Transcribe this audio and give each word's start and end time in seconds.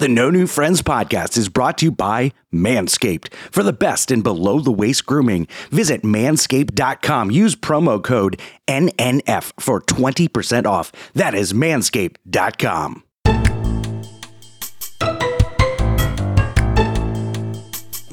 The 0.00 0.08
No 0.08 0.30
New 0.30 0.46
Friends 0.46 0.80
podcast 0.80 1.36
is 1.36 1.50
brought 1.50 1.76
to 1.76 1.84
you 1.84 1.92
by 1.92 2.32
Manscaped. 2.50 3.30
For 3.50 3.62
the 3.62 3.74
best 3.74 4.10
in 4.10 4.22
below 4.22 4.60
the 4.60 4.72
waist 4.72 5.04
grooming, 5.04 5.46
visit 5.70 6.00
manscaped.com. 6.00 7.30
Use 7.30 7.54
promo 7.54 8.02
code 8.02 8.40
NNF 8.66 9.52
for 9.60 9.82
20% 9.82 10.64
off. 10.64 10.90
That 11.12 11.34
is 11.34 11.52
manscaped.com. 11.52 13.02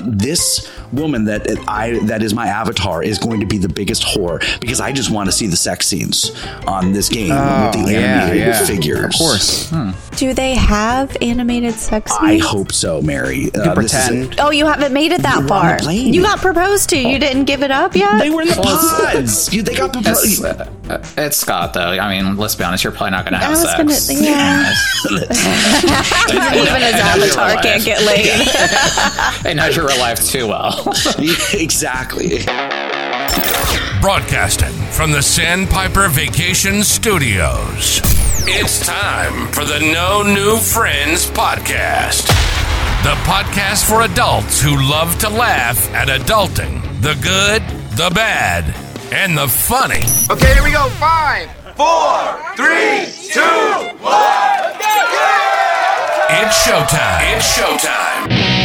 This 0.10 0.72
woman 0.94 1.26
that 1.26 1.46
I 1.68 2.00
that 2.06 2.24
is 2.24 2.34
my 2.34 2.48
avatar 2.48 3.04
is 3.04 3.20
going 3.20 3.42
to 3.42 3.46
be 3.46 3.58
the 3.58 3.68
biggest 3.68 4.04
whore 4.04 4.40
because 4.62 4.80
I 4.80 4.92
just 4.94 5.10
want 5.12 5.28
to 5.28 5.32
see 5.34 5.48
the 5.48 5.58
sex 5.58 5.86
scenes 5.86 6.32
on 6.66 6.94
this 6.94 7.10
game 7.10 7.30
with 7.30 7.86
the 7.86 7.96
animated 7.98 8.56
figures. 8.68 9.00
Oh, 9.02 9.06
Of 9.08 9.14
course. 9.14 9.70
Do 10.18 10.34
they 10.34 10.56
have 10.56 11.16
animated 11.22 11.74
sex 11.76 12.12
Scenes? 12.18 12.44
I 12.44 12.48
hope 12.48 12.72
so, 12.72 13.02
Mary. 13.02 13.38
You 13.38 13.52
Uh, 13.54 13.74
can 13.76 13.84
this 13.84 13.94
is- 13.94 14.08
pretend. 14.08 14.40
Oh, 14.40 14.50
you 14.52 14.66
haven't 14.66 14.94
made 14.94 15.12
it 15.12 15.22
that 15.24 15.36
You 15.36 15.42
on 15.42 15.48
far. 15.48 15.78
the 15.78 15.84
plane. 15.84 16.14
You 16.14 16.22
got 16.24 16.40
proposed 16.40 16.90
to. 16.90 16.98
You 16.98 17.20
didn't 17.20 17.44
give 17.46 17.62
it 17.64 17.70
up 17.72 17.96
yet. 17.96 18.18
They 18.20 18.30
were 18.30 18.42
in 18.44 18.48
the 18.48 18.56
pods. 18.56 19.54
You, 19.54 19.62
they 19.62 19.76
got 19.76 19.96
It's, 19.96 20.40
proposed. 20.40 20.46
uh, 20.90 21.00
it's 21.18 21.38
Scott, 21.38 21.74
though. 21.74 21.92
I 21.92 22.08
mean, 22.22 22.38
let's 22.38 22.56
be 22.56 22.64
honest. 22.64 22.84
You're 22.84 22.94
probably 22.94 23.12
not 23.12 23.26
going 23.26 23.34
to 23.40 23.46
have 23.46 23.58
sex. 23.58 24.08
gonna, 24.08 24.22
yeah. 24.24 24.74
Even 26.58 26.82
his 26.82 26.96
avatar 26.96 27.62
can't 27.62 27.84
get 27.84 28.02
laid. 28.04 28.48
It 29.46 29.56
knows 29.56 29.76
your 29.76 29.86
real 29.98 30.06
life 30.06 30.26
too 30.26 30.48
well. 30.48 30.84
exactly. 31.54 32.40
Broadcasting 34.02 34.74
from 34.92 35.12
the 35.12 35.22
Sandpiper 35.22 36.08
Vacation 36.10 36.84
Studios. 36.84 38.02
It's 38.50 38.86
time 38.86 39.48
for 39.52 39.66
the 39.66 39.80
No 39.80 40.24
New 40.24 40.58
Friends 40.58 41.30
podcast. 41.32 42.28
The 43.04 43.16
podcast 43.26 43.88
for 43.88 44.02
adults 44.04 44.62
who 44.62 44.76
love 44.90 45.18
to 45.20 45.30
laugh 45.30 45.94
at 45.94 46.08
adulting 46.08 46.82
the 47.02 47.14
good, 47.16 47.62
the 47.98 48.12
bad, 48.14 48.66
and 49.14 49.38
the 49.38 49.48
funny. 49.48 50.02
Okay, 50.30 50.54
here 50.54 50.64
we 50.64 50.72
go. 50.72 50.90
Five, 50.92 51.50
four, 51.76 52.56
three, 52.56 53.06
two, 53.32 53.42
one. 54.04 54.58
It's 56.30 56.68
showtime. 56.68 57.36
It's 57.36 57.58
showtime. 57.58 58.57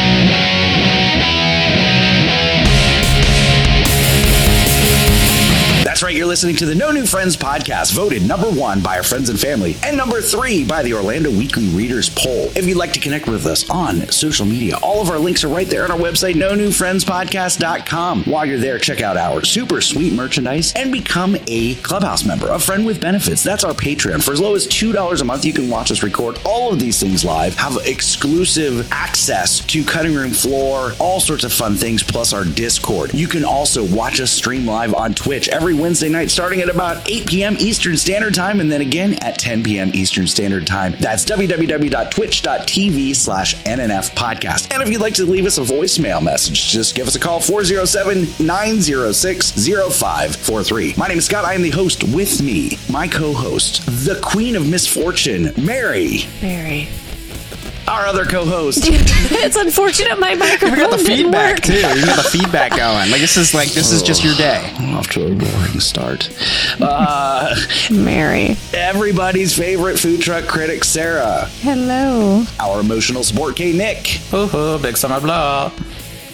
Right. 6.03 6.17
You're 6.17 6.27
listening 6.27 6.57
to 6.57 6.67
the 6.67 6.75
No 6.75 6.91
New 6.91 7.07
Friends 7.07 7.37
podcast, 7.37 7.93
voted 7.93 8.27
number 8.27 8.51
one 8.51 8.81
by 8.81 8.97
our 8.97 9.05
friends 9.05 9.31
and 9.31 9.39
family, 9.39 9.77
and 9.85 9.97
number 9.97 10.21
three 10.21 10.65
by 10.65 10.83
the 10.83 10.95
Orlando 10.95 11.31
Weekly 11.31 11.69
Readers 11.69 12.11
poll. 12.11 12.51
If 12.57 12.67
you'd 12.67 12.77
like 12.77 12.93
to 12.95 13.01
connect 13.01 13.29
with 13.29 13.47
us 13.47 13.71
on 13.71 14.09
social 14.11 14.45
media, 14.45 14.77
all 14.83 15.01
of 15.01 15.11
our 15.11 15.19
links 15.21 15.45
are 15.45 15.49
right 15.49 15.67
there 15.67 15.85
on 15.85 15.93
our 15.93 15.99
website, 15.99 16.35
no 16.35 16.57
new 16.57 16.73
friends 16.73 17.05
podcast.com. 17.05 18.25
While 18.25 18.47
you're 18.47 18.59
there, 18.59 18.81
check 18.81 19.01
out 19.01 19.17
our 19.17 19.45
super 19.45 19.81
sweet 19.81 20.13
merchandise 20.13 20.73
and 20.75 20.91
become 20.91 21.37
a 21.47 21.77
clubhouse 21.77 22.25
member, 22.25 22.49
a 22.49 22.59
friend 22.59 22.85
with 22.85 23.01
benefits. 23.01 23.45
That's 23.45 23.63
our 23.63 23.73
Patreon. 23.73 24.25
For 24.25 24.33
as 24.33 24.41
low 24.41 24.57
as 24.57 24.67
$2 24.67 25.21
a 25.21 25.25
month, 25.25 25.45
you 25.45 25.53
can 25.53 25.71
watch 25.71 25.93
us 25.93 26.03
record 26.03 26.41
all 26.45 26.73
of 26.73 26.81
these 26.81 27.01
things 27.01 27.25
live, 27.25 27.55
have 27.57 27.79
exclusive 27.87 28.91
access 28.91 29.65
to 29.67 29.85
cutting 29.85 30.15
room 30.15 30.33
floor, 30.33 30.93
all 30.99 31.21
sorts 31.21 31.45
of 31.45 31.53
fun 31.53 31.77
things, 31.77 32.03
plus 32.03 32.33
our 32.33 32.45
Discord. 32.45 33.15
You 33.15 33.29
can 33.29 33.45
also 33.45 33.85
watch 33.87 34.21
us 34.21 34.33
stream 34.33 34.67
live 34.67 34.95
on 34.95 35.15
Twitch 35.15 35.49
every 35.49 35.75
Wednesday 35.75 35.92
night, 36.01 36.31
starting 36.31 36.61
at 36.61 36.71
about 36.71 37.07
8 37.11 37.27
p.m. 37.27 37.57
Eastern 37.59 37.97
Standard 37.97 38.35
Time, 38.35 38.61
and 38.61 38.71
then 38.73 38.81
again 38.81 39.15
at 39.23 39.39
10 39.39 39.63
p.m. 39.63 39.91
Eastern 39.95 40.27
Standard 40.27 40.67
Time. 40.67 40.95
That's 41.01 41.25
www.twitch.tv 41.25 43.17
slash 43.17 43.55
NNF 43.65 44.15
podcast. 44.15 44.73
And 44.73 44.83
if 44.83 44.89
you'd 44.89 45.01
like 45.01 45.15
to 45.15 45.27
leave 45.27 45.45
us 45.45 45.59
a 45.59 45.63
voicemail 45.63 46.23
message, 46.23 46.69
just 46.71 46.95
give 46.95 47.07
us 47.07 47.17
a 47.17 47.21
call 47.21 47.41
407 47.41 48.47
906 48.47 49.51
0543. 49.53 50.95
My 50.97 51.09
name 51.09 51.19
is 51.19 51.27
Scott. 51.27 51.45
I 51.45 51.55
am 51.55 51.63
the 51.63 51.71
host 51.71 52.05
with 52.05 52.41
me, 52.43 52.79
my 52.91 53.09
co 53.09 53.33
host, 53.33 53.85
the 54.07 54.19
queen 54.23 54.57
of 54.57 54.69
misfortune, 54.69 55.53
Mary, 55.59 56.19
Very. 56.41 56.89
Our 57.93 58.07
other 58.07 58.25
co 58.25 58.45
host. 58.45 58.81
it's 58.87 59.57
unfortunate 59.57 60.19
my 60.19 60.35
microphone 60.35 60.71
We 60.73 60.77
got 60.77 60.91
the 60.99 61.05
feedback 61.05 61.61
too. 61.61 61.75
You 61.75 62.07
got 62.07 62.17
the 62.17 62.29
feedback 62.31 62.71
going. 62.77 63.11
Like 63.11 63.21
this 63.21 63.37
is 63.37 63.55
like 63.55 63.69
this 63.71 63.93
is 63.93 64.03
just 64.03 64.25
your 64.25 64.35
day. 64.35 64.73
Off 64.95 65.09
to 65.11 65.27
a 65.27 65.35
boring 65.35 65.81
start. 65.81 66.31
Uh, 66.81 67.55
Mary. 67.91 68.57
everybody's 68.73 69.57
favorite 69.57 69.99
food 69.99 70.21
truck 70.23 70.47
critic, 70.47 70.85
Sarah. 70.85 71.47
Hello. 71.61 72.45
Our 72.59 72.81
emotional 72.81 73.23
support, 73.25 73.57
K 73.57 73.73
Nick. 73.73 74.07
Hoo-hoo, 74.31 74.79
big 74.79 74.97
summer 74.97 75.21
blow. 75.21 75.71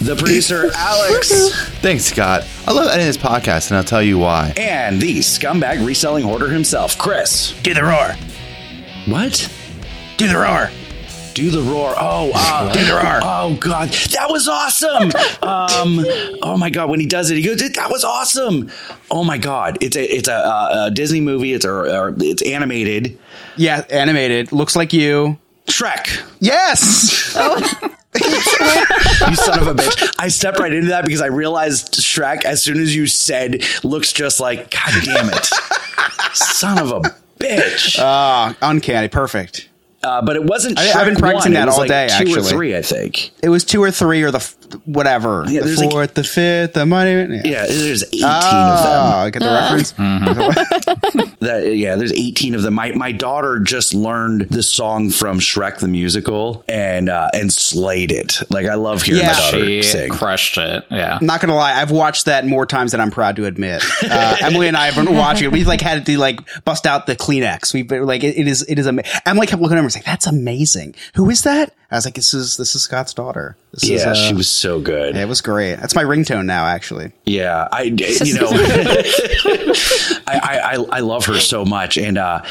The 0.01 0.15
producer, 0.15 0.71
Alex. 0.77 1.53
Thanks, 1.81 2.05
Scott. 2.05 2.47
I 2.69 2.73
love 2.73 2.87
editing 2.87 3.07
this 3.07 3.17
podcast, 3.17 3.71
and 3.71 3.79
I'll 3.79 3.85
tell 3.85 4.03
you 4.03 4.17
why. 4.19 4.53
and 4.57 5.03
the 5.03 5.19
scumbag 5.19 5.85
reselling 5.85 6.23
hoarder 6.25 6.49
himself, 6.49 6.97
Chris. 6.97 7.53
Do 7.63 7.75
the 7.75 7.83
roar. 7.83 8.15
What? 9.07 9.51
Do 10.17 10.29
the 10.29 10.37
roar. 10.37 10.71
Do 11.39 11.51
the 11.51 11.63
roar. 11.63 11.95
Oh, 11.97 12.33
uh, 12.35 12.73
Do 12.73 12.85
the 12.85 12.95
roar. 12.95 13.21
Oh 13.23 13.57
God, 13.61 13.91
that 13.91 14.27
was 14.29 14.49
awesome. 14.49 15.05
um, 15.43 16.05
oh 16.43 16.57
my 16.59 16.69
God, 16.69 16.91
when 16.91 16.99
he 16.99 17.07
does 17.07 17.31
it, 17.31 17.37
he 17.37 17.43
goes, 17.43 17.61
"That 17.61 17.91
was 17.93 18.03
awesome." 18.03 18.73
Oh 19.09 19.23
my 19.23 19.39
God, 19.39 19.79
it's 19.81 19.97
a 19.97 20.03
it's 20.03 20.27
a, 20.27 20.35
uh, 20.35 20.87
a 20.87 20.91
Disney 20.91 21.21
movie. 21.21 21.53
It's 21.53 21.65
a 21.65 21.73
uh, 21.73 22.13
it's 22.19 22.43
animated. 22.43 23.17
Yeah, 23.57 23.85
animated. 23.89 24.51
Looks 24.51 24.75
like 24.75 24.93
you. 24.93 25.39
Shrek. 25.67 26.23
Yes. 26.41 27.37
You 28.15 29.37
son 29.37 29.61
of 29.61 29.69
a 29.69 29.75
bitch. 29.75 30.15
I 30.19 30.29
stepped 30.29 30.59
right 30.59 30.73
into 30.73 30.89
that 30.89 31.05
because 31.05 31.21
I 31.21 31.27
realized 31.27 31.95
Shrek 31.95 32.45
as 32.45 32.61
soon 32.63 32.81
as 32.81 32.97
you 32.97 33.07
said 33.07 33.63
looks 33.85 34.13
just 34.13 34.41
like 34.41 34.71
God 34.71 34.93
damn 35.05 35.29
it. 35.29 35.45
son 36.33 36.79
of 36.79 36.91
a 36.91 37.01
bitch. 37.39 37.97
Ah, 38.01 38.57
uncanny. 38.63 39.09
Perfect. 39.09 39.69
Uh, 40.03 40.23
but 40.23 40.37
it 40.37 40.45
wasn't. 40.45 40.79
I- 40.79 40.93
I've 41.01 41.07
been 41.07 41.17
practicing 41.17 41.55
1. 41.55 41.61
that 41.67 41.69
all 41.69 41.79
like 41.79 41.89
day, 41.89 42.07
Two 42.09 42.15
actually. 42.15 42.41
or 42.41 42.43
three, 42.45 42.77
I 42.77 42.83
think. 42.83 43.31
It 43.43 43.49
was 43.49 43.65
two 43.65 43.83
or 43.83 43.91
three 43.91 44.23
or 44.23 44.31
the 44.31 44.39
f- 44.39 44.55
whatever. 44.85 45.45
Yeah, 45.49 45.61
the 45.61 45.67
there's 45.67 45.79
like- 45.81 45.91
fourth, 45.91 46.15
the 46.15 46.23
fifth, 46.25 46.75
the 46.75 46.87
money. 46.87 47.11
Yeah. 47.13 47.41
Yeah, 47.45 47.67
there's 47.67 48.05
18 48.05 48.21
Oh, 48.25 48.29
of 48.29 48.85
them. 48.85 49.13
I 49.17 49.31
get 49.31 49.43
the 49.43 49.51
reference. 49.51 49.95
That, 51.41 51.77
yeah, 51.77 51.95
there's 51.95 52.13
18 52.13 52.55
of 52.57 52.63
them. 52.63 52.75
My 52.75 52.91
my 52.93 53.13
daughter 53.13 53.61
just 53.61 53.95
learned 53.95 54.43
the 54.51 54.63
song 54.63 55.11
from 55.11 55.39
Shrek 55.39 55.79
the 55.79 55.87
musical 55.89 56.65
and 56.69 57.09
uh, 57.09 57.31
and 57.33 57.53
slayed 57.53 58.11
it. 58.11 58.41
Like 58.51 58.67
I 58.67 58.75
love 58.75 59.03
hearing 59.03 59.21
Yeah. 59.23 59.33
my 59.33 59.39
daughter 59.39 59.65
She 59.67 59.83
sing. 59.85 60.11
crushed 60.11 60.59
it. 60.59 60.85
Yeah. 60.91 61.19
I'm 61.21 61.27
not 61.27 61.41
gonna 61.41 61.55
lie, 61.55 61.81
I've 61.81 61.93
watched 61.93 62.25
that 62.25 62.45
more 62.47 62.67
times 62.67 62.91
than 62.93 63.01
I'm 63.01 63.11
proud 63.13 63.37
to 63.37 63.45
admit. 63.47 63.85
Uh, 64.11 64.37
Emily 64.41 64.69
and 64.69 64.77
I 64.77 64.87
have 64.91 64.95
been 65.05 65.15
watching 65.15 65.45
it. 65.47 65.53
We've 65.53 65.67
like 65.67 65.81
had 65.81 66.05
to 66.07 66.19
like 66.19 66.41
bust 66.65 66.87
out 66.87 67.07
the 67.07 67.15
Kleenex. 67.15 67.73
We've 67.75 67.87
been 67.87 68.05
like, 68.07 68.25
it, 68.25 68.37
it 68.39 68.49
is, 68.49 68.63
it 68.63 68.79
is 68.79 68.87
amazing. 68.87 69.11
I'm 69.27 69.37
like 69.37 69.49
kept 69.51 69.61
looking 69.61 69.75
at 69.75 69.77
her 69.77 69.79
and 69.81 69.85
was 69.85 69.95
like, 69.99 70.05
that's 70.05 70.27
amazing. 70.27 70.95
Who 71.15 71.29
is 71.31 71.43
that? 71.43 71.75
I 71.91 71.95
was 71.95 72.05
like, 72.05 72.15
this 72.15 72.35
is 72.35 72.59
this 72.59 72.75
is 72.75 72.83
Scott's 72.83 73.15
daughter. 73.15 73.57
This 73.73 73.85
is, 73.85 73.91
yeah, 74.03 74.11
uh, 74.11 74.15
she 74.15 74.35
was 74.35 74.49
so 74.49 74.79
good. 74.79 75.17
It 75.17 75.27
was 75.27 75.41
great. 75.41 75.77
That's 75.77 75.95
my 75.95 76.05
ringtone 76.05 76.45
now, 76.45 76.67
actually. 76.67 77.13
Yeah, 77.25 77.67
I 77.73 77.83
you 77.83 78.35
know 78.35 78.49
I, 80.27 80.41
I 80.43 80.61
I 80.63 80.87
I 80.93 81.01
love 81.01 81.25
her 81.27 81.41
so 81.41 81.65
much, 81.65 81.97
and 81.97 82.19
uh, 82.19 82.43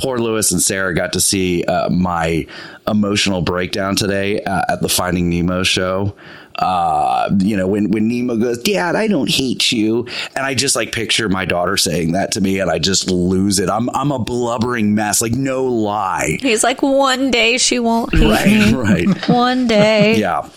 poor 0.00 0.18
Lewis 0.18 0.52
and 0.52 0.62
Sarah 0.62 0.94
got 0.94 1.12
to 1.14 1.20
see 1.20 1.64
uh, 1.64 1.90
my 1.90 2.46
emotional 2.86 3.42
breakdown 3.42 3.96
today 3.96 4.40
uh, 4.42 4.62
at 4.68 4.80
the 4.80 4.88
Finding 4.88 5.28
Nemo 5.28 5.64
show. 5.64 6.14
Uh, 6.56 7.30
you 7.40 7.56
know 7.56 7.66
when 7.66 7.90
when 7.90 8.06
Nemo 8.08 8.36
goes, 8.36 8.58
Dad, 8.62 8.94
I 8.96 9.08
don't 9.08 9.28
hate 9.30 9.72
you, 9.72 10.06
and 10.36 10.46
I 10.46 10.54
just 10.54 10.76
like 10.76 10.92
picture 10.92 11.28
my 11.28 11.44
daughter 11.44 11.76
saying 11.76 12.12
that 12.12 12.30
to 12.32 12.40
me, 12.40 12.60
and 12.60 12.70
I 12.70 12.78
just 12.78 13.10
lose 13.10 13.58
it. 13.58 13.68
I'm 13.68 13.90
I'm 13.90 14.12
a 14.12 14.18
blubbering 14.18 14.94
mess, 14.94 15.20
like 15.20 15.32
no 15.32 15.64
lie. 15.64 16.38
He's 16.40 16.62
like, 16.62 16.80
one 16.82 17.30
day 17.30 17.58
she 17.58 17.78
won't 17.78 18.14
hate 18.14 18.24
Right, 18.30 18.46
me. 18.46 18.74
right. 19.08 19.28
One 19.28 19.66
day. 19.66 20.16
Yeah. 20.24 20.48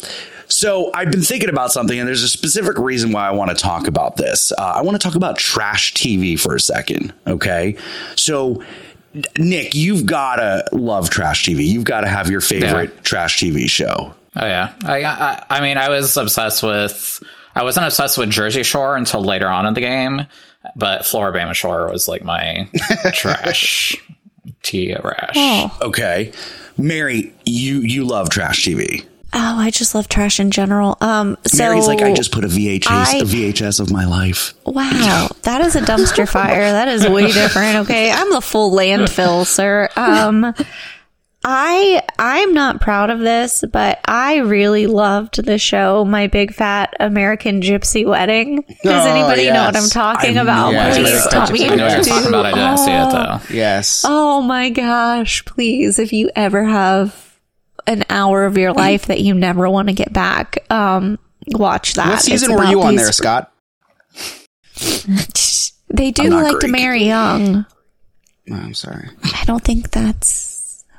So 0.49 0.91
I've 0.93 1.11
been 1.11 1.23
thinking 1.23 1.49
about 1.49 1.71
something, 1.73 1.99
and 1.99 2.07
there's 2.07 2.23
a 2.23 2.29
specific 2.29 2.77
reason 2.77 3.11
why 3.11 3.27
I 3.27 3.31
want 3.31 3.49
to 3.49 3.55
talk 3.55 3.85
about 3.87 4.15
this. 4.15 4.53
Uh, 4.57 4.61
I 4.77 4.81
want 4.81 4.95
to 4.99 5.05
talk 5.05 5.15
about 5.15 5.37
trash 5.37 5.93
TV 5.93 6.39
for 6.39 6.55
a 6.55 6.59
second. 6.59 7.13
Okay. 7.27 7.75
So, 8.15 8.63
Nick, 9.37 9.75
you've 9.75 10.05
got 10.05 10.37
to 10.37 10.63
love 10.71 11.09
trash 11.09 11.43
TV. 11.45 11.65
You've 11.65 11.83
got 11.83 12.01
to 12.01 12.07
have 12.07 12.29
your 12.29 12.39
favorite 12.39 12.91
Yeah. 12.95 13.01
trash 13.01 13.39
TV 13.39 13.67
show. 13.69 14.13
Oh 14.39 14.45
yeah. 14.45 14.73
I, 14.85 15.03
I 15.03 15.43
I 15.49 15.61
mean, 15.61 15.77
I 15.77 15.89
was 15.89 16.15
obsessed 16.17 16.63
with. 16.63 17.21
I 17.55 17.63
wasn't 17.63 17.87
obsessed 17.87 18.17
with 18.19 18.29
Jersey 18.29 18.61
Shore 18.63 18.95
until 18.95 19.23
later 19.23 19.47
on 19.47 19.65
in 19.65 19.73
the 19.73 19.81
game, 19.81 20.27
but 20.75 21.01
Floribama 21.01 21.55
Shore 21.55 21.89
was 21.89 22.07
like 22.07 22.23
my 22.23 22.69
trash 23.13 23.95
tea 24.61 24.95
rash. 25.03 25.33
Oh. 25.35 25.77
Okay. 25.81 26.31
Mary, 26.77 27.33
you 27.45 27.79
you 27.81 28.05
love 28.05 28.29
trash 28.29 28.63
TV. 28.63 29.03
Oh, 29.33 29.57
I 29.57 29.71
just 29.71 29.93
love 29.93 30.07
trash 30.07 30.39
in 30.39 30.51
general. 30.51 30.97
Um, 31.01 31.37
so 31.45 31.57
Mary's 31.63 31.85
like, 31.87 32.01
I 32.01 32.13
just 32.13 32.31
put 32.31 32.43
a 32.45 32.47
VHS, 32.47 32.87
I- 32.89 33.17
a 33.17 33.23
VHS 33.23 33.79
of 33.81 33.91
my 33.91 34.05
life. 34.05 34.53
Wow, 34.65 35.27
that 35.41 35.61
is 35.61 35.75
a 35.75 35.81
dumpster 35.81 36.27
fire. 36.29 36.71
That 36.71 36.87
is 36.87 37.07
way 37.07 37.31
different. 37.31 37.77
Okay, 37.79 38.09
I'm 38.11 38.31
the 38.31 38.39
full 38.41 38.71
landfill, 38.71 39.45
sir. 39.45 39.89
Um, 39.97 40.53
I 41.43 42.01
I'm 42.19 42.53
not 42.53 42.81
proud 42.81 43.09
of 43.09 43.19
this, 43.19 43.63
but 43.71 43.99
I 44.05 44.37
really 44.37 44.87
loved 44.87 45.43
the 45.45 45.57
show 45.57 46.03
My 46.03 46.27
Big 46.27 46.53
Fat 46.53 46.93
American 46.99 47.61
Gypsy 47.61 48.05
Wedding. 48.05 48.63
Does 48.83 49.05
Oh, 49.05 49.09
anybody 49.09 49.49
know 49.49 49.65
what 49.65 49.75
I'm 49.77 49.89
talking 49.89 50.37
I 50.37 50.41
about? 50.41 50.71
know 50.73 50.83
Please 50.89 50.97
American 50.97 51.29
tell 51.31 51.51
me. 51.51 51.65
I 51.69 51.75
know 51.75 51.85
what 51.85 51.95
you're 51.95 52.03
talking 52.03 52.27
about. 52.29 52.45
I 52.47 52.51
didn't 52.53 52.77
see 52.79 52.91
it 52.91 53.11
though. 53.11 53.55
Yes. 53.55 54.03
Oh 54.05 54.41
my 54.41 54.69
gosh, 54.69 55.45
please, 55.45 55.99
if 55.99 56.11
you 56.11 56.29
ever 56.35 56.63
have 56.65 57.39
an 57.85 58.03
hour 58.09 58.43
of 58.45 58.57
your 58.57 58.73
life 58.73 59.05
that 59.05 59.21
you 59.21 59.33
never 59.33 59.69
want 59.69 59.87
to 59.87 59.93
get 59.93 60.11
back, 60.11 60.57
um, 60.69 61.17
watch 61.51 61.93
that. 61.93 62.07
what 62.09 62.21
season 62.21 62.55
were 62.55 62.65
you 62.65 62.81
on 62.81 62.95
these- 62.95 63.03
there, 63.03 63.11
Scott? 63.13 63.53
They 65.89 66.11
do 66.11 66.23
I'm 66.23 66.29
not 66.31 66.43
like 66.43 66.59
to 66.59 66.67
marry 66.67 67.05
young. 67.05 67.65
Oh, 68.51 68.53
I'm 68.55 68.73
sorry. 68.73 69.07
I 69.23 69.43
don't 69.45 69.63
think 69.63 69.89
that's 69.89 70.56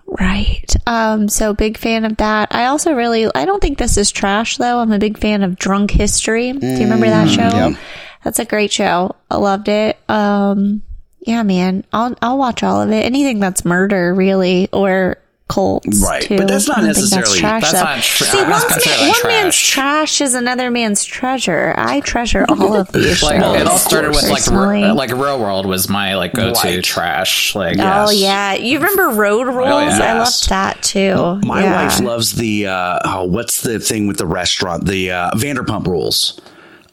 right. 0.09 0.75
Um, 0.87 1.29
so 1.29 1.55
big 1.55 1.77
fan 1.79 2.05
of 2.05 2.17
that. 2.19 2.55
I 2.55 2.67
also 2.67 2.93
really, 2.93 3.27
I 3.35 3.45
don't 3.45 3.61
think 3.61 3.79
this 3.79 3.97
is 3.97 4.11
trash 4.11 4.57
though. 4.57 4.79
I'm 4.81 4.93
a 4.93 4.99
big 4.99 5.19
fan 5.19 5.43
of 5.43 5.57
Drunk 5.57 5.91
History. 5.91 6.53
Do 6.53 6.67
you 6.67 6.81
remember 6.85 7.07
that 7.07 7.29
show? 7.29 7.43
yep. 7.43 7.79
That's 8.25 8.39
a 8.39 8.45
great 8.45 8.73
show. 8.73 9.15
I 9.31 9.37
loved 9.37 9.69
it. 9.69 9.99
Um, 10.09 10.83
yeah, 11.21 11.43
man, 11.43 11.85
I'll 11.93 12.17
I'll 12.23 12.39
watch 12.39 12.63
all 12.63 12.81
of 12.81 12.91
it. 12.91 13.05
Anything 13.05 13.39
that's 13.41 13.65
murder, 13.65 14.15
really, 14.15 14.69
or 14.73 15.19
cults, 15.49 16.03
Right, 16.03 16.23
Too. 16.23 16.37
but 16.39 16.49
that's 16.49 16.69
not 16.69 16.79
I 16.79 16.81
don't 16.83 16.89
necessarily- 16.89 17.39
trash. 17.39 17.63
That's 17.63 17.73
though. 17.73 17.83
not 17.85 18.03
tra- 18.03 18.27
See, 18.27 18.39
I'm 18.39 18.49
not 18.51 18.63
one's 18.63 18.73
consider 18.73 18.97
ma- 19.05 19.09
one 19.11 19.23
man's 19.27 19.57
trash. 19.57 19.73
trash 19.75 20.21
is 20.21 20.35
another 20.35 20.71
man's 20.71 21.05
treasure. 21.05 21.75
I 21.77 22.01
treasure 22.01 22.45
all 22.49 22.75
of 22.77 22.93
these 22.93 23.23
Like 23.23 23.41
shows. 23.41 23.61
it 23.61 23.67
all 23.67 23.79
started 23.79 24.11
with 24.11 24.23
like 24.25 24.45
personally. 24.45 24.83
Re- 24.85 24.93
like 24.93 25.11
Real 25.11 25.41
World 25.41 25.67
was 25.67 25.89
my 25.89 26.15
like 26.17 26.33
go 26.35 26.53
to 26.53 26.61
Right. 26.69 26.85
trash. 26.85 27.55
Like 27.55 27.77
Oh 27.79 28.11
Yes. 28.11 28.15
yeah, 28.15 28.55
you 28.55 28.79
remember 28.79 29.09
Road 29.09 29.47
Rules? 29.47 29.69
I 29.95 29.99
yes. 29.99 30.19
loved 30.43 30.49
that 30.51 30.83
too. 30.83 31.41
My 31.47 31.63
yeah. 31.63 31.85
wife 31.85 32.01
loves 32.01 32.33
the 32.35 32.67
uh, 32.67 32.99
oh, 33.05 33.25
what's 33.25 33.63
the 33.63 33.79
thing 33.81 34.07
with 34.07 34.19
the 34.19 34.27
restaurant? 34.27 34.85
The 34.87 35.11
uh, 35.13 35.31
Vanderpump 35.33 35.87
Rules. 35.87 36.39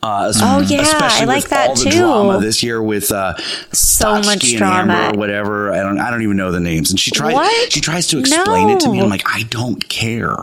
Uh, 0.05 0.31
Oh, 0.41 0.59
yeah, 0.61 0.81
especially 0.81 1.21
I 1.23 1.25
like 1.25 1.49
that 1.49 1.75
too. 1.77 1.89
drama 1.89 2.39
this 2.39 2.61
year 2.61 2.81
with 2.83 3.11
uh, 3.11 3.35
So 3.71 4.07
Stotsky 4.07 4.25
much 4.25 4.55
drama. 4.55 4.93
Amber 4.93 5.15
or 5.15 5.19
whatever. 5.19 5.71
I 5.73 5.77
don't 5.77 5.99
I 5.99 6.11
don't 6.11 6.21
even 6.21 6.37
know 6.37 6.51
the 6.51 6.59
names. 6.59 6.91
And 6.91 6.99
she 6.99 7.09
tries 7.11 7.35
she 7.73 7.81
tries 7.81 8.07
to 8.07 8.19
explain 8.19 8.69
it 8.69 8.79
to 8.81 8.89
me. 8.91 8.99
No. 8.99 9.05
I'm 9.05 9.09
like 9.09 9.23
I 9.25 9.43
don't 9.43 9.87
care. 9.89 10.37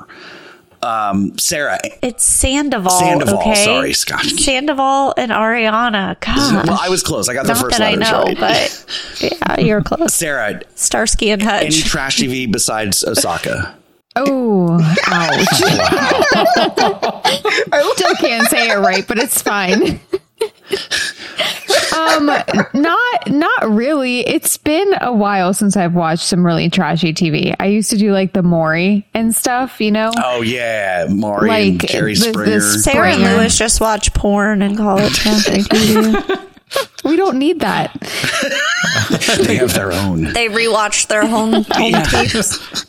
Um, 0.83 1.39
Sarah, 1.39 1.79
It's 2.03 2.25
Sandoval. 2.25 2.91
Sandoval, 2.91 3.39
okay? 3.39 3.55
sorry, 3.55 3.93
Scott. 3.93 4.25
Sandoval 4.25 5.15
and 5.17 5.31
Ariana. 5.31 6.19
God. 6.19 6.67
well, 6.67 6.77
I 6.83 6.89
was 6.89 7.05
close. 7.05 7.29
I 7.29 7.35
got 7.35 7.47
the 7.47 7.53
Not 7.53 7.63
first 7.63 7.79
that 7.79 7.87
I 7.87 7.95
know, 7.95 8.25
right. 8.25 8.37
but 8.41 9.21
yeah, 9.21 9.61
you're 9.61 9.81
close. 9.83 10.13
Sarah, 10.23 10.61
Starsky 10.75 11.31
and 11.31 11.41
Hutch. 11.41 11.63
any 11.63 11.71
trash 11.83 12.17
TV 12.19 12.51
besides 12.51 13.05
Osaka? 13.05 13.77
Oh, 14.15 14.79
ouch. 15.07 15.63
I 17.73 17.93
still 17.95 18.15
can't 18.17 18.47
say 18.49 18.71
it 18.71 18.79
right, 18.79 19.07
but 19.07 19.19
it's 19.19 19.41
fine. 19.41 20.01
um, 21.97 22.27
not 22.75 23.31
not 23.31 23.71
really. 23.71 24.21
It's 24.21 24.57
been 24.57 24.95
a 25.01 25.13
while 25.13 25.55
since 25.55 25.77
I've 25.77 25.95
watched 25.95 26.25
some 26.25 26.45
really 26.45 26.69
trashy 26.69 27.15
TV. 27.15 27.55
I 27.59 27.67
used 27.67 27.91
to 27.91 27.97
do 27.97 28.13
like 28.13 28.33
the 28.33 28.43
Maury 28.43 29.07
and 29.15 29.35
stuff, 29.35 29.81
you 29.81 29.91
know. 29.91 30.13
Oh 30.17 30.43
yeah, 30.43 31.07
Maury 31.09 31.51
and 31.51 31.81
Like, 31.81 31.91
Jerry 31.91 32.15
the- 32.15 32.33
the 32.33 32.33
Springer. 32.33 32.61
Sarah 32.61 33.09
and 33.13 33.21
Springer. 33.23 33.39
Lewis 33.39 33.57
just 33.57 33.81
watch 33.81 34.13
porn 34.15 34.63
and 34.63 34.77
call 34.77 34.99
it 34.99 35.13
trashy 35.13 35.63
TV. 35.63 36.49
We 37.05 37.17
don't 37.17 37.39
need 37.39 37.61
that. 37.61 37.93
they 39.47 39.57
have 39.57 39.75
their 39.75 39.93
own. 39.93 40.33
They 40.33 40.49
rewatch 40.49 41.07
their 41.09 41.27
home 41.27 41.65
home 41.71 42.03
tapes. 42.05 42.87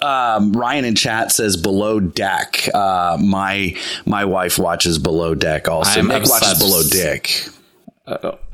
Um, 0.00 0.52
Ryan 0.52 0.84
in 0.84 0.94
chat 0.96 1.30
says 1.30 1.56
below 1.56 2.00
deck. 2.00 2.68
Uh, 2.74 3.16
my 3.20 3.76
my 4.04 4.24
wife 4.24 4.58
watches 4.58 4.98
below 4.98 5.34
deck 5.34 5.68
also. 5.68 6.00
I'm 6.00 6.08
Nick 6.08 6.28
watches 6.28 6.58
below 6.58 6.82
dick. 6.82 7.46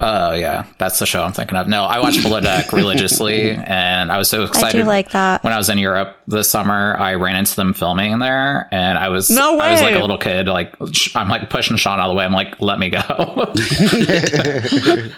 Oh 0.01 0.35
yeah, 0.35 0.67
that's 0.77 0.99
the 0.99 1.07
show 1.07 1.23
I'm 1.23 1.33
thinking 1.33 1.57
of. 1.57 1.69
No, 1.69 1.85
I 1.85 2.01
watched 2.01 2.23
Below 2.23 2.41
Deck 2.41 2.71
religiously, 2.73 3.53
and 3.53 4.13
I 4.13 4.19
was 4.19 4.29
so 4.29 4.45
excited. 4.45 4.83
I 4.83 4.85
like 4.85 5.13
that. 5.13 5.43
When 5.43 5.55
I 5.55 5.57
was 5.57 5.71
in 5.71 5.79
Europe 5.79 6.19
this 6.27 6.51
summer, 6.51 6.95
I 6.99 7.15
ran 7.15 7.37
into 7.37 7.57
them 7.57 7.73
filming 7.73 8.19
there, 8.19 8.69
and 8.71 8.99
I 8.99 9.09
was 9.09 9.31
No 9.31 9.57
way. 9.57 9.65
I 9.65 9.73
was 9.73 9.81
like 9.81 9.95
a 9.95 10.01
little 10.01 10.19
kid, 10.19 10.49
like 10.49 10.75
I'm 11.15 11.31
like 11.31 11.49
pushing 11.49 11.79
Sean 11.79 11.99
out 11.99 12.11
of 12.11 12.13
the 12.13 12.15
way. 12.19 12.27
I'm 12.27 12.35
like, 12.35 12.61
let 12.61 12.79
me 12.79 12.91
go. 12.91 13.01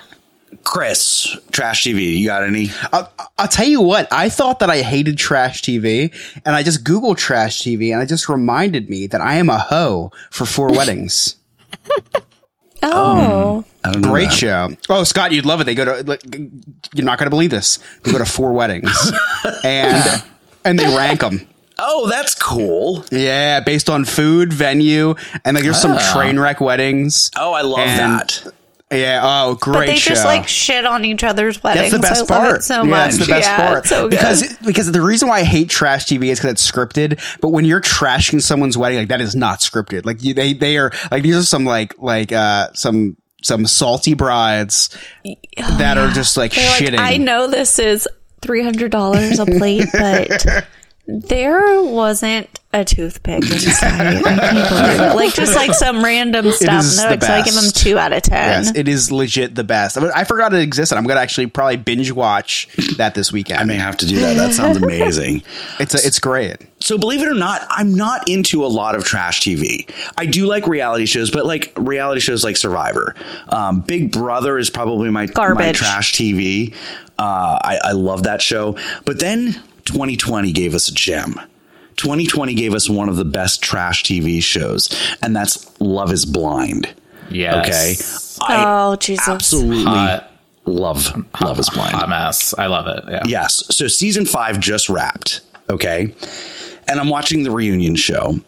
Chris, 0.64 1.36
trash 1.52 1.84
TV. 1.84 2.16
You 2.18 2.26
got 2.26 2.42
any? 2.42 2.70
I'll, 2.92 3.10
I'll 3.38 3.48
tell 3.48 3.66
you 3.66 3.80
what. 3.80 4.12
I 4.12 4.28
thought 4.28 4.58
that 4.60 4.70
I 4.70 4.82
hated 4.82 5.16
trash 5.18 5.62
TV, 5.62 6.12
and 6.44 6.54
I 6.54 6.62
just 6.62 6.84
googled 6.84 7.16
trash 7.18 7.62
TV, 7.62 7.92
and 7.92 8.02
it 8.02 8.06
just 8.06 8.28
reminded 8.28 8.90
me 8.90 9.06
that 9.08 9.20
I 9.20 9.34
am 9.36 9.48
a 9.48 9.58
hoe 9.58 10.12
for 10.30 10.44
four 10.46 10.68
weddings. 10.72 11.36
Oh. 12.82 13.58
Um, 13.58 13.64
I 13.84 13.92
don't. 13.92 14.02
Great 14.02 14.30
that. 14.30 14.34
show. 14.34 14.68
Oh, 14.88 15.04
Scott, 15.04 15.32
you'd 15.32 15.46
love 15.46 15.60
it. 15.60 15.64
They 15.64 15.74
go 15.74 15.84
to. 15.84 16.02
like, 16.08 16.22
You're 16.94 17.06
not 17.06 17.18
going 17.18 17.26
to 17.26 17.30
believe 17.30 17.50
this. 17.50 17.78
They 18.02 18.12
go 18.12 18.18
to 18.18 18.26
four 18.26 18.52
weddings, 18.52 19.12
and 19.64 20.22
and 20.64 20.78
they 20.78 20.84
rank 20.96 21.20
them. 21.20 21.46
Oh, 21.78 22.08
that's 22.08 22.34
cool. 22.34 23.04
Yeah, 23.10 23.60
based 23.60 23.88
on 23.88 24.04
food, 24.04 24.52
venue, 24.52 25.14
and 25.46 25.54
like 25.54 25.64
there's 25.64 25.80
some 25.80 25.92
ah. 25.92 26.10
train 26.12 26.38
wreck 26.38 26.60
weddings. 26.60 27.30
Oh, 27.36 27.52
I 27.54 27.62
love 27.62 27.78
And- 27.80 27.98
that. 28.20 28.52
Yeah. 28.92 29.20
Oh, 29.22 29.54
great 29.54 29.74
But 29.74 29.86
they 29.86 29.96
show. 29.96 30.10
just 30.10 30.24
like 30.24 30.48
shit 30.48 30.84
on 30.84 31.04
each 31.04 31.22
other's 31.22 31.62
weddings. 31.62 31.92
That's 31.92 32.02
the 32.02 32.08
best 32.26 32.30
I 32.30 32.34
love 32.34 32.44
part. 32.44 32.56
It 32.60 32.62
so 32.64 32.74
yeah, 32.82 32.82
much. 32.82 32.90
that's 33.12 33.18
the 33.18 33.32
best 33.32 33.48
Yeah, 33.48 33.56
part. 33.68 33.78
it's 33.78 33.88
so 33.88 34.02
good. 34.02 34.10
because 34.10 34.56
because 34.64 34.90
the 34.92 35.00
reason 35.00 35.28
why 35.28 35.38
I 35.40 35.44
hate 35.44 35.70
trash 35.70 36.06
TV 36.06 36.24
is 36.30 36.38
because 36.40 36.52
it's 36.52 36.70
scripted. 36.70 37.20
But 37.40 37.48
when 37.50 37.64
you're 37.64 37.80
trashing 37.80 38.42
someone's 38.42 38.76
wedding, 38.76 38.98
like 38.98 39.08
that 39.08 39.20
is 39.20 39.36
not 39.36 39.60
scripted. 39.60 40.04
Like 40.06 40.22
you, 40.24 40.34
they 40.34 40.52
they 40.54 40.76
are 40.76 40.90
like 41.10 41.22
these 41.22 41.36
are 41.36 41.42
some 41.44 41.64
like 41.64 41.94
like 41.98 42.32
uh 42.32 42.68
some 42.74 43.16
some 43.42 43.66
salty 43.66 44.14
brides 44.14 44.88
that 45.56 45.96
are 45.96 46.10
just 46.10 46.36
like 46.36 46.52
They're 46.52 46.68
like, 46.70 46.80
shitting. 46.82 46.98
I 46.98 47.16
know 47.16 47.46
this 47.46 47.78
is 47.78 48.08
three 48.42 48.62
hundred 48.62 48.90
dollars 48.90 49.38
a 49.38 49.46
plate, 49.46 49.86
but 49.92 50.66
there 51.06 51.82
wasn't 51.82 52.59
a 52.72 52.84
toothpick 52.84 53.42
inside. 53.50 54.16
I 54.16 54.22
can't. 54.22 55.10
Like 55.20 55.34
just 55.34 55.54
like 55.54 55.74
some 55.74 56.02
random 56.02 56.50
stuff. 56.52 56.84
is 56.84 56.96
No, 56.96 57.08
the 57.08 57.14
it's 57.14 57.28
I 57.28 57.42
give 57.42 57.54
them 57.54 57.70
two 57.72 57.98
out 57.98 58.12
of 58.12 58.22
ten. 58.22 58.64
Yes, 58.64 58.76
it 58.76 58.88
is 58.88 59.10
legit 59.10 59.54
the 59.54 59.64
best. 59.64 59.98
I, 59.98 60.00
mean, 60.00 60.10
I 60.14 60.24
forgot 60.24 60.54
it 60.54 60.60
existed. 60.60 60.96
I'm 60.96 61.04
gonna 61.04 61.20
actually 61.20 61.46
probably 61.46 61.76
binge 61.76 62.12
watch 62.12 62.68
that 62.96 63.14
this 63.14 63.32
weekend. 63.32 63.60
I 63.60 63.64
may 63.64 63.74
have 63.76 63.96
to 63.98 64.06
do 64.06 64.20
that. 64.20 64.34
That 64.34 64.52
sounds 64.54 64.76
amazing. 64.76 65.42
it's 65.80 65.94
a, 65.94 66.06
it's 66.06 66.18
great. 66.18 66.56
So 66.80 66.96
believe 66.96 67.20
it 67.22 67.28
or 67.28 67.34
not, 67.34 67.66
I'm 67.68 67.94
not 67.94 68.28
into 68.28 68.64
a 68.64 68.68
lot 68.68 68.94
of 68.94 69.04
trash 69.04 69.40
TV. 69.40 69.90
I 70.16 70.26
do 70.26 70.46
like 70.46 70.66
reality 70.66 71.06
shows, 71.06 71.30
but 71.30 71.44
like 71.44 71.72
reality 71.76 72.20
shows 72.20 72.44
like 72.44 72.56
Survivor. 72.56 73.14
Um, 73.48 73.80
Big 73.80 74.12
Brother 74.12 74.58
is 74.58 74.70
probably 74.70 75.10
my, 75.10 75.26
my 75.36 75.72
trash 75.72 76.12
TV. 76.14 76.74
Uh, 77.18 77.58
I, 77.62 77.78
I 77.84 77.92
love 77.92 78.22
that 78.22 78.40
show. 78.40 78.78
But 79.04 79.20
then 79.20 79.52
2020 79.84 80.52
gave 80.52 80.74
us 80.74 80.88
a 80.88 80.94
gem. 80.94 81.38
2020 82.00 82.54
gave 82.54 82.74
us 82.74 82.88
one 82.88 83.08
of 83.08 83.16
the 83.16 83.24
best 83.24 83.62
trash 83.62 84.02
TV 84.04 84.42
shows, 84.42 84.88
and 85.22 85.36
that's 85.36 85.70
Love 85.80 86.12
is 86.12 86.24
Blind. 86.24 86.92
yes. 87.30 88.38
Okay. 88.42 88.54
I 88.54 88.64
oh 88.90 88.96
Jesus! 88.96 89.28
absolutely 89.28 89.84
Hot. 89.84 90.30
love 90.64 91.12
Love 91.42 91.58
is 91.58 91.68
Blind. 91.70 91.94
hot 91.94 92.08
mess. 92.08 92.54
I 92.58 92.66
love 92.66 92.86
it. 92.86 93.04
Yeah. 93.08 93.22
Yes. 93.26 93.64
So 93.74 93.86
season 93.86 94.24
five 94.24 94.58
just 94.60 94.88
wrapped. 94.88 95.42
Okay. 95.68 96.14
And 96.88 96.98
I'm 96.98 97.08
watching 97.10 97.42
the 97.42 97.50
reunion 97.50 97.94
show. 97.96 98.40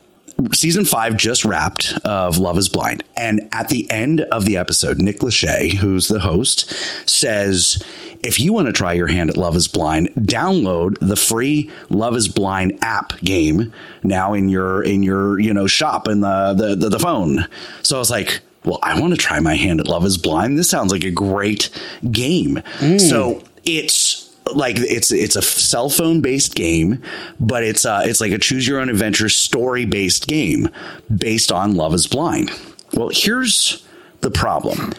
Season 0.55 0.85
five 0.85 1.17
just 1.17 1.45
wrapped 1.45 1.93
of 2.05 2.39
Love 2.39 2.57
is 2.59 2.69
Blind. 2.71 3.05
And 3.17 3.49
at 3.53 3.69
the 3.69 3.89
end 3.91 4.23
of 4.33 4.47
the 4.47 4.57
episode, 4.57 4.99
Nick 4.99 5.19
Lachey, 5.21 5.75
who's 5.75 6.09
the 6.09 6.19
host, 6.21 6.71
says, 7.09 7.81
if 8.23 8.39
you 8.39 8.53
want 8.53 8.67
to 8.67 8.73
try 8.73 8.93
your 8.93 9.09
hand 9.09 9.31
at 9.31 9.37
Love 9.37 9.57
is 9.57 9.69
Blind, 9.69 10.09
download 10.17 10.97
the 11.01 11.17
free 11.17 11.71
Love 11.91 12.15
is 12.17 12.29
Blind 12.29 12.79
app 12.83 13.19
game 13.21 13.73
now 14.03 14.33
in 14.35 14.49
your 14.49 14.83
in 14.83 15.03
your, 15.03 15.39
you 15.41 15.53
know, 15.53 15.67
shop 15.67 16.09
in 16.09 16.21
the 16.21 16.55
the, 16.57 16.77
the, 16.77 16.89
the 16.91 16.99
phone. 16.99 17.47
So 17.83 17.97
I 17.97 17.99
was 17.99 18.11
like, 18.11 18.41
well, 18.65 18.79
I 18.83 19.01
want 19.01 19.13
to 19.13 19.19
try 19.19 19.41
my 19.41 19.55
hand 19.55 19.81
at 19.81 19.89
Love 19.89 20.05
is 20.05 20.19
Blind. 20.19 20.59
This 20.59 20.71
sounds 20.71 20.93
like 20.93 21.05
a 21.05 21.11
great 21.11 21.69
game. 22.11 22.63
So 22.99 23.43
it's 23.65 24.31
like 24.55 24.77
it's 24.79 25.11
it's 25.11 25.37
a 25.37 25.43
cell 25.43 25.89
phone 25.89 26.21
based 26.21 26.55
game, 26.55 27.03
but 27.41 27.65
it's 27.65 27.85
uh 27.85 28.03
it's 28.05 28.21
like 28.21 28.33
a 28.33 28.39
choose 28.39 28.67
your 28.67 28.81
own 28.81 28.89
adventure 28.89 29.29
story 29.29 29.85
based 29.85 30.27
game 30.29 30.69
based 31.15 31.51
on 31.51 31.75
Love 31.75 31.95
is 31.95 32.07
Blind. 32.07 32.51
Well, 32.93 33.11
here's 33.13 33.87
the 34.21 34.31
problem. 34.31 34.93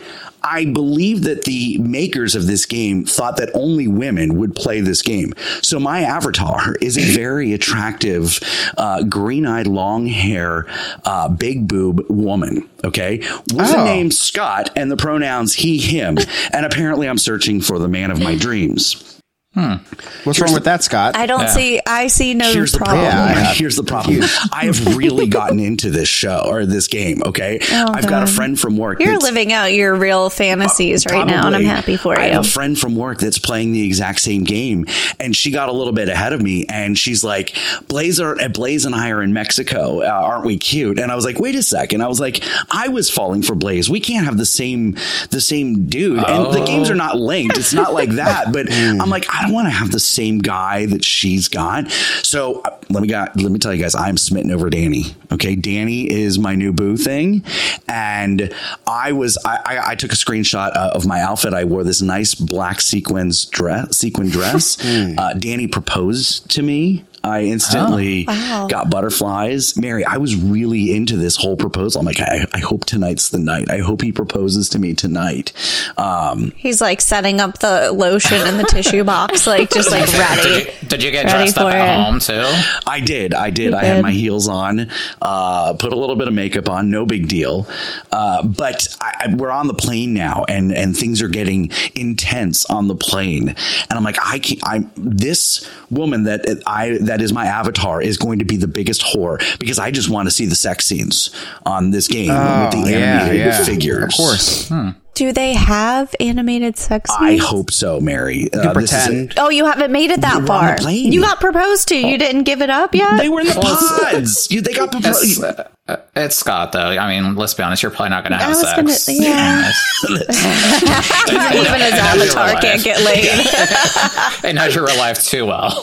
I 0.44 0.66
believe 0.66 1.24
that 1.24 1.46
the 1.46 1.78
makers 1.78 2.36
of 2.36 2.48
this 2.48 2.66
game 2.66 3.06
thought 3.06 3.38
that 3.38 3.50
only 3.54 3.88
women 3.88 4.38
would 4.38 4.56
play 4.56 4.82
this 4.82 5.02
game. 5.02 5.34
So 5.62 5.80
my 5.80 6.02
avatar 6.02 6.76
is 6.82 6.98
a 6.98 7.16
very 7.16 7.54
attractive, 7.54 8.40
uh, 8.78 9.04
green-eyed, 9.04 9.68
long 9.68 10.08
hair, 10.08 10.66
uh, 11.06 11.30
big 11.30 11.68
boob 11.68 12.06
woman. 12.10 12.68
Okay, 12.84 13.20
with 13.54 13.68
the 13.68 13.78
Oh. 13.80 13.86
name 13.86 14.12
Scott 14.12 14.70
and 14.76 14.92
the 14.92 14.98
pronouns 14.98 15.54
he, 15.54 15.78
him, 15.78 16.18
and 16.52 16.66
apparently 16.66 17.08
I'm 17.08 17.18
searching 17.18 17.62
for 17.62 17.80
the 17.80 17.88
man 17.88 18.12
of 18.12 18.20
my 18.22 18.36
dreams. 18.36 19.22
What's 19.56 20.40
wrong 20.42 20.54
with 20.54 20.64
that, 20.64 20.84
Scott? 20.84 21.16
I 21.16 21.28
don't 21.28 21.42
Yeah. 21.42 21.48
see. 21.48 21.80
I 21.86 22.08
see 22.08 22.34
no 22.34 22.52
Here's 22.52 22.72
the 22.72 22.80
problem. 22.80 23.06
problem. 23.12 23.38
Yeah, 23.38 23.54
Here's 23.54 23.76
the 23.76 23.84
problem. 23.84 24.22
I 24.52 24.66
have 24.66 24.98
really 24.98 25.28
gotten 25.28 25.60
into 25.60 25.92
this 25.92 26.10
show 26.10 26.44
or 26.48 26.66
this 26.66 26.88
game. 26.88 27.22
Okay, 27.24 27.60
I've 27.72 28.08
got 28.08 28.24
a 28.24 28.28
friend 28.28 28.60
from 28.60 28.78
work. 28.78 29.00
You're 29.00 29.20
living 29.20 29.54
out 29.54 29.72
your 29.74 29.94
real 29.96 30.30
fantasies 30.32 31.06
right 31.06 31.28
now, 31.28 31.46
and 31.46 31.56
I'm 31.56 31.64
happy 31.64 31.98
for 31.98 32.18
I 32.18 32.26
you. 32.26 32.32
I 32.32 32.34
have 32.36 32.46
a 32.46 32.50
friend 32.50 32.78
from 32.80 32.96
work 32.96 33.20
that's 33.20 33.38
playing 33.38 33.74
the 33.74 33.86
exact 33.86 34.22
same 34.22 34.44
game, 34.44 34.88
and 35.20 35.36
she 35.36 35.52
got 35.52 35.70
a 35.70 35.74
little 35.74 35.94
bit 35.94 36.10
ahead 36.10 36.34
of 36.34 36.42
me, 36.42 36.66
and 36.68 36.98
she's 36.98 37.24
like, 37.24 37.56
"Blazer, 37.88 38.24
are, 38.32 38.42
uh, 38.42 38.48
Blaze 38.48 38.86
and 38.86 38.96
I 38.96 39.10
are 39.12 39.22
in 39.22 39.34
Mexico, 39.34 40.02
uh, 40.02 40.06
aren't 40.06 40.46
we 40.46 40.58
cute?" 40.58 40.98
And 41.00 41.12
I 41.12 41.16
was 41.16 41.26
like, 41.26 41.40
"Wait 41.40 41.54
a 41.56 41.62
second. 41.64 42.02
I 42.02 42.08
was 42.08 42.20
like, 42.20 42.44
"I 42.72 42.88
was 42.88 43.10
falling 43.10 43.44
for 43.44 43.54
Blaze. 43.54 43.88
We 43.90 44.00
can't 44.00 44.26
have 44.26 44.38
the 44.38 44.46
same 44.46 44.96
the 45.30 45.42
same 45.42 45.86
dude." 45.86 46.24
And 46.24 46.52
the 46.54 46.64
games 46.66 46.90
are 46.90 46.96
not 46.96 47.18
linked. 47.18 47.58
It's 47.58 47.74
not 47.74 47.94
like 47.94 48.10
that. 48.12 48.52
But 48.52 48.72
I'm 48.72 49.10
like, 49.10 49.28
I 49.30 49.43
don't 49.44 49.54
want 49.54 49.68
to 49.68 49.72
have 49.72 49.92
the 49.92 50.00
same 50.00 50.40
guy 50.40 50.86
that 50.88 51.04
she's 51.06 51.48
got. 51.48 51.90
So 52.24 52.62
let 52.90 53.02
me 53.02 53.08
got, 53.08 53.36
let 53.40 53.52
me 53.52 53.60
tell 53.60 53.74
you 53.74 53.82
guys, 53.82 53.96
I'm 53.96 54.18
smitten 54.18 54.52
over 54.52 54.70
Danny. 54.70 55.16
Okay, 55.32 55.56
Danny 55.56 56.12
is 56.12 56.38
my 56.40 56.56
new 56.56 56.72
boo 56.74 56.98
thing, 56.98 57.44
and 57.88 58.54
I 58.88 59.12
was 59.12 59.38
I, 59.46 59.58
I, 59.66 59.92
I 59.92 59.96
took 59.96 60.12
a 60.12 60.16
screenshot 60.16 60.76
uh, 60.76 60.92
of 60.94 61.06
my 61.06 61.22
outfit. 61.22 61.54
I 61.54 61.64
wore 61.66 61.84
this 61.84 62.02
nice 62.02 62.36
black 62.36 62.82
sequins 62.82 63.46
dress, 63.46 63.98
sequin 63.98 64.30
dress. 64.30 64.78
uh, 65.18 65.34
Danny 65.34 65.68
proposed 65.68 66.50
to 66.52 66.62
me. 66.62 67.06
I 67.24 67.44
instantly 67.44 68.26
got 68.26 68.90
butterflies. 68.90 69.78
Mary, 69.78 70.04
I 70.04 70.18
was 70.18 70.36
really 70.36 70.94
into 70.96 71.16
this 71.18 71.36
whole 71.38 71.56
proposal. 71.56 72.00
I'm 72.00 72.06
like, 72.06 72.20
I, 72.20 72.46
I 72.54 72.60
hope 72.60 72.86
tonight's 72.86 73.30
the 73.30 73.40
night. 73.40 73.70
I 73.70 73.78
hope 73.80 74.02
he 74.02 74.12
proposes 74.12 74.70
to 74.70 74.80
me 74.80 74.94
tonight. 74.94 75.54
Um, 75.98 76.52
He's 76.56 76.82
like 76.82 77.00
setting 77.02 77.40
up 77.40 77.60
the 77.60 77.92
lotion 77.92 78.46
in 78.48 78.58
the 78.58 78.64
tissue 78.66 79.04
box, 79.06 79.48
like 79.48 79.70
just 79.72 79.90
like 79.92 80.08
ready. 80.14 80.42
Did 80.42 80.68
you, 80.82 80.88
did 80.90 81.04
you 81.04 81.12
get 81.12 81.28
dressed 81.30 81.58
up 81.58 81.74
at 81.74 82.00
it. 82.00 82.04
home 82.04 82.20
too? 82.20 82.44
I 82.86 83.00
did. 83.00 83.34
I 83.34 83.50
did. 83.50 83.72
You 83.72 83.78
I 83.78 83.84
had 83.86 84.02
my 84.04 84.12
heels 84.12 84.48
on, 84.48 84.90
uh, 85.22 85.74
put 85.74 85.94
a 85.94 85.96
little 85.96 86.16
bit 86.16 86.28
of 86.28 86.34
makeup 86.34 86.70
on, 86.70 86.90
no 86.92 87.06
big 87.06 87.28
deal. 87.28 87.68
Uh, 88.12 88.44
but 88.44 88.88
I, 89.02 89.14
I- 89.30 89.36
we're 89.36 89.50
on 89.52 89.68
the 89.68 89.74
plane 89.74 90.14
now, 90.14 90.44
and 90.48 90.72
and 90.74 90.96
things 90.96 91.22
are 91.22 91.28
getting 91.30 91.72
intense 91.96 92.66
on 92.66 92.88
the 92.88 92.96
plane. 92.96 93.50
And 93.50 93.92
I'm 93.92 94.04
like, 94.04 94.18
I 94.24 94.40
can't. 94.40 94.60
I 94.64 94.86
this 94.96 95.70
woman 95.90 96.24
that 96.26 96.46
I 96.68 96.98
that 97.02 97.13
is 97.22 97.34
my 97.34 97.46
avatar 97.46 98.02
is 98.02 98.18
going 98.18 98.40
to 98.40 98.46
be 98.46 98.58
the 98.58 98.68
biggest 98.68 99.02
whore 99.02 99.40
because 99.60 99.80
I 99.80 99.92
just 99.92 100.10
want 100.10 100.28
to 100.28 100.32
see 100.32 100.46
the 100.46 100.56
sex 100.56 100.86
scenes 100.86 101.30
on 101.66 101.92
this 101.92 102.08
game 102.08 102.30
with 102.30 102.72
the 102.72 102.84
Oh, 102.86 102.88
yeah, 102.88 102.98
animated 103.22 103.46
yeah. 103.46 103.64
figures. 103.64 104.04
Of 104.04 104.12
course. 104.18 104.72
Do 105.16 105.32
they 105.32 105.54
have 105.54 106.16
animated 106.20 106.76
sex 106.76 107.12
I 107.20 107.36
hope 107.38 107.70
so, 107.72 108.00
Mary. 108.00 108.52
Uh, 108.52 108.74
this 108.74 108.92
is 108.92 109.06
a- 109.06 109.08
Pretend. 109.10 109.34
Oh, 109.38 109.50
you 109.50 109.66
haven't 109.66 109.92
made 109.92 110.10
it 110.10 110.22
that 110.22 110.34
We're 110.38 110.42
on 110.42 110.48
far. 110.48 110.76
the 110.76 110.82
plane. 110.82 111.12
You 111.14 111.22
got 111.22 111.40
proposed 111.40 111.88
to. 111.90 111.96
You 111.96 112.18
didn't 112.18 112.44
give 112.46 112.64
it 112.64 112.72
up 112.72 112.96
yet. 112.96 113.18
they 113.18 113.30
were 113.30 113.42
in 113.42 113.48
the 113.48 113.54
pods. 113.54 114.48
You- 114.52 114.62
they 114.62 114.74
got 114.74 114.90
It's, 114.96 115.40
proposed. 115.40 115.62
Uh, 115.86 115.98
it's 116.16 116.38
Scott 116.38 116.72
though. 116.72 116.80
I 116.80 117.10
mean, 117.10 117.36
let's 117.36 117.54
be 117.54 117.62
honest. 117.62 117.84
You're 117.84 117.92
probably 117.92 118.12
not 118.12 118.24
going 118.24 118.40
to 118.40 118.46
have 118.46 118.56
sex. 118.56 119.06
gonna, 119.06 119.20
yeah. 119.20 119.70
Even 120.08 121.82
his 121.82 121.94
avatar 121.94 122.62
can't 122.62 122.84
get 122.84 123.02
laid. 123.04 123.48
They 124.42 124.52
know 124.52 124.66
your 124.66 124.86
real 124.86 124.98
life 124.98 125.24
too 125.24 125.46
well. 125.46 125.82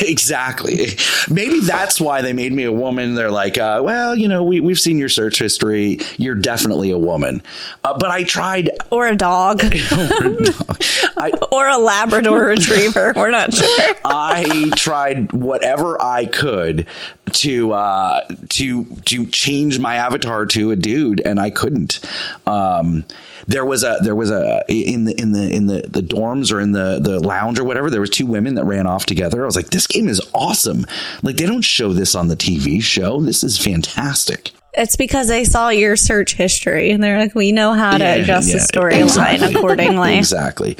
exactly. 0.00 0.88
Maybe 1.28 1.60
that's 1.60 2.00
why 2.00 2.22
they 2.22 2.32
made 2.32 2.52
me 2.52 2.64
a 2.64 2.72
woman. 2.72 3.14
They're 3.14 3.30
like, 3.30 3.58
uh, 3.58 3.82
well, 3.84 4.16
you 4.16 4.28
know, 4.28 4.42
we, 4.42 4.60
we've 4.60 4.80
seen 4.80 4.96
your 4.98 5.10
search 5.10 5.38
history. 5.38 5.98
You're 6.16 6.34
definitely 6.34 6.90
a 6.90 6.98
woman. 6.98 7.42
Uh, 7.84 7.96
but 7.98 8.10
I 8.10 8.24
tried. 8.24 8.70
or 8.90 9.08
a 9.08 9.16
dog, 9.16 9.60
I, 9.62 11.32
or 11.50 11.68
a 11.68 11.76
Labrador 11.78 12.46
Retriever. 12.46 13.12
We're 13.14 13.30
not 13.30 13.52
sure. 13.52 13.94
I 14.04 14.70
tried 14.74 15.32
whatever 15.32 16.00
I 16.00 16.24
could 16.26 16.86
to 17.32 17.72
uh, 17.72 18.26
to 18.50 18.84
to 18.84 19.21
change 19.26 19.78
my 19.78 19.96
avatar 19.96 20.46
to 20.46 20.70
a 20.70 20.76
dude, 20.76 21.20
and 21.20 21.40
I 21.40 21.50
couldn't. 21.50 22.00
Um, 22.46 23.04
there 23.46 23.64
was 23.64 23.82
a 23.82 23.98
there 24.02 24.14
was 24.14 24.30
a 24.30 24.62
in 24.68 25.04
the 25.04 25.20
in 25.20 25.32
the 25.32 25.50
in 25.50 25.66
the 25.66 25.82
the 25.88 26.02
dorms 26.02 26.52
or 26.52 26.60
in 26.60 26.72
the 26.72 27.00
the 27.00 27.20
lounge 27.20 27.58
or 27.58 27.64
whatever. 27.64 27.90
There 27.90 28.00
was 28.00 28.10
two 28.10 28.26
women 28.26 28.54
that 28.54 28.64
ran 28.64 28.86
off 28.86 29.06
together. 29.06 29.42
I 29.42 29.46
was 29.46 29.56
like, 29.56 29.70
this 29.70 29.86
game 29.86 30.08
is 30.08 30.20
awesome. 30.34 30.86
Like 31.22 31.36
they 31.36 31.46
don't 31.46 31.62
show 31.62 31.92
this 31.92 32.14
on 32.14 32.28
the 32.28 32.36
TV 32.36 32.82
show. 32.82 33.20
This 33.20 33.42
is 33.42 33.58
fantastic. 33.58 34.52
It's 34.74 34.96
because 34.96 35.28
they 35.28 35.44
saw 35.44 35.68
your 35.68 35.96
search 35.96 36.34
history 36.34 36.92
and 36.92 37.02
they're 37.04 37.18
like, 37.18 37.34
we 37.34 37.52
know 37.52 37.74
how 37.74 37.98
to 37.98 38.04
Yeah, 38.04 38.14
adjust 38.14 38.48
yeah, 38.48 38.54
the 38.54 38.60
storyline 38.60 39.02
exactly. 39.02 39.54
accordingly. 39.54 40.16
Exactly. 40.18 40.78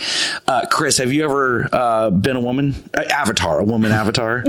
Uh, 0.49 0.65
Chris, 0.71 0.97
have 0.99 1.13
you 1.13 1.25
ever 1.25 1.69
uh, 1.73 2.09
been 2.11 2.37
a 2.37 2.41
woman? 2.41 2.75
Uh, 2.97 3.03
avatar, 3.11 3.61
a 3.61 3.65
woman 3.65 3.93
avatar? 3.93 4.45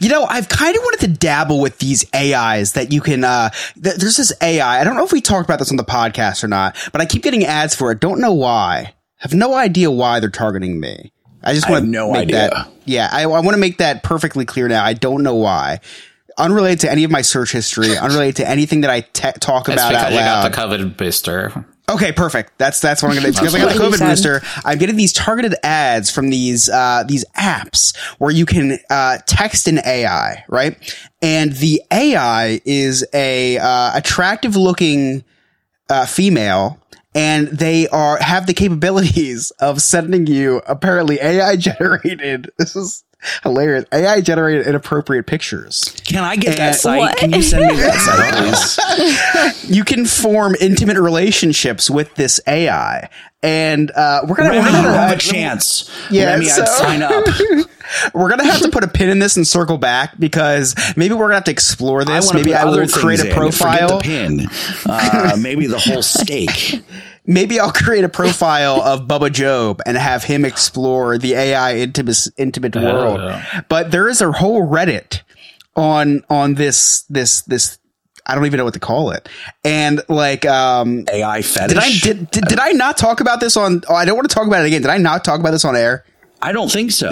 You 0.00 0.08
know, 0.08 0.24
I've 0.24 0.48
kind 0.48 0.76
of 0.76 0.82
wanted 0.82 1.00
to 1.00 1.08
dabble 1.08 1.60
with 1.60 1.78
these 1.78 2.04
AIs 2.14 2.72
that 2.72 2.92
you 2.92 3.00
can. 3.00 3.24
Uh, 3.24 3.50
th- 3.82 3.96
there's 3.96 4.16
this 4.16 4.32
AI. 4.42 4.80
I 4.80 4.84
don't 4.84 4.96
know 4.96 5.04
if 5.04 5.12
we 5.12 5.20
talked 5.20 5.48
about 5.48 5.58
this 5.60 5.70
on 5.70 5.76
the 5.76 5.84
podcast 5.84 6.42
or 6.44 6.48
not, 6.48 6.76
but 6.92 7.00
I 7.00 7.06
keep 7.06 7.22
getting 7.22 7.44
ads 7.44 7.74
for 7.74 7.92
it. 7.92 8.00
Don't 8.00 8.20
know 8.20 8.32
why. 8.34 8.94
Have 9.18 9.32
no 9.32 9.54
idea 9.54 9.90
why 9.90 10.18
they're 10.20 10.28
targeting 10.28 10.80
me. 10.80 11.12
I 11.42 11.54
just 11.54 11.70
want 11.70 11.84
to 11.84 11.90
no 11.90 12.12
make 12.12 12.22
idea. 12.22 12.50
that. 12.50 12.68
Yeah, 12.84 13.08
I, 13.12 13.22
I 13.22 13.26
want 13.26 13.50
to 13.52 13.56
make 13.58 13.78
that 13.78 14.02
perfectly 14.02 14.44
clear 14.44 14.66
now. 14.68 14.84
I 14.84 14.92
don't 14.94 15.22
know 15.22 15.34
why. 15.36 15.80
Unrelated 16.38 16.80
to 16.80 16.90
any 16.90 17.04
of 17.04 17.10
my 17.10 17.22
search 17.22 17.52
history, 17.52 17.96
unrelated 18.02 18.36
to 18.36 18.48
anything 18.48 18.80
that 18.82 18.90
I 18.90 19.00
te- 19.02 19.32
talk 19.40 19.68
it's 19.68 19.74
about 19.80 19.94
out 19.94 19.98
because 20.00 20.12
you 20.14 20.20
loud. 20.20 20.52
got 20.52 20.68
the 20.70 20.76
COVID 20.76 20.96
booster. 20.96 21.66
Okay, 21.88 22.12
perfect. 22.12 22.56
That's 22.56 22.80
that's 22.80 23.02
what 23.02 23.10
I'm 23.10 23.16
gonna 23.16 23.28
do. 23.30 23.38
because 23.38 23.54
I 23.54 23.58
got 23.58 23.74
the 23.74 23.80
what 23.80 23.90
you 23.92 23.98
COVID 23.98 24.08
booster. 24.08 24.42
I'm 24.64 24.78
getting 24.78 24.96
these 24.96 25.12
targeted 25.12 25.54
ads 25.62 26.10
from 26.10 26.30
these 26.30 26.70
uh, 26.70 27.04
these 27.06 27.26
apps 27.36 27.94
where 28.18 28.30
you 28.30 28.46
can 28.46 28.78
uh, 28.88 29.18
text 29.26 29.68
an 29.68 29.80
AI, 29.84 30.44
right? 30.48 30.76
And 31.20 31.52
the 31.52 31.82
AI 31.92 32.60
is 32.64 33.04
a 33.12 33.58
uh, 33.58 33.90
attractive 33.94 34.56
looking 34.56 35.24
uh, 35.90 36.06
female, 36.06 36.80
and 37.14 37.48
they 37.48 37.86
are 37.88 38.16
have 38.16 38.46
the 38.46 38.54
capabilities 38.54 39.50
of 39.60 39.82
sending 39.82 40.26
you 40.26 40.62
apparently 40.66 41.20
AI 41.20 41.56
generated. 41.56 42.50
This 42.58 42.74
is 42.76 43.04
hilarious. 43.42 43.84
AI 43.92 44.20
generated 44.20 44.66
inappropriate 44.66 45.26
pictures. 45.26 45.94
Can 46.04 46.22
I 46.24 46.36
get 46.36 46.56
that 46.58 46.74
site? 46.76 46.98
What? 46.98 47.16
Can 47.16 47.32
you 47.32 47.42
send 47.42 47.66
me 47.66 47.76
that 47.76 47.94
site, 48.00 48.34
please? 48.34 49.70
You 49.74 49.84
can 49.84 50.04
form 50.06 50.54
intimate 50.60 50.98
relationships 50.98 51.88
with 51.90 52.14
this 52.14 52.38
AI, 52.46 53.08
and 53.42 53.90
uh, 53.90 54.20
we're 54.28 54.36
gonna 54.36 54.50
Remy, 54.50 54.60
we're 54.60 54.82
gonna 54.82 54.96
have 54.98 55.16
a 55.16 55.20
chance. 55.20 55.90
Yeah, 56.10 56.26
Remy, 56.32 56.44
so- 56.46 56.62
I'd 56.62 56.68
sign 56.68 57.02
up. 57.02 57.24
We're 58.14 58.30
gonna 58.30 58.44
have 58.50 58.62
to 58.62 58.70
put 58.70 58.82
a 58.82 58.88
pin 58.88 59.10
in 59.10 59.18
this 59.18 59.36
and 59.36 59.46
circle 59.46 59.76
back 59.76 60.18
because 60.18 60.74
maybe 60.96 61.12
we're 61.14 61.24
gonna 61.26 61.34
have 61.34 61.44
to 61.44 61.50
explore 61.50 62.02
this. 62.02 62.26
wanna 62.26 62.38
maybe 62.38 62.54
I 62.54 62.64
will 62.64 62.76
create 62.88 63.20
things 63.20 63.24
a 63.24 63.26
in. 63.28 63.52
Forget 63.52 63.58
profile. 63.60 63.98
the 63.98 64.02
pin. 64.02 64.46
Uh, 64.86 65.36
maybe 65.38 65.66
the 65.66 65.78
whole 65.78 66.00
steak. 66.02 66.82
Maybe 67.26 67.58
I'll 67.58 67.72
create 67.84 68.04
a 68.04 68.08
profile 68.08 68.82
of 68.82 69.06
Bubba 69.06 69.32
Job 69.32 69.80
and 69.86 69.96
have 69.96 70.24
him 70.24 70.44
explore 70.44 71.18
the 71.18 71.34
AI 71.34 71.76
intimate 71.76 72.26
intimate 72.36 72.76
world. 72.76 73.20
But 73.68 73.90
there 73.90 74.08
is 74.08 74.20
a 74.20 74.30
whole 74.32 74.66
Reddit 74.66 75.22
on 75.76 76.22
on 76.28 76.54
this 76.54 77.02
this 77.08 77.42
this. 77.42 77.78
I 78.26 78.34
don't 78.34 78.46
even 78.46 78.56
know 78.56 78.64
what 78.64 78.72
to 78.72 78.80
call 78.80 79.10
it. 79.10 79.28
And 79.64 80.00
like, 80.08 80.46
um, 80.46 81.04
AI 81.12 81.42
fetish. 81.42 81.74
did 81.74 82.14
I 82.14 82.14
did, 82.14 82.30
did 82.30 82.44
did 82.46 82.58
I 82.58 82.70
not 82.70 82.96
talk 82.96 83.20
about 83.20 83.40
this 83.40 83.54
on? 83.56 83.82
Oh, 83.88 83.94
I 83.94 84.06
don't 84.06 84.16
want 84.16 84.28
to 84.28 84.34
talk 84.34 84.46
about 84.46 84.62
it 84.62 84.66
again. 84.68 84.80
Did 84.80 84.90
I 84.90 84.96
not 84.96 85.24
talk 85.24 85.40
about 85.40 85.50
this 85.50 85.64
on 85.64 85.76
air? 85.76 86.04
I 86.40 86.52
don't 86.52 86.70
think 86.70 86.90
so. 86.90 87.10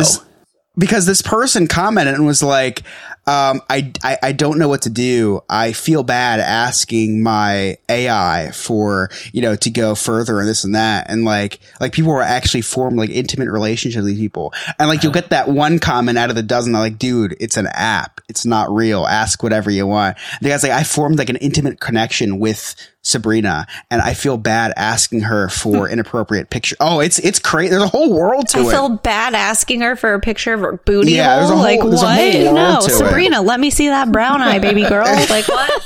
because 0.79 1.05
this 1.07 1.21
person 1.23 1.67
commented 1.67 2.15
and 2.15 2.27
was 2.27 2.43
like, 2.43 2.83
um, 3.25 3.61
I, 3.71 3.93
I, 4.03 4.19
I 4.23 4.33
don't 4.33 4.59
know 4.59 4.69
what 4.69 4.83
to 4.83 4.91
do. 4.91 5.43
I 5.49 5.73
feel 5.73 6.03
bad 6.03 6.41
asking 6.41 7.23
my 7.23 7.79
AI 7.89 8.51
for, 8.53 9.11
you 9.33 9.41
know, 9.43 9.55
to 9.57 9.71
go 9.71 9.95
further 9.95 10.41
and 10.41 10.49
this 10.49 10.65
and 10.65 10.75
that. 10.75 11.09
And 11.09 11.25
like, 11.25 11.61
like 11.81 11.93
people 11.93 12.13
were 12.13 12.23
actually 12.23 12.63
formed 12.63 12.99
like 12.99 13.11
intimate 13.11 13.49
relationships 13.49 14.03
with 14.03 14.07
these 14.07 14.19
people. 14.19 14.53
And 14.79 14.89
like, 14.89 15.05
you'll 15.05 15.13
get 15.13 15.31
that 15.31 15.49
one 15.49 15.79
comment 15.79 16.19
out 16.19 16.31
of 16.31 16.37
the 16.37 16.43
dozen. 16.43 16.73
Like, 16.73 16.99
dude, 16.99 17.37
it's 17.39 17.57
an 17.57 17.69
app. 17.69 18.21
It's 18.29 18.45
not 18.45 18.73
real. 18.75 19.07
Ask 19.07 19.43
whatever 19.43 19.71
you 19.71 19.87
want. 19.87 20.17
The 20.41 20.49
guy's 20.49 20.65
like, 20.65 20.73
I 20.73 20.83
formed 20.83 21.19
like 21.19 21.29
an 21.29 21.37
intimate 21.37 21.79
connection 21.79 22.41
with 22.41 22.75
Sabrina 23.03 23.67
and 23.91 24.01
I 24.01 24.15
feel 24.15 24.37
bad 24.37 24.73
asking 24.77 25.23
her 25.23 25.49
for 25.49 25.89
inappropriate 25.89 26.51
picture. 26.51 26.77
Oh, 26.81 27.01
it's, 27.01 27.19
it's 27.19 27.39
crazy. 27.39 27.71
There's 27.71 27.83
a 27.83 27.89
whole 27.89 28.13
world 28.13 28.49
to 28.49 28.59
I 28.59 28.63
it. 28.63 28.71
feel 28.71 28.89
bad 28.91 29.35
asking 29.35 29.81
her 29.81 29.97
for 29.97 30.15
a 30.15 30.21
picture 30.21 30.55
of 30.55 30.61
her 30.61 30.75
booty 30.85 31.13
Yeah, 31.13 31.37
there's 31.37 31.51
a 31.51 31.55
whole- 31.55 31.63
like 31.63 31.81
there's 31.81 32.01
a 32.03 32.05
what? 32.07 32.19
whole 32.21 32.45
world 32.45 32.55
no, 32.55 32.81
to 32.81 32.87
it. 32.87 32.91
Sabrina, 32.97 33.43
let 33.43 33.59
me 33.61 33.71
see 33.71 33.89
that 33.89 34.13
brown 34.13 34.41
eye, 34.41 34.59
baby 34.61 34.83
girl. 34.89 35.05
Like 35.29 35.49
what? 35.49 35.83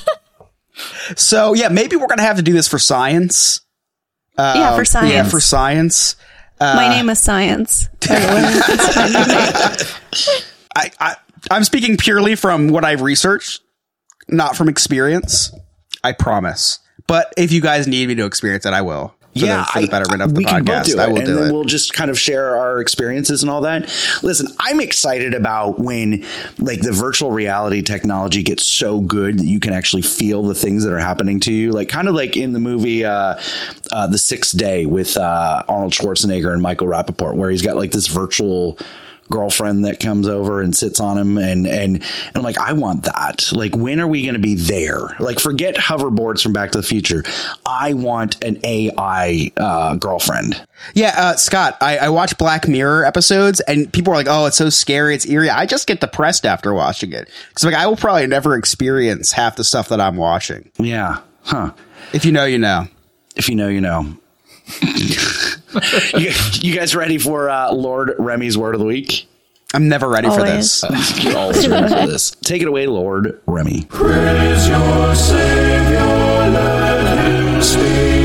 So 1.16 1.54
yeah, 1.54 1.68
maybe 1.68 1.96
we're 1.96 2.06
gonna 2.06 2.22
have 2.22 2.36
to 2.36 2.42
do 2.42 2.52
this 2.52 2.68
for 2.68 2.78
science. 2.78 3.60
Uh, 4.36 4.52
Yeah, 4.56 4.76
for 4.76 4.84
science. 4.84 5.12
Yeah, 5.12 5.24
for 5.24 5.40
science. 5.40 6.16
My 6.60 6.88
name 6.88 7.08
is 7.10 7.18
Science. 7.18 7.88
by 8.06 8.18
the 8.18 8.26
way. 8.26 8.76
That's 8.76 8.96
my 8.96 9.06
new 9.06 9.26
name. 9.26 10.46
I, 10.76 10.90
I 11.00 11.16
I'm 11.50 11.64
speaking 11.64 11.96
purely 11.96 12.34
from 12.34 12.68
what 12.68 12.84
I've 12.84 13.00
researched, 13.02 13.62
not 14.28 14.56
from 14.56 14.68
experience. 14.68 15.52
I 16.04 16.12
promise. 16.12 16.78
But 17.06 17.32
if 17.36 17.52
you 17.52 17.60
guys 17.60 17.86
need 17.86 18.08
me 18.08 18.14
to 18.16 18.24
experience 18.24 18.66
it, 18.66 18.72
I 18.72 18.82
will. 18.82 19.14
yeah, 19.32 19.58
the, 19.58 19.64
for 19.64 19.80
the 19.82 19.88
betterment 19.88 20.22
of 20.22 20.34
the 20.34 20.38
we 20.38 20.44
can 20.44 20.64
both 20.64 20.86
do 20.86 20.92
it, 20.94 20.98
I 20.98 21.08
will 21.08 21.18
and 21.18 21.26
do 21.26 21.34
then 21.34 21.48
it. 21.48 21.52
we'll 21.52 21.64
just 21.64 21.92
kind 21.92 22.10
of 22.10 22.18
share 22.18 22.56
our 22.56 22.80
experiences 22.80 23.42
and 23.42 23.50
all 23.50 23.60
that. 23.60 23.82
Listen, 24.22 24.48
I'm 24.58 24.80
excited 24.80 25.34
about 25.34 25.78
when 25.78 26.24
like 26.58 26.80
the 26.80 26.92
virtual 26.92 27.30
reality 27.30 27.82
technology 27.82 28.42
gets 28.42 28.64
so 28.64 29.00
good 29.00 29.38
that 29.38 29.44
you 29.44 29.60
can 29.60 29.72
actually 29.74 30.02
feel 30.02 30.42
the 30.42 30.54
things 30.54 30.84
that 30.84 30.92
are 30.92 30.98
happening 30.98 31.38
to 31.40 31.52
you, 31.52 31.70
like 31.72 31.88
kind 31.90 32.08
of 32.08 32.14
like 32.14 32.36
in 32.36 32.54
the 32.54 32.60
movie 32.60 33.04
uh, 33.04 33.38
uh, 33.92 34.06
The 34.06 34.18
Sixth 34.18 34.56
Day 34.56 34.86
with 34.86 35.16
uh, 35.18 35.62
Arnold 35.68 35.92
Schwarzenegger 35.92 36.52
and 36.52 36.62
Michael 36.62 36.86
Rapaport, 36.88 37.36
where 37.36 37.50
he's 37.50 37.62
got 37.62 37.76
like 37.76 37.90
this 37.92 38.06
virtual 38.06 38.78
girlfriend 39.30 39.84
that 39.84 40.00
comes 40.00 40.28
over 40.28 40.60
and 40.60 40.74
sits 40.76 41.00
on 41.00 41.18
him 41.18 41.38
and 41.38 41.66
and 41.66 41.96
and 41.96 42.02
I'm 42.34 42.42
like 42.42 42.58
I 42.58 42.72
want 42.72 43.04
that. 43.04 43.50
Like 43.52 43.74
when 43.76 44.00
are 44.00 44.06
we 44.06 44.22
going 44.22 44.34
to 44.34 44.40
be 44.40 44.54
there? 44.54 45.16
Like 45.18 45.38
forget 45.40 45.74
hoverboards 45.76 46.42
from 46.42 46.52
back 46.52 46.72
to 46.72 46.78
the 46.78 46.86
future. 46.86 47.24
I 47.64 47.94
want 47.94 48.42
an 48.44 48.58
AI 48.64 49.50
uh, 49.56 49.96
girlfriend. 49.96 50.64
Yeah, 50.94 51.14
uh, 51.16 51.36
Scott, 51.36 51.76
I, 51.80 51.98
I 51.98 52.08
watch 52.10 52.36
Black 52.38 52.68
Mirror 52.68 53.04
episodes, 53.06 53.60
and 53.60 53.90
people 53.92 54.12
are 54.12 54.16
like, 54.16 54.26
"Oh, 54.28 54.44
it's 54.44 54.58
so 54.58 54.68
scary, 54.68 55.14
it's 55.14 55.26
eerie." 55.26 55.48
I 55.48 55.64
just 55.64 55.86
get 55.86 56.00
depressed 56.00 56.44
after 56.44 56.74
watching 56.74 57.12
it. 57.12 57.30
Because, 57.48 57.64
like, 57.64 57.74
I 57.74 57.86
will 57.86 57.96
probably 57.96 58.26
never 58.26 58.56
experience 58.56 59.32
half 59.32 59.56
the 59.56 59.64
stuff 59.64 59.88
that 59.88 60.00
I'm 60.02 60.16
watching. 60.16 60.70
yeah 60.78 61.20
huh. 61.44 61.72
If 62.12 62.24
you 62.24 62.32
know, 62.32 62.44
you 62.44 62.58
know. 62.58 62.88
if 63.36 63.48
you 63.48 63.54
know 63.54 63.68
you 63.68 63.80
know 63.80 64.16
you, 66.18 66.32
you 66.52 66.74
guys 66.74 66.94
ready 66.94 67.18
for 67.18 67.48
uh, 67.50 67.72
Lord 67.72 68.14
Remy's 68.18 68.56
word 68.56 68.74
of 68.74 68.80
the 68.80 68.86
week 68.86 69.28
I'm 69.74 69.88
never 69.88 70.08
ready 70.08 70.28
for 70.28 70.42
this. 70.42 70.84
you're 71.22 71.36
always 71.36 71.66
ready 71.68 71.88
for 71.88 72.06
this 72.06 72.30
take 72.30 72.62
it 72.62 72.68
away 72.68 72.86
Lord 72.86 73.40
Remy 73.46 73.86
Praise 73.88 74.68
your 74.68 75.14
Savior, 75.14 76.00
let 76.50 77.18
him 77.26 77.62
speak. 77.62 78.15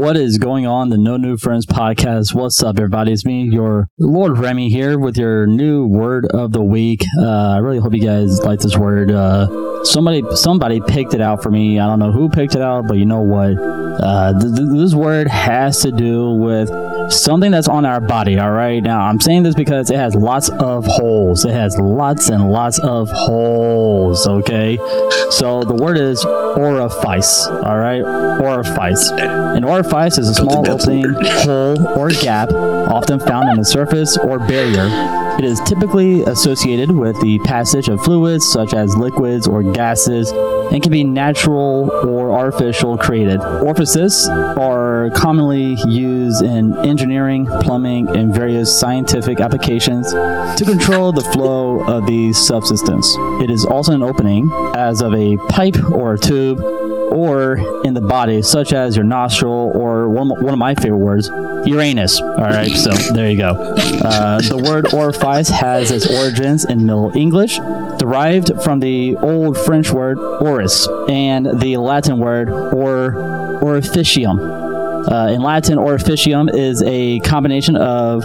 What 0.00 0.16
is 0.16 0.38
going 0.38 0.66
on? 0.66 0.88
The 0.88 0.96
No 0.96 1.18
New 1.18 1.36
Friends 1.36 1.66
podcast. 1.66 2.34
What's 2.34 2.62
up, 2.62 2.78
everybody? 2.78 3.12
It's 3.12 3.26
me, 3.26 3.42
your 3.42 3.90
Lord 3.98 4.38
Remy 4.38 4.70
here 4.70 4.98
with 4.98 5.18
your 5.18 5.46
new 5.46 5.86
word 5.86 6.24
of 6.32 6.52
the 6.52 6.62
week. 6.62 7.04
Uh, 7.18 7.50
I 7.50 7.58
really 7.58 7.80
hope 7.80 7.92
you 7.92 8.00
guys 8.00 8.40
like 8.40 8.60
this 8.60 8.78
word. 8.78 9.10
Uh, 9.10 9.84
somebody, 9.84 10.22
somebody 10.36 10.80
picked 10.80 11.12
it 11.12 11.20
out 11.20 11.42
for 11.42 11.50
me. 11.50 11.78
I 11.78 11.86
don't 11.86 11.98
know 11.98 12.12
who 12.12 12.30
picked 12.30 12.54
it 12.54 12.62
out, 12.62 12.88
but 12.88 12.96
you 12.96 13.04
know 13.04 13.20
what? 13.20 13.58
Uh, 14.02 14.40
th- 14.40 14.56
th- 14.56 14.68
this 14.72 14.94
word 14.94 15.28
has 15.28 15.82
to 15.82 15.92
do 15.92 16.30
with 16.30 16.70
something 17.10 17.50
that's 17.50 17.68
on 17.68 17.84
our 17.84 18.00
body. 18.00 18.38
All 18.38 18.52
right. 18.52 18.82
Now, 18.82 19.02
I'm 19.02 19.20
saying 19.20 19.42
this 19.42 19.54
because 19.54 19.90
it 19.90 19.96
has 19.96 20.14
lots 20.14 20.48
of 20.48 20.86
holes. 20.86 21.44
It 21.44 21.52
has 21.52 21.76
lots 21.78 22.28
and 22.28 22.50
lots 22.50 22.78
of 22.78 23.10
holes. 23.10 24.26
Okay. 24.26 24.76
So 25.30 25.64
the 25.64 25.74
word 25.74 25.98
is 25.98 26.24
orifice. 26.24 27.46
All 27.46 27.78
right. 27.78 28.02
Orifice. 28.02 29.10
An 29.10 29.64
orifice 29.64 30.18
is 30.18 30.28
a 30.28 30.34
small 30.34 30.68
opening, 30.68 31.04
hole, 31.22 31.86
or 31.88 32.10
gap, 32.10 32.50
often 32.50 33.20
found 33.20 33.48
in 33.50 33.56
the 33.56 33.64
surface 33.64 34.16
or 34.16 34.38
barrier. 34.38 35.29
It 35.40 35.46
is 35.46 35.58
typically 35.60 36.20
associated 36.24 36.90
with 36.90 37.18
the 37.22 37.38
passage 37.38 37.88
of 37.88 38.04
fluids 38.04 38.46
such 38.46 38.74
as 38.74 38.94
liquids 38.94 39.48
or 39.48 39.62
gases 39.62 40.30
and 40.32 40.82
can 40.82 40.92
be 40.92 41.02
natural 41.02 41.90
or 42.06 42.30
artificial 42.30 42.98
created. 42.98 43.40
Orifices 43.40 44.28
are 44.28 45.08
commonly 45.14 45.78
used 45.88 46.44
in 46.44 46.76
engineering, 46.80 47.46
plumbing, 47.46 48.14
and 48.14 48.34
various 48.34 48.78
scientific 48.78 49.40
applications 49.40 50.12
to 50.12 50.64
control 50.66 51.10
the 51.10 51.24
flow 51.32 51.84
of 51.84 52.04
these 52.04 52.36
substance. 52.36 53.16
It 53.40 53.48
is 53.48 53.64
also 53.64 53.94
an 53.94 54.02
opening, 54.02 54.50
as 54.76 55.00
of 55.00 55.14
a 55.14 55.38
pipe 55.48 55.82
or 55.90 56.12
a 56.12 56.18
tube, 56.18 56.58
or 57.10 57.58
in 57.84 57.94
the 57.94 58.00
body, 58.00 58.42
such 58.42 58.72
as 58.72 58.96
your 58.96 59.04
nostril, 59.04 59.72
or 59.74 60.08
one, 60.08 60.28
one 60.28 60.52
of 60.52 60.58
my 60.58 60.74
favorite 60.74 60.98
words, 60.98 61.28
Uranus. 61.66 62.20
All 62.20 62.36
right, 62.36 62.70
so 62.70 62.90
there 63.12 63.30
you 63.30 63.36
go. 63.36 63.50
Uh, 64.04 64.40
the 64.40 64.56
word 64.56 64.94
orifice 64.94 65.48
has 65.48 65.90
its 65.90 66.06
origins 66.06 66.64
in 66.64 66.86
Middle 66.86 67.16
English, 67.16 67.58
derived 67.98 68.62
from 68.62 68.80
the 68.80 69.16
Old 69.16 69.58
French 69.58 69.90
word 69.90 70.18
oris 70.18 70.88
and 71.08 71.60
the 71.60 71.76
Latin 71.76 72.18
word 72.18 72.48
or 72.48 73.12
orificium. 73.60 74.68
Uh, 75.10 75.32
in 75.32 75.42
Latin, 75.42 75.78
orificium 75.78 76.52
is 76.52 76.82
a 76.82 77.20
combination 77.20 77.76
of 77.76 78.24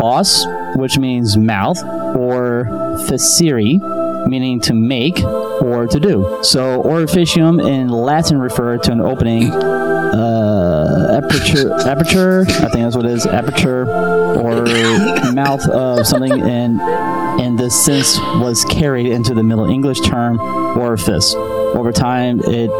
os, 0.00 0.46
which 0.76 0.98
means 0.98 1.36
mouth, 1.36 1.82
or 2.16 2.64
facere, 3.08 3.80
meaning 4.26 4.60
to 4.60 4.74
make 4.74 5.22
or 5.22 5.86
to 5.86 6.00
do. 6.00 6.38
So 6.42 6.82
orificium 6.82 7.66
in 7.66 7.88
Latin 7.88 8.38
refer 8.38 8.78
to 8.78 8.92
an 8.92 9.00
opening, 9.00 9.50
uh, 9.52 11.20
aperture, 11.22 11.72
aperture. 11.74 12.40
I 12.48 12.68
think 12.68 12.84
that's 12.84 12.96
what 12.96 13.04
it 13.04 13.12
is, 13.12 13.26
aperture, 13.26 13.82
or 13.82 14.64
mouth 15.32 15.66
of 15.68 16.06
something. 16.06 16.40
And 16.42 16.80
and 17.40 17.58
this 17.58 17.84
sense 17.84 18.18
was 18.18 18.64
carried 18.64 19.06
into 19.06 19.34
the 19.34 19.42
Middle 19.42 19.70
English 19.70 20.00
term 20.00 20.40
orifice. 20.76 21.34
Over 21.34 21.92
time, 21.92 22.40
it 22.40 22.70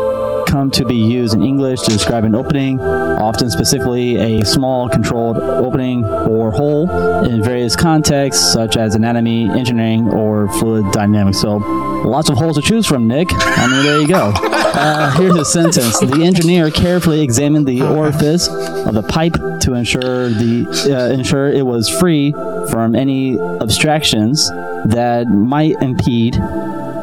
come 0.49 0.71
to 0.71 0.85
be 0.85 0.97
used 0.97 1.35
in 1.35 1.43
English 1.43 1.83
to 1.83 1.91
describe 1.91 2.25
an 2.25 2.35
opening, 2.35 2.81
often 2.81 3.51
specifically 3.51 4.17
a 4.17 4.45
small 4.45 4.89
controlled 4.89 5.37
opening 5.37 6.05
or 6.05 6.51
hole 6.51 6.91
in 7.25 7.43
various 7.43 7.77
contexts 7.77 8.53
such 8.53 8.77
as 8.77 8.95
anatomy, 8.95 9.49
engineering, 9.51 10.09
or 10.09 10.49
fluid 10.59 10.91
dynamics. 10.93 11.41
So 11.41 11.57
lots 11.57 12.31
of 12.31 12.39
holes 12.39 12.57
to 12.57 12.63
choose 12.63 12.87
from, 12.87 13.07
Nick. 13.07 13.29
I 13.31 13.67
mean, 13.67 13.83
there 13.85 14.01
you 14.01 14.09
go. 14.09 14.33
Uh, 14.35 15.11
here's 15.17 15.37
a 15.37 15.45
sentence. 15.45 15.99
The 15.99 16.23
engineer 16.25 16.71
carefully 16.71 17.21
examined 17.21 17.67
the 17.67 17.83
orifice 17.83 18.49
of 18.49 18.95
the 18.95 19.03
pipe 19.03 19.35
to 19.61 19.75
ensure 19.75 20.29
the 20.29 20.67
uh, 20.91 21.13
ensure 21.13 21.49
it 21.49 21.67
was 21.67 21.89
free 21.89 22.33
from 22.71 22.95
any 22.95 23.39
abstractions 23.41 24.49
that 24.85 25.27
might 25.29 25.75
impede 25.83 26.35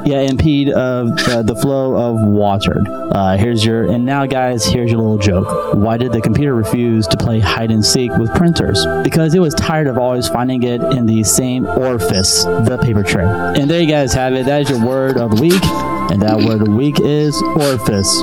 yeah, 0.06 0.22
impede 0.22 0.70
of 0.70 1.10
uh, 1.28 1.41
the 1.41 1.56
flow 1.56 1.96
of 1.96 2.22
water. 2.28 2.84
Uh, 2.88 3.38
here's 3.38 3.65
your 3.65 3.91
and 3.91 4.06
now, 4.06 4.26
guys, 4.26 4.65
here's 4.65 4.91
your 4.91 5.02
little 5.02 5.18
joke. 5.18 5.74
Why 5.74 5.98
did 5.98 6.12
the 6.12 6.22
computer 6.22 6.54
refuse 6.54 7.08
to 7.08 7.18
play 7.18 7.39
hide 7.39 7.72
and 7.72 7.84
seek 7.84 8.12
with 8.18 8.34
printers? 8.36 8.86
Because 9.04 9.34
it 9.34 9.39
was 9.39 9.54
tired 9.56 9.88
of 9.88 9.98
always 9.98 10.28
finding 10.28 10.63
it 10.63 10.82
in 10.82 11.06
the 11.06 11.24
same 11.24 11.65
orifice, 11.65 12.44
the 12.44 12.80
paper 12.82 13.04
tray. 13.04 13.26
And 13.26 13.70
there 13.70 13.82
you 13.82 13.89
guys 13.89 14.13
have 14.13 14.34
it. 14.34 14.46
That 14.46 14.62
is 14.62 14.70
your 14.70 14.86
word 14.86 15.18
of 15.18 15.36
the 15.36 15.41
week, 15.41 15.65
and 16.12 16.22
that 16.22 16.38
word 16.38 16.62
of 16.62 16.68
the 16.68 16.76
week 16.76 17.00
is 17.00 17.36
orifice. 17.56 18.22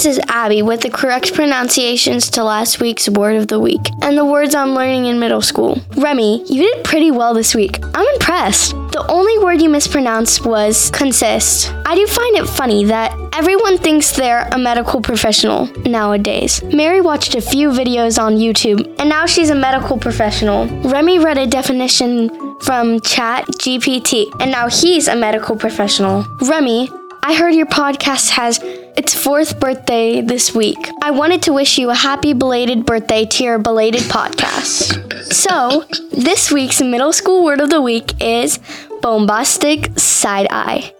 This 0.00 0.16
is 0.16 0.24
Abby 0.28 0.62
with 0.62 0.80
the 0.80 0.88
correct 0.88 1.34
pronunciations 1.34 2.30
to 2.30 2.42
last 2.42 2.80
week's 2.80 3.06
word 3.06 3.36
of 3.36 3.48
the 3.48 3.60
week 3.60 3.82
and 4.00 4.16
the 4.16 4.24
words 4.24 4.54
I'm 4.54 4.74
learning 4.74 5.04
in 5.04 5.20
middle 5.20 5.42
school. 5.42 5.78
Remy, 5.94 6.42
you 6.50 6.62
did 6.62 6.84
pretty 6.84 7.10
well 7.10 7.34
this 7.34 7.54
week. 7.54 7.78
I'm 7.92 8.08
impressed. 8.14 8.70
The 8.92 9.04
only 9.10 9.38
word 9.44 9.60
you 9.60 9.68
mispronounced 9.68 10.46
was 10.46 10.88
consist. 10.92 11.70
I 11.84 11.94
do 11.96 12.06
find 12.06 12.36
it 12.38 12.48
funny 12.48 12.86
that 12.86 13.14
everyone 13.34 13.76
thinks 13.76 14.12
they're 14.12 14.48
a 14.50 14.56
medical 14.56 15.02
professional 15.02 15.66
nowadays. 15.84 16.62
Mary 16.62 17.02
watched 17.02 17.34
a 17.34 17.42
few 17.42 17.68
videos 17.68 18.18
on 18.18 18.36
YouTube 18.36 18.98
and 18.98 19.10
now 19.10 19.26
she's 19.26 19.50
a 19.50 19.54
medical 19.54 19.98
professional. 19.98 20.64
Remy 20.90 21.18
read 21.18 21.36
a 21.36 21.46
definition 21.46 22.30
from 22.60 23.00
Chat 23.00 23.44
GPT 23.48 24.34
and 24.40 24.50
now 24.50 24.66
he's 24.66 25.08
a 25.08 25.14
medical 25.14 25.56
professional. 25.56 26.24
Remy, 26.40 26.88
I 27.22 27.34
heard 27.34 27.54
your 27.54 27.66
podcast 27.66 28.30
has 28.30 28.58
its 28.96 29.14
fourth 29.14 29.60
birthday 29.60 30.20
this 30.20 30.54
week. 30.54 30.90
I 31.02 31.10
wanted 31.10 31.42
to 31.42 31.52
wish 31.52 31.78
you 31.78 31.90
a 31.90 31.94
happy 31.94 32.32
belated 32.32 32.86
birthday 32.86 33.24
to 33.26 33.44
your 33.44 33.58
belated 33.58 34.02
podcast. 34.02 35.32
So, 35.32 35.84
this 36.12 36.50
week's 36.50 36.80
middle 36.80 37.12
school 37.12 37.44
word 37.44 37.60
of 37.60 37.70
the 37.70 37.80
week 37.80 38.20
is 38.22 38.58
bombastic 39.02 39.98
side 39.98 40.48
eye. 40.50 40.92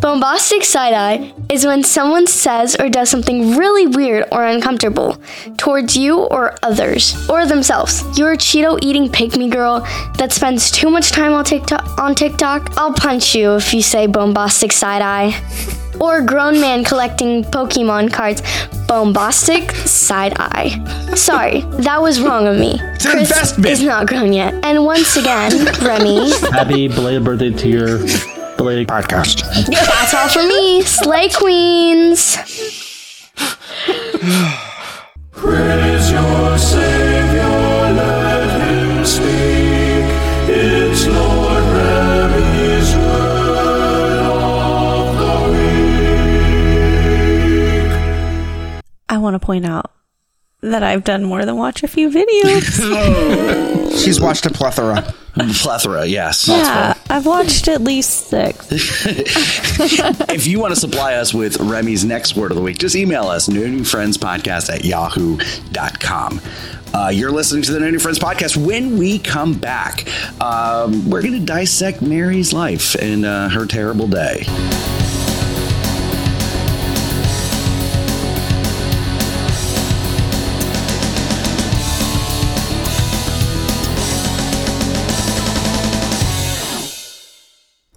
Bombastic 0.00 0.62
side 0.62 0.94
eye 0.94 1.34
is 1.48 1.66
when 1.66 1.82
someone 1.82 2.28
says 2.28 2.76
or 2.78 2.88
does 2.88 3.10
something 3.10 3.56
really 3.56 3.88
weird 3.88 4.28
or 4.30 4.46
uncomfortable 4.46 5.20
towards 5.56 5.96
you 5.96 6.20
or 6.20 6.54
others 6.62 7.28
or 7.28 7.46
themselves. 7.46 8.04
You're 8.16 8.32
a 8.32 8.36
Cheeto 8.36 8.78
eating 8.80 9.08
pygmy 9.08 9.50
girl 9.50 9.80
that 10.18 10.30
spends 10.30 10.70
too 10.70 10.88
much 10.88 11.10
time 11.10 11.32
on 11.32 11.44
TikTok. 11.44 11.98
On 11.98 12.14
TikTok, 12.14 12.78
I'll 12.78 12.94
punch 12.94 13.34
you 13.34 13.56
if 13.56 13.74
you 13.74 13.82
say 13.82 14.06
bombastic 14.06 14.70
side 14.70 15.02
eye. 15.02 15.34
Or 16.00 16.18
a 16.18 16.24
grown 16.24 16.60
man 16.60 16.84
collecting 16.84 17.44
Pokemon 17.44 18.12
cards, 18.12 18.42
bombastic 18.86 19.72
side 19.72 20.34
eye. 20.38 20.82
Sorry, 21.14 21.62
that 21.82 22.00
was 22.00 22.20
wrong 22.20 22.46
of 22.46 22.56
me. 22.56 22.78
an 22.78 22.96
Chris 23.00 23.30
investment. 23.30 23.66
is 23.70 23.82
not 23.82 24.06
grown 24.06 24.32
yet. 24.32 24.54
And 24.64 24.84
once 24.84 25.16
again, 25.16 25.52
Remy, 25.82 26.30
Happy 26.50 26.88
belated 26.88 27.24
birthday 27.24 27.50
to 27.50 27.68
your 27.68 27.98
belated 28.56 28.88
podcast 28.88 29.44
that's 29.66 30.14
all 30.14 30.28
for 30.28 30.46
me. 30.46 30.82
Slay 30.82 31.28
Queens. 31.28 32.36
want 49.28 49.40
to 49.40 49.46
point 49.46 49.66
out 49.66 49.92
that 50.62 50.82
I've 50.82 51.04
done 51.04 51.22
more 51.24 51.44
than 51.44 51.56
watch 51.56 51.82
a 51.82 51.88
few 51.88 52.10
videos. 52.10 52.64
She's 54.04 54.20
watched 54.20 54.46
a 54.46 54.50
plethora. 54.50 55.14
Plethora, 55.54 56.04
yes. 56.04 56.48
yeah, 56.48 56.94
I've 57.08 57.24
watched 57.24 57.68
at 57.68 57.80
least 57.80 58.26
six. 58.26 58.66
if 58.72 60.48
you 60.48 60.58
want 60.58 60.74
to 60.74 60.80
supply 60.80 61.14
us 61.14 61.32
with 61.32 61.60
Remy's 61.60 62.04
next 62.04 62.34
word 62.34 62.50
of 62.50 62.56
the 62.56 62.62
week, 62.62 62.78
just 62.78 62.96
email 62.96 63.28
us, 63.28 63.48
no 63.48 63.64
new 63.64 63.84
friends 63.84 64.18
podcast 64.18 64.68
at 64.68 64.84
yahoo.com. 64.84 66.40
Uh, 66.92 67.08
you're 67.14 67.30
listening 67.30 67.62
to 67.62 67.72
the 67.72 67.78
No 67.78 67.90
New 67.90 68.00
Friends 68.00 68.18
podcast. 68.18 68.56
When 68.56 68.98
we 68.98 69.20
come 69.20 69.54
back, 69.54 70.08
um, 70.42 71.08
we're 71.08 71.22
going 71.22 71.34
to 71.34 71.46
dissect 71.46 72.02
Mary's 72.02 72.52
life 72.52 72.96
and 72.96 73.24
uh, 73.24 73.50
her 73.50 73.64
terrible 73.66 74.08
day. 74.08 74.42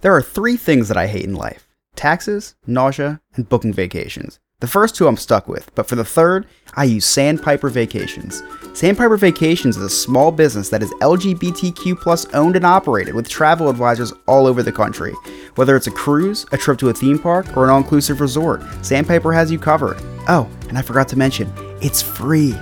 There 0.02 0.16
are 0.16 0.20
three 0.20 0.56
things 0.56 0.88
that 0.88 0.96
I 0.96 1.06
hate 1.06 1.24
in 1.24 1.34
life 1.34 1.68
taxes, 1.94 2.56
nausea, 2.66 3.20
and 3.36 3.48
booking 3.48 3.72
vacations. 3.72 4.40
The 4.58 4.66
first 4.66 4.96
two 4.96 5.06
I'm 5.06 5.16
stuck 5.16 5.46
with, 5.46 5.72
but 5.76 5.86
for 5.86 5.94
the 5.94 6.04
third, 6.04 6.46
I 6.74 6.84
use 6.84 7.04
Sandpiper 7.04 7.68
Vacations. 7.68 8.42
Sandpiper 8.74 9.16
Vacations 9.16 9.76
is 9.76 9.82
a 9.82 9.88
small 9.90 10.32
business 10.32 10.70
that 10.70 10.82
is 10.82 10.92
LGBTQ 10.94 12.00
plus 12.00 12.26
owned 12.34 12.56
and 12.56 12.66
operated 12.66 13.14
with 13.14 13.28
travel 13.28 13.68
advisors 13.68 14.12
all 14.26 14.48
over 14.48 14.62
the 14.62 14.72
country. 14.72 15.12
Whether 15.54 15.76
it's 15.76 15.86
a 15.86 15.92
cruise, 15.92 16.46
a 16.50 16.58
trip 16.58 16.78
to 16.78 16.88
a 16.88 16.94
theme 16.94 17.18
park, 17.18 17.56
or 17.56 17.64
an 17.64 17.70
all 17.70 17.78
inclusive 17.78 18.20
resort, 18.20 18.62
Sandpiper 18.84 19.32
has 19.32 19.52
you 19.52 19.58
covered. 19.58 19.98
Oh, 20.28 20.50
and 20.68 20.76
I 20.76 20.82
forgot 20.82 21.06
to 21.08 21.16
mention, 21.16 21.52
it's 21.80 22.02
free. 22.02 22.54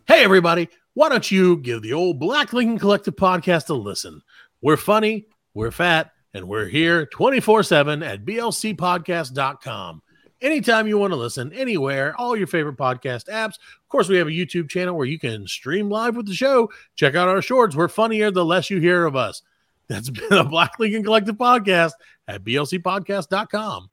Hey, 0.06 0.22
everybody, 0.22 0.68
why 0.92 1.08
don't 1.08 1.30
you 1.30 1.56
give 1.56 1.80
the 1.80 1.94
old 1.94 2.20
Black 2.20 2.52
Lincoln 2.52 2.78
Collective 2.78 3.16
podcast 3.16 3.70
a 3.70 3.74
listen? 3.74 4.20
We're 4.60 4.76
funny, 4.76 5.24
we're 5.54 5.70
fat, 5.70 6.10
and 6.34 6.48
we're 6.48 6.68
here 6.68 7.06
24 7.06 7.62
7 7.62 8.02
at 8.02 8.26
blcpodcast.com. 8.26 10.02
Anytime 10.42 10.88
you 10.88 10.98
want 10.98 11.12
to 11.12 11.16
listen, 11.16 11.52
anywhere, 11.52 12.16
all 12.18 12.36
your 12.36 12.48
favorite 12.48 12.76
podcast 12.76 13.28
apps. 13.28 13.54
Of 13.54 13.88
course, 13.88 14.08
we 14.08 14.16
have 14.16 14.26
a 14.26 14.32
YouTube 14.32 14.68
channel 14.68 14.96
where 14.96 15.06
you 15.06 15.16
can 15.16 15.46
stream 15.46 15.88
live 15.88 16.16
with 16.16 16.26
the 16.26 16.34
show. 16.34 16.68
Check 16.96 17.14
out 17.14 17.28
our 17.28 17.40
shorts. 17.40 17.76
We're 17.76 17.86
funnier 17.86 18.32
the 18.32 18.44
less 18.44 18.68
you 18.68 18.80
hear 18.80 19.06
of 19.06 19.14
us. 19.14 19.42
That's 19.86 20.10
been 20.10 20.32
a 20.32 20.42
Black 20.42 20.80
Lincoln 20.80 21.04
Collective 21.04 21.36
podcast 21.36 21.92
at 22.26 22.42
blcpodcast.com. 22.42 23.88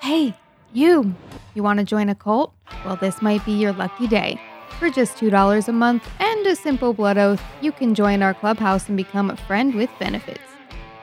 Hey, 0.00 0.34
you. 0.72 1.14
You 1.54 1.62
want 1.62 1.78
to 1.78 1.84
join 1.84 2.08
a 2.08 2.14
cult? 2.14 2.54
Well, 2.82 2.96
this 2.96 3.20
might 3.20 3.44
be 3.44 3.52
your 3.52 3.72
lucky 3.74 4.06
day. 4.06 4.40
For 4.78 4.88
just 4.88 5.18
$2 5.18 5.68
a 5.68 5.72
month 5.72 6.08
and 6.20 6.46
a 6.46 6.56
simple 6.56 6.94
blood 6.94 7.18
oath, 7.18 7.42
you 7.60 7.70
can 7.70 7.94
join 7.94 8.22
our 8.22 8.32
clubhouse 8.32 8.88
and 8.88 8.96
become 8.96 9.28
a 9.28 9.36
friend 9.36 9.74
with 9.74 9.90
benefits. 10.00 10.40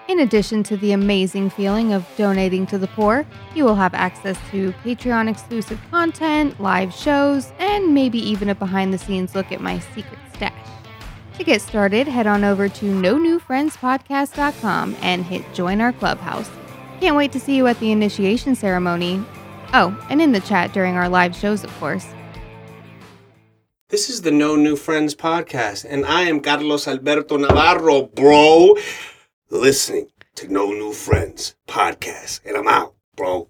In 0.09 0.21
addition 0.21 0.63
to 0.63 0.75
the 0.75 0.93
amazing 0.93 1.51
feeling 1.51 1.93
of 1.93 2.03
donating 2.17 2.65
to 2.65 2.79
the 2.79 2.87
poor, 2.87 3.27
you 3.53 3.63
will 3.63 3.75
have 3.75 3.93
access 3.93 4.39
to 4.49 4.73
Patreon 4.83 5.29
exclusive 5.29 5.79
content, 5.91 6.59
live 6.59 6.91
shows, 6.91 7.51
and 7.59 7.93
maybe 7.93 8.17
even 8.17 8.49
a 8.49 8.55
behind 8.55 8.91
the 8.91 8.97
scenes 8.97 9.35
look 9.35 9.51
at 9.51 9.61
my 9.61 9.77
secret 9.77 10.17
stash. 10.33 10.67
To 11.37 11.43
get 11.43 11.61
started, 11.61 12.07
head 12.07 12.25
on 12.25 12.43
over 12.43 12.67
to 12.67 12.85
no 12.85 13.19
new 13.19 13.37
friends 13.37 13.77
podcast.com 13.77 14.95
and 15.03 15.23
hit 15.23 15.45
join 15.53 15.79
our 15.79 15.93
clubhouse. 15.93 16.49
Can't 16.99 17.15
wait 17.15 17.31
to 17.33 17.39
see 17.39 17.55
you 17.55 17.67
at 17.67 17.79
the 17.79 17.91
initiation 17.91 18.55
ceremony. 18.55 19.23
Oh, 19.75 19.95
and 20.09 20.19
in 20.23 20.31
the 20.31 20.39
chat 20.39 20.73
during 20.73 20.95
our 20.95 21.07
live 21.07 21.35
shows, 21.35 21.63
of 21.63 21.69
course. 21.79 22.07
This 23.89 24.09
is 24.09 24.23
the 24.23 24.31
No 24.31 24.55
New 24.55 24.75
Friends 24.75 25.13
podcast, 25.13 25.85
and 25.87 26.03
I 26.03 26.23
am 26.23 26.39
Carlos 26.39 26.87
Alberto 26.87 27.37
Navarro, 27.37 28.07
bro. 28.07 28.73
Listening 29.51 30.11
to 30.35 30.47
No 30.47 30.67
New 30.67 30.93
Friends 30.93 31.55
podcast, 31.67 32.41
and 32.45 32.55
I'm 32.55 32.67
out, 32.67 32.93
bro. 33.15 33.49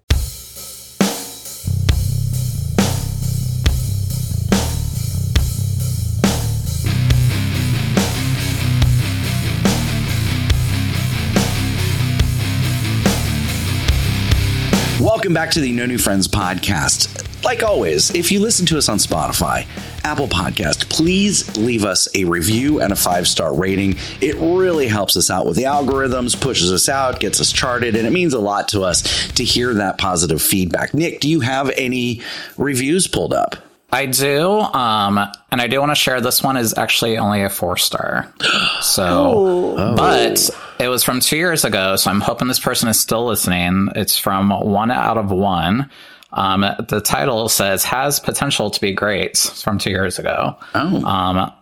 Welcome 14.98 15.34
back 15.34 15.50
to 15.50 15.60
the 15.60 15.70
No 15.70 15.84
New 15.84 15.98
Friends 15.98 16.26
podcast. 16.26 17.44
Like 17.44 17.62
always, 17.62 18.14
if 18.14 18.32
you 18.32 18.40
listen 18.40 18.64
to 18.66 18.78
us 18.78 18.88
on 18.88 18.96
Spotify, 18.96 19.66
Apple 20.04 20.28
Podcast, 20.28 20.88
please 20.90 21.56
leave 21.56 21.84
us 21.84 22.08
a 22.14 22.24
review 22.24 22.80
and 22.80 22.92
a 22.92 22.96
five 22.96 23.28
star 23.28 23.54
rating. 23.54 23.96
It 24.20 24.36
really 24.36 24.88
helps 24.88 25.16
us 25.16 25.30
out 25.30 25.46
with 25.46 25.56
the 25.56 25.64
algorithms, 25.64 26.40
pushes 26.40 26.72
us 26.72 26.88
out, 26.88 27.20
gets 27.20 27.40
us 27.40 27.52
charted, 27.52 27.96
and 27.96 28.06
it 28.06 28.10
means 28.12 28.34
a 28.34 28.38
lot 28.40 28.68
to 28.68 28.82
us 28.82 29.28
to 29.32 29.44
hear 29.44 29.74
that 29.74 29.98
positive 29.98 30.40
feedback. 30.42 30.94
Nick, 30.94 31.20
do 31.20 31.28
you 31.28 31.40
have 31.40 31.70
any 31.76 32.22
reviews 32.56 33.06
pulled 33.06 33.32
up? 33.32 33.56
I 33.92 34.06
do. 34.06 34.48
Um, 34.60 35.18
and 35.50 35.60
I 35.60 35.66
do 35.66 35.80
want 35.80 35.90
to 35.90 35.96
share 35.96 36.20
this 36.20 36.44
one 36.44 36.56
is 36.56 36.78
actually 36.78 37.18
only 37.18 37.42
a 37.42 37.50
four 37.50 37.76
star. 37.76 38.32
So, 38.82 39.74
Oh. 39.76 39.94
but 39.96 40.48
it 40.78 40.88
was 40.88 41.04
from 41.04 41.20
two 41.20 41.36
years 41.36 41.64
ago. 41.66 41.96
So 41.96 42.10
I'm 42.10 42.20
hoping 42.20 42.48
this 42.48 42.58
person 42.58 42.88
is 42.88 42.98
still 42.98 43.26
listening. 43.26 43.88
It's 43.94 44.16
from 44.18 44.48
one 44.50 44.90
out 44.90 45.18
of 45.18 45.30
one. 45.30 45.90
Um, 46.32 46.60
the 46.88 47.00
title 47.00 47.48
says 47.48 47.84
has 47.84 48.20
potential 48.20 48.70
to 48.70 48.80
be 48.80 48.92
great. 48.92 49.36
From 49.36 49.78
two 49.78 49.90
years 49.90 50.18
ago. 50.18 50.56
Oh. 50.74 51.04
Um, 51.04 51.52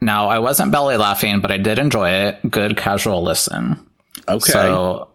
now 0.00 0.28
I 0.28 0.38
wasn't 0.38 0.72
belly 0.72 0.96
laughing, 0.96 1.40
but 1.40 1.50
I 1.50 1.58
did 1.58 1.78
enjoy 1.78 2.10
it. 2.10 2.50
Good 2.50 2.76
casual 2.76 3.22
listen. 3.22 3.84
Okay. 4.28 4.52
So 4.52 5.08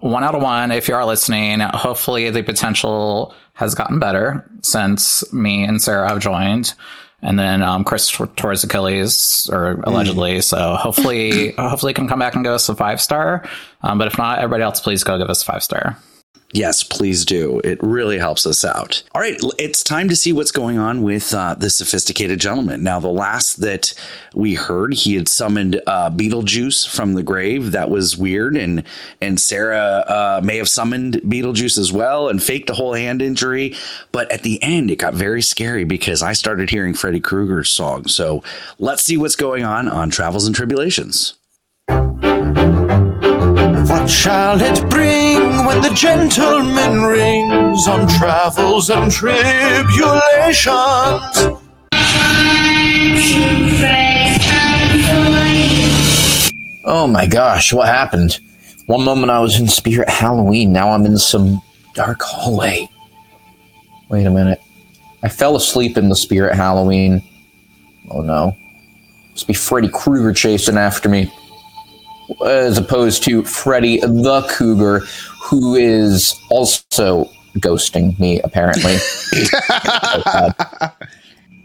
one 0.00 0.24
out 0.24 0.34
of 0.34 0.42
one. 0.42 0.70
If 0.70 0.88
you 0.88 0.94
are 0.94 1.06
listening, 1.06 1.60
hopefully 1.60 2.30
the 2.30 2.42
potential 2.42 3.34
has 3.54 3.74
gotten 3.74 3.98
better 3.98 4.48
since 4.62 5.30
me 5.32 5.64
and 5.64 5.82
Sarah 5.82 6.08
have 6.08 6.20
joined. 6.20 6.74
And 7.20 7.36
then 7.36 7.62
um, 7.62 7.82
Chris 7.82 8.08
towards 8.36 8.62
Achilles, 8.62 9.50
or 9.52 9.80
allegedly. 9.82 10.40
So 10.40 10.76
hopefully, 10.76 11.50
hopefully, 11.58 11.92
can 11.92 12.06
come 12.06 12.20
back 12.20 12.36
and 12.36 12.44
give 12.44 12.52
us 12.52 12.68
a 12.68 12.76
five 12.76 13.00
star. 13.00 13.44
Um, 13.82 13.98
but 13.98 14.06
if 14.06 14.16
not, 14.18 14.38
everybody 14.38 14.62
else, 14.62 14.80
please 14.80 15.02
go 15.02 15.18
give 15.18 15.28
us 15.28 15.42
a 15.42 15.44
five 15.44 15.64
star. 15.64 15.98
Yes, 16.52 16.82
please 16.82 17.26
do. 17.26 17.60
It 17.62 17.78
really 17.82 18.16
helps 18.16 18.46
us 18.46 18.64
out. 18.64 19.02
All 19.14 19.20
right, 19.20 19.38
it's 19.58 19.82
time 19.82 20.08
to 20.08 20.16
see 20.16 20.32
what's 20.32 20.50
going 20.50 20.78
on 20.78 21.02
with 21.02 21.34
uh, 21.34 21.54
the 21.54 21.68
sophisticated 21.68 22.40
gentleman. 22.40 22.82
Now, 22.82 23.00
the 23.00 23.08
last 23.08 23.60
that 23.60 23.92
we 24.34 24.54
heard, 24.54 24.94
he 24.94 25.14
had 25.14 25.28
summoned 25.28 25.82
uh, 25.86 26.08
Beetlejuice 26.10 26.88
from 26.88 27.12
the 27.12 27.22
grave. 27.22 27.72
That 27.72 27.90
was 27.90 28.16
weird, 28.16 28.56
and 28.56 28.84
and 29.20 29.38
Sarah 29.38 30.04
uh, 30.08 30.40
may 30.42 30.56
have 30.56 30.70
summoned 30.70 31.16
Beetlejuice 31.16 31.76
as 31.76 31.92
well 31.92 32.30
and 32.30 32.42
faked 32.42 32.68
the 32.68 32.74
whole 32.74 32.94
hand 32.94 33.20
injury. 33.20 33.76
But 34.10 34.32
at 34.32 34.42
the 34.42 34.62
end, 34.62 34.90
it 34.90 34.96
got 34.96 35.12
very 35.12 35.42
scary 35.42 35.84
because 35.84 36.22
I 36.22 36.32
started 36.32 36.70
hearing 36.70 36.94
Freddy 36.94 37.20
Krueger's 37.20 37.68
song. 37.68 38.06
So 38.06 38.42
let's 38.78 39.04
see 39.04 39.18
what's 39.18 39.36
going 39.36 39.64
on 39.64 39.86
on 39.86 40.08
Travels 40.08 40.46
and 40.46 40.56
Tribulations. 40.56 41.34
What 43.88 44.08
shall 44.08 44.60
it 44.60 44.88
bring 44.90 45.64
when 45.64 45.80
the 45.80 45.90
gentleman 45.94 47.02
rings 47.02 47.88
on 47.88 48.06
travels 48.08 48.90
and 48.90 49.10
tribulations? 49.10 50.68
Oh 56.84 57.06
my 57.06 57.26
gosh, 57.26 57.72
what 57.72 57.88
happened? 57.88 58.40
One 58.86 59.04
moment 59.04 59.30
I 59.30 59.40
was 59.40 59.60
in 59.60 59.68
Spirit 59.68 60.08
Halloween, 60.08 60.72
now 60.72 60.90
I'm 60.90 61.04
in 61.04 61.18
some 61.18 61.60
dark 61.94 62.22
hallway. 62.22 62.88
Wait 64.08 64.24
a 64.24 64.30
minute. 64.30 64.60
I 65.22 65.28
fell 65.28 65.56
asleep 65.56 65.98
in 65.98 66.08
the 66.08 66.16
Spirit 66.16 66.54
Halloween. 66.54 67.22
Oh 68.10 68.22
no. 68.22 68.56
Must 69.32 69.46
be 69.46 69.52
Freddy 69.52 69.88
Krueger 69.88 70.32
chasing 70.32 70.78
after 70.78 71.08
me. 71.08 71.32
As 72.44 72.78
opposed 72.78 73.22
to 73.24 73.42
Freddy 73.44 74.00
the 74.00 74.46
Cougar, 74.50 75.00
who 75.44 75.74
is 75.74 76.34
also 76.50 77.24
ghosting 77.58 78.18
me, 78.18 78.40
apparently. 78.40 78.96
oh, 79.70 80.92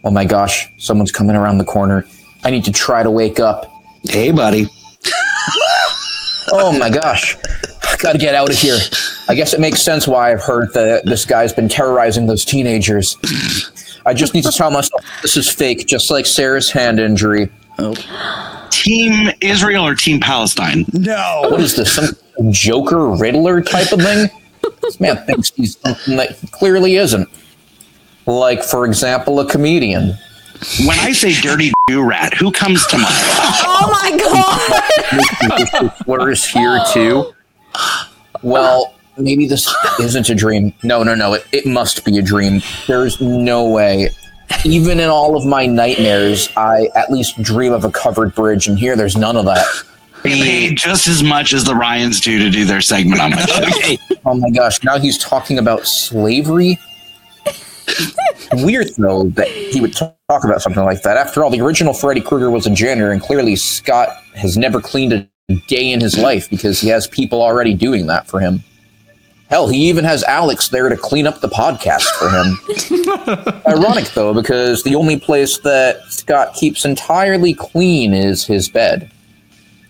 Oh 0.06 0.12
my 0.12 0.26
gosh, 0.26 0.68
someone's 0.80 1.12
coming 1.14 1.36
around 1.36 1.60
the 1.60 1.64
corner. 1.66 2.06
I 2.44 2.52
need 2.52 2.66
to 2.66 2.72
try 2.74 3.04
to 3.04 3.12
wake 3.12 3.40
up. 3.40 3.72
Hey, 4.04 4.32
buddy. 4.32 4.66
oh 6.52 6.78
my 6.78 6.90
gosh. 6.90 7.38
I 7.84 7.96
gotta 8.00 8.18
get 8.18 8.36
out 8.36 8.50
of 8.50 8.56
here. 8.58 8.78
I 9.30 9.36
guess 9.36 9.54
it 9.54 9.62
makes 9.62 9.82
sense 9.82 10.06
why 10.06 10.32
I've 10.34 10.42
heard 10.42 10.74
that 10.74 11.06
this 11.06 11.24
guy's 11.26 11.54
been 11.54 11.70
terrorizing 11.70 12.28
those 12.28 12.44
teenagers. 12.44 13.16
I 14.06 14.14
just 14.14 14.34
need 14.34 14.44
to 14.44 14.52
tell 14.52 14.72
myself 14.72 15.06
this 15.22 15.38
is 15.38 15.48
fake, 15.48 15.88
just 15.88 16.12
like 16.12 16.26
Sarah's 16.26 16.70
hand 16.70 17.00
injury. 17.00 17.50
Oh. 17.80 17.94
Team 18.84 19.32
Israel 19.40 19.88
or 19.88 19.96
Team 19.96 20.20
Palestine? 20.20 20.86
No. 20.92 21.48
What 21.50 21.62
is 21.62 21.76
this? 21.76 21.96
Some 21.96 22.52
Joker 22.52 23.08
Riddler 23.10 23.62
type 23.62 23.92
of 23.94 24.02
thing? 24.02 24.30
this 24.82 25.00
man 25.00 25.26
thinks 25.26 25.52
he's 25.52 25.78
something 25.78 26.18
that 26.18 26.32
he 26.38 26.48
clearly 26.48 26.98
isn't. 26.98 27.30
Like, 28.26 28.62
for 28.62 28.86
example, 28.86 29.40
a 29.40 29.48
comedian. 29.48 30.18
When 30.86 31.00
I 31.00 31.14
say 31.14 31.34
dirty 31.34 31.72
do 31.88 32.04
rat, 32.04 32.34
who 32.34 32.52
comes 32.52 32.86
to 32.88 32.98
mind? 32.98 33.08
Oh 33.66 33.90
my 33.92 34.18
god! 35.78 35.94
slurs 35.98 36.46
here 36.46 36.80
too. 36.94 37.34
Well, 38.42 38.94
maybe 39.18 39.46
this 39.46 39.74
isn't 40.00 40.30
a 40.30 40.36
dream. 40.36 40.74
No, 40.84 41.04
no, 41.04 41.16
no. 41.16 41.34
It, 41.34 41.46
it 41.52 41.66
must 41.66 42.06
be 42.06 42.18
a 42.18 42.22
dream. 42.22 42.62
There's 42.88 43.20
no 43.22 43.70
way. 43.70 44.10
Even 44.66 45.00
in 45.00 45.10
all 45.10 45.36
of 45.36 45.46
my 45.46 45.66
nightmares, 45.66 46.50
I 46.56 46.90
at 46.96 47.12
least 47.12 47.42
dream 47.42 47.74
of 47.74 47.84
a 47.84 47.92
covered 47.92 48.34
bridge, 48.34 48.68
and 48.68 48.80
here 48.80 48.96
there's 48.96 49.18
none 49.18 49.36
of 49.36 49.46
that. 49.46 49.66
Paid 50.24 50.78
just 50.78 51.08
as 51.08 51.22
much 51.22 51.54
as 51.54 51.66
the 51.66 51.76
Ryans 51.76 52.22
do 52.22 52.40
to 52.40 52.50
do 52.50 52.64
their 52.64 52.80
segment 52.80 53.20
on 53.20 53.32
my 53.32 53.46
show. 53.46 53.96
Oh 54.26 54.36
my 54.36 54.50
gosh, 54.52 54.82
now 54.84 54.98
he's 54.98 55.18
talking 55.18 55.58
about 55.58 55.86
slavery? 55.86 56.80
Weird, 58.54 58.88
though, 58.98 59.26
that 59.32 59.50
he 59.50 59.82
would 59.82 59.94
talk 59.94 60.16
about 60.30 60.62
something 60.62 60.84
like 60.86 61.02
that. 61.02 61.18
After 61.18 61.44
all, 61.44 61.50
the 61.50 61.60
original 61.60 61.94
Freddy 61.94 62.22
Krueger 62.22 62.50
was 62.50 62.66
a 62.66 62.70
janitor, 62.70 63.12
and 63.12 63.22
clearly 63.22 63.58
Scott 63.58 64.10
has 64.36 64.58
never 64.58 64.80
cleaned 64.80 65.12
a 65.12 65.28
day 65.68 65.92
in 65.92 66.00
his 66.00 66.18
life 66.18 66.50
because 66.50 66.80
he 66.80 66.88
has 66.88 67.06
people 67.08 67.42
already 67.42 67.74
doing 67.74 68.08
that 68.08 68.28
for 68.28 68.40
him. 68.40 68.64
Hell, 69.54 69.68
he 69.68 69.88
even 69.88 70.04
has 70.04 70.24
Alex 70.24 70.70
there 70.70 70.90
to 70.90 70.98
clean 70.98 71.28
up 71.28 71.40
the 71.40 71.48
podcast 71.48 72.08
for 72.18 72.28
him. 72.28 73.62
Ironic, 73.68 74.06
though, 74.16 74.34
because 74.34 74.82
the 74.82 74.96
only 74.96 75.20
place 75.20 75.60
that 75.60 76.02
Scott 76.12 76.56
keeps 76.56 76.86
entirely 76.86 77.54
clean 77.54 78.16
is 78.16 78.44
his 78.44 78.68
bed. 78.68 79.12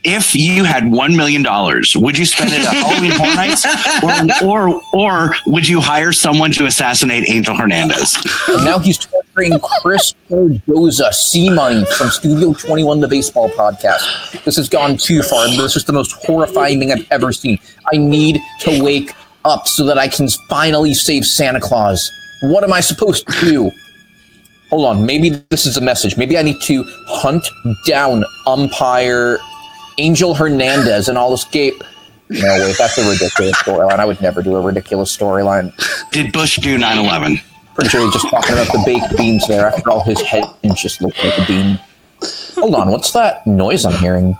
If 0.04 0.36
you 0.36 0.66
had 0.66 0.92
one 0.92 1.16
million 1.16 1.44
dollars, 1.44 1.96
would 1.96 2.18
you 2.18 2.26
spend 2.26 2.52
it 2.52 2.68
on 2.68 2.76
Halloween 2.76 3.12
Horror 3.12 3.36
Nights, 3.36 4.44
or, 4.44 4.50
or 4.50 4.82
or 4.92 5.36
would 5.48 5.66
you 5.66 5.80
hire 5.80 6.12
someone 6.12 6.52
to 6.52 6.66
assassinate 6.66 7.30
Angel 7.30 7.56
Hernandez? 7.56 8.18
And 8.50 8.66
now 8.66 8.80
he's 8.80 8.98
torturing 8.98 9.58
Chris 9.62 10.14
Cardoza, 10.30 11.14
C 11.14 11.50
Money 11.50 11.86
from 11.98 12.10
Studio 12.10 12.52
21, 12.52 13.00
the 13.00 13.08
baseball 13.08 13.50
podcast. 13.52 14.44
This 14.44 14.58
has 14.58 14.68
gone 14.68 14.98
too 14.98 15.24
far. 15.24 15.48
This 15.48 15.78
is 15.78 15.86
the 15.86 15.94
most 15.94 16.12
horrifying 16.26 16.80
thing 16.80 16.92
I've 16.92 17.10
ever 17.10 17.32
seen. 17.32 17.60
I 17.94 17.96
need 17.96 18.42
to 18.60 18.84
wake 18.84 19.14
up 19.46 19.68
so 19.68 19.86
that 19.86 19.98
I 19.98 20.08
can 20.08 20.28
finally 20.50 20.94
save 20.94 21.26
Santa 21.26 21.60
Claus. 21.60 22.12
What 22.44 22.64
am 22.64 22.74
I 22.74 22.80
supposed 22.82 23.28
to 23.28 23.40
do? 23.42 23.72
Hold 24.70 24.86
on, 24.86 25.06
maybe 25.06 25.30
this 25.50 25.66
is 25.66 25.78
a 25.78 25.82
message. 25.82 26.18
Maybe 26.18 26.38
I 26.38 26.42
need 26.42 26.60
to 26.64 26.84
hunt 27.08 27.48
down 27.86 28.26
umpire 28.48 29.38
Angel 30.00 30.34
Hernandez 30.34 31.10
and 31.10 31.18
I'll 31.18 31.34
escape. 31.34 31.76
No, 32.30 32.58
wait, 32.60 32.76
that's 32.78 32.98
a 32.98 33.08
ridiculous 33.08 33.56
storyline. 33.58 34.00
I 34.00 34.06
would 34.06 34.20
never 34.22 34.42
do 34.42 34.56
a 34.56 34.62
ridiculous 34.62 35.16
storyline. 35.16 35.72
Did 36.12 36.32
Bush 36.32 36.58
do 36.58 36.78
9/11? 36.80 37.40
Pretty 37.76 37.90
sure 37.90 38.02
he's 38.02 38.14
just 38.14 38.28
talking 38.30 38.54
about 38.54 38.68
the 38.68 38.82
baked 38.86 39.16
beans 39.18 39.48
there. 39.48 39.68
After 39.68 39.90
all, 39.92 40.04
his 40.04 40.20
head 40.22 40.46
just 40.76 41.02
looked 41.02 41.24
like 41.24 41.38
a 41.38 41.46
bean. 41.46 41.80
Hold 42.56 42.76
on, 42.76 42.90
what's 42.90 43.12
that 43.12 43.46
noise 43.46 43.86
I'm 43.86 44.00
hearing? 44.00 44.38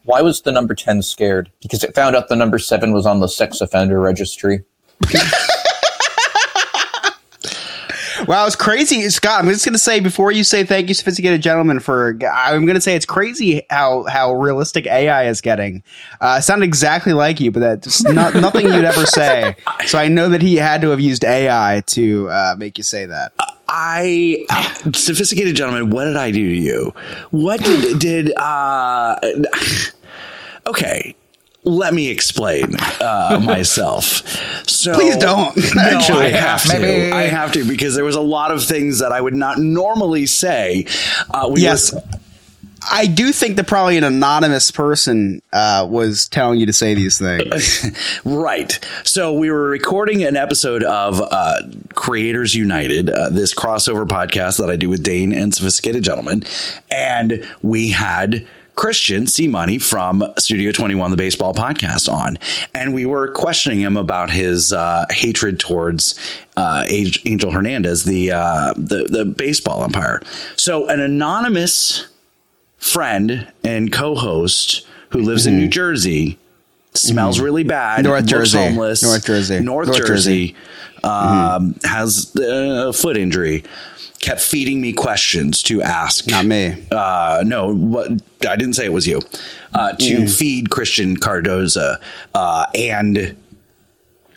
Why 0.04 0.22
was 0.22 0.42
the 0.42 0.52
number 0.52 0.74
10 0.74 1.02
scared? 1.04 1.52
Because 1.62 1.84
it 1.84 1.94
found 1.94 2.16
out 2.16 2.30
the 2.30 2.36
number 2.36 2.58
7 2.58 2.92
was 2.94 3.06
on 3.06 3.20
the 3.20 3.28
sex 3.28 3.62
offender 3.62 4.00
registry. 4.00 4.64
Wow, 8.30 8.46
it's 8.46 8.56
crazy, 8.56 9.10
Scott. 9.10 9.44
I'm 9.44 9.50
just 9.50 9.66
gonna 9.66 9.80
say 9.80 10.00
before 10.00 10.32
you 10.32 10.44
say 10.44 10.64
thank 10.64 10.88
you, 10.88 10.94
sophisticated 10.94 11.42
gentleman, 11.42 11.80
for 11.80 12.16
I'm 12.32 12.68
gonna 12.68 12.80
say 12.80 12.96
it's 12.96 13.06
crazy 13.06 13.66
how 13.72 14.04
how 14.04 14.34
realistic 14.34 14.86
AI 14.86 15.26
is 15.26 15.42
getting. 15.42 15.82
Uh, 16.22 16.36
it 16.38 16.44
sounded 16.44 16.66
exactly 16.66 17.14
like 17.14 17.40
you, 17.40 17.50
but 17.50 17.62
that's 17.62 18.04
not 18.04 18.36
nothing 18.36 18.68
you'd 18.68 18.86
ever 18.86 19.08
say. 19.08 19.56
So 19.88 19.98
I 19.98 20.08
know 20.10 20.30
that 20.30 20.44
he 20.44 20.58
had 20.58 20.82
to 20.82 20.90
have 20.90 21.00
used 21.00 21.24
AI 21.24 21.82
to 21.88 22.30
uh, 22.30 22.56
make 22.58 22.78
you 22.78 22.84
say 22.84 23.08
that. 23.08 23.34
I, 23.72 24.46
sophisticated 24.94 25.56
gentleman, 25.56 25.92
what 25.92 26.06
did 26.06 26.18
I 26.18 26.32
do 26.32 26.40
to 26.44 26.56
you? 26.56 26.94
What 27.32 27.62
did, 27.64 28.00
did 28.00 28.34
uh, 28.36 29.20
okay. 30.68 31.16
Let 31.66 31.94
me 31.94 32.10
explain 32.10 32.76
uh, 33.02 33.40
myself. 33.46 34.04
So 34.68 34.94
Please 34.94 35.18
don't, 35.18 35.56
No, 35.76 35.82
actually. 35.82 36.28
I 36.28 36.30
have 36.30 36.64
to. 36.64 36.80
Maybe. 36.80 37.12
I 37.12 37.24
have 37.24 37.52
to 37.52 37.66
because 37.66 37.96
there 37.96 38.06
was 38.06 38.16
a 38.16 38.22
lot 38.22 38.52
of 38.52 38.64
things 38.64 39.00
that 39.00 39.12
I 39.12 39.20
would 39.20 39.36
not 39.36 39.58
normally 39.60 40.26
say. 40.26 40.86
Uh, 41.30 41.50
we 41.52 41.62
yes. 41.62 41.94
were- 41.94 42.02
I 42.92 43.08
do 43.08 43.32
think 43.32 43.56
that 43.58 43.68
probably 43.68 43.98
an 43.98 44.04
anonymous 44.04 44.72
person 44.72 45.42
uh, 45.52 45.88
was 45.90 46.28
telling 46.28 46.60
you 46.60 46.66
to 46.66 46.74
say 46.74 46.94
these 46.94 47.18
things. 47.18 47.86
right. 48.26 48.80
So 49.04 49.34
we 49.34 49.52
were 49.52 49.70
recording 49.70 50.24
an 50.24 50.36
episode 50.36 50.84
of 50.84 51.22
uh, 51.22 51.62
Creators 51.96 52.56
United, 52.56 53.10
uh, 53.10 53.30
this 53.30 53.54
crossover 53.54 54.08
podcast 54.08 54.60
that 54.60 54.70
I 54.70 54.76
do 54.76 54.90
with 54.90 55.04
Dane 55.04 55.34
and 55.34 55.54
Sophisticated 55.54 56.04
Gentlemen, 56.04 56.44
and 56.92 57.46
we 57.62 57.90
had. 57.90 58.48
Christian 58.76 59.28
C 59.28 59.50
Money 59.50 59.78
from 59.78 60.24
Studio 60.38 60.72
21, 60.72 61.12
the 61.12 61.18
baseball 61.18 61.54
podcast, 61.54 62.10
on. 62.10 62.38
And 62.74 62.94
we 62.94 63.06
were 63.06 63.30
questioning 63.34 63.82
him 63.82 63.98
about 63.98 64.30
his 64.30 64.72
uh, 64.72 65.06
hatred 65.10 65.60
towards 65.60 66.18
uh, 66.56 66.86
Angel 66.88 67.52
Hernandez, 67.52 68.06
the, 68.06 68.32
uh, 68.32 68.74
the, 68.78 69.04
the 69.04 69.26
baseball 69.26 69.84
umpire. 69.84 70.22
So, 70.56 70.88
an 70.88 71.02
anonymous 71.02 72.08
friend 72.80 73.48
and 73.64 73.92
co 73.92 74.16
host 74.16 74.86
who 75.10 75.22
lives 75.22 75.46
in 75.46 75.58
New 75.58 75.68
Jersey 75.68 76.38
smells 76.94 77.40
Mhm. 77.40 77.44
really 77.44 77.64
bad. 77.64 78.04
North 78.04 78.26
Jersey. 78.26 78.58
homeless. 78.58 79.04
North 79.04 79.26
Jersey. 79.26 79.60
North, 79.60 79.88
North 79.88 79.98
Jersey. 80.00 80.48
Jersey. 80.48 80.56
Mm-hmm. 81.04 81.56
Um, 81.56 81.76
Has 81.84 82.36
a 82.36 82.92
foot 82.94 83.16
injury. 83.18 83.64
Kept 84.22 84.42
feeding 84.42 84.82
me 84.82 84.92
questions 84.92 85.64
to 85.64 85.82
ask. 85.82 86.28
Not 86.28 86.46
me. 86.46 86.76
Uh, 86.92 87.42
no, 87.46 87.74
what 87.74 88.12
I 88.48 88.56
didn't 88.58 88.74
say 88.74 88.86
it 88.86 88.92
was 88.94 89.08
you. 89.08 89.22
Uh, 89.74 89.94
to 89.94 90.18
Mm. 90.24 90.30
feed 90.38 90.70
Christian 90.70 91.16
Cardoza, 91.16 91.98
uh, 92.36 92.66
and 92.76 93.36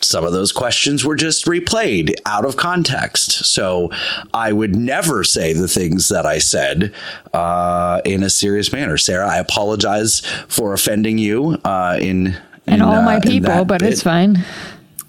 some 0.03 0.23
of 0.23 0.33
those 0.33 0.51
questions 0.51 1.03
were 1.05 1.15
just 1.15 1.45
replayed 1.45 2.13
out 2.25 2.45
of 2.45 2.57
context. 2.57 3.45
So 3.45 3.89
I 4.33 4.51
would 4.51 4.75
never 4.75 5.23
say 5.23 5.53
the 5.53 5.67
things 5.67 6.09
that 6.09 6.25
I 6.25 6.37
said 6.39 6.93
uh, 7.33 8.01
in 8.05 8.21
a 8.23 8.29
serious 8.29 8.71
manner. 8.71 8.97
Sarah, 8.97 9.27
I 9.27 9.37
apologize 9.37 10.19
for 10.47 10.73
offending 10.73 11.17
you 11.17 11.57
uh, 11.65 11.97
in 12.01 12.37
And 12.67 12.75
in, 12.75 12.81
all 12.81 12.95
uh, 12.95 13.01
my 13.03 13.19
people, 13.19 13.47
that 13.49 13.67
but 13.67 13.81
it's 13.81 14.03
fine. 14.03 14.43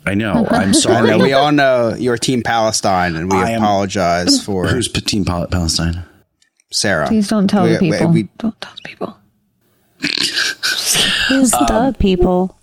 I 0.07 0.15
know. 0.15 0.47
I'm 0.51 0.69
I 0.71 0.73
sorry. 0.73 1.09
know 1.09 1.19
we 1.19 1.33
all 1.33 1.51
know 1.53 1.95
you're 1.99 2.19
Team 2.19 2.43
Palestine, 2.43 3.17
and 3.17 3.31
we 3.33 3.39
I 3.39 3.51
am- 3.51 3.63
apologize 3.63 4.45
for 4.45 4.67
Who's 4.69 4.89
Team 4.91 5.25
Pal- 5.25 5.47
Palestine? 5.49 6.05
Sarah. 6.71 7.07
Please 7.09 7.29
don't 7.29 7.49
tell 7.49 7.65
the 7.67 7.79
We- 7.81 7.91
we- 7.91 7.97
people. 7.97 8.13
we- 8.13 8.29
don't 8.39 8.61
tell 8.61 8.73
the 8.77 8.83
people. 8.89 9.17
Who's 11.29 11.55
Um, 11.55 11.67
the 11.67 11.97
people? 11.99 12.59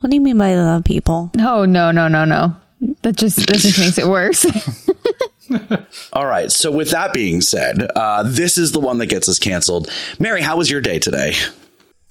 What 0.00 0.10
do 0.10 0.16
you 0.16 0.20
mean 0.20 0.38
by 0.38 0.54
the 0.54 0.82
people? 0.84 1.30
No, 1.34 1.64
no, 1.64 1.90
no, 1.90 2.08
no, 2.08 2.24
no. 2.24 2.56
That 3.02 3.16
just 3.16 3.36
that 3.46 3.58
just 3.58 3.78
makes 3.78 3.98
it 3.98 4.06
worse. 4.06 4.46
All 6.12 6.26
right. 6.26 6.50
So 6.50 6.70
with 6.70 6.90
that 6.90 7.12
being 7.12 7.40
said, 7.40 7.82
uh, 7.94 8.22
this 8.24 8.56
is 8.56 8.72
the 8.72 8.80
one 8.80 8.98
that 8.98 9.06
gets 9.06 9.28
us 9.28 9.38
canceled. 9.38 9.90
Mary, 10.18 10.40
how 10.42 10.56
was 10.56 10.70
your 10.70 10.80
day 10.80 10.98
today? 10.98 11.34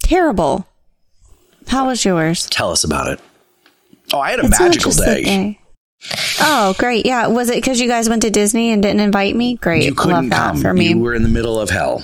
Terrible. 0.03 0.67
How 1.67 1.87
was 1.87 2.03
yours? 2.05 2.47
Tell 2.49 2.71
us 2.71 2.83
about 2.83 3.07
it. 3.07 3.19
Oh, 4.13 4.19
I 4.19 4.31
had 4.31 4.39
a 4.39 4.45
It's 4.45 4.59
magical 4.59 4.91
day. 4.91 5.23
day. 5.23 5.59
Oh, 6.41 6.75
great. 6.77 7.05
Yeah. 7.05 7.27
Was 7.27 7.49
it 7.49 7.55
because 7.55 7.79
you 7.79 7.87
guys 7.87 8.09
went 8.09 8.21
to 8.23 8.29
Disney 8.29 8.71
and 8.71 8.81
didn't 8.81 9.01
invite 9.01 9.35
me? 9.35 9.55
Great. 9.55 9.83
You 9.83 9.93
couldn't 9.93 10.13
Love 10.15 10.29
that 10.29 10.51
come. 10.53 10.61
for 10.61 10.73
me. 10.73 10.89
You 10.89 10.99
were 10.99 11.13
in 11.13 11.23
the 11.23 11.29
middle 11.29 11.59
of 11.59 11.69
hell. 11.69 12.03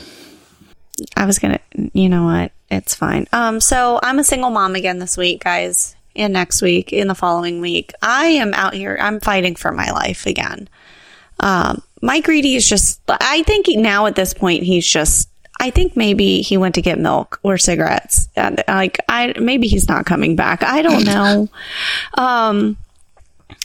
I 1.17 1.25
was 1.25 1.39
gonna, 1.39 1.59
you 1.93 2.09
know 2.09 2.23
what? 2.25 2.51
It's 2.69 2.95
fine. 2.95 3.27
Um, 3.31 3.59
so 3.59 3.99
I'm 4.01 4.19
a 4.19 4.23
single 4.23 4.49
mom 4.49 4.75
again 4.75 4.99
this 4.99 5.17
week, 5.17 5.43
guys, 5.43 5.95
and 6.15 6.33
next 6.33 6.61
week, 6.61 6.91
in 6.91 7.07
the 7.07 7.15
following 7.15 7.61
week. 7.61 7.93
I 8.01 8.25
am 8.25 8.53
out 8.53 8.73
here. 8.73 8.97
I'm 8.99 9.19
fighting 9.19 9.55
for 9.55 9.71
my 9.71 9.91
life 9.91 10.25
again. 10.25 10.67
Um, 11.39 11.81
Mike 12.01 12.25
Greedy 12.25 12.55
is 12.55 12.67
just. 12.67 12.99
I 13.07 13.43
think 13.43 13.67
he- 13.67 13.77
now 13.77 14.05
at 14.07 14.15
this 14.15 14.33
point 14.33 14.63
he's 14.63 14.85
just. 14.87 15.29
I 15.59 15.69
think 15.69 15.95
maybe 15.95 16.41
he 16.41 16.57
went 16.57 16.75
to 16.75 16.81
get 16.81 16.99
milk 16.99 17.39
or 17.43 17.57
cigarettes, 17.57 18.27
and 18.35 18.61
like 18.67 18.99
I 19.07 19.33
maybe 19.39 19.67
he's 19.67 19.87
not 19.87 20.05
coming 20.05 20.35
back. 20.35 20.63
I 20.63 20.81
don't 20.81 21.05
know. 21.05 21.49
um, 22.15 22.77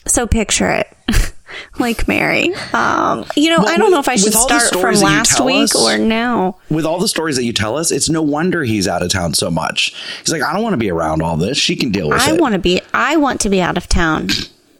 so 0.07 0.27
picture 0.27 0.71
it. 0.71 0.87
like 1.79 2.07
Mary. 2.09 2.53
Um, 2.73 3.25
you 3.37 3.51
know, 3.51 3.59
Well, 3.59 3.69
I 3.69 3.77
don't 3.77 3.87
with- 3.87 3.93
know 3.95 4.01
if 4.01 4.09
I 4.09 4.17
should 4.17 4.27
with 4.27 4.37
all 4.37 4.49
the 4.49 4.61
start 4.61 4.81
from 4.81 4.95
you 4.95 5.01
last 5.03 5.41
week 5.41 5.63
us- 5.75 5.77
or 5.77 5.99
now. 5.99 6.57
With 6.71 6.85
all 6.87 6.99
the 6.99 7.09
stories 7.09 7.37
that 7.37 7.45
you 7.45 7.53
tell 7.53 7.77
us, 7.77 7.91
it's 7.91 8.09
no 8.09 8.23
wonder 8.23 8.65
he's 8.65 8.87
out 8.89 9.03
of 9.03 9.11
town 9.11 9.35
so 9.35 9.51
much. 9.51 9.95
He's 10.21 10.33
like, 10.33 10.43
I 10.43 10.53
don't 10.53 10.63
want 10.63 10.75
to 10.75 10.79
be 10.79 10.91
around 10.91 11.23
all 11.23 11.37
this. 11.37 11.57
She 11.59 11.77
can 11.77 11.91
deal 11.91 12.09
with 12.09 12.21
I 12.21 12.35
it. 12.35 12.41
want 12.41 12.53
to 12.55 12.59
be. 12.59 12.81
I 12.95 13.17
want 13.17 13.41
to 13.43 13.49
be 13.49 13.61
out 13.61 13.77
of 13.77 13.89
town. 13.89 14.29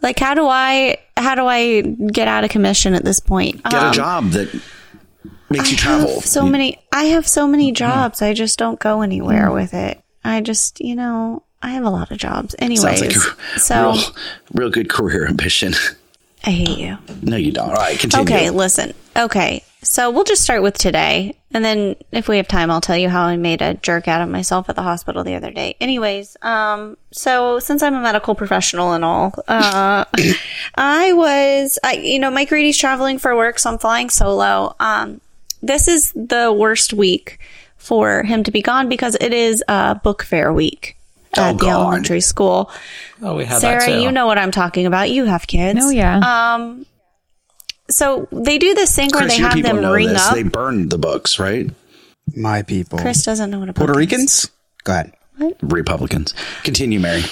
Like, 0.01 0.19
how 0.19 0.33
do 0.33 0.47
I? 0.47 0.97
How 1.17 1.35
do 1.35 1.45
I 1.45 1.81
get 1.81 2.27
out 2.27 2.43
of 2.43 2.49
commission 2.49 2.93
at 2.95 3.05
this 3.05 3.19
point? 3.19 3.63
Get 3.65 3.73
Um, 3.75 3.91
a 3.91 3.93
job 3.93 4.29
that 4.31 4.49
makes 5.49 5.69
you 5.71 5.77
travel. 5.77 6.21
so 6.21 6.45
many. 6.47 6.79
I 6.91 7.03
have 7.05 7.27
so 7.27 7.45
many 7.47 7.71
jobs. 7.71 8.21
I 8.21 8.33
just 8.33 8.57
don't 8.57 8.79
go 8.79 9.01
anywhere 9.01 9.51
with 9.51 9.73
it. 9.73 10.01
I 10.23 10.41
just, 10.41 10.79
you 10.79 10.95
know, 10.95 11.43
I 11.61 11.71
have 11.71 11.83
a 11.83 11.89
lot 11.91 12.09
of 12.11 12.17
jobs. 12.17 12.55
Anyways, 12.57 13.01
like 13.01 13.11
so 13.57 13.91
real, 13.93 14.03
real 14.53 14.69
good 14.71 14.89
career 14.89 15.27
ambition. 15.27 15.73
I 16.43 16.51
hate 16.51 16.77
you. 16.77 16.97
No, 17.21 17.37
you 17.37 17.51
don't. 17.51 17.69
All 17.69 17.75
right, 17.75 17.97
continue. 17.97 18.25
Okay, 18.25 18.49
listen. 18.49 18.93
Okay, 19.15 19.63
so 19.83 20.09
we'll 20.09 20.23
just 20.23 20.41
start 20.41 20.63
with 20.63 20.77
today, 20.77 21.35
and 21.51 21.63
then 21.63 21.95
if 22.11 22.27
we 22.27 22.37
have 22.37 22.47
time, 22.47 22.71
I'll 22.71 22.81
tell 22.81 22.97
you 22.97 23.09
how 23.09 23.23
I 23.25 23.37
made 23.37 23.61
a 23.61 23.75
jerk 23.75 24.07
out 24.07 24.21
of 24.21 24.29
myself 24.29 24.67
at 24.69 24.75
the 24.75 24.81
hospital 24.81 25.23
the 25.23 25.35
other 25.35 25.51
day. 25.51 25.75
Anyways, 25.79 26.37
um, 26.41 26.97
so 27.11 27.59
since 27.59 27.83
I'm 27.83 27.93
a 27.93 28.01
medical 28.01 28.33
professional 28.33 28.93
and 28.93 29.05
all, 29.05 29.33
uh, 29.47 30.05
I 30.75 31.13
was, 31.13 31.77
I, 31.83 31.93
you 31.93 32.19
know, 32.19 32.31
Mike 32.31 32.49
Reedy's 32.49 32.77
traveling 32.77 33.19
for 33.19 33.35
work, 33.35 33.59
so 33.59 33.71
I'm 33.71 33.77
flying 33.77 34.09
solo. 34.09 34.75
Um, 34.79 35.21
this 35.61 35.87
is 35.87 36.11
the 36.13 36.51
worst 36.51 36.93
week 36.93 37.39
for 37.77 38.23
him 38.23 38.43
to 38.43 38.51
be 38.51 38.61
gone 38.61 38.89
because 38.89 39.15
it 39.19 39.33
is 39.33 39.63
uh, 39.67 39.95
book 39.95 40.23
fair 40.23 40.51
week 40.51 40.97
at 41.37 41.57
the 41.57 41.67
elementary 41.67 42.21
school. 42.21 42.71
Oh, 43.21 43.35
we 43.37 43.45
had 43.45 43.59
Sarah, 43.61 43.79
that 43.79 43.85
too. 43.87 44.01
you 44.01 44.11
know 44.11 44.25
what 44.25 44.37
I'm 44.37 44.51
talking 44.51 44.85
about. 44.85 45.09
You 45.09 45.25
have 45.25 45.47
kids. 45.47 45.79
Oh, 45.81 45.89
yeah. 45.89 46.17
Um, 46.55 46.85
so 47.89 48.27
they 48.31 48.57
do 48.57 48.73
this 48.73 48.95
thing 48.95 49.09
where 49.13 49.27
they 49.27 49.37
your 49.37 49.49
have 49.49 49.61
them 49.61 49.81
know 49.81 49.93
ring 49.93 50.07
this. 50.09 50.25
up. 50.25 50.33
They 50.33 50.43
burn 50.43 50.89
the 50.89 50.97
books, 50.97 51.39
right? 51.39 51.69
My 52.35 52.61
people. 52.63 52.99
Chris 52.99 53.23
doesn't 53.25 53.49
know 53.51 53.59
what 53.59 53.69
a 53.69 53.73
Puerto 53.73 53.93
book 53.93 54.01
is. 54.01 54.07
Ricans? 54.11 54.51
Go 54.83 54.93
ahead. 54.93 55.13
Republicans. 55.61 56.33
Continue, 56.63 56.99
Mary. 56.99 57.23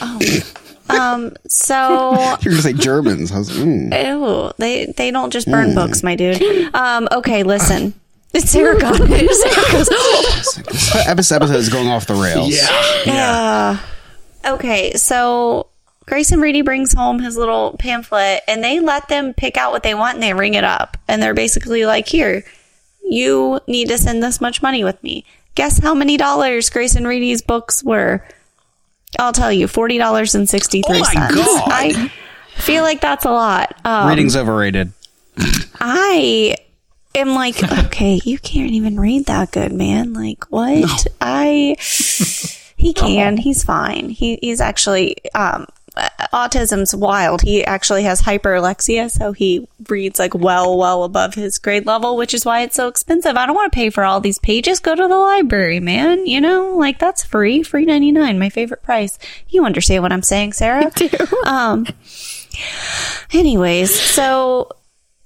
Um, 0.89 1.33
so 1.47 2.13
You're 2.41 2.51
going 2.53 2.55
to 2.57 2.61
say 2.61 2.73
Germans. 2.73 3.31
I 3.31 3.37
was, 3.37 3.51
mm. 3.51 3.93
ew, 3.93 4.51
they 4.57 4.87
they 4.97 5.11
don't 5.11 5.31
just 5.31 5.47
burn 5.49 5.69
Mm. 5.69 5.75
books, 5.75 6.01
my 6.03 6.15
dude. 6.15 6.41
Um, 6.73 7.07
okay, 7.11 7.43
listen. 7.43 7.93
Sarah 8.37 8.77
got 8.79 8.95
it. 8.99 9.31
Sarah 9.33 9.71
goes, 9.71 10.55
This 11.15 11.31
episode 11.31 11.55
is 11.55 11.69
going 11.69 11.87
off 11.87 12.07
the 12.07 12.15
rails. 12.15 12.55
Yeah. 13.05 13.79
okay, 14.45 14.93
so 14.93 15.67
Grayson 16.05 16.39
Reedy 16.41 16.61
brings 16.61 16.93
home 16.93 17.19
his 17.19 17.37
little 17.37 17.75
pamphlet 17.77 18.41
and 18.47 18.63
they 18.63 18.79
let 18.79 19.07
them 19.09 19.33
pick 19.33 19.57
out 19.57 19.71
what 19.71 19.83
they 19.83 19.93
want 19.93 20.15
and 20.15 20.23
they 20.23 20.33
ring 20.33 20.53
it 20.53 20.63
up. 20.63 20.97
And 21.07 21.21
they're 21.21 21.33
basically 21.33 21.85
like, 21.85 22.07
here, 22.07 22.43
you 23.03 23.59
need 23.67 23.89
to 23.89 23.97
send 23.97 24.21
this 24.23 24.39
much 24.39 24.61
money 24.61 24.83
with 24.83 25.01
me. 25.03 25.25
Guess 25.55 25.79
how 25.79 25.93
many 25.93 26.15
dollars 26.17 26.69
Grayson 26.69 27.05
Reedy's 27.05 27.41
books 27.41 27.83
were? 27.83 28.25
I'll 29.17 29.33
tell 29.33 29.51
you, 29.51 29.67
forty 29.67 29.97
dollars 29.97 30.35
and 30.35 30.47
sixty 30.47 30.83
three 30.83 31.03
cents. 31.03 31.35
God. 31.35 31.63
I 31.65 32.11
feel 32.55 32.83
like 32.83 33.01
that's 33.01 33.25
a 33.25 33.31
lot. 33.31 33.73
Um, 33.83 34.07
Reading's 34.07 34.35
overrated. 34.35 34.93
I 35.81 36.55
am 37.15 37.29
like, 37.29 37.61
okay, 37.85 38.19
you 38.23 38.39
can't 38.39 38.71
even 38.71 38.99
read 38.99 39.25
that 39.25 39.51
good, 39.51 39.71
man. 39.71 40.13
Like, 40.13 40.45
what? 40.51 41.07
I 41.21 41.75
he 42.77 42.93
can. 42.95 43.37
He's 43.37 43.63
fine. 43.63 44.09
He 44.09 44.39
he's 44.41 44.61
actually 44.61 45.17
um 45.33 45.67
autism's 46.33 46.95
wild. 46.95 47.41
He 47.41 47.63
actually 47.65 48.03
has 48.03 48.21
hyperlexia, 48.21 49.09
so 49.09 49.31
he 49.31 49.67
reads 49.87 50.19
like 50.19 50.33
well, 50.33 50.77
well 50.77 51.03
above 51.03 51.33
his 51.33 51.57
grade 51.57 51.85
level, 51.85 52.15
which 52.15 52.33
is 52.33 52.45
why 52.45 52.61
it's 52.61 52.75
so 52.75 52.87
expensive. 52.87 53.35
I 53.35 53.45
don't 53.45 53.55
want 53.55 53.71
to 53.71 53.75
pay 53.75 53.89
for 53.89 54.03
all 54.03 54.21
these 54.21 54.39
pages. 54.39 54.79
Go 54.79 54.95
to 54.95 55.07
the 55.07 55.17
library, 55.17 55.79
man. 55.79 56.25
You 56.25 56.41
know, 56.41 56.75
like 56.75 56.99
that's 56.99 57.23
free, 57.23 57.63
free 57.63 57.85
ninety 57.85 58.11
nine, 58.11 58.39
my 58.39 58.49
favorite 58.49 58.83
price. 58.83 59.17
You 59.49 59.65
understand 59.65 60.03
what 60.03 60.11
I'm 60.11 60.23
saying, 60.23 60.53
Sarah? 60.53 60.85
I 60.95 61.07
do. 61.07 61.09
Um. 61.45 61.87
Anyways, 63.31 63.97
so 63.97 64.69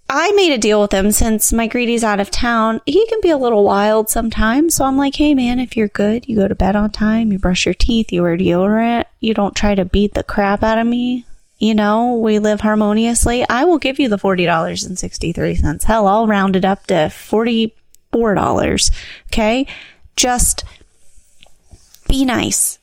I 0.09 0.31
made 0.33 0.53
a 0.53 0.57
deal 0.57 0.81
with 0.81 0.91
him 0.91 1.11
since 1.11 1.51
Mike 1.51 1.73
Reedy's 1.73 2.03
out 2.03 2.19
of 2.19 2.29
town. 2.29 2.81
He 2.85 3.07
can 3.07 3.19
be 3.21 3.29
a 3.29 3.37
little 3.37 3.63
wild 3.63 4.09
sometimes. 4.09 4.75
So 4.75 4.85
I'm 4.85 4.97
like, 4.97 5.15
hey, 5.15 5.33
man, 5.33 5.59
if 5.59 5.75
you're 5.75 5.87
good, 5.87 6.27
you 6.27 6.35
go 6.35 6.47
to 6.47 6.55
bed 6.55 6.75
on 6.75 6.91
time, 6.91 7.31
you 7.31 7.39
brush 7.39 7.65
your 7.65 7.73
teeth, 7.73 8.11
you 8.11 8.21
wear 8.21 8.37
deodorant, 8.37 9.05
you 9.19 9.33
don't 9.33 9.55
try 9.55 9.73
to 9.75 9.85
beat 9.85 10.13
the 10.13 10.23
crap 10.23 10.61
out 10.61 10.77
of 10.77 10.85
me. 10.85 11.25
You 11.57 11.73
know, 11.73 12.15
we 12.15 12.39
live 12.39 12.61
harmoniously. 12.61 13.47
I 13.47 13.63
will 13.63 13.77
give 13.77 13.97
you 13.97 14.09
the 14.09 14.17
$40.63. 14.17 15.83
Hell, 15.83 16.07
I'll 16.07 16.27
round 16.27 16.57
it 16.57 16.65
up 16.65 16.85
to 16.87 16.93
$44. 16.93 18.91
Okay. 19.27 19.65
Just 20.15 20.65
be 22.07 22.25
nice. 22.25 22.79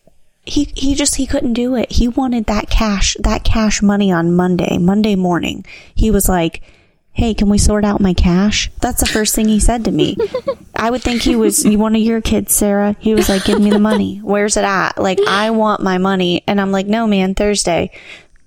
He, 0.46 0.72
he 0.74 0.94
just 0.94 1.16
he 1.16 1.26
couldn't 1.26 1.52
do 1.52 1.76
it. 1.76 1.92
He 1.92 2.09
wanted 2.09 2.46
that 2.46 2.70
cash 2.70 3.16
that 3.20 3.44
cash 3.44 3.83
money 3.83 4.11
on 4.11 4.35
Monday 4.35 4.78
Monday 4.78 5.14
morning. 5.14 5.64
He 5.94 6.11
was 6.11 6.28
like, 6.28 6.62
hey, 7.12 7.34
can 7.34 7.48
we 7.48 7.58
sort 7.58 7.84
out 7.84 8.00
my 8.00 8.14
cash? 8.14 8.70
That's 8.80 9.00
the 9.00 9.06
first 9.06 9.34
thing 9.34 9.48
he 9.48 9.60
said 9.60 9.84
to 9.84 9.90
me. 9.90 10.16
I 10.74 10.90
would 10.90 11.02
think 11.02 11.22
he 11.22 11.36
was 11.36 11.66
one 11.66 11.94
of 11.94 12.00
your 12.00 12.20
kids, 12.20 12.54
Sarah. 12.54 12.96
He 12.98 13.14
was 13.14 13.28
like, 13.28 13.44
give 13.44 13.60
me 13.60 13.70
the 13.70 13.78
money. 13.78 14.18
Where's 14.18 14.56
it 14.56 14.64
at? 14.64 14.96
Like, 14.96 15.20
I 15.28 15.50
want 15.50 15.82
my 15.82 15.98
money. 15.98 16.42
And 16.46 16.60
I'm 16.60 16.72
like, 16.72 16.86
no, 16.86 17.06
man, 17.06 17.34
Thursday. 17.34 17.90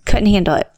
Couldn't 0.06 0.28
handle 0.28 0.56
it. 0.56 0.70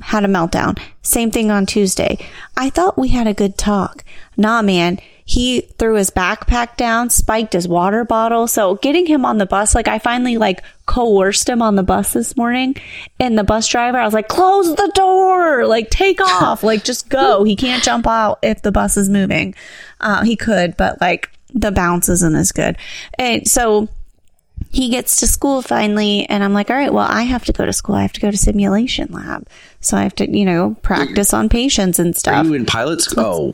Had 0.00 0.24
a 0.24 0.28
meltdown. 0.28 0.80
Same 1.02 1.30
thing 1.30 1.50
on 1.50 1.66
Tuesday. 1.66 2.18
I 2.56 2.70
thought 2.70 2.98
we 2.98 3.08
had 3.08 3.26
a 3.26 3.34
good 3.34 3.58
talk. 3.58 4.04
Nah, 4.36 4.62
man. 4.62 4.98
He 5.32 5.62
threw 5.62 5.94
his 5.94 6.10
backpack 6.10 6.76
down, 6.76 7.08
spiked 7.08 7.54
his 7.54 7.66
water 7.66 8.04
bottle. 8.04 8.46
So 8.46 8.74
getting 8.74 9.06
him 9.06 9.24
on 9.24 9.38
the 9.38 9.46
bus, 9.46 9.74
like 9.74 9.88
I 9.88 9.98
finally 9.98 10.36
like 10.36 10.62
coerced 10.84 11.48
him 11.48 11.62
on 11.62 11.74
the 11.74 11.82
bus 11.82 12.12
this 12.12 12.36
morning. 12.36 12.76
And 13.18 13.38
the 13.38 13.42
bus 13.42 13.66
driver, 13.66 13.96
I 13.96 14.04
was 14.04 14.12
like, 14.12 14.28
close 14.28 14.74
the 14.74 14.92
door, 14.94 15.66
like 15.66 15.88
take 15.88 16.20
off, 16.42 16.62
like 16.62 16.84
just 16.84 17.08
go. 17.08 17.44
He 17.44 17.56
can't 17.56 17.82
jump 17.82 18.06
out 18.06 18.40
if 18.42 18.60
the 18.60 18.72
bus 18.72 18.98
is 18.98 19.08
moving. 19.08 19.54
Uh, 20.02 20.22
he 20.22 20.36
could, 20.36 20.76
but 20.76 21.00
like 21.00 21.30
the 21.54 21.72
bounce 21.72 22.10
isn't 22.10 22.34
as 22.34 22.52
good. 22.52 22.76
And 23.18 23.48
so 23.48 23.88
he 24.70 24.90
gets 24.90 25.16
to 25.16 25.26
school 25.26 25.60
finally 25.60 26.24
and 26.30 26.42
i'm 26.42 26.54
like 26.54 26.70
all 26.70 26.76
right 26.76 26.94
well 26.94 27.06
i 27.10 27.22
have 27.22 27.44
to 27.44 27.52
go 27.52 27.66
to 27.66 27.72
school 27.72 27.94
i 27.96 28.00
have 28.02 28.12
to 28.12 28.20
go 28.20 28.30
to 28.30 28.36
simulation 28.38 29.06
lab 29.12 29.46
so 29.80 29.96
i 29.96 30.02
have 30.02 30.14
to 30.14 30.30
you 30.30 30.46
know 30.46 30.76
practice 30.82 31.34
on 31.34 31.48
patients 31.48 31.98
and 31.98 32.16
stuff 32.16 32.46
Are 32.46 32.48
you 32.48 32.54
in 32.54 32.64
pilots? 32.64 33.12
Oh, 33.18 33.52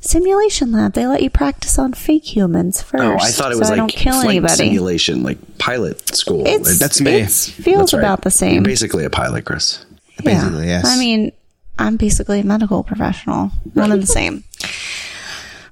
simulation 0.00 0.70
lab 0.72 0.92
they 0.94 1.06
let 1.06 1.22
you 1.22 1.30
practice 1.30 1.78
on 1.78 1.92
fake 1.92 2.34
humans 2.36 2.80
first 2.82 3.02
oh, 3.02 3.16
I 3.20 3.30
thought 3.30 3.52
it 3.52 3.58
was 3.58 3.68
so 3.68 3.72
like 3.74 3.78
i 3.78 3.82
don't 3.82 3.88
kill 3.92 4.12
flight 4.14 4.30
anybody 4.30 4.54
simulation, 4.54 5.22
like 5.22 5.38
pilot 5.58 6.14
school. 6.14 6.46
It's- 6.46 6.78
That's 6.78 7.00
me. 7.00 7.14
it's- 7.16 7.48
feels 7.50 7.78
That's 7.78 7.94
right. 7.94 8.00
about 8.00 8.22
the 8.22 8.30
same 8.30 8.54
You're 8.54 8.62
basically 8.62 9.04
a 9.04 9.10
pilot, 9.10 9.44
Chris. 9.44 9.84
Basically, 10.24 10.66
yes. 10.66 10.84
I 10.86 10.98
mean, 10.98 11.30
I'm 11.78 11.96
basically 11.96 12.40
a 12.40 12.44
medical 12.44 12.82
professional. 12.82 13.52
One 13.74 13.92
and 13.92 14.02
the 14.02 14.06
same. 14.06 14.42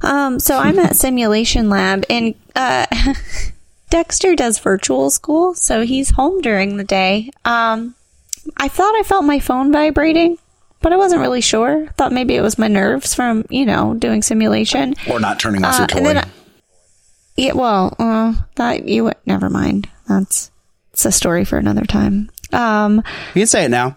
Um, 0.02 0.38
so 0.38 0.58
I'm 0.58 0.78
at 0.78 0.94
simulation 0.94 1.68
lab 1.68 2.04
and 2.10 2.34
uh 2.54 2.86
Dexter 3.90 4.34
does 4.34 4.58
virtual 4.58 5.10
school, 5.10 5.54
so 5.54 5.82
he's 5.82 6.10
home 6.10 6.40
during 6.42 6.76
the 6.76 6.84
day. 6.84 7.30
Um 7.44 7.94
I 8.56 8.68
thought 8.68 8.94
I 8.98 9.02
felt 9.02 9.24
my 9.24 9.40
phone 9.40 9.72
vibrating, 9.72 10.38
but 10.86 10.92
I 10.92 10.96
wasn't 10.96 11.20
really 11.20 11.40
sure. 11.40 11.88
Thought 11.96 12.12
maybe 12.12 12.36
it 12.36 12.42
was 12.42 12.58
my 12.58 12.68
nerves 12.68 13.12
from, 13.12 13.44
you 13.50 13.66
know, 13.66 13.94
doing 13.94 14.22
simulation. 14.22 14.94
Or 15.10 15.18
not 15.18 15.40
turning 15.40 15.64
off 15.64 15.74
Uh, 15.74 15.78
your 15.78 15.86
toy. 15.88 15.96
and 15.98 16.06
then 16.06 16.18
I- 16.18 16.24
yeah, 17.36 17.52
well, 17.54 17.96
uh, 17.98 18.34
that 18.54 18.86
you 18.86 19.10
never 19.26 19.50
mind. 19.50 19.88
That's 20.08 20.52
it's 20.92 21.04
a 21.04 21.10
story 21.10 21.44
for 21.44 21.58
another 21.58 21.84
time. 21.84 22.30
Um, 22.52 22.98
you 23.34 23.40
can 23.40 23.46
say 23.48 23.64
it 23.64 23.70
now. 23.70 23.96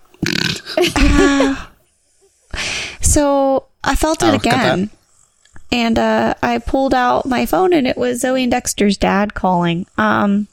so 3.02 3.66
I 3.84 3.94
felt 3.96 4.24
it 4.24 4.32
Oh, 4.32 4.34
again, 4.34 4.90
and 5.72 6.00
uh, 6.00 6.34
I 6.42 6.58
pulled 6.58 6.96
out 6.96 7.28
my 7.28 7.46
phone, 7.46 7.72
and 7.72 7.88
it 7.88 7.98
was 7.98 8.22
Zoe 8.22 8.42
and 8.44 8.52
Dexter's 8.52 8.98
dad 8.98 9.36
calling. 9.36 9.86
Um, 9.98 10.48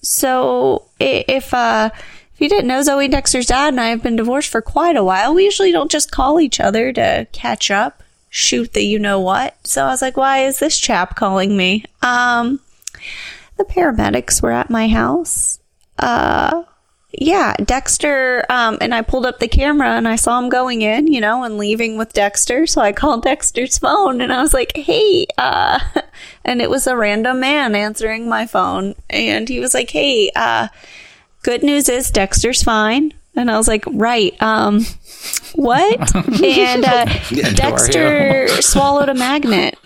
so 0.00 0.84
if 1.00 1.52
uh, 1.52 1.90
if 2.40 2.44
you 2.44 2.48
didn't 2.48 2.68
know, 2.68 2.80
Zoe 2.80 3.06
Dexter's 3.06 3.48
dad 3.48 3.74
and 3.74 3.80
I 3.80 3.88
have 3.88 4.02
been 4.02 4.16
divorced 4.16 4.48
for 4.48 4.62
quite 4.62 4.96
a 4.96 5.04
while. 5.04 5.34
We 5.34 5.44
usually 5.44 5.72
don't 5.72 5.90
just 5.90 6.10
call 6.10 6.40
each 6.40 6.58
other 6.58 6.90
to 6.90 7.26
catch 7.32 7.70
up, 7.70 8.02
shoot 8.30 8.72
the 8.72 8.80
you 8.80 8.98
know 8.98 9.20
what. 9.20 9.58
So 9.66 9.84
I 9.84 9.88
was 9.88 10.00
like, 10.00 10.16
why 10.16 10.46
is 10.46 10.58
this 10.58 10.78
chap 10.78 11.16
calling 11.16 11.54
me? 11.54 11.84
Um, 12.00 12.60
the 13.58 13.64
paramedics 13.64 14.42
were 14.42 14.52
at 14.52 14.70
my 14.70 14.88
house. 14.88 15.58
Uh, 15.98 16.62
yeah, 17.12 17.56
Dexter, 17.62 18.46
um, 18.48 18.78
and 18.80 18.94
I 18.94 19.02
pulled 19.02 19.26
up 19.26 19.38
the 19.38 19.46
camera 19.46 19.90
and 19.90 20.08
I 20.08 20.16
saw 20.16 20.38
him 20.38 20.48
going 20.48 20.80
in, 20.80 21.12
you 21.12 21.20
know, 21.20 21.44
and 21.44 21.58
leaving 21.58 21.98
with 21.98 22.14
Dexter. 22.14 22.66
So 22.66 22.80
I 22.80 22.92
called 23.00 23.22
Dexter's 23.22 23.76
phone 23.76 24.22
and 24.22 24.32
I 24.32 24.40
was 24.40 24.54
like, 24.54 24.74
hey, 24.74 25.26
uh, 25.36 25.78
and 26.46 26.62
it 26.62 26.70
was 26.70 26.86
a 26.86 26.96
random 26.96 27.40
man 27.40 27.74
answering 27.74 28.30
my 28.30 28.46
phone. 28.46 28.94
And 29.10 29.46
he 29.46 29.60
was 29.60 29.74
like, 29.74 29.90
hey, 29.90 30.30
uh, 30.34 30.68
good 31.42 31.62
news 31.62 31.88
is 31.88 32.10
Dexter's 32.10 32.62
fine. 32.62 33.12
And 33.36 33.50
I 33.50 33.56
was 33.56 33.68
like, 33.68 33.84
right. 33.86 34.34
Um, 34.42 34.84
what? 35.54 36.14
and 36.42 36.84
uh, 36.84 37.06
Yeah, 37.30 37.50
Dexter 37.54 38.48
swallowed 38.62 39.08
a 39.08 39.14
magnet. 39.14 39.78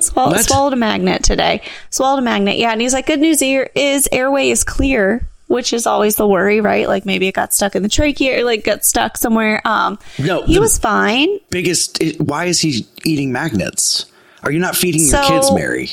Swall- 0.00 0.30
What? 0.30 0.44
swallowed 0.44 0.72
a 0.72 0.76
magnet 0.76 1.24
today. 1.24 1.62
Swallowed 1.90 2.20
a 2.20 2.22
magnet. 2.22 2.58
Yeah. 2.58 2.70
And 2.72 2.80
he's 2.80 2.92
like, 2.92 3.06
good 3.06 3.18
news 3.20 3.40
here 3.40 3.68
is 3.74 4.08
airway 4.12 4.50
is 4.50 4.62
clear, 4.62 5.26
which 5.48 5.72
is 5.72 5.86
always 5.86 6.16
the 6.16 6.28
worry, 6.28 6.60
right? 6.60 6.86
Like 6.86 7.04
maybe 7.06 7.26
it 7.26 7.32
got 7.34 7.52
stuck 7.52 7.74
in 7.74 7.82
the 7.82 7.88
trachea 7.88 8.40
or 8.40 8.44
like 8.44 8.62
got 8.62 8.84
stuck 8.84 9.16
somewhere. 9.16 9.60
Um, 9.66 9.98
No, 10.18 10.42
he 10.42 10.58
was 10.60 10.78
fine. 10.78 11.28
Biggest. 11.50 12.00
Why 12.18 12.44
is 12.44 12.60
he 12.60 12.86
eating 13.04 13.32
magnets? 13.32 14.06
Are 14.42 14.52
you 14.52 14.58
not 14.60 14.76
feeding 14.76 15.00
your 15.00 15.22
So- 15.24 15.28
kids, 15.28 15.52
Mary? 15.52 15.90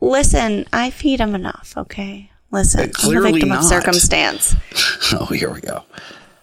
Listen, 0.00 0.66
I 0.72 0.90
feed 0.90 1.20
him 1.20 1.34
enough. 1.34 1.74
Okay. 1.76 2.30
Listen, 2.50 2.90
I'm 3.02 3.16
a 3.16 3.20
victim 3.20 3.50
not. 3.50 3.58
of 3.58 3.64
circumstance. 3.64 4.54
Oh, 5.10 5.24
here 5.24 5.50
we 5.50 5.62
go. 5.62 5.84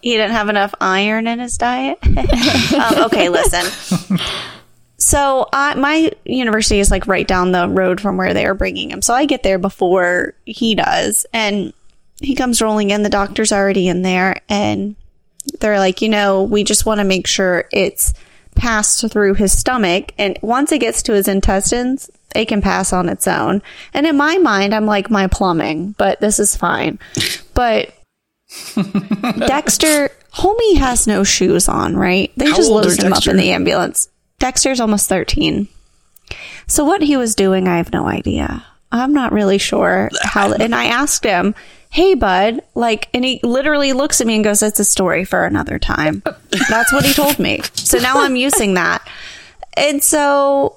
he 0.02 0.10
didn't 0.12 0.32
have 0.32 0.48
enough 0.48 0.74
iron 0.80 1.28
in 1.28 1.38
his 1.38 1.56
diet. 1.56 1.98
um, 2.74 3.04
okay, 3.04 3.28
listen. 3.28 4.18
So 4.98 5.48
I, 5.52 5.74
my 5.74 6.10
university 6.24 6.80
is 6.80 6.90
like 6.90 7.06
right 7.06 7.26
down 7.26 7.52
the 7.52 7.68
road 7.68 8.00
from 8.00 8.16
where 8.16 8.34
they 8.34 8.44
are 8.44 8.54
bringing 8.54 8.90
him. 8.90 9.02
So 9.02 9.14
I 9.14 9.26
get 9.26 9.44
there 9.44 9.58
before 9.58 10.34
he 10.44 10.74
does, 10.74 11.26
and 11.32 11.72
he 12.20 12.34
comes 12.34 12.60
rolling 12.60 12.90
in. 12.90 13.04
The 13.04 13.08
doctor's 13.08 13.52
already 13.52 13.86
in 13.86 14.02
there, 14.02 14.40
and 14.48 14.96
they're 15.60 15.78
like, 15.78 16.02
you 16.02 16.08
know, 16.08 16.42
we 16.42 16.64
just 16.64 16.86
want 16.86 16.98
to 16.98 17.04
make 17.04 17.28
sure 17.28 17.66
it's 17.72 18.14
passed 18.56 19.08
through 19.12 19.34
his 19.34 19.56
stomach, 19.56 20.12
and 20.18 20.38
once 20.42 20.72
it 20.72 20.80
gets 20.80 21.02
to 21.04 21.12
his 21.12 21.28
intestines, 21.28 22.10
it 22.36 22.48
can 22.48 22.62
pass 22.62 22.92
on 22.92 23.08
its 23.08 23.26
own. 23.26 23.62
And 23.94 24.06
in 24.06 24.16
my 24.16 24.38
mind, 24.38 24.74
I'm 24.74 24.86
like 24.86 25.10
my 25.10 25.26
plumbing, 25.26 25.92
but 25.98 26.20
this 26.20 26.38
is 26.38 26.56
fine. 26.56 26.98
But 27.54 27.92
Dexter, 29.38 30.10
homie 30.34 30.76
has 30.76 31.06
no 31.06 31.24
shoes 31.24 31.68
on, 31.68 31.96
right? 31.96 32.32
They 32.36 32.50
How 32.50 32.56
just 32.56 32.70
loaded 32.70 33.02
him 33.02 33.12
up 33.12 33.26
in 33.26 33.36
the 33.36 33.50
ambulance. 33.50 34.08
Dexter's 34.38 34.80
almost 34.80 35.08
13. 35.08 35.68
So 36.66 36.84
what 36.84 37.02
he 37.02 37.16
was 37.16 37.34
doing, 37.34 37.68
I 37.68 37.78
have 37.78 37.92
no 37.92 38.06
idea. 38.06 38.64
I'm 38.92 39.12
not 39.12 39.32
really 39.32 39.58
sure 39.58 40.10
how. 40.22 40.52
And 40.52 40.74
I 40.74 40.86
asked 40.86 41.24
him, 41.24 41.54
"Hey, 41.90 42.14
bud," 42.14 42.60
like, 42.74 43.08
and 43.12 43.24
he 43.24 43.40
literally 43.42 43.92
looks 43.92 44.20
at 44.20 44.26
me 44.26 44.36
and 44.36 44.44
goes, 44.44 44.62
"It's 44.62 44.80
a 44.80 44.84
story 44.84 45.24
for 45.24 45.44
another 45.44 45.78
time." 45.78 46.22
That's 46.68 46.92
what 46.92 47.04
he 47.04 47.12
told 47.12 47.38
me. 47.38 47.62
So 47.74 47.98
now 47.98 48.22
I'm 48.22 48.36
using 48.36 48.74
that, 48.74 49.06
and 49.76 50.02
so 50.02 50.76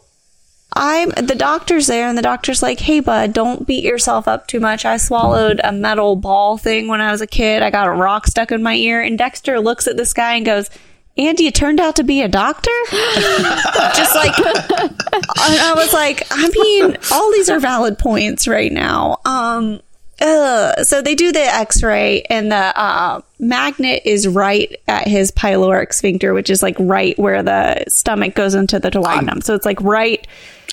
I'm 0.73 1.09
the 1.09 1.35
doctor's 1.35 1.87
there, 1.87 2.07
and 2.07 2.17
the 2.17 2.21
doctor's 2.21 2.61
like, 2.61 2.79
"Hey, 2.79 2.99
bud, 2.99 3.33
don't 3.33 3.65
beat 3.65 3.83
yourself 3.83 4.27
up 4.27 4.47
too 4.47 4.59
much. 4.59 4.85
I 4.85 4.97
swallowed 4.97 5.59
a 5.63 5.71
metal 5.71 6.15
ball 6.15 6.57
thing 6.57 6.87
when 6.87 7.01
I 7.01 7.11
was 7.11 7.21
a 7.21 7.27
kid. 7.27 7.63
I 7.63 7.71
got 7.71 7.87
a 7.87 7.91
rock 7.91 8.27
stuck 8.27 8.51
in 8.51 8.61
my 8.61 8.75
ear." 8.75 9.01
And 9.01 9.17
Dexter 9.17 9.59
looks 9.59 9.87
at 9.87 9.97
this 9.97 10.13
guy 10.13 10.35
and 10.35 10.45
goes. 10.45 10.69
Andy, 11.17 11.47
it 11.47 11.55
turned 11.55 11.81
out 11.81 11.97
to 11.97 12.03
be 12.03 12.21
a 12.21 12.29
doctor. 12.29 12.71
Just 12.91 14.15
like, 14.15 14.37
and 14.39 14.95
I 15.37 15.73
was 15.75 15.91
like, 15.91 16.25
I 16.31 16.47
mean, 16.47 16.97
all 17.11 17.29
these 17.33 17.49
are 17.49 17.59
valid 17.59 17.97
points 17.97 18.47
right 18.47 18.71
now. 18.71 19.17
Um, 19.25 19.81
ugh. 20.21 20.85
so 20.85 21.01
they 21.01 21.15
do 21.15 21.33
the 21.33 21.41
X-ray, 21.41 22.21
and 22.29 22.49
the 22.53 22.79
uh, 22.79 23.19
magnet 23.37 24.03
is 24.05 24.29
right 24.29 24.73
at 24.87 25.09
his 25.09 25.29
pyloric 25.31 25.91
sphincter, 25.93 26.33
which 26.33 26.49
is 26.49 26.63
like 26.63 26.77
right 26.79 27.17
where 27.19 27.43
the 27.43 27.83
stomach 27.89 28.33
goes 28.33 28.53
into 28.53 28.79
the 28.79 28.89
duodenum. 28.89 29.43
So 29.43 29.55
it's 29.55 29.65
like 29.65 29.81
right. 29.81 30.25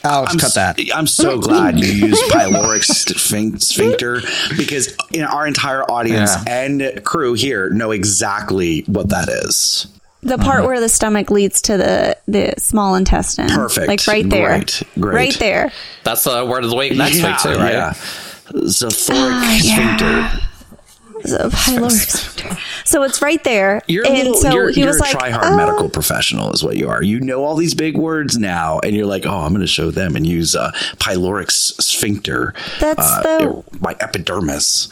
Alex, 0.07 0.33
I'm 0.33 0.39
cut 0.39 0.55
that. 0.55 0.81
s- 0.81 0.91
I'm 0.95 1.07
so 1.07 1.39
glad 1.41 1.79
you 1.79 1.87
used 2.09 2.23
pyloric 2.31 2.85
sphincter 3.63 4.21
because 4.57 4.95
in 5.13 5.23
our 5.23 5.47
entire 5.47 5.83
audience 5.85 6.31
and 6.47 7.03
crew 7.05 7.35
here 7.35 7.71
know 7.71 7.91
exactly 7.91 8.83
what 8.83 9.09
that 9.11 9.29
is. 9.29 9.87
The 10.23 10.39
part 10.39 10.65
where 10.65 10.81
the 10.81 10.89
stomach 10.89 11.31
leads 11.31 11.61
to 11.63 11.77
the 11.77 12.17
the 12.27 12.55
small 12.59 12.95
intestine, 12.97 13.49
Perfect. 13.49 13.87
like 13.87 14.07
right 14.09 14.29
there, 14.29 14.49
Great. 14.59 14.83
Great. 14.99 15.15
right 15.15 15.39
there. 15.39 15.73
That's 16.03 16.25
the 16.25 16.45
word 16.45 16.65
of 16.65 16.71
the 16.71 16.77
week 16.77 16.97
next 16.97 17.19
Yeah, 17.19 17.31
week 17.31 17.39
too, 17.39 17.61
right? 17.63 17.73
Yeah. 17.75 17.93
Zophoric 18.53 19.11
Ah, 19.13 19.59
yeah. 19.63 20.41
Sphincter. 21.23 21.29
So 21.29 21.51
pyloric 21.51 21.91
sphincter. 21.91 22.57
So 22.85 23.03
it's 23.03 23.21
right 23.23 23.43
there, 23.45 23.83
You're 23.89 24.05
a 24.05 24.09
and 24.09 24.19
little, 24.19 24.35
so 24.35 24.51
you're, 24.53 24.71
he 24.71 24.81
you're 24.81 24.89
was 24.89 24.99
a 24.99 25.01
like, 25.01 25.11
try-hard 25.13 25.45
"Oh." 25.53 25.57
medical 25.57 25.89
professional 25.91 26.53
is 26.53 26.63
what 26.63 26.77
you 26.77 26.89
are. 26.89 27.03
You 27.03 27.21
know 27.21 27.45
all 27.45 27.57
these 27.57 27.75
big 27.75 27.97
words 27.97 28.39
now, 28.39 28.79
and 28.81 28.95
you're 28.95 29.07
like, 29.07 29.27
oh, 29.27 29.37
I'm 29.39 29.51
going 29.51 29.61
to 29.61 29.67
show 29.67 29.91
them 29.91 30.15
and 30.17 30.27
use 30.27 30.55
uh, 30.55 30.71
pyloric 30.99 31.51
sphincter. 31.51 32.55
That's 32.81 33.01
uh, 33.01 33.23
the- 33.23 33.65
my 33.81 33.97
epidermis. 34.01 34.89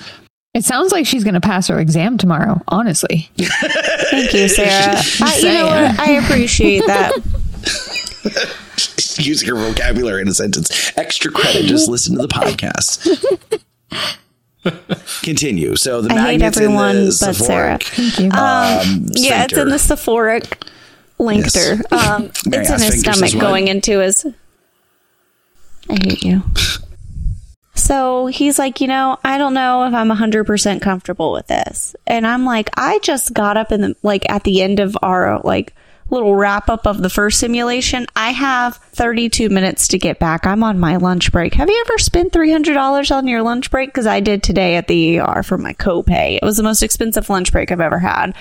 It 0.54 0.64
sounds 0.64 0.92
like 0.92 1.04
she's 1.04 1.24
going 1.24 1.34
to 1.34 1.40
pass 1.40 1.66
her 1.66 1.80
exam 1.80 2.16
tomorrow, 2.16 2.60
honestly. 2.68 3.28
Thank 3.38 4.32
you, 4.34 4.48
Sarah. 4.48 5.00
I, 5.20 5.36
you 5.38 5.44
know 5.48 5.66
what? 5.66 5.98
I 5.98 6.10
appreciate 6.12 6.86
that. 6.86 7.12
Using 9.18 9.48
your 9.48 9.56
vocabulary 9.56 10.22
in 10.22 10.28
a 10.28 10.34
sentence. 10.34 10.96
Extra 10.96 11.30
credit. 11.32 11.64
Just 11.66 11.88
listen 11.88 12.14
to 12.16 12.22
the 12.22 12.28
podcast. 12.28 13.06
Continue. 15.22 15.76
So 15.76 16.00
the 16.00 16.14
I 16.14 16.32
hate 16.32 16.42
everyone 16.42 16.96
in 16.96 17.04
but 17.06 17.18
the 17.18 17.34
Sarah. 17.34 17.78
Sephoric, 17.80 18.32
Um, 18.34 18.38
um, 18.38 19.06
yeah, 19.12 19.44
it's 19.44 19.52
in 19.56 19.68
the 19.68 19.78
sephoric 19.78 20.64
lincter. 21.18 21.80
Um, 21.90 22.24
it's 22.46 22.70
in 22.70 22.80
his 22.80 23.00
stomach 23.00 23.32
going 23.40 23.68
into 23.68 24.00
his. 24.00 24.26
I 25.88 25.94
hate 26.02 26.22
you. 26.24 26.42
So 27.74 28.26
he's 28.26 28.58
like, 28.58 28.80
you 28.80 28.86
know, 28.86 29.18
I 29.24 29.36
don't 29.36 29.52
know 29.52 29.84
if 29.84 29.92
I'm 29.92 30.08
100% 30.08 30.80
comfortable 30.80 31.32
with 31.32 31.48
this. 31.48 31.94
And 32.06 32.26
I'm 32.26 32.46
like, 32.46 32.70
I 32.78 32.98
just 33.00 33.34
got 33.34 33.56
up 33.56 33.72
in 33.72 33.80
the, 33.82 33.96
like, 34.02 34.24
at 34.30 34.44
the 34.44 34.62
end 34.62 34.80
of 34.80 34.96
our, 35.02 35.40
like, 35.40 35.74
little 36.10 36.34
wrap 36.36 36.68
up 36.68 36.86
of 36.86 37.02
the 37.02 37.10
first 37.10 37.40
simulation. 37.40 38.06
I 38.14 38.30
have 38.30 38.76
32 38.76 39.48
minutes 39.48 39.88
to 39.88 39.98
get 39.98 40.18
back. 40.18 40.46
I'm 40.46 40.62
on 40.62 40.78
my 40.78 40.96
lunch 40.96 41.32
break. 41.32 41.54
Have 41.54 41.68
you 41.68 41.84
ever 41.86 41.98
spent 41.98 42.32
$300 42.32 43.14
on 43.14 43.26
your 43.26 43.42
lunch 43.42 43.70
break? 43.70 43.88
Because 43.88 44.06
I 44.06 44.20
did 44.20 44.42
today 44.42 44.76
at 44.76 44.86
the 44.88 45.18
ER 45.20 45.42
for 45.42 45.58
my 45.58 45.72
copay. 45.74 46.36
It 46.36 46.42
was 46.44 46.56
the 46.56 46.62
most 46.62 46.82
expensive 46.82 47.28
lunch 47.30 47.52
break 47.52 47.72
I've 47.72 47.80
ever 47.80 47.98
had. 47.98 48.34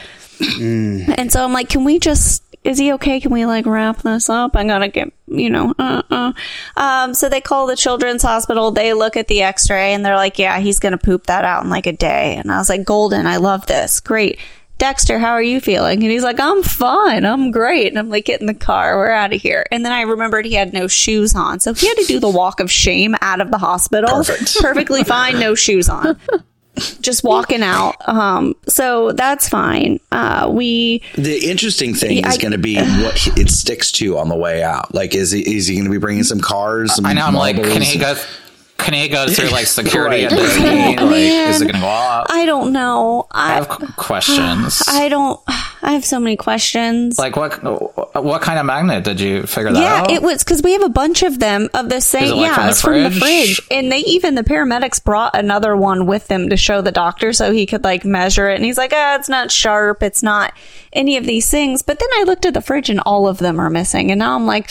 And 1.18 1.32
so 1.32 1.43
I'm 1.43 1.53
like, 1.53 1.70
can 1.70 1.84
we 1.84 1.99
just, 1.99 2.43
is 2.64 2.78
he 2.78 2.93
okay? 2.93 3.20
Can 3.20 3.32
we 3.32 3.45
like 3.45 3.66
wrap 3.66 4.01
this 4.01 4.30
up? 4.30 4.55
I 4.55 4.66
gotta 4.66 4.88
get, 4.88 5.11
you 5.28 5.49
know, 5.49 5.74
uh, 5.80 6.01
uh. 6.09 6.34
Um, 6.76 7.14
so 7.14 7.30
they 7.30 7.41
call 7.41 7.68
the 7.68 7.76
children's 7.76 8.24
hospital. 8.24 8.72
They 8.72 8.93
look 8.93 9.16
at 9.16 9.28
the 9.28 9.41
x 9.41 9.70
ray 9.70 9.93
and 9.93 10.05
they're 10.05 10.16
like, 10.16 10.39
yeah, 10.39 10.59
he's 10.59 10.80
gonna 10.80 10.97
poop 10.97 11.28
that 11.28 11.45
out 11.45 11.64
in 11.64 11.70
like 11.70 11.88
a 11.88 11.93
day. 11.93 12.36
And 12.36 12.51
I 12.51 12.57
was 12.57 12.70
like, 12.70 12.84
Golden, 12.84 13.26
I 13.26 13.38
love 13.38 13.66
this. 13.68 13.99
Great. 13.99 14.39
Dexter, 14.78 15.17
how 15.19 15.32
are 15.32 15.41
you 15.43 15.61
feeling? 15.61 16.01
And 16.03 16.11
he's 16.11 16.24
like, 16.24 16.39
I'm 16.39 16.61
fine. 16.63 17.26
I'm 17.26 17.51
great. 17.51 17.88
And 17.88 17.97
I'm 17.99 18.09
like, 18.09 18.26
get 18.26 18.41
in 18.41 18.47
the 18.47 18.53
car. 18.53 18.97
We're 18.97 19.11
out 19.11 19.34
of 19.34 19.41
here. 19.41 19.65
And 19.71 19.86
then 19.86 19.91
I 19.93 20.01
remembered 20.01 20.45
he 20.45 20.55
had 20.55 20.74
no 20.74 20.88
shoes 20.88 21.36
on. 21.36 21.59
So 21.61 21.74
he 21.74 21.88
had 21.88 21.97
to 21.97 22.05
do 22.05 22.19
the 22.19 22.30
walk 22.30 22.59
of 22.59 22.69
shame 22.71 23.15
out 23.21 23.39
of 23.39 23.49
the 23.51 23.57
hospital. 23.57 24.09
Perfect. 24.09 24.57
Perfectly 24.61 25.03
fine. 25.05 25.39
No 25.39 25.55
shoes 25.55 25.88
on 25.88 26.19
just 27.01 27.24
walking 27.24 27.61
out. 27.61 27.95
Um, 28.09 28.55
so 28.67 29.11
that's 29.11 29.47
fine. 29.47 29.99
Uh, 30.11 30.49
we 30.51 31.03
The 31.15 31.49
interesting 31.49 31.93
thing 31.93 32.17
Yeah, 32.17 32.30
is 32.30 32.38
going 32.39 32.51
to 32.53 32.57
be 32.57 32.76
what 33.03 33.15
he- 33.15 33.39
it 33.39 33.51
sticks 33.51 33.91
to 33.93 34.17
on 34.17 34.28
the 34.28 34.36
way 34.36 34.63
out. 34.63 34.93
Like, 34.93 35.13
is 35.15 35.32
he 35.32 35.41
is 35.55 35.67
he 35.67 35.76
going 35.76 35.86
to 35.86 35.91
be 35.91 35.99
bringing 35.99 36.24
some 36.24 36.41
cars? 36.41 36.95
Some 36.95 37.05
I 37.05 37.13
know. 37.13 37.26
I'm 37.26 37.36
like, 37.36 37.57
can 37.57 37.82
he 37.84 37.99
go? 37.99 38.15
Can 38.78 39.28
through 39.30 39.49
like 39.49 39.65
security 39.67 40.24
Right. 40.24 40.32
at 40.32 40.38
Disney? 40.38 40.95
Like, 41.03 41.49
is 41.49 41.61
it 41.61 41.65
going 41.65 41.76
to 41.76 41.82
go 41.82 41.88
up? 41.88 42.28
I 42.30 42.45
don't 42.45 42.71
know. 42.71 43.28
I 43.32 43.51
I 43.51 43.55
have 43.55 43.67
questions. 43.97 44.82
I 44.88 45.09
don't. 45.09 45.39
I 45.47 45.91
have 45.93 46.05
so 46.05 46.19
many 46.19 46.38
questions. 46.38 47.19
Like, 47.19 47.36
what 47.36 47.61
what 47.63 48.41
kind 48.41 48.57
of 48.59 48.65
magnet 48.65 49.03
did 49.03 49.19
you 49.19 49.43
figure 49.43 49.71
that 49.71 49.80
yeah, 49.82 49.95
out? 50.01 50.09
Yeah, 50.09 50.17
it 50.17 50.21
was 50.21 50.43
because 50.43 50.61
we 50.61 50.74
have 50.74 50.84
a 50.84 50.89
bunch 50.89 51.24
of 51.24 51.39
them 51.39 51.69
of 51.74 51.89
the 51.89 51.99
same. 52.01 52.38
Like, 52.38 52.47
yeah, 52.47 52.55
from 52.55 52.63
the 52.63 52.69
it's 52.69 52.82
from 52.82 53.03
the 53.03 53.11
fridge? 53.11 53.59
fridge, 53.59 53.61
and 53.69 53.91
they 53.91 53.99
even 53.99 54.36
the 54.36 54.43
paramedics 54.43 55.03
brought 55.03 55.36
another 55.36 55.76
one 55.76 56.05
with 56.05 56.28
them 56.28 56.49
to 56.49 56.57
show 56.57 56.82
the 56.82 56.91
doctor 56.91 57.34
so 57.34 57.51
he 57.51 57.65
could 57.65 57.84
like 57.84 58.05
measure 58.05 58.49
it. 58.49 58.55
And 58.55 58.65
he's 58.65 58.78
like, 58.78 58.91
"Ah, 58.93 59.15
it's 59.15 59.30
not 59.30 59.51
sharp. 59.51 60.01
It's 60.03 60.24
not 60.24 60.53
any 60.93 61.17
of 61.17 61.26
these 61.26 61.49
things." 61.49 61.82
But 61.82 61.99
then 61.99 62.09
I 62.15 62.24
looked 62.24 62.45
at 62.45 62.53
the 62.53 62.61
fridge, 62.61 62.89
and 62.89 63.01
all 63.01 63.28
of 63.28 63.38
them 63.38 63.59
are 63.59 63.69
missing, 63.69 64.11
and 64.11 64.19
now 64.19 64.36
I'm 64.36 64.45
like. 64.45 64.69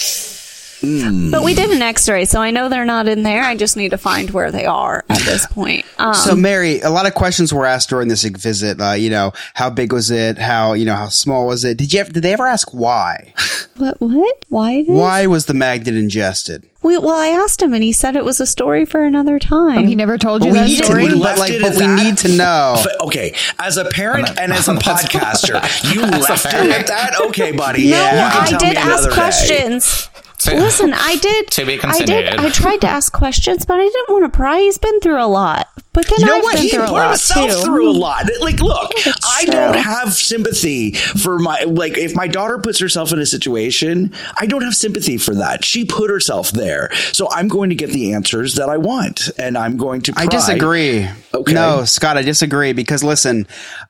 But 0.83 1.43
we 1.45 1.55
did 1.55 1.71
an 1.71 1.81
X-ray, 1.81 2.25
so 2.25 2.41
I 2.41 2.51
know 2.51 2.69
they're 2.69 2.85
not 2.85 3.07
in 3.09 3.23
there. 3.23 3.43
I 3.45 3.57
just 3.57 3.77
need 3.77 3.91
to 3.91 3.99
find 3.99 4.31
where 4.31 4.51
they 4.51 4.67
are 4.67 5.05
at 5.09 5.19
this 5.25 5.47
point. 5.47 5.87
Um, 5.99 6.15
so 6.15 6.35
Mary, 6.35 6.81
a 6.81 6.91
lot 6.91 7.07
of 7.07 7.15
questions 7.15 7.55
were 7.55 7.67
asked 7.67 7.89
during 7.89 8.09
this 8.09 8.25
visit. 8.25 8.81
Uh, 8.81 8.93
you 8.93 9.09
know, 9.11 9.33
how 9.55 9.71
big 9.71 9.93
was 9.93 10.11
it? 10.11 10.39
How 10.39 10.73
you 10.73 10.85
know 10.85 10.97
how 10.97 11.09
small 11.09 11.47
was 11.47 11.65
it? 11.65 11.79
Did 11.79 11.93
you 11.93 12.01
ever, 12.01 12.11
did 12.13 12.23
they 12.23 12.33
ever 12.33 12.47
ask 12.47 12.75
why? 12.75 13.33
what? 13.77 14.01
What? 14.01 14.45
Why? 14.49 14.83
Did 14.83 14.89
Why 14.89 15.27
was 15.27 15.47
the 15.47 15.55
magnet 15.55 15.95
ingested? 15.95 16.69
We, 16.83 16.99
well, 16.99 17.11
I 17.17 17.29
asked 17.29 17.63
him, 17.63 17.75
and 17.75 17.85
he 17.85 17.93
said 17.93 18.17
it 18.17 18.25
was 18.25 18.41
a 18.41 18.47
story 18.47 18.85
for 18.85 19.05
another 19.05 19.39
time. 19.39 19.87
he 19.87 19.95
never 19.95 20.19
told 20.19 20.43
you 20.45 20.51
we 20.51 20.59
that 20.59 20.67
need 20.67 20.79
to- 20.79 20.85
story. 20.85 21.05
we 21.05 21.11
left 21.11 21.39
but, 21.39 21.39
like, 21.39 21.53
it 21.53 21.63
but 21.63 21.73
we 21.75 21.79
that? 21.79 22.03
need 22.03 22.19
to 22.19 22.29
know. 22.37 22.75
But, 22.83 23.01
okay, 23.07 23.37
as 23.61 23.77
a 23.77 23.85
parent 23.85 24.29
and 24.37 24.53
as 24.53 24.67
a 24.67 24.75
podcaster, 25.23 25.95
you 25.95 26.01
left 26.03 26.43
fair. 26.43 26.65
it 26.65 26.71
at 26.73 26.87
that. 26.89 27.21
Okay, 27.29 27.53
buddy. 27.53 27.89
no, 27.89 28.05
you 28.05 28.11
can 28.11 28.43
I 28.43 28.47
tell 28.47 28.59
did 28.59 28.71
me 28.71 28.77
ask 28.79 29.09
questions. 29.13 30.07
day. 30.07 30.12
To- 30.45 30.55
Listen, 30.61 30.93
I 30.95 31.17
did. 31.23 31.49
To 31.53 31.67
be 31.67 31.79
I 31.83 32.01
did. 32.05 32.29
I 32.29 32.51
tried 32.51 32.81
to 32.83 32.89
ask 32.89 33.13
questions, 33.13 33.65
but 33.65 33.81
I 33.81 33.85
didn't 33.85 34.09
want 34.11 34.25
to 34.31 34.37
pry. 34.37 34.61
He's 34.61 34.79
been 34.79 35.01
through 35.01 35.23
a 35.23 35.27
lot. 35.27 35.69
But 35.95 36.07
then 36.07 36.21
you 36.21 36.27
know 36.27 36.37
I've 36.39 36.43
what? 36.43 36.55
been 36.55 36.63
He 36.63 36.69
through 36.71 36.85
a 36.85 36.87
put 36.87 36.93
lot, 36.95 37.09
himself 37.11 37.51
too. 37.51 37.63
through 37.65 37.91
a 37.91 37.93
lot. 37.93 38.25
Like, 38.41 38.61
look, 38.61 38.91
I 39.25 39.43
true. 39.45 39.53
don't 39.53 39.77
have 39.77 40.15
sympathy 40.15 40.93
for 40.93 41.39
my 41.39 41.63
like. 41.65 41.99
If 41.99 42.15
my 42.15 42.29
daughter 42.29 42.59
puts 42.59 42.79
herself 42.79 43.13
in 43.13 43.19
a 43.19 43.27
situation, 43.27 44.13
I 44.39 44.47
don't 44.47 44.63
have 44.63 44.75
sympathy 44.75 45.19
for 45.19 45.35
that. 45.35 45.65
She 45.67 45.85
put 45.85 46.09
herself 46.11 46.51
there, 46.51 46.91
so 47.13 47.29
I'm 47.31 47.47
going 47.49 47.69
to 47.71 47.77
get 47.77 47.91
the 47.91 48.15
answers 48.15 48.55
that 48.55 48.71
I 48.71 48.79
want, 48.79 49.31
and 49.39 49.59
I'm 49.59 49.77
going 49.77 50.01
to. 50.03 50.15
I 50.17 50.27
disagree. 50.27 51.07
Okay. 51.35 51.53
No, 51.53 51.85
Scott, 51.85 52.17
I 52.17 52.23
disagree 52.23 52.73
because 52.73 53.03
listen, 53.05 53.47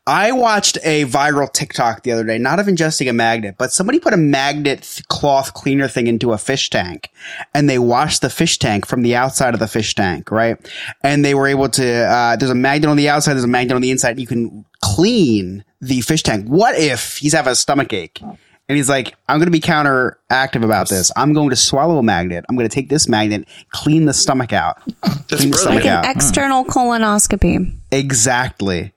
I 0.06 0.32
watched 0.32 0.78
a 0.84 1.04
viral 1.06 1.52
TikTok 1.52 2.02
the 2.02 2.12
other 2.12 2.24
day, 2.24 2.38
not 2.38 2.58
of 2.58 2.66
ingesting 2.66 3.08
a 3.10 3.12
magnet, 3.12 3.56
but 3.58 3.72
somebody 3.72 3.98
put 4.00 4.12
a 4.12 4.16
magnet 4.16 4.82
th- 4.82 5.06
cloth 5.08 5.52
cleaner 5.54 5.88
thing 5.88 6.06
into 6.06 6.32
a 6.32 6.38
fish 6.38 6.70
tank 6.70 7.10
and 7.52 7.68
they 7.68 7.78
washed 7.80 8.22
the 8.22 8.30
fish 8.30 8.58
tank 8.58 8.86
from 8.86 9.02
the 9.02 9.16
outside 9.16 9.54
of 9.54 9.60
the 9.60 9.66
fish 9.68 9.94
tank, 9.94 10.30
right? 10.30 10.56
And 11.02 11.24
they 11.24 11.34
were 11.34 11.48
able 11.48 11.68
to, 11.70 11.91
uh, 11.92 12.36
there's 12.36 12.50
a 12.50 12.54
magnet 12.54 12.88
on 12.90 12.96
the 12.96 13.08
outside, 13.08 13.34
there's 13.34 13.44
a 13.44 13.48
magnet 13.48 13.74
on 13.76 13.82
the 13.82 13.90
inside. 13.90 14.18
You 14.18 14.26
can 14.26 14.64
clean 14.80 15.64
the 15.80 16.00
fish 16.00 16.22
tank. 16.22 16.46
What 16.48 16.78
if 16.78 17.18
he's 17.18 17.32
having 17.32 17.52
a 17.52 17.56
stomach 17.56 17.92
ache? 17.92 18.20
And 18.68 18.76
he's 18.76 18.88
like, 18.88 19.14
I'm 19.28 19.38
going 19.38 19.48
to 19.48 19.50
be 19.52 19.60
counteractive 19.60 20.64
about 20.64 20.88
this. 20.88 21.10
I'm 21.16 21.32
going 21.32 21.50
to 21.50 21.56
swallow 21.56 21.98
a 21.98 22.02
magnet. 22.02 22.44
I'm 22.48 22.56
going 22.56 22.68
to 22.68 22.74
take 22.74 22.88
this 22.88 23.08
magnet, 23.08 23.46
clean 23.70 24.04
the 24.06 24.14
stomach 24.14 24.52
out. 24.52 24.80
clean 25.28 25.50
the 25.50 25.56
stomach 25.58 25.84
Like 25.84 25.84
an 25.86 26.04
out. 26.04 26.06
external 26.16 26.64
colonoscopy. 26.64 27.74
Exactly. 27.90 28.92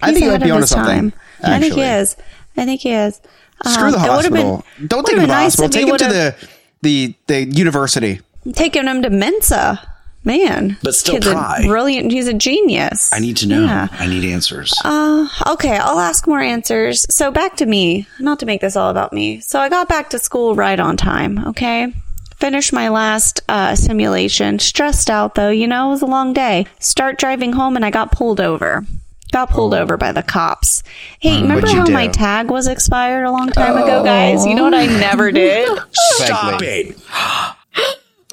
I 0.00 0.12
think 0.12 0.18
he 0.18 0.24
might 0.24 0.28
ahead 0.36 0.42
be 0.42 0.50
of 0.50 0.54
onto 0.56 0.60
his 0.62 0.70
something. 0.70 1.10
time. 1.10 1.20
I 1.42 1.58
think 1.58 1.74
he 1.74 1.82
is. 1.82 2.16
I 2.56 2.64
think 2.64 2.80
he 2.80 2.92
is. 2.92 3.20
Screw 3.66 3.90
the 3.90 3.98
Um, 3.98 4.24
it 4.24 4.32
been- 4.32 4.46
hospital. 4.46 4.64
Don't 4.86 5.04
take 5.06 5.14
him 5.16 5.20
to 5.20 5.20
been 5.22 5.28
the 5.28 5.34
nice 5.34 5.56
hospital. 5.58 5.68
Take 5.70 5.88
him 5.88 5.96
to 5.98 6.04
the, 6.04 6.34
the 6.82 7.14
the 7.26 7.44
university. 7.44 8.20
taking 8.54 8.84
him 8.86 9.02
to 9.02 9.10
Mensa. 9.10 9.80
Man, 10.26 10.76
But 10.82 10.96
still 10.96 11.14
Kid's 11.14 11.28
try. 11.28 11.62
brilliant. 11.66 12.10
He's 12.10 12.26
a 12.26 12.34
genius. 12.34 13.12
I 13.12 13.20
need 13.20 13.36
to 13.38 13.46
know. 13.46 13.62
Yeah. 13.62 13.86
I 13.92 14.08
need 14.08 14.24
answers. 14.24 14.74
Uh, 14.84 15.28
okay, 15.46 15.76
I'll 15.76 16.00
ask 16.00 16.26
more 16.26 16.40
answers. 16.40 17.06
So 17.14 17.30
back 17.30 17.54
to 17.58 17.66
me, 17.66 18.08
not 18.18 18.40
to 18.40 18.46
make 18.46 18.60
this 18.60 18.74
all 18.74 18.90
about 18.90 19.12
me. 19.12 19.38
So 19.38 19.60
I 19.60 19.68
got 19.68 19.88
back 19.88 20.10
to 20.10 20.18
school 20.18 20.56
right 20.56 20.80
on 20.80 20.96
time. 20.96 21.46
Okay, 21.46 21.92
finished 22.34 22.72
my 22.72 22.88
last 22.88 23.40
uh, 23.48 23.76
simulation. 23.76 24.58
Stressed 24.58 25.08
out 25.10 25.36
though, 25.36 25.50
you 25.50 25.68
know, 25.68 25.86
it 25.86 25.90
was 25.90 26.02
a 26.02 26.06
long 26.06 26.32
day. 26.32 26.66
Start 26.80 27.18
driving 27.20 27.52
home 27.52 27.76
and 27.76 27.84
I 27.84 27.90
got 27.92 28.10
pulled 28.10 28.40
over. 28.40 28.84
Got 29.30 29.50
pulled 29.50 29.74
over 29.74 29.96
by 29.96 30.10
the 30.10 30.24
cops. 30.24 30.82
Hey, 31.20 31.40
remember 31.40 31.68
how 31.68 31.84
do? 31.84 31.92
my 31.92 32.08
tag 32.08 32.50
was 32.50 32.66
expired 32.66 33.26
a 33.26 33.30
long 33.30 33.50
time 33.50 33.76
ago, 33.76 34.02
guys? 34.02 34.44
You 34.44 34.56
know 34.56 34.64
what 34.64 34.74
I 34.74 34.86
never 34.86 35.30
did? 35.30 35.68
Stop 35.92 36.62
it. 36.62 36.96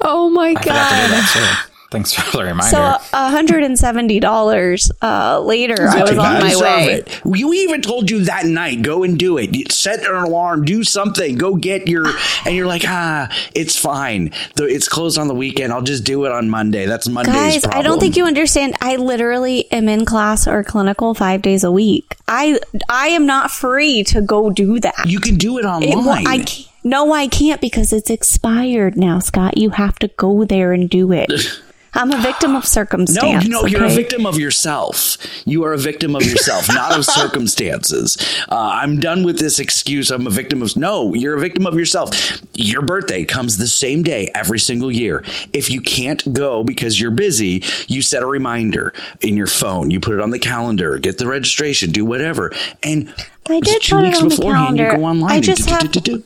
Oh 0.06 0.28
my 0.28 0.48
I 0.48 0.54
forgot 0.54 0.90
to 0.90 1.40
do 1.40 1.40
god. 1.40 1.70
That. 2.02 2.08
Thanks 2.08 2.12
for 2.30 2.36
the 2.38 2.44
reminder. 2.44 2.70
So 2.70 2.98
hundred 3.12 3.62
and 3.62 3.78
seventy 3.78 4.20
dollars 4.20 4.90
uh, 5.02 5.40
later, 5.40 5.76
I 5.88 6.02
was 6.02 6.10
on 6.12 6.40
my 6.40 6.56
way. 6.56 6.94
it. 6.94 7.20
You 7.24 7.52
even 7.54 7.82
told 7.82 8.10
you 8.10 8.24
that 8.24 8.46
night, 8.46 8.82
go 8.82 9.02
and 9.02 9.18
do 9.18 9.38
it. 9.38 9.72
Set 9.72 10.00
an 10.04 10.14
alarm, 10.14 10.64
do 10.64 10.84
something, 10.84 11.36
go 11.36 11.54
get 11.54 11.88
your, 11.88 12.06
and 12.44 12.54
you're 12.54 12.66
like, 12.66 12.82
ah, 12.86 13.28
it's 13.54 13.78
fine. 13.78 14.32
It's 14.58 14.88
closed 14.88 15.18
on 15.18 15.28
the 15.28 15.34
weekend. 15.34 15.72
I'll 15.72 15.82
just 15.82 16.04
do 16.04 16.24
it 16.24 16.32
on 16.32 16.50
Monday. 16.50 16.86
That's 16.86 17.08
Monday's 17.08 17.34
Guys, 17.34 17.62
problem. 17.62 17.80
I 17.80 17.82
don't 17.82 18.00
think 18.00 18.16
you 18.16 18.24
understand. 18.26 18.74
I 18.80 18.96
literally 18.96 19.70
am 19.72 19.88
in 19.88 20.04
class 20.04 20.46
or 20.46 20.62
clinical 20.64 21.14
five 21.14 21.42
days 21.42 21.64
a 21.64 21.70
week. 21.72 22.16
I 22.28 22.58
I 22.88 23.08
am 23.08 23.26
not 23.26 23.50
free 23.50 24.02
to 24.04 24.20
go 24.20 24.50
do 24.50 24.80
that. 24.80 25.04
You 25.06 25.20
can 25.20 25.36
do 25.36 25.58
it 25.58 25.64
It 25.64 25.68
online. 25.68 26.04
wa- 26.04 26.12
I 26.26 26.38
can't, 26.38 26.68
no, 26.82 27.12
I 27.12 27.28
can't 27.28 27.60
because 27.60 27.92
it's 27.92 28.10
expired 28.10 28.96
now, 28.96 29.18
Scott. 29.18 29.56
You 29.56 29.70
have 29.70 29.98
to 30.00 30.08
go 30.08 30.44
there 30.44 30.72
and 30.72 30.88
do 30.88 31.12
it. 31.12 31.30
I'm 31.94 32.12
a 32.12 32.20
victim 32.20 32.50
of 32.56 32.62
no, 32.64 32.68
circumstance. 32.68 33.46
no, 33.46 33.66
you're 33.66 33.84
a 33.84 33.88
victim 33.88 34.26
of 34.26 34.38
yourself. 34.38 35.16
You 35.46 35.64
are 35.64 35.72
a 35.72 35.78
victim 35.78 36.16
of 36.16 36.22
yourself, 36.22 36.68
not 36.68 36.96
of 36.96 37.04
circumstances. 37.04 38.16
Uh, 38.48 38.56
I'm 38.82 38.98
done 39.00 39.24
with 39.24 39.38
this 39.38 39.58
excuse. 39.58 40.10
I'm 40.10 40.26
a 40.26 40.30
victim 40.30 40.62
of. 40.62 40.76
No, 40.76 41.14
you're 41.14 41.36
a 41.36 41.40
victim 41.40 41.66
of 41.66 41.74
yourself. 41.74 42.10
Your 42.54 42.82
birthday 42.82 43.24
comes 43.24 43.58
the 43.58 43.66
same 43.66 44.02
day 44.02 44.30
every 44.34 44.58
single 44.58 44.90
year. 44.90 45.24
If 45.52 45.70
you 45.70 45.80
can't 45.80 46.32
go 46.32 46.64
because 46.64 47.00
you're 47.00 47.10
busy, 47.10 47.62
you 47.86 48.02
set 48.02 48.22
a 48.22 48.26
reminder 48.26 48.92
in 49.20 49.36
your 49.36 49.46
phone. 49.46 49.90
You 49.90 50.00
put 50.00 50.14
it 50.14 50.20
on 50.20 50.30
the 50.30 50.38
calendar, 50.38 50.98
get 50.98 51.18
the 51.18 51.26
registration, 51.26 51.90
do 51.90 52.04
whatever. 52.04 52.52
And 52.82 53.14
I 53.48 53.60
did 53.60 53.82
two 53.82 54.00
weeks 54.00 54.20
beforehand, 54.20 54.78
you 54.78 54.90
go 54.90 55.04
online. 55.04 55.30
I 55.30 55.40
just 55.40 55.68
have-. 55.70 56.24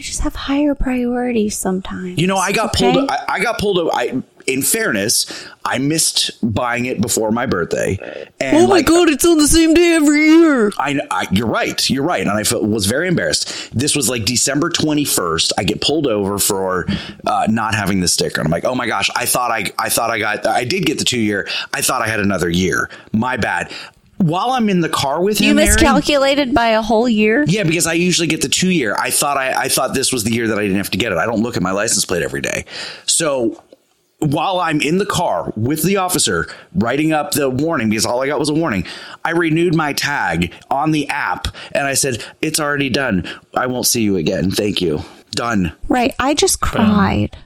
I 0.00 0.02
just 0.02 0.20
have 0.20 0.34
higher 0.34 0.74
priorities 0.74 1.58
sometimes. 1.58 2.18
You 2.18 2.26
know, 2.26 2.38
I 2.38 2.52
got 2.52 2.74
okay? 2.74 2.90
pulled. 2.90 3.10
I, 3.10 3.24
I 3.28 3.40
got 3.40 3.58
pulled. 3.58 3.90
I, 3.92 4.22
in 4.46 4.62
fairness, 4.62 5.46
I 5.64 5.78
missed 5.78 6.30
buying 6.42 6.86
it 6.86 7.00
before 7.00 7.30
my 7.30 7.46
birthday. 7.46 7.98
And 8.40 8.56
oh 8.56 8.60
my 8.66 8.76
like, 8.76 8.86
god, 8.86 9.08
it's 9.08 9.24
on 9.24 9.38
the 9.38 9.46
same 9.48 9.74
day 9.74 9.94
every 9.94 10.24
year. 10.26 10.72
I, 10.78 11.00
I, 11.10 11.26
you're 11.30 11.46
right. 11.46 11.88
You're 11.90 12.04
right. 12.04 12.20
And 12.22 12.30
I 12.30 12.44
felt, 12.44 12.64
was 12.64 12.86
very 12.86 13.08
embarrassed. 13.08 13.70
This 13.76 13.94
was 13.94 14.08
like 14.08 14.24
December 14.24 14.70
21st. 14.70 15.52
I 15.58 15.64
get 15.64 15.80
pulled 15.80 16.06
over 16.06 16.38
for 16.38 16.86
uh, 17.26 17.46
not 17.48 17.74
having 17.74 18.00
the 18.00 18.08
sticker. 18.08 18.40
And 18.40 18.46
I'm 18.46 18.52
like, 18.52 18.64
oh 18.64 18.74
my 18.74 18.86
gosh, 18.86 19.10
I 19.14 19.26
thought 19.26 19.50
I, 19.50 19.66
I 19.78 19.88
thought 19.88 20.10
I 20.10 20.18
got, 20.18 20.46
I 20.46 20.64
did 20.64 20.86
get 20.86 20.98
the 20.98 21.04
two 21.04 21.20
year. 21.20 21.48
I 21.74 21.82
thought 21.82 22.02
I 22.02 22.08
had 22.08 22.20
another 22.20 22.48
year. 22.48 22.90
My 23.12 23.36
bad. 23.36 23.72
While 24.16 24.50
I'm 24.50 24.68
in 24.68 24.80
the 24.80 24.88
car 24.90 25.22
with 25.22 25.40
You 25.40 25.52
him, 25.52 25.58
Aaron- 25.58 25.70
miscalculated 25.70 26.54
by 26.54 26.68
a 26.68 26.82
whole 26.82 27.08
year. 27.08 27.42
yeah, 27.48 27.62
because 27.62 27.86
I 27.86 27.94
usually 27.94 28.28
get 28.28 28.42
the 28.42 28.50
two 28.50 28.68
year. 28.68 28.94
I 28.98 29.10
thought 29.10 29.38
I, 29.38 29.62
I 29.62 29.68
thought 29.68 29.94
this 29.94 30.12
was 30.12 30.24
the 30.24 30.30
year 30.30 30.48
that 30.48 30.58
I 30.58 30.62
didn't 30.62 30.76
have 30.76 30.90
to 30.90 30.98
get 30.98 31.10
it. 31.10 31.16
I 31.16 31.24
don't 31.24 31.42
look 31.42 31.56
at 31.56 31.62
my 31.62 31.70
license 31.72 32.04
plate 32.04 32.22
every 32.22 32.42
day. 32.42 32.66
So 33.06 33.62
while 34.20 34.60
I'm 34.60 34.80
in 34.80 34.98
the 34.98 35.06
car 35.06 35.52
with 35.56 35.82
the 35.82 35.96
officer 35.96 36.46
writing 36.74 37.12
up 37.12 37.32
the 37.32 37.48
warning, 37.50 37.88
because 37.88 38.06
all 38.06 38.22
I 38.22 38.26
got 38.26 38.38
was 38.38 38.48
a 38.48 38.54
warning, 38.54 38.86
I 39.24 39.30
renewed 39.30 39.74
my 39.74 39.92
tag 39.92 40.52
on 40.70 40.90
the 40.92 41.08
app 41.08 41.48
and 41.72 41.86
I 41.86 41.94
said, 41.94 42.24
It's 42.40 42.60
already 42.60 42.90
done. 42.90 43.28
I 43.54 43.66
won't 43.66 43.86
see 43.86 44.02
you 44.02 44.16
again. 44.16 44.50
Thank 44.50 44.80
you. 44.80 45.02
Done. 45.32 45.72
Right. 45.88 46.14
I 46.18 46.34
just 46.34 46.60
cried. 46.60 47.36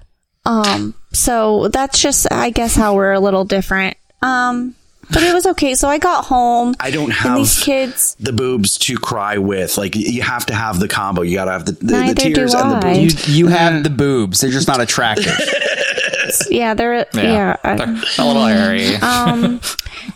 Um, 0.46 0.94
so 1.12 1.68
that's 1.68 2.00
just 2.00 2.30
I 2.32 2.50
guess 2.50 2.74
how 2.74 2.94
we're 2.94 3.12
a 3.12 3.20
little 3.20 3.44
different. 3.44 3.96
Um, 4.22 4.74
but 5.10 5.22
it 5.22 5.34
was 5.34 5.46
okay. 5.46 5.74
So 5.74 5.88
I 5.88 5.98
got 5.98 6.24
home. 6.24 6.74
I 6.80 6.90
don't 6.90 7.10
have 7.10 7.36
these 7.36 7.62
kids. 7.62 8.16
the 8.18 8.32
boobs 8.32 8.78
to 8.78 8.96
cry 8.96 9.38
with. 9.38 9.76
Like 9.76 9.94
you 9.94 10.22
have 10.22 10.46
to 10.46 10.54
have 10.54 10.80
the 10.80 10.88
combo. 10.88 11.22
You 11.22 11.34
gotta 11.36 11.52
have 11.52 11.66
the, 11.66 11.72
the, 11.72 12.12
the 12.14 12.14
tears 12.14 12.54
and 12.54 12.72
the 12.72 12.80
boobs. 12.80 13.28
You 13.28 13.46
you 13.46 13.48
have 13.48 13.82
the 13.84 13.90
boobs. 13.90 14.40
They're 14.40 14.50
just 14.50 14.68
not 14.68 14.80
attractive. 14.80 15.26
Yeah, 16.50 16.74
they're 16.74 17.06
yeah. 17.14 17.56
I- 17.64 17.76
They're 17.76 17.88
a 18.18 18.24
little 18.26 18.44
airy. 18.46 18.94
um, 19.02 19.60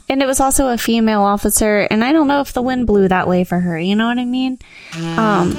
and 0.08 0.22
it 0.22 0.26
was 0.26 0.40
also 0.40 0.68
a 0.68 0.78
female 0.78 1.22
officer, 1.22 1.86
and 1.90 2.04
I 2.04 2.12
don't 2.12 2.28
know 2.28 2.40
if 2.40 2.52
the 2.52 2.62
wind 2.62 2.86
blew 2.86 3.08
that 3.08 3.26
way 3.28 3.44
for 3.44 3.58
her. 3.58 3.78
You 3.78 3.94
know 3.96 4.06
what 4.06 4.18
I 4.18 4.24
mean? 4.24 4.58
Um, 5.16 5.52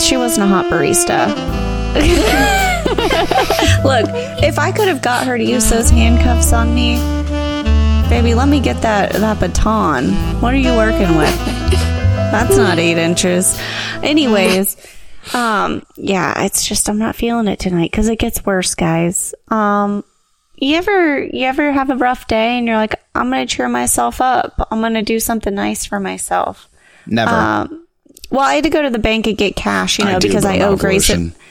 she 0.00 0.16
wasn't 0.16 0.44
a 0.44 0.48
hot 0.48 0.66
barista. 0.66 1.26
Look, 3.84 4.06
if 4.42 4.58
I 4.58 4.72
could 4.72 4.88
have 4.88 5.02
got 5.02 5.26
her 5.26 5.36
to 5.38 5.44
use 5.44 5.68
those 5.70 5.90
handcuffs 5.90 6.52
on 6.52 6.74
me, 6.74 6.96
baby, 8.08 8.34
let 8.34 8.48
me 8.48 8.60
get 8.60 8.82
that 8.82 9.12
that 9.12 9.40
baton. 9.40 10.10
What 10.40 10.54
are 10.54 10.58
you 10.58 10.74
working 10.74 11.16
with? 11.16 11.34
That's 12.30 12.56
not 12.56 12.78
eight 12.78 12.98
inches. 12.98 13.58
Anyways, 14.02 14.76
um, 15.34 15.84
yeah, 15.96 16.44
it's 16.44 16.66
just 16.66 16.88
I'm 16.88 16.98
not 16.98 17.16
feeling 17.16 17.48
it 17.48 17.58
tonight 17.58 17.90
because 17.90 18.08
it 18.08 18.18
gets 18.18 18.44
worse, 18.44 18.74
guys. 18.74 19.34
Um, 19.48 20.04
you 20.56 20.76
ever 20.76 21.22
you 21.24 21.44
ever 21.44 21.72
have 21.72 21.90
a 21.90 21.96
rough 21.96 22.26
day 22.26 22.58
and 22.58 22.66
you're 22.66 22.76
like, 22.76 22.94
I'm 23.14 23.30
gonna 23.30 23.46
cheer 23.46 23.68
myself 23.68 24.20
up. 24.20 24.68
I'm 24.70 24.80
gonna 24.80 25.02
do 25.02 25.20
something 25.20 25.54
nice 25.54 25.84
for 25.84 26.00
myself. 26.00 26.68
Never. 27.06 27.30
Um, 27.34 27.86
well, 28.30 28.40
I 28.40 28.54
had 28.54 28.64
to 28.64 28.70
go 28.70 28.82
to 28.82 28.90
the 28.90 28.98
bank 28.98 29.26
and 29.26 29.36
get 29.36 29.56
cash, 29.56 29.98
you 29.98 30.04
know, 30.04 30.16
I 30.16 30.18
because 30.18 30.44
I 30.44 30.60
owe 30.60 30.76
Grayson. 30.76 31.28
abortion. 31.28 31.42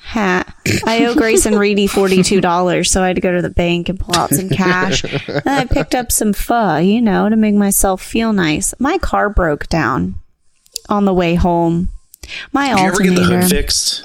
Ha. 0.00 0.44
I 0.86 1.04
owe 1.06 1.14
Grayson 1.14 1.58
Reedy 1.58 1.86
forty 1.86 2.22
two 2.22 2.40
dollars, 2.40 2.90
so 2.90 3.02
I 3.02 3.08
had 3.08 3.16
to 3.16 3.22
go 3.22 3.32
to 3.32 3.42
the 3.42 3.50
bank 3.50 3.88
and 3.88 3.98
pull 4.00 4.14
out 4.16 4.30
some 4.30 4.48
cash. 4.48 5.04
and 5.28 5.42
I 5.46 5.66
picked 5.66 5.94
up 5.94 6.10
some 6.12 6.32
pho, 6.32 6.76
you 6.76 7.02
know, 7.02 7.28
to 7.28 7.36
make 7.36 7.54
myself 7.54 8.02
feel 8.02 8.32
nice. 8.32 8.74
My 8.78 8.98
car 8.98 9.28
broke 9.28 9.68
down 9.68 10.14
on 10.88 11.04
the 11.04 11.12
way 11.14 11.34
home. 11.34 11.90
My 12.52 12.68
Did 12.68 12.78
you 12.78 12.86
ever 12.86 12.96
get 13.02 13.14
the 13.14 13.20
alternator. 13.22 13.40
hood 13.42 13.50
fixed? 13.50 14.04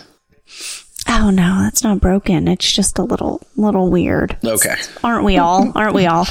Oh 1.07 1.29
no, 1.29 1.59
that's 1.63 1.83
not 1.83 1.99
broken. 1.99 2.47
It's 2.47 2.71
just 2.71 2.97
a 2.97 3.03
little 3.03 3.41
little 3.57 3.89
weird. 3.89 4.37
Okay. 4.43 4.75
Aren't 5.03 5.25
we 5.25 5.37
all? 5.37 5.71
Aren't 5.75 5.93
we 5.95 6.05
all? 6.05 6.25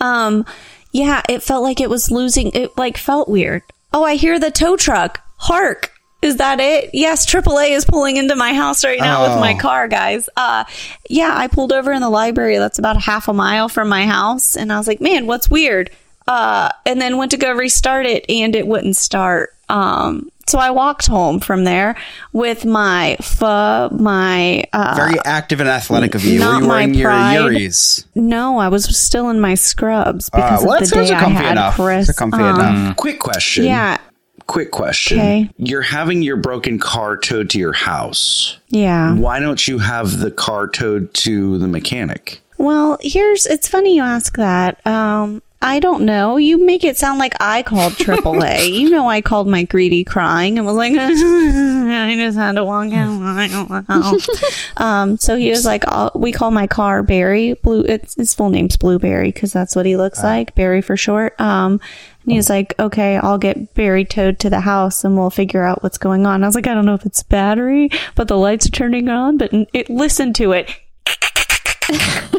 Um 0.00 0.46
yeah, 0.92 1.22
it 1.28 1.42
felt 1.42 1.62
like 1.62 1.80
it 1.80 1.90
was 1.90 2.10
losing 2.10 2.50
it 2.54 2.76
like 2.78 2.96
felt 2.96 3.28
weird. 3.28 3.62
Oh, 3.92 4.02
I 4.04 4.14
hear 4.14 4.38
the 4.38 4.50
tow 4.50 4.76
truck. 4.76 5.20
Hark. 5.36 5.90
Is 6.22 6.36
that 6.38 6.58
it? 6.58 6.88
Yes, 6.94 7.26
AAA 7.26 7.72
is 7.72 7.84
pulling 7.84 8.16
into 8.16 8.34
my 8.34 8.54
house 8.54 8.82
right 8.82 8.98
now 8.98 9.28
with 9.28 9.38
my 9.40 9.54
Oh. 9.54 9.58
car, 9.60 9.88
guys. 9.88 10.28
Uh 10.36 10.64
yeah, 11.10 11.34
I 11.36 11.48
pulled 11.48 11.72
over 11.72 11.92
in 11.92 12.00
the 12.00 12.08
library 12.08 12.56
that's 12.56 12.78
about 12.78 12.96
half 13.02 13.28
a 13.28 13.34
mile 13.34 13.68
from 13.68 13.88
my 13.90 14.06
house 14.06 14.56
and 14.56 14.72
I 14.72 14.78
was 14.78 14.88
like, 14.88 15.02
"Man, 15.02 15.26
what's 15.26 15.50
weird?" 15.50 15.90
Uh 16.26 16.70
and 16.86 16.98
then 16.98 17.18
went 17.18 17.32
to 17.32 17.36
go 17.36 17.52
restart 17.52 18.06
it 18.06 18.24
and 18.30 18.56
it 18.56 18.66
wouldn't 18.66 18.96
start. 18.96 19.50
Um 19.68 20.30
so 20.46 20.58
I 20.58 20.70
walked 20.70 21.06
home 21.06 21.40
from 21.40 21.64
there 21.64 21.96
with 22.32 22.64
my 22.64 23.16
pho, 23.20 23.88
my 23.92 24.64
uh, 24.72 24.94
Very 24.96 25.18
active 25.24 25.60
and 25.60 25.68
athletic 25.68 26.14
of 26.14 26.24
you. 26.24 26.38
not 26.38 26.56
Were 26.56 26.62
you 26.62 26.68
wearing 26.68 26.92
my 26.92 26.98
your 26.98 27.10
pride. 27.10 27.74
No, 28.14 28.58
I 28.58 28.68
was 28.68 28.84
still 28.96 29.30
in 29.30 29.40
my 29.40 29.54
scrubs 29.54 30.28
Uh, 30.32 30.36
because 30.36 30.64
well, 30.64 30.82
of 30.82 30.88
the 30.88 30.94
day 30.94 31.10
I 31.12 31.28
had 31.28 31.52
enough. 31.52 31.74
Chris. 31.76 32.16
Comfy 32.16 32.38
Um, 32.42 32.54
enough. 32.60 32.96
Quick 32.96 33.20
question. 33.20 33.64
Yeah. 33.64 33.98
Quick 34.46 34.70
question. 34.72 35.18
Okay. 35.18 35.50
You're 35.56 35.80
having 35.80 36.20
your 36.22 36.36
broken 36.36 36.78
car 36.78 37.16
towed 37.16 37.48
to 37.50 37.58
your 37.58 37.72
house. 37.72 38.58
Yeah. 38.68 39.14
Why 39.14 39.40
don't 39.40 39.66
you 39.66 39.78
have 39.78 40.18
the 40.18 40.30
car 40.30 40.68
towed 40.68 41.14
to 41.14 41.56
the 41.58 41.66
mechanic? 41.66 42.42
Well, 42.58 42.98
here's 43.00 43.46
it's 43.46 43.66
funny 43.68 43.96
you 43.96 44.02
ask 44.02 44.36
that. 44.36 44.86
Um, 44.86 45.42
I 45.64 45.80
don't 45.80 46.04
know. 46.04 46.36
You 46.36 46.62
make 46.62 46.84
it 46.84 46.98
sound 46.98 47.18
like 47.18 47.34
I 47.40 47.62
called 47.62 47.92
AAA. 47.94 48.70
you 48.70 48.90
know, 48.90 49.08
I 49.08 49.22
called 49.22 49.48
Mike 49.48 49.72
Reedy 49.72 50.04
crying 50.04 50.58
and 50.58 50.66
was 50.66 50.76
like, 50.76 50.92
I 50.96 52.14
just 52.16 52.36
had 52.36 52.56
to 52.56 52.64
walk 52.66 52.92
out. 52.92 54.28
um, 54.76 55.16
so 55.16 55.36
he 55.36 55.48
was 55.48 55.64
like, 55.64 55.88
I'll, 55.88 56.12
we 56.14 56.32
call 56.32 56.50
my 56.50 56.66
car 56.66 57.02
Barry. 57.02 57.54
Blue. 57.54 57.80
It's 57.80 58.14
his 58.14 58.34
full 58.34 58.50
name's 58.50 58.76
Blueberry 58.76 59.32
because 59.32 59.54
that's 59.54 59.74
what 59.74 59.86
he 59.86 59.96
looks 59.96 60.22
like, 60.22 60.54
Barry 60.54 60.82
for 60.82 60.98
short. 60.98 61.40
Um, 61.40 61.80
and 62.24 62.32
he 62.32 62.36
was 62.36 62.50
like, 62.50 62.74
okay, 62.78 63.16
I'll 63.16 63.38
get 63.38 63.72
Barry 63.72 64.04
towed 64.04 64.38
to 64.40 64.50
the 64.50 64.60
house 64.60 65.02
and 65.02 65.16
we'll 65.16 65.30
figure 65.30 65.64
out 65.64 65.82
what's 65.82 65.96
going 65.98 66.26
on. 66.26 66.44
I 66.44 66.46
was 66.46 66.54
like, 66.54 66.66
I 66.66 66.74
don't 66.74 66.84
know 66.84 66.94
if 66.94 67.06
it's 67.06 67.22
battery, 67.22 67.88
but 68.16 68.28
the 68.28 68.36
lights 68.36 68.66
are 68.66 68.70
turning 68.70 69.08
on. 69.08 69.38
But 69.38 69.50
it, 69.72 69.88
listen 69.88 70.34
to 70.34 70.52
it. 70.52 70.70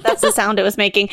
That's 0.04 0.22
the 0.22 0.32
sound 0.32 0.60
it 0.60 0.64
was 0.64 0.78
making. 0.78 1.10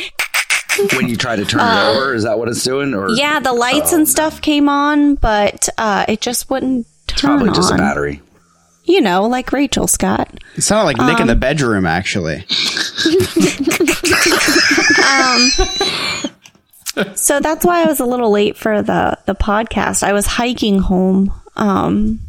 When 0.94 1.08
you 1.08 1.16
try 1.16 1.36
to 1.36 1.44
turn 1.44 1.60
Uh, 1.60 1.64
it 1.92 1.96
over, 1.96 2.14
is 2.14 2.22
that 2.24 2.38
what 2.38 2.48
it's 2.48 2.62
doing? 2.64 2.94
Or 2.94 3.10
Yeah, 3.10 3.40
the 3.40 3.52
lights 3.52 3.92
Oh, 3.92 3.96
and 3.96 4.08
stuff 4.08 4.40
came 4.40 4.68
on, 4.68 5.14
but 5.16 5.68
uh, 5.78 6.04
it 6.08 6.20
just 6.20 6.48
wouldn't 6.50 6.86
turn 7.06 7.38
probably 7.38 7.52
just 7.54 7.72
a 7.72 7.76
battery. 7.76 8.20
You 8.84 9.00
know, 9.00 9.24
like 9.26 9.52
Rachel 9.52 9.86
Scott. 9.86 10.28
It 10.56 10.62
sounded 10.62 10.84
like 10.86 10.96
Nick 10.98 11.16
in 11.16 11.22
Um, 11.22 11.28
the 11.28 11.36
bedroom, 11.36 11.86
actually. 11.86 12.38
um, 15.08 15.50
so 17.14 17.40
that's 17.40 17.64
why 17.64 17.82
I 17.82 17.86
was 17.86 18.00
a 18.00 18.04
little 18.04 18.30
late 18.30 18.56
for 18.56 18.82
the 18.82 19.18
the 19.26 19.34
podcast. 19.34 20.02
I 20.02 20.12
was 20.12 20.26
hiking 20.26 20.80
home 20.80 21.32
um, 21.56 22.20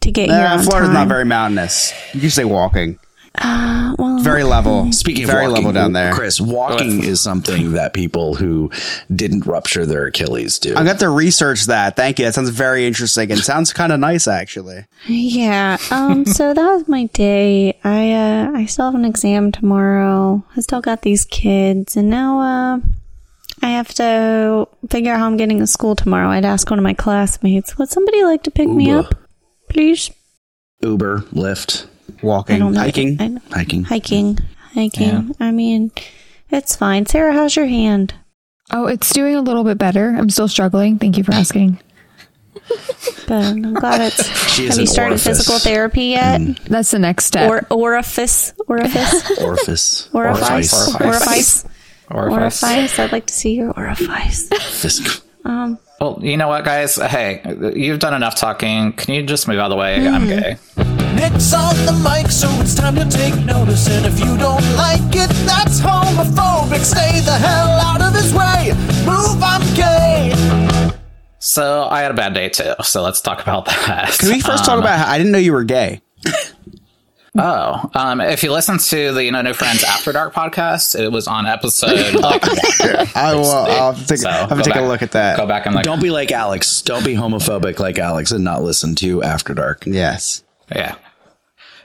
to 0.00 0.10
get 0.10 0.28
here 0.30 0.38
Nah, 0.38 0.58
Florida's 0.62 0.88
time. 0.88 0.94
not 0.94 1.08
very 1.08 1.24
mountainous. 1.24 1.92
You 2.14 2.20
can 2.20 2.30
say 2.30 2.44
walking. 2.44 2.98
Uh, 3.36 3.94
well, 3.98 4.18
Very 4.18 4.42
level. 4.42 4.90
Speaking 4.92 5.26
very 5.26 5.42
walking, 5.46 5.54
level 5.54 5.72
down 5.72 5.92
there. 5.92 6.12
Chris, 6.12 6.40
walking 6.40 7.04
is 7.04 7.20
something 7.20 7.72
that 7.72 7.94
people 7.94 8.34
who 8.34 8.70
didn't 9.14 9.46
rupture 9.46 9.86
their 9.86 10.06
Achilles 10.06 10.58
do. 10.58 10.74
I 10.76 10.84
got 10.84 10.98
to 10.98 11.08
research 11.08 11.66
that. 11.66 11.96
Thank 11.96 12.18
you. 12.18 12.24
That 12.24 12.34
sounds 12.34 12.50
very 12.50 12.86
interesting 12.86 13.30
and 13.30 13.40
sounds 13.40 13.72
kind 13.72 13.92
of 13.92 14.00
nice, 14.00 14.26
actually. 14.26 14.84
Yeah. 15.06 15.78
Um. 15.90 16.26
so 16.26 16.52
that 16.52 16.74
was 16.74 16.88
my 16.88 17.04
day. 17.06 17.78
I 17.84 18.12
uh. 18.12 18.50
I 18.54 18.66
still 18.66 18.86
have 18.86 18.94
an 18.94 19.04
exam 19.04 19.52
tomorrow. 19.52 20.44
I 20.56 20.60
still 20.60 20.80
got 20.80 21.02
these 21.02 21.24
kids, 21.24 21.96
and 21.96 22.10
now 22.10 22.40
uh. 22.40 22.80
I 23.62 23.68
have 23.68 23.92
to 23.94 24.66
figure 24.88 25.12
out 25.12 25.18
how 25.18 25.26
I'm 25.26 25.36
getting 25.36 25.58
to 25.58 25.66
school 25.66 25.94
tomorrow. 25.94 26.28
I'd 26.30 26.46
ask 26.46 26.70
one 26.70 26.78
of 26.78 26.82
my 26.82 26.94
classmates, 26.94 27.76
would 27.76 27.90
somebody 27.90 28.24
like 28.24 28.42
to 28.44 28.50
pick 28.50 28.68
me 28.70 28.90
up, 28.90 29.14
please? 29.68 30.10
Uber, 30.80 31.18
Lyft, 31.34 31.84
I 31.84 31.88
walking, 32.22 32.58
don't 32.58 32.74
hiking, 32.74 33.16
hiking. 33.50 33.84
hiking, 33.84 34.38
hiking. 34.74 35.34
I 35.40 35.50
mean, 35.50 35.90
it's 36.50 36.76
fine. 36.76 37.06
Sarah, 37.06 37.32
how's 37.32 37.56
your 37.56 37.66
hand? 37.66 38.14
Oh, 38.72 38.86
it's 38.86 39.12
doing 39.12 39.34
a 39.34 39.40
little 39.40 39.64
bit 39.64 39.78
better. 39.78 40.10
I'm 40.10 40.30
still 40.30 40.48
struggling. 40.48 40.98
Thank 40.98 41.16
you 41.18 41.24
for 41.24 41.32
asking. 41.32 41.80
Good. 43.26 43.30
I'm 43.32 43.74
glad 43.74 44.00
it's. 44.12 44.26
She 44.52 44.66
have 44.66 44.78
you 44.78 44.86
started 44.86 45.12
orifice. 45.14 45.26
physical 45.38 45.58
therapy 45.58 46.04
yet? 46.04 46.40
That's 46.66 46.90
the 46.92 46.98
next 47.00 47.24
step. 47.26 47.50
Or 47.50 47.66
orifice, 47.70 48.52
orifice, 48.68 49.40
Orifice. 49.40 50.08
orifice, 50.14 50.94
orifice, 50.94 51.64
Orifice. 52.10 52.62
orifice. 52.62 52.98
I'd 52.98 53.12
like 53.12 53.26
to 53.26 53.34
see 53.34 53.54
your 53.54 53.72
orifice. 53.76 54.48
Fisk. 54.48 55.24
Um. 55.44 55.78
Well, 56.00 56.18
you 56.22 56.36
know 56.36 56.48
what, 56.48 56.64
guys? 56.64 56.96
Hey, 56.96 57.42
you've 57.74 57.98
done 57.98 58.14
enough 58.14 58.36
talking. 58.36 58.92
Can 58.92 59.14
you 59.14 59.22
just 59.24 59.48
move 59.48 59.58
out 59.58 59.66
of 59.66 59.70
the 59.70 59.76
way? 59.76 60.06
I'm 60.06 60.26
gay. 60.26 60.56
Nick's 61.14 61.52
on 61.52 61.74
the 61.86 61.92
mic, 62.04 62.30
so 62.30 62.48
it's 62.60 62.74
time 62.74 62.94
to 62.96 63.04
take 63.08 63.34
notice. 63.44 63.88
And 63.88 64.06
if 64.06 64.18
you 64.20 64.36
don't 64.36 64.64
like 64.76 65.00
it, 65.14 65.30
that's 65.46 65.80
homophobic. 65.80 66.80
Stay 66.84 67.20
the 67.20 67.32
hell 67.32 67.68
out 67.80 68.00
of 68.02 68.14
his 68.14 68.32
way. 68.32 68.72
Move, 69.04 69.42
I'm 69.42 69.62
gay. 69.74 70.32
So 71.38 71.84
I 71.90 72.02
had 72.02 72.10
a 72.10 72.14
bad 72.14 72.34
day 72.34 72.48
too. 72.48 72.74
So 72.82 73.02
let's 73.02 73.20
talk 73.20 73.40
about 73.42 73.64
that. 73.66 74.16
Can 74.18 74.28
we 74.30 74.40
first 74.40 74.64
talk 74.64 74.74
Um, 74.74 74.80
about 74.80 74.98
how 74.98 75.10
I 75.12 75.18
didn't 75.18 75.32
know 75.32 75.38
you 75.38 75.52
were 75.52 75.64
gay? 75.64 76.00
Oh, 77.38 77.88
um, 77.94 78.20
if 78.20 78.42
you 78.42 78.50
listen 78.52 78.78
to 78.78 79.12
the 79.12 79.22
You 79.24 79.30
Know 79.30 79.40
New 79.40 79.52
Friends 79.54 79.84
After 79.84 80.10
Dark 80.10 80.34
podcast, 80.34 80.98
it 80.98 81.10
was 81.10 81.28
on 81.28 81.46
episode. 81.46 82.14
like, 82.20 82.42
I 83.16 83.34
will. 83.34 83.44
I'll 83.46 83.92
have 83.92 84.04
take, 84.06 84.18
So, 84.18 84.28
I'll 84.28 84.48
have 84.48 84.48
to 84.48 84.56
go 84.56 84.62
take 84.62 84.74
a 84.74 84.84
look 84.84 85.02
at 85.02 85.12
that. 85.12 85.36
Go 85.36 85.46
back 85.46 85.64
and 85.66 85.74
like, 85.76 85.84
Don't 85.84 86.02
be 86.02 86.10
like 86.10 86.32
Alex. 86.32 86.82
Don't 86.82 87.04
be 87.04 87.14
homophobic 87.14 87.78
like 87.78 87.98
Alex 88.00 88.32
and 88.32 88.42
not 88.42 88.62
listen 88.62 88.96
to 88.96 89.22
After 89.22 89.54
Dark. 89.54 89.84
Yes. 89.86 90.42
Yeah, 90.74 90.94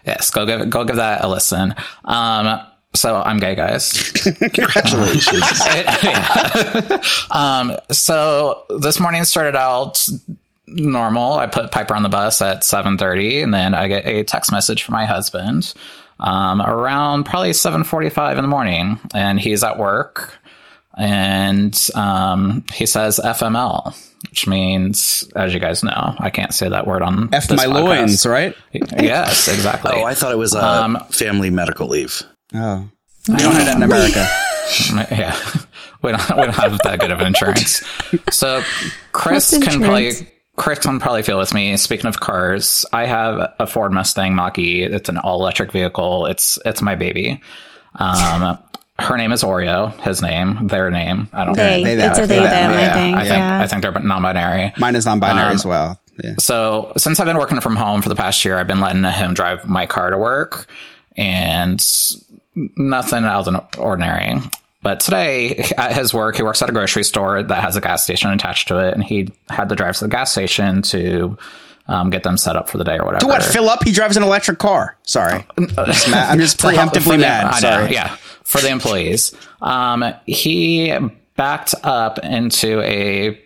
yes, 0.06 0.32
go 0.32 0.46
give 0.46 0.70
go 0.70 0.84
give 0.84 0.98
that 0.98 1.24
a 1.24 1.28
listen. 1.28 1.76
Um, 2.06 2.60
so 2.94 3.22
I'm 3.22 3.38
gay, 3.40 3.56
guys. 3.56 4.12
Congratulations. 4.12 5.44
Um, 7.32 7.76
so 7.92 8.64
this 8.80 9.00
morning 9.00 9.24
started 9.26 9.56
out 9.56 10.08
normal. 10.68 11.34
I 11.34 11.48
put 11.48 11.72
Piper 11.72 11.94
on 11.94 12.04
the 12.04 12.10
bus 12.10 12.42
at 12.42 12.62
7:30, 12.62 13.44
and 13.44 13.54
then 13.54 13.74
I 13.74 13.88
get 13.88 14.06
a 14.06 14.24
text 14.24 14.52
message 14.52 14.84
from 14.84 14.94
my 14.94 15.06
husband 15.06 15.74
um, 16.20 16.62
around 16.62 17.26
probably 17.26 17.52
7:45 17.52 18.38
in 18.38 18.42
the 18.44 18.48
morning, 18.48 19.00
and 19.14 19.40
he's 19.40 19.64
at 19.64 19.78
work, 19.78 20.38
and 20.98 21.90
um, 21.96 22.64
he 22.74 22.86
says 22.86 23.20
FML, 23.24 23.94
which 24.30 24.48
means, 24.48 25.30
as 25.36 25.54
you 25.54 25.60
guys 25.60 25.84
know, 25.84 26.16
I 26.20 26.30
can't 26.30 26.54
say 26.54 26.70
that 26.70 26.86
word 26.88 27.02
on 27.02 27.30
F 27.34 27.48
this 27.48 27.58
my 27.58 27.66
podcast. 27.66 27.84
loins, 27.84 28.26
right? 28.26 28.56
Yes, 28.74 29.48
exactly. 29.48 29.92
oh, 29.96 30.04
I 30.04 30.14
thought 30.14 30.32
it 30.32 30.38
was 30.38 30.54
a 30.54 30.64
Um, 30.66 30.98
family 31.10 31.50
medical 31.50 31.88
leave. 31.88 32.22
Oh. 32.54 32.88
We 33.28 33.36
don't 33.38 33.54
have 33.56 33.66
that 33.66 33.78
in 33.78 33.84
America. 33.84 34.28
yeah, 35.16 35.36
we 36.04 36.12
don't, 36.12 36.30
we 36.38 36.44
don't 36.44 36.54
have 36.56 36.78
that 36.84 37.00
good 37.00 37.12
of 37.12 37.22
insurance. 37.22 37.84
So 38.32 38.62
Chris 39.14 39.52
What's 39.52 39.66
can 39.68 39.82
probably? 39.82 40.12
Chris 40.58 40.80
can 40.80 41.00
probably 41.00 41.22
feel 41.24 41.38
with 41.38 41.54
me. 41.54 41.76
Speaking 41.76 42.06
of 42.06 42.20
cars, 42.20 42.86
I 42.94 43.06
have 43.08 43.52
a 43.60 43.68
Ford 43.68 43.92
Mustang 43.92 44.36
Mach-E. 44.36 44.84
It's 44.84 45.10
an 45.10 45.18
all 45.18 45.42
electric 45.42 45.72
vehicle. 45.72 46.28
It's 46.28 46.58
it's 46.66 46.82
my 46.82 46.96
baby. 46.96 47.42
Um, 47.96 48.58
her 48.98 49.18
name 49.18 49.32
is 49.32 49.44
Oreo. 49.44 49.94
His 50.02 50.22
name, 50.22 50.68
their 50.68 50.90
name. 50.90 51.28
I 51.34 51.46
don't. 51.46 51.56
They. 51.56 51.84
They, 51.84 51.94
It's 52.06 52.18
a 52.18 52.22
they 52.22 52.40
they, 52.40 52.44
them. 52.44 52.72
that, 52.72 52.74
I 52.74 52.82
yeah. 52.82 52.94
think. 52.94 53.18
I 53.18 53.22
think 53.22 53.38
yeah. 53.38 53.60
I 53.62 53.68
think 53.68 53.82
they're 53.82 53.92
non-binary. 53.92 54.74
Mine 54.78 54.96
is 54.96 55.06
non-binary 55.06 55.50
Um, 55.50 55.54
as 55.56 55.66
well. 55.66 56.00
Yeah. 56.24 56.36
So 56.40 56.94
since 56.96 57.20
I've 57.20 57.26
been 57.26 57.38
working 57.38 57.60
from 57.60 57.76
home 57.76 58.02
for 58.02 58.10
the 58.10 58.16
past 58.16 58.46
year, 58.46 58.58
I've 58.58 58.68
been 58.68 58.80
letting 58.80 59.04
him 59.04 59.34
drive 59.34 59.68
my 59.68 59.86
car 59.86 60.12
to 60.12 60.18
work, 60.18 60.68
and 61.18 61.84
nothing 62.56 63.26
out 63.26 63.48
of 63.48 63.54
the 63.54 63.80
ordinary. 63.80 64.40
But 64.82 65.00
today 65.02 65.66
at 65.78 65.94
his 65.94 66.14
work, 66.14 66.38
he 66.38 66.44
works 66.44 66.62
at 66.62 66.70
a 66.70 66.72
grocery 66.72 67.04
store 67.04 67.44
that 67.44 67.64
has 67.64 67.76
a 67.76 67.82
gas 67.82 68.04
station 68.04 68.32
attached 68.32 68.68
to 68.70 68.78
it, 68.78 68.94
and 68.94 69.04
he 69.04 69.30
had 69.50 69.68
to 69.70 69.76
drive 69.76 69.98
to 69.98 70.06
the 70.06 70.10
gas 70.10 70.32
station 70.32 70.82
to 70.84 71.38
um, 71.88 72.10
get 72.10 72.24
them 72.24 72.38
set 72.38 72.56
up 72.56 72.70
for 72.70 72.78
the 72.78 72.84
day 72.84 72.98
or 72.98 73.06
whatever. 73.06 73.22
To 73.22 73.28
what? 73.28 73.44
Fill 73.44 73.70
up? 73.70 73.84
He 73.84 73.92
drives 73.92 74.18
an 74.18 74.24
electric 74.24 74.60
car. 74.60 74.98
Sorry. 75.04 75.46
I'm 75.58 75.68
just, 75.68 76.10
mad. 76.10 76.32
I'm 76.32 76.40
just 76.40 76.60
To 76.60 76.70
help- 76.72 76.94
for 76.94 77.00
preemptively 77.00 77.12
the- 77.12 77.18
mad. 77.20 77.44
Know, 77.54 77.60
Sorry. 77.60 77.94
yeah, 77.94 78.16
for 78.44 78.62
the 78.62 78.70
employees. 78.70 79.34
Um, 79.62 80.04
he 80.26 80.98
backed 81.36 81.76
up 81.84 82.20
into 82.20 82.82
a 82.82 83.40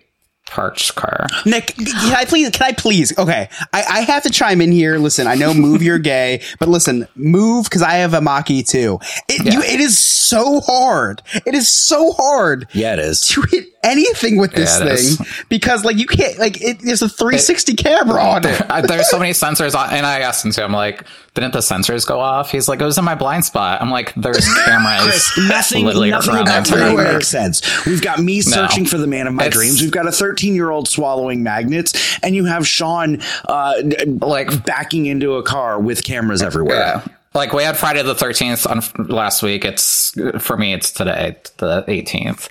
parked 0.49 0.95
car. 0.95 1.27
Nick, 1.45 1.75
can 1.75 2.15
I 2.15 2.25
please? 2.25 2.49
Can 2.49 2.67
I 2.67 2.71
please? 2.73 3.17
Okay, 3.17 3.49
I, 3.73 3.83
I 3.89 4.01
have 4.01 4.23
to 4.23 4.29
chime 4.29 4.61
in 4.61 4.71
here. 4.71 4.97
Listen, 4.97 5.27
I 5.27 5.35
know 5.35 5.53
move 5.53 5.81
you're 5.81 5.99
gay, 5.99 6.41
but 6.59 6.69
listen, 6.69 7.07
move 7.15 7.65
because 7.65 7.81
I 7.81 7.93
have 7.93 8.13
a 8.13 8.21
Mach-E 8.21 8.63
too. 8.63 8.99
It 9.27 9.53
you, 9.53 9.61
it 9.61 9.79
is 9.79 9.97
so 9.99 10.59
hard. 10.61 11.21
It 11.45 11.55
is 11.55 11.67
so 11.67 12.11
hard 12.13 12.67
Yeah, 12.73 12.93
it 12.93 12.99
is. 12.99 13.21
to 13.29 13.41
hit 13.49 13.65
anything 13.83 14.37
with 14.37 14.51
this 14.53 14.77
Yeah, 14.79 14.85
it 14.87 14.91
is. 14.93 15.17
thing 15.17 15.27
because 15.49 15.85
like 15.85 15.97
you 15.97 16.05
can't 16.07 16.37
like 16.39 16.61
it, 16.61 16.79
there's 16.83 17.01
a 17.01 17.09
360 17.09 17.75
camera 17.75 18.21
on 18.21 18.45
it. 18.45 18.61
Uh, 18.69 18.81
there's 18.81 19.09
so 19.09 19.17
many 19.17 19.31
sensors 19.31 19.73
on, 19.73 19.91
and 19.91 20.05
I 20.05 20.19
asked 20.19 20.45
him 20.45 20.51
to. 20.51 20.63
I'm 20.63 20.71
like, 20.73 21.03
didn't 21.33 21.53
the 21.53 21.59
sensors 21.59 22.05
go 22.07 22.19
off? 22.19 22.51
He's 22.51 22.67
like, 22.67 22.81
it 22.81 22.85
was 22.85 22.97
in 22.97 23.05
my 23.05 23.15
blind 23.15 23.45
spot. 23.45 23.81
I'm 23.81 23.89
like, 23.91 24.13
there's 24.15 24.45
cameras. 24.65 25.29
Chris, 25.31 25.37
nothing, 25.49 25.85
nothing 25.85 26.35
about 26.35 26.67
entire- 26.69 27.13
makes 27.13 27.27
sense. 27.27 27.85
We've 27.85 28.01
got 28.01 28.19
me 28.19 28.41
searching 28.41 28.85
for 28.85 28.97
the 28.97 29.07
man 29.07 29.27
of 29.27 29.33
my 29.33 29.43
It's- 29.45 29.53
dreams. 29.55 29.81
We've 29.81 29.91
got 29.91 30.07
a 30.07 30.11
13 30.11 30.55
year 30.55 30.69
old 30.71 30.87
swallowing 30.87 31.43
magnets, 31.43 32.17
and 32.23 32.35
you 32.35 32.45
have 32.45 32.67
Sean 32.67 33.21
uh, 33.47 33.73
Like- 34.07 34.65
backing 34.65 35.05
into 35.05 35.35
a 35.35 35.43
car 35.43 35.79
with 35.79 36.03
cameras 36.03 36.41
everywhere. 36.41 36.77
Yeah. 36.77 37.01
Like 37.35 37.53
we 37.53 37.61
had 37.63 37.77
Friday 37.77 38.01
the 38.01 38.15
13th 38.15 38.65
on 38.99 39.07
last 39.07 39.43
week. 39.43 39.63
It's 39.63 40.13
for 40.39 40.57
me, 40.57 40.73
it's 40.73 40.91
today, 40.91 41.35
the 41.57 41.83
18th. 41.87 42.49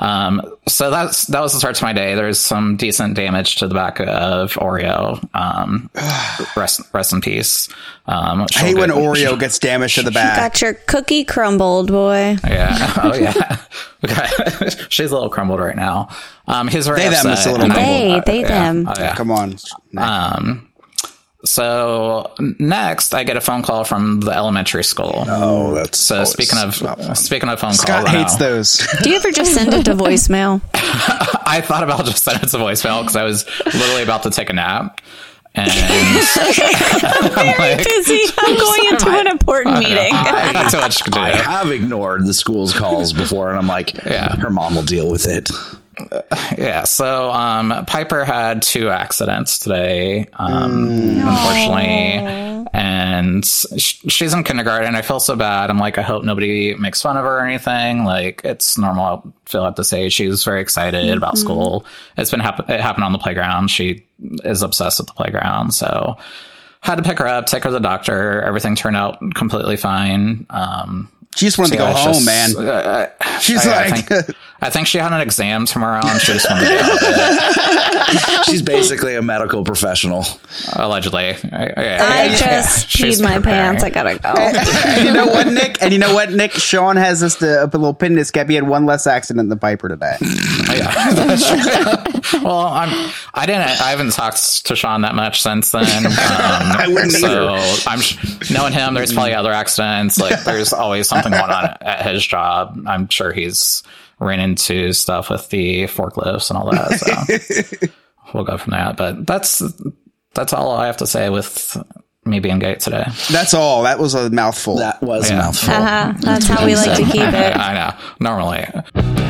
Um, 0.00 0.40
so 0.66 0.90
that's 0.90 1.26
that 1.26 1.40
was 1.40 1.52
the 1.52 1.58
start 1.58 1.76
to 1.76 1.84
my 1.84 1.92
day. 1.92 2.14
There's 2.14 2.38
some 2.38 2.76
decent 2.76 3.14
damage 3.14 3.56
to 3.56 3.68
the 3.68 3.74
back 3.74 4.00
of 4.00 4.54
Oreo. 4.54 5.22
Um, 5.34 5.90
rest 6.56 6.80
rest 6.94 7.12
in 7.12 7.20
peace. 7.20 7.68
Um, 8.06 8.46
I 8.56 8.60
hate 8.60 8.76
when 8.78 8.88
Oreo 8.90 9.38
gets 9.38 9.58
damaged 9.58 9.96
to 9.96 10.02
the 10.02 10.10
back. 10.10 10.38
Got 10.38 10.62
your 10.62 10.74
cookie 10.74 11.22
crumbled, 11.24 11.88
boy. 11.88 12.36
Yeah. 12.44 12.94
Oh 13.02 13.14
yeah. 13.14 13.60
Okay. 14.02 14.26
She's 14.88 15.10
a 15.10 15.14
little 15.14 15.28
crumbled 15.28 15.60
right 15.60 15.76
now. 15.76 16.08
Um, 16.46 16.68
his 16.68 16.86
very 16.86 17.00
They, 17.00 17.10
them, 17.10 17.26
upset, 17.26 17.32
it's 17.34 17.46
a 17.46 17.52
little 17.52 17.66
and 17.66 17.74
They, 17.74 18.22
they, 18.24 18.40
yeah. 18.40 18.48
them. 18.48 18.88
Oh, 18.88 18.94
yeah. 18.98 19.14
Come 19.14 19.30
on. 19.30 19.56
Um, 19.98 20.69
so 21.44 22.30
next, 22.58 23.14
I 23.14 23.24
get 23.24 23.36
a 23.36 23.40
phone 23.40 23.62
call 23.62 23.84
from 23.84 24.20
the 24.20 24.32
elementary 24.32 24.84
school. 24.84 25.24
Oh, 25.26 25.74
that's 25.74 25.98
so. 25.98 26.16
always 26.16 26.30
Speaking 26.30 26.58
of 26.58 27.16
speaking 27.16 27.48
of 27.48 27.58
phone 27.60 27.72
Scott 27.72 28.04
calls, 28.04 28.14
I 28.14 28.18
hates 28.18 28.38
know. 28.38 28.46
those. 28.56 28.86
Do 29.02 29.10
you 29.10 29.16
ever 29.16 29.30
just 29.32 29.54
send 29.54 29.72
it 29.72 29.84
to 29.86 29.94
voicemail? 29.94 30.60
I 30.74 31.62
thought 31.64 31.82
about 31.82 32.04
just 32.04 32.22
sending 32.22 32.44
it 32.44 32.48
to 32.48 32.58
voicemail 32.58 33.00
because 33.02 33.16
I 33.16 33.24
was 33.24 33.46
literally 33.66 34.02
about 34.02 34.22
to 34.24 34.30
take 34.30 34.50
a 34.50 34.52
nap. 34.52 35.00
And 35.54 35.68
I'm 35.72 37.56
very 37.56 37.82
busy. 37.82 38.22
I'm 38.38 38.56
going 38.56 38.84
into 38.90 39.08
an 39.08 39.26
important 39.26 39.78
meeting. 39.80 40.12
I 40.14 40.52
got 40.52 40.70
too 40.70 40.76
much 40.78 41.02
to 41.02 41.10
do. 41.10 41.18
I 41.18 41.30
have 41.30 41.72
ignored 41.72 42.24
the 42.24 42.34
school's 42.34 42.72
calls 42.72 43.12
before, 43.12 43.48
and 43.48 43.58
I'm 43.58 43.66
like, 43.66 43.94
yeah, 44.04 44.36
her 44.36 44.50
mom 44.50 44.76
will 44.76 44.84
deal 44.84 45.10
with 45.10 45.26
it. 45.26 45.50
yeah 46.58 46.84
so 46.84 47.30
um 47.30 47.84
piper 47.86 48.24
had 48.24 48.62
two 48.62 48.88
accidents 48.90 49.58
today 49.58 50.26
um 50.34 50.88
unfortunately. 51.20 52.40
And 52.72 53.44
sh- 53.44 54.04
she's 54.08 54.32
in 54.32 54.44
kindergarten. 54.44 54.94
I 54.94 55.02
feel 55.02 55.18
so 55.18 55.34
bad. 55.34 55.70
I'm 55.70 55.78
like 55.78 55.98
i 55.98 56.02
hope 56.02 56.22
nobody 56.24 56.74
makes 56.74 57.02
fun 57.02 57.16
of 57.16 57.24
her 57.24 57.38
or 57.38 57.44
anything. 57.44 58.04
Like 58.04 58.42
it's 58.44 58.78
normal. 58.78 59.04
I 59.46 59.50
feel 59.50 59.70
this 59.72 59.92
age. 59.92 60.12
She's 60.12 60.44
very 60.44 60.60
excited 60.60 61.16
about 61.16 61.34
Mhm. 61.34 61.38
school. 61.38 61.84
It's 62.16 62.30
been 62.30 62.38
happen- 62.40 62.70
it 62.70 62.80
happened 62.80 63.04
on 63.04 63.12
the 63.12 63.18
playground. 63.18 63.70
She 63.70 64.06
is 64.44 64.62
obsessed 64.62 64.98
with 65.00 65.08
the 65.08 65.14
playground. 65.14 65.72
So 65.74 66.16
had 66.82 66.96
to 66.96 67.02
pick 67.02 67.18
her 67.18 67.26
up 67.26 67.46
take 67.46 67.64
her 67.64 67.70
to 67.70 67.74
the 67.74 67.80
doctor. 67.80 68.40
Everything 68.42 68.76
turned 68.76 68.96
out 68.96 69.18
completely 69.34 69.76
fine. 69.76 70.46
Um 70.50 71.08
She 71.34 71.46
just 71.46 71.58
wanted 71.58 71.72
to 71.72 71.78
go 71.78 71.86
home, 71.86 72.12
just- 72.14 72.26
man. 72.26 72.56
uh, 72.68 73.06
She's 73.40 73.66
I, 73.66 73.72
I 73.84 73.88
like- 73.88 74.06
think, 74.08 74.36
I 74.62 74.70
think 74.70 74.86
she 74.86 74.98
had 74.98 75.12
an 75.12 75.20
exam 75.20 75.66
tomorrow 75.66 76.00
and 76.04 76.20
she 76.20 76.32
just 76.32 76.48
wanted 76.50 76.64
to 76.66 76.70
get 76.70 76.82
out 76.82 76.92
of 76.92 76.98
it. 77.02 78.10
She's 78.44 78.62
basically 78.62 79.14
a 79.14 79.22
medical 79.22 79.64
professional. 79.64 80.24
Allegedly. 80.74 81.36
I 81.52 82.34
just 82.36 82.88
peed 82.88 83.22
my 83.22 83.40
pants. 83.40 83.82
I 83.82 83.90
gotta 83.90 84.18
go. 84.18 84.34
and 84.36 85.06
you 85.06 85.12
know 85.12 85.26
what, 85.26 85.46
Nick? 85.46 85.82
And 85.82 85.92
you 85.92 85.98
know 85.98 86.12
what, 86.12 86.32
Nick? 86.32 86.52
Sean 86.52 86.96
has 86.96 87.20
this 87.20 87.36
to, 87.36 87.64
a 87.64 87.66
little 87.66 87.94
pin 87.94 88.12
in 88.12 88.18
his 88.18 88.30
cap. 88.30 88.48
He 88.48 88.54
had 88.54 88.66
one 88.66 88.86
less 88.86 89.06
accident 89.06 89.48
than 89.48 89.58
Piper 89.58 89.88
today. 89.88 90.16
well, 92.42 92.66
I'm. 92.66 93.12
I 93.34 93.46
didn't. 93.46 93.62
I 93.62 93.90
haven't 93.90 94.12
talked 94.12 94.66
to 94.66 94.76
Sean 94.76 95.02
that 95.02 95.14
much 95.14 95.42
since 95.42 95.70
then. 95.70 96.12
Um, 96.30 96.72
I 96.72 96.86
wouldn't 96.88 97.12
so 97.12 97.48
either. 97.48 97.82
I'm 97.86 98.00
knowing 98.52 98.72
him. 98.72 98.94
There's 98.94 99.12
probably 99.12 99.34
other 99.34 99.52
accidents. 99.52 100.18
Like 100.18 100.42
there's 100.44 100.72
always 100.72 101.08
something 101.08 101.32
going 101.32 101.50
on 101.50 101.76
at 101.80 102.06
his 102.06 102.24
job. 102.24 102.80
I'm 102.86 103.08
sure 103.08 103.32
he's 103.32 103.82
ran 104.20 104.40
into 104.40 104.92
stuff 104.92 105.30
with 105.30 105.48
the 105.48 105.84
forklifts 105.84 106.50
and 106.50 106.58
all 106.58 106.70
that. 106.70 107.78
So 107.80 107.88
we'll 108.34 108.44
go 108.44 108.58
from 108.58 108.72
that. 108.72 108.96
But 108.96 109.26
that's 109.26 109.62
that's 110.34 110.52
all 110.52 110.70
I 110.72 110.86
have 110.86 110.98
to 110.98 111.06
say 111.06 111.28
with 111.30 111.76
me 112.26 112.38
being 112.38 112.58
gay 112.58 112.74
today. 112.74 113.04
That's 113.32 113.54
all. 113.54 113.82
That 113.84 113.98
was 113.98 114.14
a 114.14 114.28
mouthful. 114.30 114.76
That 114.76 115.02
was 115.02 115.30
Yeah. 115.30 115.36
a 115.36 115.42
mouthful. 115.42 115.72
Uh-huh. 115.74 116.12
That's 116.20 116.46
how 116.46 116.64
we 116.66 116.76
like 116.76 116.96
to 116.98 117.04
keep 117.04 117.22
it. 117.22 117.56
I 117.56 117.74
know. 117.74 117.96
Normally, 118.20 118.66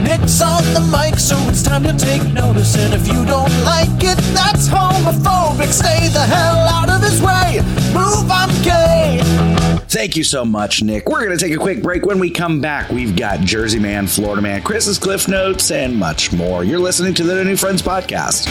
Nick's 0.02 0.42
on 0.42 0.64
the 0.74 0.80
mic, 0.90 1.18
so 1.20 1.36
it's 1.48 1.62
time 1.62 1.84
to 1.84 1.96
take 1.96 2.22
notice. 2.32 2.76
And 2.76 2.92
if 2.92 3.06
you 3.06 3.24
don't 3.24 3.52
like 3.64 3.88
it, 4.02 4.18
that's 4.34 4.68
homophobic. 4.68 5.68
Stay 5.72 6.08
the 6.08 6.18
hell 6.20 6.58
out 6.68 6.90
of 6.90 7.00
his 7.00 7.22
way. 7.22 7.60
Move, 7.94 8.28
I'm 8.28 8.50
gay. 8.62 9.20
Thank 9.90 10.16
you 10.16 10.22
so 10.22 10.44
much, 10.44 10.84
Nick. 10.84 11.08
We're 11.08 11.24
going 11.26 11.36
to 11.36 11.44
take 11.44 11.52
a 11.52 11.58
quick 11.58 11.82
break. 11.82 12.06
When 12.06 12.20
we 12.20 12.30
come 12.30 12.60
back, 12.60 12.90
we've 12.90 13.16
got 13.16 13.40
Jersey 13.40 13.80
Man, 13.80 14.06
Florida 14.06 14.40
Man, 14.40 14.62
Chris's 14.62 15.00
Cliff 15.00 15.26
Notes, 15.26 15.72
and 15.72 15.98
much 15.98 16.32
more. 16.32 16.62
You're 16.62 16.78
listening 16.78 17.12
to 17.14 17.24
the 17.24 17.42
New 17.44 17.56
Friends 17.56 17.82
podcast. 17.82 18.46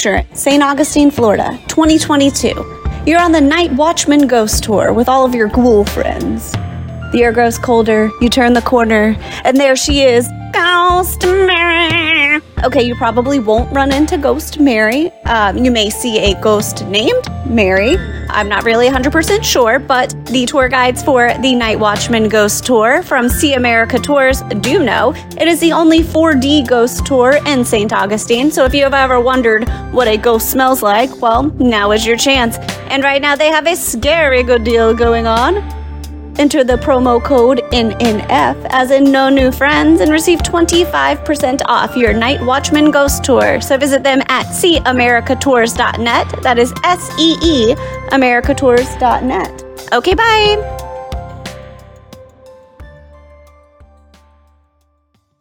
St. 0.00 0.62
Augustine, 0.62 1.10
Florida, 1.10 1.58
2022. 1.68 2.54
You're 3.06 3.20
on 3.20 3.32
the 3.32 3.40
Night 3.40 3.70
Watchman 3.74 4.26
Ghost 4.26 4.64
Tour 4.64 4.94
with 4.94 5.10
all 5.10 5.26
of 5.26 5.34
your 5.34 5.48
ghoul 5.48 5.84
friends. 5.84 6.52
The 7.12 7.20
air 7.22 7.32
grows 7.32 7.58
colder, 7.58 8.10
you 8.22 8.30
turn 8.30 8.54
the 8.54 8.62
corner, 8.62 9.14
and 9.44 9.58
there 9.58 9.76
she 9.76 10.00
is, 10.00 10.26
Ghost 10.54 11.22
Mary. 11.26 12.40
Okay, 12.64 12.82
you 12.82 12.94
probably 12.94 13.40
won't 13.40 13.70
run 13.74 13.92
into 13.92 14.16
Ghost 14.16 14.58
Mary. 14.58 15.10
Um, 15.26 15.58
you 15.58 15.70
may 15.70 15.90
see 15.90 16.18
a 16.18 16.40
ghost 16.40 16.86
named 16.86 17.28
Mary. 17.46 17.96
I'm 18.32 18.48
not 18.48 18.64
really 18.64 18.88
100% 18.88 19.44
sure, 19.44 19.78
but 19.78 20.14
the 20.26 20.46
tour 20.46 20.68
guides 20.68 21.02
for 21.02 21.32
the 21.40 21.54
Night 21.54 21.78
Watchman 21.78 22.28
Ghost 22.28 22.64
Tour 22.64 23.02
from 23.02 23.28
Sea 23.28 23.54
America 23.54 23.98
Tours 23.98 24.42
do 24.60 24.84
know 24.84 25.12
it 25.36 25.48
is 25.48 25.60
the 25.60 25.72
only 25.72 26.00
4D 26.00 26.68
ghost 26.68 27.06
tour 27.06 27.38
in 27.46 27.64
St. 27.64 27.92
Augustine. 27.92 28.50
So 28.50 28.64
if 28.64 28.74
you 28.74 28.84
have 28.84 28.94
ever 28.94 29.20
wondered 29.20 29.68
what 29.92 30.08
a 30.08 30.16
ghost 30.16 30.50
smells 30.50 30.82
like, 30.82 31.20
well, 31.20 31.44
now 31.58 31.92
is 31.92 32.06
your 32.06 32.16
chance. 32.16 32.56
And 32.90 33.02
right 33.02 33.20
now 33.20 33.36
they 33.36 33.48
have 33.48 33.66
a 33.66 33.76
scary 33.76 34.42
good 34.42 34.64
deal 34.64 34.94
going 34.94 35.26
on. 35.26 35.79
Enter 36.38 36.64
the 36.64 36.76
promo 36.76 37.22
code 37.22 37.58
NNF 37.72 38.66
as 38.70 38.90
in 38.90 39.10
no 39.10 39.28
new 39.28 39.52
friends 39.52 40.00
and 40.00 40.10
receive 40.10 40.40
25% 40.40 41.62
off 41.66 41.96
your 41.96 42.12
Night 42.12 42.42
Watchman 42.42 42.90
Ghost 42.90 43.24
Tour. 43.24 43.60
So 43.60 43.76
visit 43.76 44.02
them 44.02 44.22
at 44.28 44.46
seeamericatours.net. 44.46 46.42
That 46.42 46.58
is 46.58 46.72
S 46.84 47.10
E 47.18 47.36
E 47.42 47.74
americatours.net. 48.10 49.92
Okay, 49.92 50.14
bye. 50.14 50.86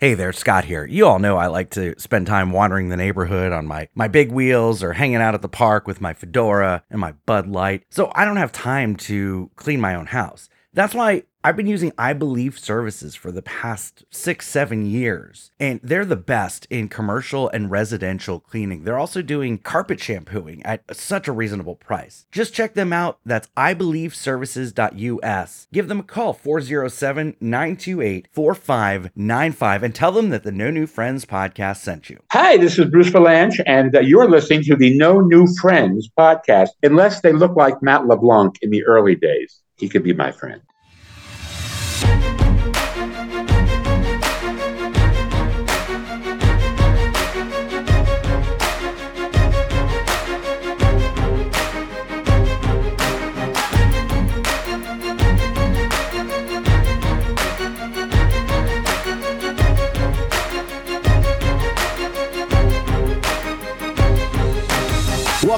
Hey 0.02 0.14
there, 0.14 0.32
Scott 0.32 0.64
here. 0.64 0.86
You 0.86 1.08
all 1.08 1.20
know 1.20 1.36
I 1.36 1.48
like 1.48 1.72
to 1.72 1.94
spend 2.00 2.26
time 2.26 2.54
wandering 2.54 2.88
the 2.88 2.96
neighborhood 2.96 3.52
on 3.52 3.68
my, 3.68 3.90
my 3.94 4.08
big 4.08 4.32
wheels 4.32 4.82
or 4.82 4.94
hanging 4.94 5.18
out 5.18 5.34
at 5.34 5.42
the 5.42 5.50
park 5.50 5.88
with 5.88 6.00
my 6.00 6.14
fedora 6.14 6.86
and 6.90 7.02
my 7.02 7.12
Bud 7.26 7.48
Light. 7.48 7.84
So 7.90 8.10
I 8.16 8.24
don't 8.24 8.38
have 8.38 8.54
time 8.54 8.96
to 8.96 9.52
clean 9.58 9.82
my 9.82 9.96
own 9.96 10.06
house. 10.06 10.48
That's 10.74 10.94
why 10.94 11.24
I've 11.44 11.58
been 11.58 11.68
using 11.68 11.92
I 11.98 12.14
Believe 12.14 12.60
services 12.60 13.16
for 13.16 13.32
the 13.32 13.42
past 13.42 14.04
six, 14.12 14.48
seven 14.48 14.86
years. 14.86 15.50
And 15.60 15.80
they're 15.82 16.06
the 16.06 16.16
best 16.16 16.68
in 16.70 16.90
commercial 16.90 17.50
and 17.50 17.72
residential 17.72 18.40
cleaning. 18.40 18.84
They're 18.84 19.00
also 19.00 19.24
doing 19.24 19.58
carpet 19.58 20.00
shampooing 20.00 20.62
at 20.64 20.84
such 20.96 21.28
a 21.28 21.32
reasonable 21.32 21.74
price. 21.76 22.28
Just 22.32 22.54
check 22.54 22.76
them 22.76 22.94
out. 22.94 23.18
That's 23.26 23.48
ibelieveservices.us. 23.58 25.68
Give 25.74 25.88
them 25.88 26.02
a 26.02 26.04
call, 26.04 26.34
407 26.34 27.38
928 27.40 28.28
4595, 28.32 29.84
and 29.84 29.96
tell 29.96 30.12
them 30.12 30.30
that 30.30 30.44
the 30.44 30.52
No 30.52 30.70
New 30.70 30.86
Friends 30.86 31.26
podcast 31.26 31.78
sent 31.78 32.12
you. 32.12 32.20
Hi, 32.32 32.58
this 32.58 32.78
is 32.78 32.86
Bruce 32.92 33.10
Vilanch, 33.10 33.60
and 33.66 33.96
uh, 33.96 34.02
you're 34.02 34.30
listening 34.30 34.62
to 34.64 34.76
the 34.76 34.96
No 34.98 35.22
New 35.22 35.48
Friends 35.62 36.08
podcast. 36.20 36.70
Unless 36.84 37.22
they 37.22 37.34
look 37.34 37.56
like 37.56 37.82
Matt 37.82 38.06
LeBlanc 38.06 38.58
in 38.62 38.70
the 38.70 38.86
early 38.86 39.16
days, 39.16 39.62
he 39.80 39.88
could 39.88 40.04
be 40.04 40.14
my 40.14 40.32
friend. 40.32 40.62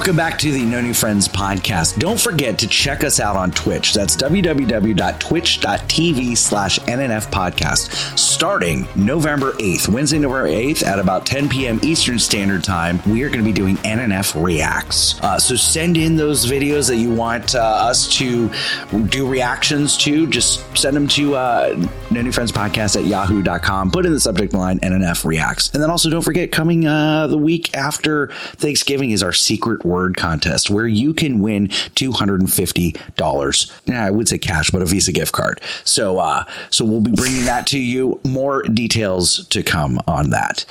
Welcome 0.02 0.16
back 0.16 0.36
to 0.38 0.50
the 0.50 0.64
No 0.64 0.80
New 0.80 0.94
Friends 0.94 1.28
podcast. 1.28 2.00
Don't 2.00 2.20
forget 2.20 2.58
to 2.58 2.66
check 2.66 3.04
us 3.04 3.20
out 3.20 3.36
on 3.36 3.52
Twitch. 3.52 3.94
That's 3.94 4.16
www.twitch.tv 4.16 6.36
slash 6.36 6.80
NNF 6.80 7.30
podcast. 7.30 8.18
Starting 8.18 8.88
November 8.96 9.52
8th, 9.52 9.88
Wednesday, 9.88 10.18
November 10.18 10.48
8th 10.48 10.84
at 10.84 10.98
about 10.98 11.24
10 11.24 11.48
p.m. 11.48 11.78
Eastern 11.84 12.18
Standard 12.18 12.64
Time, 12.64 13.00
we 13.06 13.22
are 13.22 13.28
going 13.28 13.38
to 13.38 13.44
be 13.44 13.52
doing 13.52 13.76
NNF 13.76 14.42
Reacts. 14.42 15.20
Uh, 15.20 15.38
so 15.38 15.54
send 15.54 15.96
in 15.96 16.16
those 16.16 16.46
videos 16.46 16.88
that 16.88 16.96
you 16.96 17.14
want 17.14 17.54
uh, 17.54 17.60
us 17.60 18.12
to 18.16 18.50
do 19.06 19.28
reactions 19.28 19.96
to. 19.98 20.26
Just 20.26 20.64
send 20.76 20.96
them 20.96 21.06
to 21.06 21.36
uh, 21.36 21.88
No 22.10 22.22
New 22.22 22.32
Friends 22.32 22.50
podcast 22.50 22.96
at 22.96 23.04
yahoo.com. 23.04 23.92
Put 23.92 24.04
in 24.04 24.12
the 24.12 24.18
subject 24.18 24.52
line 24.52 24.80
NNF 24.80 25.24
Reacts. 25.24 25.70
And 25.72 25.80
then 25.80 25.90
also 25.90 26.10
don't 26.10 26.22
forget, 26.22 26.50
coming 26.50 26.88
uh, 26.88 27.28
the 27.28 27.38
week 27.38 27.72
after 27.76 28.32
Thanksgiving 28.56 29.12
is 29.12 29.22
our 29.22 29.32
secret 29.32 29.84
word 29.92 30.16
contest 30.16 30.70
where 30.70 30.86
you 30.86 31.14
can 31.14 31.40
win 31.40 31.68
$250. 31.68 33.72
Yeah, 33.86 34.04
I 34.04 34.10
would 34.10 34.28
say 34.28 34.38
cash, 34.38 34.70
but 34.70 34.82
a 34.82 34.86
Visa 34.86 35.12
gift 35.12 35.32
card. 35.32 35.60
So, 35.84 36.18
uh, 36.18 36.44
so 36.70 36.84
we'll 36.84 37.00
be 37.00 37.12
bringing 37.12 37.44
that 37.44 37.66
to 37.68 37.78
you. 37.78 38.20
More 38.24 38.62
details 38.62 39.46
to 39.48 39.62
come 39.62 40.00
on 40.06 40.30
that. 40.30 40.64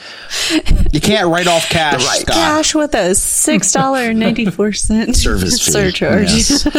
You 0.92 1.00
can't 1.02 1.30
write 1.30 1.48
off 1.48 1.70
cash, 1.70 2.06
Right. 2.06 2.22
Scott. 2.22 2.36
Cash 2.36 2.76
with 2.76 2.94
a 2.96 3.16
six 3.16 3.72
dollar 3.72 4.02
and 4.10 4.20
ninety 4.20 4.46
four 4.50 4.74
cent 4.82 5.16
Service 5.16 5.64
fee. 5.64 5.72
surcharge. 5.72 6.32
Yes. 6.32 6.68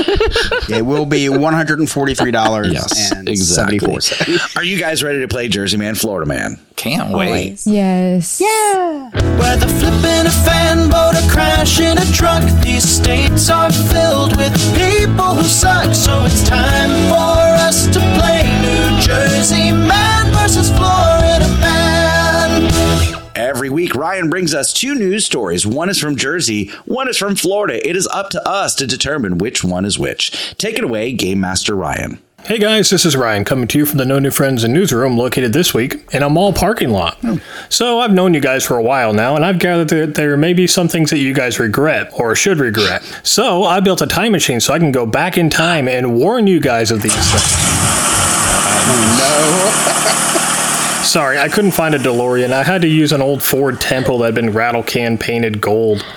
It 0.68 0.84
will 0.86 1.06
be 1.06 1.28
one 1.28 1.52
hundred 1.54 1.80
and 1.80 1.90
forty-three 1.90 2.30
dollars 2.30 2.72
Yes, 2.72 3.12
and 3.12 3.28
exactly. 3.28 3.78
seventy-four 3.78 4.00
cents. 4.00 4.56
Are 4.56 4.64
you 4.64 4.78
guys 4.78 5.02
ready 5.02 5.20
to 5.20 5.28
play 5.28 5.48
Jersey 5.48 5.76
Man, 5.76 5.94
Florida 5.94 6.26
Man? 6.26 6.58
Can't 6.76 7.10
Always. 7.12 7.66
Yes. 7.66 8.40
Yeah. 8.40 9.10
Whether 9.38 9.68
flipping 9.68 10.26
a 10.26 10.30
fan 10.30 10.88
boat 10.90 11.14
or 11.14 11.30
crashing 11.30 11.98
a 11.98 12.04
truck, 12.12 12.31
these 12.62 12.88
states 12.88 13.50
are 13.50 13.70
filled 13.70 14.36
with 14.36 14.52
people 14.76 15.34
who 15.34 15.42
suck. 15.42 15.94
So 15.94 16.24
it's 16.24 16.48
time 16.48 16.90
for 17.08 17.40
us 17.66 17.86
to 17.86 18.00
play 18.18 18.42
New 18.62 19.00
Jersey 19.00 19.72
Man 19.72 20.32
versus 20.32 20.70
Florida 20.70 21.48
Man. 21.60 23.22
Every 23.34 23.70
week, 23.70 23.94
Ryan 23.94 24.30
brings 24.30 24.54
us 24.54 24.72
two 24.72 24.94
news 24.94 25.24
stories. 25.26 25.66
One 25.66 25.88
is 25.88 25.98
from 25.98 26.16
Jersey, 26.16 26.68
one 26.84 27.08
is 27.08 27.16
from 27.16 27.34
Florida. 27.34 27.86
It 27.86 27.96
is 27.96 28.06
up 28.08 28.30
to 28.30 28.48
us 28.48 28.74
to 28.76 28.86
determine 28.86 29.38
which 29.38 29.64
one 29.64 29.84
is 29.84 29.98
which. 29.98 30.54
Take 30.58 30.78
it 30.78 30.84
away, 30.84 31.12
Game 31.12 31.40
Master 31.40 31.74
Ryan. 31.74 32.18
Hey 32.44 32.58
guys, 32.58 32.90
this 32.90 33.06
is 33.06 33.14
Ryan 33.14 33.44
coming 33.44 33.68
to 33.68 33.78
you 33.78 33.86
from 33.86 33.98
the 33.98 34.04
No 34.04 34.18
New 34.18 34.32
Friends 34.32 34.64
and 34.64 34.74
Newsroom 34.74 35.16
located 35.16 35.52
this 35.52 35.72
week 35.72 36.02
in 36.12 36.24
a 36.24 36.28
mall 36.28 36.52
parking 36.52 36.90
lot. 36.90 37.16
Hmm. 37.18 37.36
So 37.68 38.00
I've 38.00 38.12
known 38.12 38.34
you 38.34 38.40
guys 38.40 38.64
for 38.64 38.76
a 38.76 38.82
while 38.82 39.12
now, 39.12 39.36
and 39.36 39.44
I've 39.44 39.60
gathered 39.60 39.90
that 39.90 40.16
there 40.16 40.36
may 40.36 40.52
be 40.52 40.66
some 40.66 40.88
things 40.88 41.10
that 41.10 41.18
you 41.18 41.34
guys 41.34 41.60
regret 41.60 42.10
or 42.12 42.34
should 42.34 42.58
regret. 42.58 43.04
So 43.22 43.62
I 43.62 43.78
built 43.78 44.02
a 44.02 44.08
time 44.08 44.32
machine 44.32 44.58
so 44.58 44.74
I 44.74 44.80
can 44.80 44.90
go 44.90 45.06
back 45.06 45.38
in 45.38 45.50
time 45.50 45.86
and 45.86 46.16
warn 46.16 46.48
you 46.48 46.58
guys 46.58 46.90
of 46.90 47.00
these 47.00 47.14
things. 47.14 47.42
Sorry, 51.08 51.38
I 51.38 51.48
couldn't 51.48 51.72
find 51.72 51.94
a 51.94 51.98
DeLorean. 51.98 52.52
I 52.52 52.64
had 52.64 52.82
to 52.82 52.88
use 52.88 53.12
an 53.12 53.22
old 53.22 53.40
Ford 53.40 53.80
Tempo 53.80 54.18
that 54.18 54.24
had 54.24 54.34
been 54.34 54.50
rattle 54.50 54.82
can 54.82 55.16
painted 55.16 55.60
gold. 55.60 56.04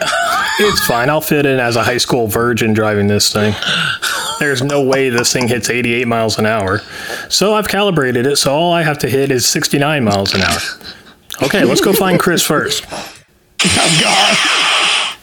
It's 0.58 0.86
fine. 0.86 1.10
I'll 1.10 1.20
fit 1.20 1.46
in 1.46 1.60
as 1.60 1.76
a 1.76 1.84
high 1.84 1.98
school 1.98 2.28
virgin 2.28 2.72
driving 2.72 3.08
this 3.08 3.34
thing. 3.34 3.54
There's 4.40 4.62
no 4.62 4.82
way 4.82 5.10
this 5.10 5.32
thing 5.32 5.48
hits 5.48 5.70
88 5.70 6.08
miles 6.08 6.38
an 6.38 6.46
hour. 6.46 6.80
So 7.30 7.54
I've 7.54 7.68
calibrated 7.68 8.26
it, 8.26 8.38
so 8.38 8.54
all 8.54 8.74
I 8.74 8.84
have 8.84 8.98
to 9.00 9.10
hit 9.10 9.32
is 9.32 9.46
69 9.48 10.04
miles 10.04 10.34
an 10.34 10.42
hour. 10.42 10.60
Okay, 11.44 11.64
let's 11.64 11.82
go 11.82 11.94
find 11.94 12.20
Chris 12.20 12.42
first. 12.44 12.86
Oh, 13.68 15.18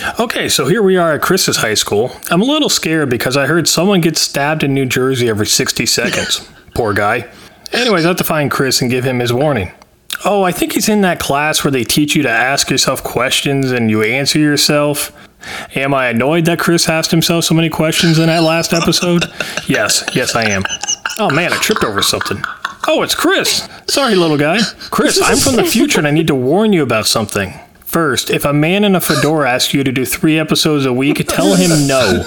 God. 0.00 0.18
Okay, 0.18 0.48
so 0.48 0.66
here 0.66 0.82
we 0.82 0.96
are 0.96 1.14
at 1.14 1.22
Chris's 1.22 1.58
high 1.58 1.74
school. 1.74 2.10
I'm 2.30 2.42
a 2.42 2.44
little 2.44 2.68
scared 2.68 3.10
because 3.10 3.36
I 3.36 3.46
heard 3.46 3.68
someone 3.68 4.00
gets 4.00 4.20
stabbed 4.20 4.64
in 4.64 4.74
New 4.74 4.86
Jersey 4.86 5.28
every 5.28 5.46
60 5.46 5.86
seconds. 5.86 6.48
Poor 6.74 6.92
guy. 6.92 7.30
Anyways, 7.72 8.04
I 8.04 8.08
have 8.08 8.16
to 8.16 8.24
find 8.24 8.50
Chris 8.50 8.80
and 8.80 8.90
give 8.90 9.04
him 9.04 9.20
his 9.20 9.32
warning. 9.32 9.70
Oh, 10.24 10.42
I 10.42 10.52
think 10.52 10.72
he's 10.72 10.88
in 10.88 11.02
that 11.02 11.20
class 11.20 11.62
where 11.62 11.70
they 11.70 11.84
teach 11.84 12.16
you 12.16 12.22
to 12.22 12.30
ask 12.30 12.70
yourself 12.70 13.02
questions 13.04 13.70
and 13.70 13.90
you 13.90 14.02
answer 14.02 14.38
yourself. 14.38 15.12
Am 15.74 15.94
I 15.94 16.08
annoyed 16.08 16.44
that 16.46 16.58
Chris 16.58 16.88
asked 16.88 17.10
himself 17.10 17.44
so 17.44 17.54
many 17.54 17.68
questions 17.68 18.18
in 18.18 18.26
that 18.26 18.42
last 18.42 18.72
episode? 18.72 19.24
Yes, 19.66 20.04
yes, 20.14 20.34
I 20.34 20.48
am. 20.50 20.62
Oh 21.18 21.30
man, 21.30 21.52
I 21.52 21.56
tripped 21.56 21.84
over 21.84 22.02
something. 22.02 22.42
Oh, 22.88 23.02
it's 23.02 23.14
Chris. 23.14 23.68
Sorry, 23.88 24.14
little 24.14 24.38
guy. 24.38 24.58
Chris, 24.90 25.20
I'm 25.22 25.36
from 25.36 25.56
the 25.56 25.64
future 25.64 25.98
and 25.98 26.06
I 26.08 26.10
need 26.10 26.26
to 26.28 26.34
warn 26.34 26.72
you 26.72 26.82
about 26.82 27.06
something. 27.06 27.52
First, 27.84 28.30
if 28.30 28.44
a 28.44 28.52
man 28.52 28.84
in 28.84 28.94
a 28.94 29.00
fedora 29.00 29.50
asks 29.50 29.74
you 29.74 29.82
to 29.82 29.90
do 29.90 30.04
three 30.06 30.38
episodes 30.38 30.86
a 30.86 30.92
week, 30.92 31.26
tell 31.26 31.56
him 31.56 31.88
no. 31.88 32.24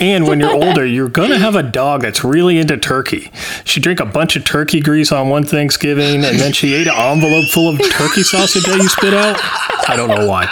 And 0.00 0.28
when 0.28 0.38
you're 0.38 0.54
older, 0.54 0.86
you're 0.86 1.08
gonna 1.08 1.38
have 1.38 1.56
a 1.56 1.62
dog 1.62 2.02
that's 2.02 2.22
really 2.22 2.58
into 2.58 2.76
turkey. 2.76 3.32
She 3.64 3.80
drank 3.80 3.98
a 3.98 4.06
bunch 4.06 4.36
of 4.36 4.44
turkey 4.44 4.80
grease 4.80 5.10
on 5.10 5.28
one 5.28 5.42
Thanksgiving, 5.42 6.24
and 6.24 6.38
then 6.38 6.52
she 6.52 6.74
ate 6.74 6.86
an 6.86 6.94
envelope 6.94 7.50
full 7.50 7.68
of 7.68 7.78
turkey 7.90 8.22
sausage 8.22 8.64
that 8.66 8.76
you 8.76 8.88
spit 8.88 9.12
out. 9.12 9.36
I 9.88 9.96
don't 9.96 10.08
know 10.08 10.28
why. 10.28 10.46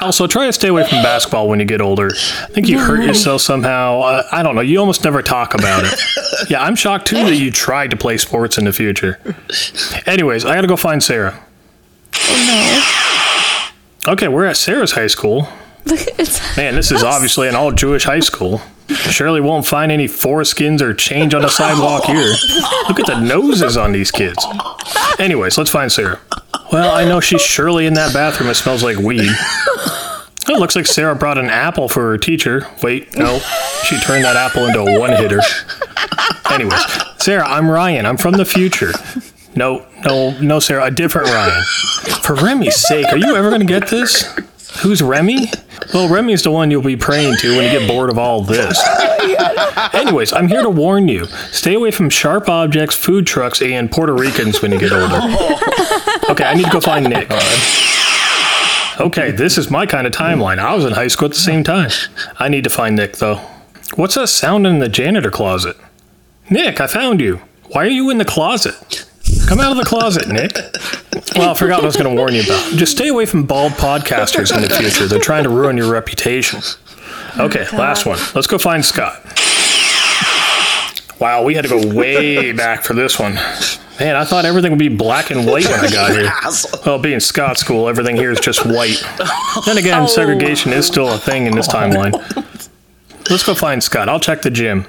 Also, 0.00 0.26
try 0.26 0.46
to 0.46 0.52
stay 0.52 0.68
away 0.68 0.82
from 0.86 1.02
basketball 1.02 1.48
when 1.48 1.58
you 1.58 1.64
get 1.64 1.80
older. 1.80 2.10
I 2.14 2.46
think 2.48 2.68
you 2.68 2.78
hurt 2.78 3.02
yourself 3.02 3.40
somehow. 3.40 4.00
Uh, 4.00 4.22
I 4.30 4.42
don't 4.42 4.54
know. 4.54 4.60
You 4.60 4.78
almost 4.78 5.02
never 5.04 5.22
talk 5.22 5.54
about 5.54 5.84
it. 5.84 5.98
Yeah, 6.50 6.62
I'm 6.62 6.76
shocked 6.76 7.06
too 7.08 7.16
that 7.16 7.36
you 7.36 7.50
tried 7.50 7.90
to 7.92 7.96
play 7.96 8.18
sports 8.18 8.58
in 8.58 8.66
the 8.66 8.72
future. 8.72 9.18
Anyways, 10.04 10.44
I 10.44 10.54
gotta 10.54 10.66
go 10.66 10.76
find 10.76 11.02
Sarah. 11.02 11.42
No. 12.28 12.82
Okay, 14.08 14.28
we're 14.28 14.44
at 14.44 14.58
Sarah's 14.58 14.92
high 14.92 15.06
school. 15.06 15.48
Man, 16.56 16.74
this 16.74 16.92
is 16.92 17.02
obviously 17.02 17.48
an 17.48 17.54
all 17.54 17.72
Jewish 17.72 18.04
high 18.04 18.20
school. 18.20 18.60
Surely 18.88 19.40
won't 19.40 19.66
find 19.66 19.90
any 19.90 20.06
foreskins 20.06 20.82
or 20.82 20.92
change 20.92 21.32
on 21.32 21.40
the 21.42 21.48
sidewalk 21.48 22.04
here. 22.04 22.34
Look 22.88 23.00
at 23.00 23.06
the 23.06 23.18
noses 23.20 23.76
on 23.78 23.92
these 23.92 24.10
kids. 24.10 24.44
Anyways, 25.18 25.56
let's 25.56 25.70
find 25.70 25.90
Sarah. 25.90 26.20
Well, 26.72 26.94
I 26.94 27.04
know 27.04 27.20
she's 27.20 27.42
surely 27.42 27.86
in 27.86 27.94
that 27.94 28.12
bathroom. 28.12 28.50
It 28.50 28.54
smells 28.54 28.82
like 28.82 28.96
weed. 28.96 29.30
It 30.48 30.60
looks 30.60 30.76
like 30.76 30.86
Sarah 30.86 31.16
brought 31.16 31.38
an 31.38 31.46
apple 31.50 31.88
for 31.88 32.02
her 32.02 32.18
teacher. 32.18 32.68
Wait, 32.80 33.16
no. 33.16 33.40
She 33.82 33.98
turned 33.98 34.22
that 34.24 34.36
apple 34.36 34.66
into 34.66 34.78
a 34.78 35.00
one 35.00 35.10
hitter. 35.10 35.40
Anyways, 36.50 36.80
Sarah, 37.18 37.44
I'm 37.48 37.68
Ryan. 37.68 38.06
I'm 38.06 38.16
from 38.16 38.34
the 38.34 38.44
future. 38.44 38.92
No, 39.56 39.84
no, 40.04 40.38
no, 40.40 40.60
Sarah, 40.60 40.84
a 40.84 40.90
different 40.92 41.28
Ryan. 41.30 41.64
For 42.22 42.36
Remy's 42.36 42.76
sake, 42.76 43.06
are 43.06 43.16
you 43.16 43.34
ever 43.34 43.48
going 43.48 43.60
to 43.60 43.66
get 43.66 43.88
this? 43.88 44.22
Who's 44.82 45.02
Remy? 45.02 45.50
Well, 45.94 46.08
Remy's 46.08 46.42
the 46.42 46.50
one 46.50 46.70
you'll 46.70 46.82
be 46.82 46.96
praying 46.96 47.36
to 47.40 47.56
when 47.56 47.64
you 47.64 47.78
get 47.78 47.88
bored 47.88 48.10
of 48.10 48.18
all 48.18 48.42
this. 48.42 48.80
Anyways, 49.94 50.32
I'm 50.32 50.48
here 50.48 50.62
to 50.62 50.70
warn 50.70 51.08
you. 51.08 51.26
Stay 51.50 51.74
away 51.74 51.90
from 51.90 52.10
sharp 52.10 52.48
objects, 52.48 52.96
food 52.96 53.26
trucks, 53.26 53.62
and 53.62 53.90
Puerto 53.90 54.12
Ricans 54.12 54.60
when 54.62 54.72
you 54.72 54.78
get 54.78 54.92
older. 54.92 55.20
Okay, 56.30 56.44
I 56.44 56.54
need 56.54 56.66
to 56.66 56.70
go 56.70 56.80
find 56.80 57.08
Nick. 57.08 57.30
Okay, 59.00 59.30
this 59.30 59.58
is 59.58 59.70
my 59.70 59.86
kind 59.86 60.06
of 60.06 60.12
timeline. 60.12 60.58
I 60.58 60.74
was 60.74 60.84
in 60.84 60.92
high 60.92 61.08
school 61.08 61.26
at 61.26 61.32
the 61.32 61.38
same 61.40 61.62
time. 61.62 61.90
I 62.38 62.48
need 62.48 62.64
to 62.64 62.70
find 62.70 62.96
Nick, 62.96 63.16
though. 63.16 63.36
What's 63.94 64.14
that 64.14 64.28
sound 64.28 64.66
in 64.66 64.78
the 64.78 64.88
janitor 64.88 65.30
closet? 65.30 65.76
Nick, 66.50 66.80
I 66.80 66.86
found 66.86 67.20
you. 67.20 67.40
Why 67.68 67.84
are 67.84 67.90
you 67.90 68.10
in 68.10 68.18
the 68.18 68.24
closet? 68.24 69.06
Come 69.46 69.60
out 69.60 69.70
of 69.70 69.76
the 69.76 69.84
closet, 69.84 70.28
Nick. 70.28 70.56
Well, 71.36 71.50
I 71.50 71.54
forgot 71.54 71.76
what 71.76 71.84
I 71.84 71.86
was 71.86 71.96
going 71.96 72.10
to 72.10 72.20
warn 72.20 72.34
you 72.34 72.42
about. 72.42 72.72
Just 72.72 72.92
stay 72.92 73.08
away 73.08 73.26
from 73.26 73.44
bald 73.44 73.72
podcasters 73.72 74.54
in 74.54 74.62
the 74.62 74.68
future. 74.68 75.06
They're 75.06 75.20
trying 75.20 75.44
to 75.44 75.50
ruin 75.50 75.76
your 75.76 75.90
reputation. 75.90 76.60
Okay, 77.38 77.64
last 77.76 78.06
one. 78.06 78.18
Let's 78.34 78.46
go 78.46 78.58
find 78.58 78.84
Scott. 78.84 79.22
Wow, 81.20 81.44
we 81.44 81.54
had 81.54 81.64
to 81.64 81.70
go 81.70 81.94
way 81.94 82.52
back 82.52 82.82
for 82.82 82.92
this 82.94 83.18
one. 83.18 83.34
Man, 83.98 84.16
I 84.16 84.24
thought 84.24 84.44
everything 84.44 84.72
would 84.72 84.78
be 84.78 84.88
black 84.88 85.30
and 85.30 85.46
white 85.46 85.64
when 85.64 85.80
I 85.80 85.90
got 85.90 86.10
here. 86.10 86.30
Well, 86.84 86.98
being 86.98 87.20
Scott 87.20 87.58
school, 87.58 87.88
everything 87.88 88.16
here 88.16 88.30
is 88.30 88.40
just 88.40 88.66
white. 88.66 89.02
Then 89.64 89.78
again, 89.78 90.02
oh. 90.02 90.06
segregation 90.06 90.72
is 90.72 90.86
still 90.86 91.12
a 91.12 91.18
thing 91.18 91.46
in 91.46 91.54
this 91.54 91.68
timeline. 91.68 92.12
Let's 93.30 93.44
go 93.44 93.54
find 93.54 93.82
Scott. 93.82 94.08
I'll 94.08 94.20
check 94.20 94.42
the 94.42 94.50
gym. 94.50 94.86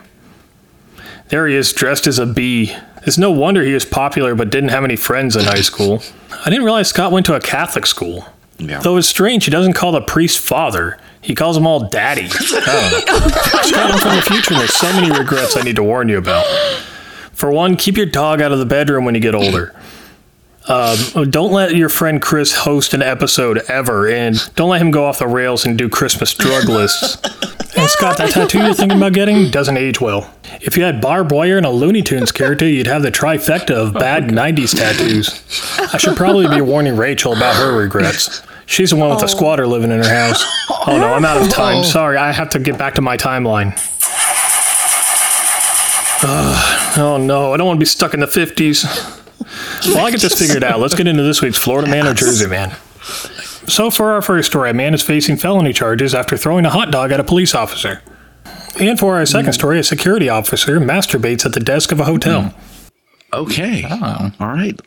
There 1.29 1.47
he 1.47 1.55
is, 1.55 1.73
dressed 1.73 2.07
as 2.07 2.19
a 2.19 2.25
bee. 2.25 2.75
It's 3.07 3.17
no 3.17 3.31
wonder 3.31 3.63
he 3.63 3.73
was 3.73 3.85
popular 3.85 4.35
but 4.35 4.49
didn't 4.49 4.69
have 4.69 4.83
any 4.83 4.97
friends 4.97 5.37
in 5.37 5.45
high 5.45 5.61
school. 5.61 6.03
I 6.29 6.49
didn't 6.49 6.65
realize 6.65 6.89
Scott 6.89 7.13
went 7.13 7.25
to 7.27 7.35
a 7.35 7.39
Catholic 7.39 7.85
school. 7.85 8.25
Yeah. 8.59 8.79
Though 8.79 8.97
it's 8.97 9.07
strange, 9.07 9.45
he 9.45 9.51
doesn't 9.51 9.73
call 9.73 9.93
the 9.93 10.01
priest 10.01 10.39
father. 10.39 10.99
He 11.21 11.33
calls 11.33 11.55
them 11.55 11.65
all 11.65 11.87
daddy. 11.87 12.27
Oh. 12.27 12.31
Scott, 13.63 13.91
I'm 13.93 13.99
from 13.99 14.15
the 14.15 14.21
future, 14.23 14.53
and 14.53 14.59
there's 14.59 14.73
so 14.73 14.91
many 14.93 15.17
regrets 15.17 15.55
I 15.55 15.61
need 15.61 15.77
to 15.77 15.83
warn 15.83 16.09
you 16.09 16.17
about. 16.17 16.45
For 17.31 17.49
one, 17.49 17.77
keep 17.77 17.95
your 17.95 18.07
dog 18.07 18.41
out 18.41 18.51
of 18.51 18.59
the 18.59 18.65
bedroom 18.65 19.05
when 19.05 19.15
you 19.15 19.21
get 19.21 19.35
older. 19.35 19.73
Um, 20.69 21.29
don't 21.29 21.51
let 21.53 21.75
your 21.75 21.87
friend 21.89 22.21
Chris 22.21 22.53
host 22.53 22.93
an 22.93 23.01
episode 23.01 23.59
ever, 23.69 24.07
and 24.09 24.37
don't 24.55 24.69
let 24.69 24.81
him 24.81 24.91
go 24.91 25.05
off 25.05 25.19
the 25.19 25.27
rails 25.27 25.65
and 25.65 25.77
do 25.77 25.87
Christmas 25.89 26.33
drug 26.33 26.65
lists. 26.69 27.17
And 27.77 27.87
Scott, 27.87 28.17
that 28.17 28.31
tattoo 28.31 28.57
you're 28.57 28.73
thinking 28.73 28.97
about 28.97 29.13
getting 29.13 29.51
doesn't 29.51 29.77
age 29.77 30.01
well. 30.01 30.33
If 30.61 30.77
you 30.77 30.83
had 30.83 30.99
barbed 30.99 31.31
wire 31.31 31.57
and 31.57 31.65
a 31.65 31.69
Looney 31.69 32.01
Tunes 32.01 32.31
character, 32.31 32.65
you'd 32.67 32.87
have 32.87 33.03
the 33.03 33.11
trifecta 33.11 33.69
of 33.75 33.93
bad 33.93 34.23
90s 34.29 34.75
tattoos. 34.75 35.43
I 35.93 35.97
should 35.99 36.17
probably 36.17 36.47
be 36.47 36.59
warning 36.59 36.95
Rachel 36.97 37.33
about 37.33 37.55
her 37.55 37.77
regrets. 37.77 38.41
She's 38.65 38.89
the 38.89 38.95
one 38.95 39.11
with 39.11 39.19
the 39.19 39.25
Oh. 39.25 39.27
squatter 39.27 39.67
living 39.67 39.91
in 39.91 39.99
her 40.01 40.09
house. 40.09 40.43
Oh 40.87 40.97
no, 40.97 41.13
I'm 41.13 41.23
out 41.23 41.39
of 41.39 41.49
time. 41.49 41.83
Sorry, 41.83 42.17
I 42.17 42.31
have 42.31 42.49
to 42.51 42.59
get 42.59 42.79
back 42.79 42.95
to 42.95 43.01
my 43.03 43.15
timeline. 43.15 43.77
Oh 46.23 47.17
no, 47.21 47.53
I 47.53 47.57
don't 47.57 47.67
want 47.67 47.77
to 47.77 47.81
be 47.81 47.85
stuck 47.85 48.15
in 48.15 48.21
the 48.21 48.25
50s. 48.25 48.85
Well, 49.85 50.05
I 50.05 50.11
get 50.11 50.21
this 50.21 50.37
figured 50.37 50.63
out. 50.63 50.79
Let's 50.79 50.95
get 50.95 51.07
into 51.07 51.23
this 51.23 51.41
week's 51.41 51.57
Florida 51.57 51.89
Man 51.89 52.07
or 52.07 52.13
Jersey 52.13 52.47
Man. 52.47 52.75
So, 53.67 53.89
for 53.91 54.11
our 54.11 54.21
first 54.21 54.49
story, 54.49 54.69
a 54.69 54.73
man 54.73 54.93
is 54.93 55.01
facing 55.01 55.37
felony 55.37 55.73
charges 55.73 56.15
after 56.15 56.37
throwing 56.37 56.65
a 56.65 56.69
hot 56.69 56.91
dog 56.91 57.11
at 57.11 57.19
a 57.19 57.23
police 57.23 57.53
officer. 57.53 58.01
And 58.79 58.99
for 58.99 59.15
our 59.15 59.25
second 59.25 59.53
story, 59.53 59.79
a 59.79 59.83
security 59.83 60.29
officer 60.29 60.79
masturbates 60.79 61.45
at 61.45 61.53
the 61.53 61.59
desk 61.59 61.91
of 61.91 61.99
a 61.99 62.05
hotel. 62.05 62.53
Okay. 63.33 63.83
All 63.83 64.47
right. 64.47 64.79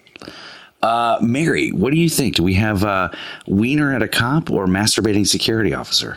Uh, 0.83 1.19
Mary, 1.21 1.71
what 1.73 1.91
do 1.93 1.99
you 1.99 2.09
think? 2.09 2.37
Do 2.37 2.43
we 2.43 2.55
have 2.55 2.85
uh, 2.85 3.11
wiener 3.47 3.95
at 3.95 4.03
a 4.03 4.09
cop 4.09 4.51
or 4.51 4.67
masturbating 4.67 5.27
security 5.27 5.75
officer? 5.75 6.17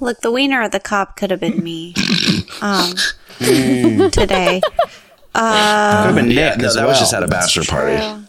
Look, 0.00 0.20
the 0.22 0.32
wiener 0.32 0.60
at 0.62 0.72
the 0.72 0.80
cop 0.80 1.16
could 1.16 1.30
have 1.30 1.38
been 1.40 1.62
me 1.62 1.94
um, 2.62 2.94
today. 4.10 4.60
Uh, 5.34 6.02
Could 6.02 6.06
have 6.06 6.14
been 6.14 6.30
yeah, 6.30 6.50
Nick 6.50 6.58
no, 6.60 6.66
as 6.68 6.74
that 6.76 6.86
was 6.86 6.98
just 6.98 7.12
at 7.14 7.22
a 7.22 7.28
bachelor 7.28 7.64
party. 7.64 7.96
true. 7.96 8.24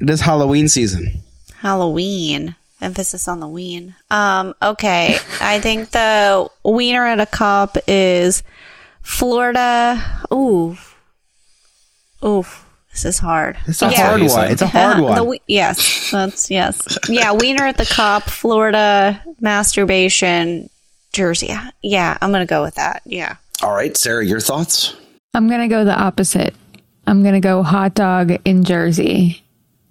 It 0.00 0.10
is 0.10 0.20
Halloween 0.20 0.68
season. 0.68 1.22
Halloween. 1.58 2.54
Emphasis 2.82 3.26
on 3.28 3.40
the 3.40 3.48
ween. 3.48 3.94
Um, 4.10 4.54
okay. 4.60 5.16
I 5.40 5.60
think 5.60 5.90
the 5.90 6.48
wiener 6.64 7.06
at 7.06 7.20
a 7.20 7.26
cop 7.26 7.78
is 7.86 8.42
Florida. 9.02 10.02
Ooh. 10.32 10.76
Ooh. 12.24 12.44
This 12.92 13.04
is 13.04 13.18
hard. 13.18 13.56
It's 13.66 13.82
a 13.82 13.90
hard 13.90 14.22
one. 14.22 14.50
It's 14.50 14.62
a 14.62 14.66
hard 14.68 15.00
one. 15.00 15.26
we- 15.26 15.40
yes. 15.46 16.10
That's 16.10 16.50
yes. 16.50 16.98
Yeah, 17.08 17.32
wiener 17.40 17.64
at 17.64 17.76
the 17.78 17.86
cop, 17.86 18.24
Florida, 18.24 19.22
masturbation, 19.40 20.68
Jersey. 21.12 21.54
Yeah, 21.82 22.16
I'm 22.20 22.32
gonna 22.32 22.46
go 22.46 22.62
with 22.62 22.74
that. 22.76 23.02
Yeah. 23.06 23.36
All 23.62 23.74
right, 23.74 23.96
Sarah, 23.96 24.24
your 24.24 24.40
thoughts? 24.40 24.94
I'm 25.34 25.48
going 25.48 25.60
to 25.60 25.68
go 25.68 25.84
the 25.84 25.96
opposite. 25.96 26.54
I'm 27.06 27.22
going 27.22 27.34
to 27.34 27.40
go 27.40 27.62
hot 27.62 27.94
dog 27.94 28.32
in 28.44 28.64
Jersey 28.64 29.42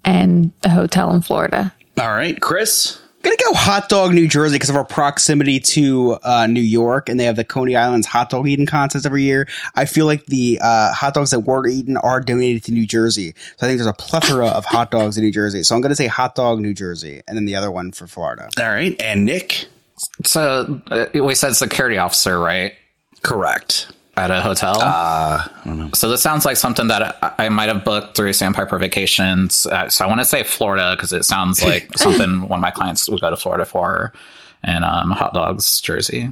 and 0.04 0.52
the 0.62 0.70
hotel 0.70 1.12
in 1.14 1.22
Florida. 1.22 1.72
All 1.98 2.10
right, 2.10 2.40
Chris. 2.40 3.00
I'm 3.26 3.32
gonna 3.32 3.52
go 3.52 3.58
hot 3.58 3.88
dog 3.88 4.12
New 4.14 4.28
Jersey 4.28 4.54
because 4.54 4.70
of 4.70 4.76
our 4.76 4.84
proximity 4.84 5.58
to 5.58 6.16
uh, 6.22 6.46
New 6.46 6.60
York, 6.60 7.08
and 7.08 7.18
they 7.18 7.24
have 7.24 7.34
the 7.34 7.42
Coney 7.42 7.74
Islands 7.74 8.06
hot 8.06 8.30
dog 8.30 8.46
eating 8.46 8.66
contest 8.66 9.04
every 9.04 9.24
year. 9.24 9.48
I 9.74 9.84
feel 9.84 10.06
like 10.06 10.26
the 10.26 10.60
uh, 10.62 10.92
hot 10.92 11.14
dogs 11.14 11.32
that 11.32 11.40
were 11.40 11.66
eaten 11.66 11.96
are 11.96 12.20
donated 12.20 12.62
to 12.64 12.72
New 12.72 12.86
Jersey, 12.86 13.34
so 13.56 13.66
I 13.66 13.68
think 13.68 13.78
there's 13.78 13.88
a 13.88 13.94
plethora 13.94 14.46
of 14.46 14.64
hot 14.64 14.92
dogs 14.92 15.18
in 15.18 15.24
New 15.24 15.32
Jersey. 15.32 15.64
So 15.64 15.74
I'm 15.74 15.80
gonna 15.80 15.96
say 15.96 16.06
hot 16.06 16.36
dog 16.36 16.60
New 16.60 16.72
Jersey, 16.72 17.20
and 17.26 17.36
then 17.36 17.46
the 17.46 17.56
other 17.56 17.72
one 17.72 17.90
for 17.90 18.06
Florida. 18.06 18.48
All 18.60 18.68
right, 18.68 18.94
and 19.02 19.24
Nick. 19.24 19.66
So 20.24 20.80
uh, 20.92 21.06
we 21.14 21.34
said 21.34 21.56
security 21.56 21.98
officer, 21.98 22.38
right? 22.38 22.74
Correct. 23.22 23.90
At 24.18 24.30
a 24.30 24.40
hotel. 24.40 24.80
Uh, 24.80 25.44
I 25.46 25.50
don't 25.66 25.78
know. 25.78 25.90
So 25.94 26.08
this 26.08 26.22
sounds 26.22 26.46
like 26.46 26.56
something 26.56 26.88
that 26.88 27.18
I, 27.22 27.46
I 27.46 27.48
might 27.50 27.68
have 27.68 27.84
booked 27.84 28.16
through 28.16 28.32
Sandpiper 28.32 28.78
Vacations. 28.78 29.66
Uh, 29.66 29.90
so 29.90 30.04
I 30.06 30.08
want 30.08 30.20
to 30.20 30.24
say 30.24 30.42
Florida 30.42 30.94
because 30.96 31.12
it 31.12 31.24
sounds 31.24 31.62
like 31.64 31.90
something 31.98 32.48
one 32.48 32.58
of 32.58 32.62
my 32.62 32.70
clients 32.70 33.08
would 33.10 33.20
go 33.20 33.28
to 33.28 33.36
Florida 33.36 33.66
for, 33.66 34.14
and 34.64 34.84
um, 34.86 35.10
hot 35.10 35.34
dogs, 35.34 35.80
Jersey. 35.82 36.30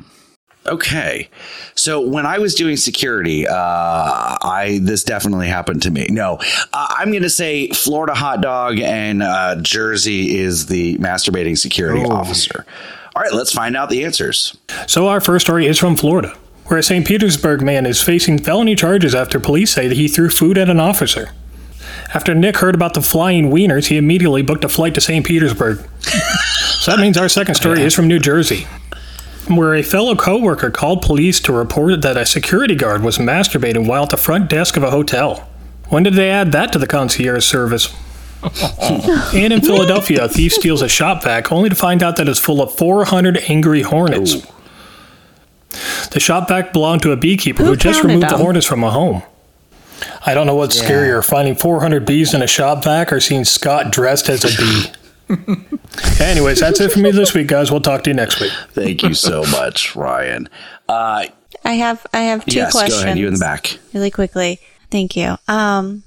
Okay. 0.67 1.29
So 1.75 2.01
when 2.01 2.25
I 2.25 2.39
was 2.39 2.55
doing 2.55 2.79
security, 2.79 3.47
uh, 3.47 3.53
I 3.55 4.81
this 4.83 5.05
definitely 5.05 5.49
happened 5.49 5.83
to 5.83 5.91
me. 5.91 6.07
No, 6.09 6.39
uh, 6.73 6.87
I'm 6.89 7.11
going 7.11 7.23
to 7.23 7.29
say 7.29 7.69
Florida 7.69 8.15
hot 8.15 8.41
dog 8.41 8.79
and 8.81 9.23
uh, 9.23 9.57
Jersey 9.61 10.39
is 10.39 10.67
the 10.67 10.97
masturbating 10.97 11.59
security 11.59 12.03
Oh. 12.07 12.13
officer. 12.13 12.65
All 13.15 13.23
right, 13.23 13.35
let's 13.35 13.53
find 13.53 13.77
out 13.77 13.91
the 13.91 14.05
answers. 14.07 14.57
So, 14.87 15.07
our 15.09 15.21
first 15.21 15.45
story 15.47 15.67
is 15.67 15.79
from 15.79 15.97
Florida, 15.97 16.35
where 16.67 16.79
a 16.79 16.83
St. 16.83 17.07
Petersburg 17.07 17.63
man 17.63 17.87
is 17.87 18.03
facing 18.03 18.39
felony 18.39 18.75
charges 18.75 19.15
after 19.15 19.39
police 19.39 19.73
say 19.73 19.89
that 19.89 19.97
he 19.97 20.09
threw 20.09 20.31
food 20.31 20.57
at 20.57 20.71
an 20.71 20.81
officer. 20.81 21.31
After 22.15 22.35
Nick 22.35 22.59
heard 22.59 22.75
about 22.75 22.95
the 22.95 23.03
flying 23.03 23.51
wieners, 23.51 23.87
he 23.87 23.97
immediately 23.97 24.43
booked 24.43 24.65
a 24.65 24.69
flight 24.69 24.95
to 24.95 25.01
St. 25.01 25.27
Petersburg. 25.27 25.79
so 26.01 26.91
that 26.91 27.01
means 27.01 27.19
our 27.19 27.29
second 27.29 27.57
story 27.57 27.83
is 27.83 27.95
from 27.95 28.09
New 28.09 28.19
Jersey, 28.19 28.67
where 29.49 29.75
a 29.75 29.83
fellow 29.83 30.15
coworker 30.15 30.71
called 30.71 31.03
police 31.03 31.41
to 31.41 31.53
report 31.53 32.03
that 32.03 32.17
a 32.17 32.25
security 32.25 32.75
guard 32.75 33.03
was 33.03 33.19
masturbating 33.19 33.87
while 33.87 34.05
at 34.05 34.11
the 34.11 34.17
front 34.17 34.49
desk 34.49 34.77
of 34.77 34.83
a 34.83 34.91
hotel. 34.91 35.49
When 35.89 36.03
did 36.03 36.15
they 36.15 36.31
add 36.31 36.53
that 36.53 36.73
to 36.73 36.79
the 36.79 36.87
concierge 36.87 37.45
service? 37.45 37.95
and 39.35 39.53
in 39.53 39.61
Philadelphia, 39.61 40.25
a 40.25 40.29
thief 40.29 40.53
steals 40.53 40.83
a 40.83 40.89
shop 40.89 41.25
vac 41.25 41.51
only 41.51 41.69
to 41.69 41.75
find 41.75 42.03
out 42.03 42.17
that 42.17 42.29
it's 42.29 42.39
full 42.39 42.63
of 42.63 42.77
400 42.77 43.39
angry 43.49 43.83
hornets. 43.83 44.47
The 46.11 46.21
shop 46.21 46.49
vac 46.49 46.73
belonged 46.73 47.03
to 47.03 47.13
a 47.13 47.17
beekeeper 47.17 47.63
who, 47.63 47.71
Who 47.71 47.77
just 47.77 48.01
counted 48.01 48.15
removed 48.15 48.31
the 48.31 48.37
hornets 48.39 48.67
from 48.67 48.85
a 48.85 48.91
home. 48.91 49.23
I 50.27 50.35
don't 50.35 50.47
know 50.47 50.55
what's 50.55 50.81
Yeah. 50.81 50.89
scarier, 50.89 51.25
finding 51.25 51.55
400 51.55 52.05
bees 52.05 52.35
in 52.35 52.43
a 52.43 52.47
shop 52.47 52.85
vac 52.85 53.13
or 53.13 53.21
seeing 53.21 53.45
Scott 53.45 53.91
dressed 53.93 54.29
as 54.29 54.45
a 54.45 54.49
bee. 54.57 54.87
Anyways, 56.21 56.61
that's 56.61 56.81
it 56.81 56.93
for 56.93 56.99
me 56.99 57.11
this 57.11 57.33
week, 57.35 57.47
guys. 57.47 57.71
We'll 57.71 57.81
talk 57.81 58.03
to 58.05 58.11
you 58.11 58.15
next 58.15 58.41
week. 58.41 58.53
Thank 58.73 59.03
you 59.03 59.15
so 59.15 59.43
much, 59.51 59.95
Ryan. 59.97 60.49
Uh, 60.89 61.27
I 61.65 61.73
have 61.75 62.07
I 62.13 62.21
have 62.23 62.45
two 62.45 62.57
yes, 62.57 62.73
questions. 62.73 63.01
go 63.01 63.05
ahead. 63.07 63.19
You 63.19 63.29
in 63.29 63.35
the 63.35 63.39
back. 63.41 63.79
really 63.95 64.11
quickly. 64.11 64.61
Thank 64.91 65.17
you. 65.17 65.37
Um, 65.49 66.03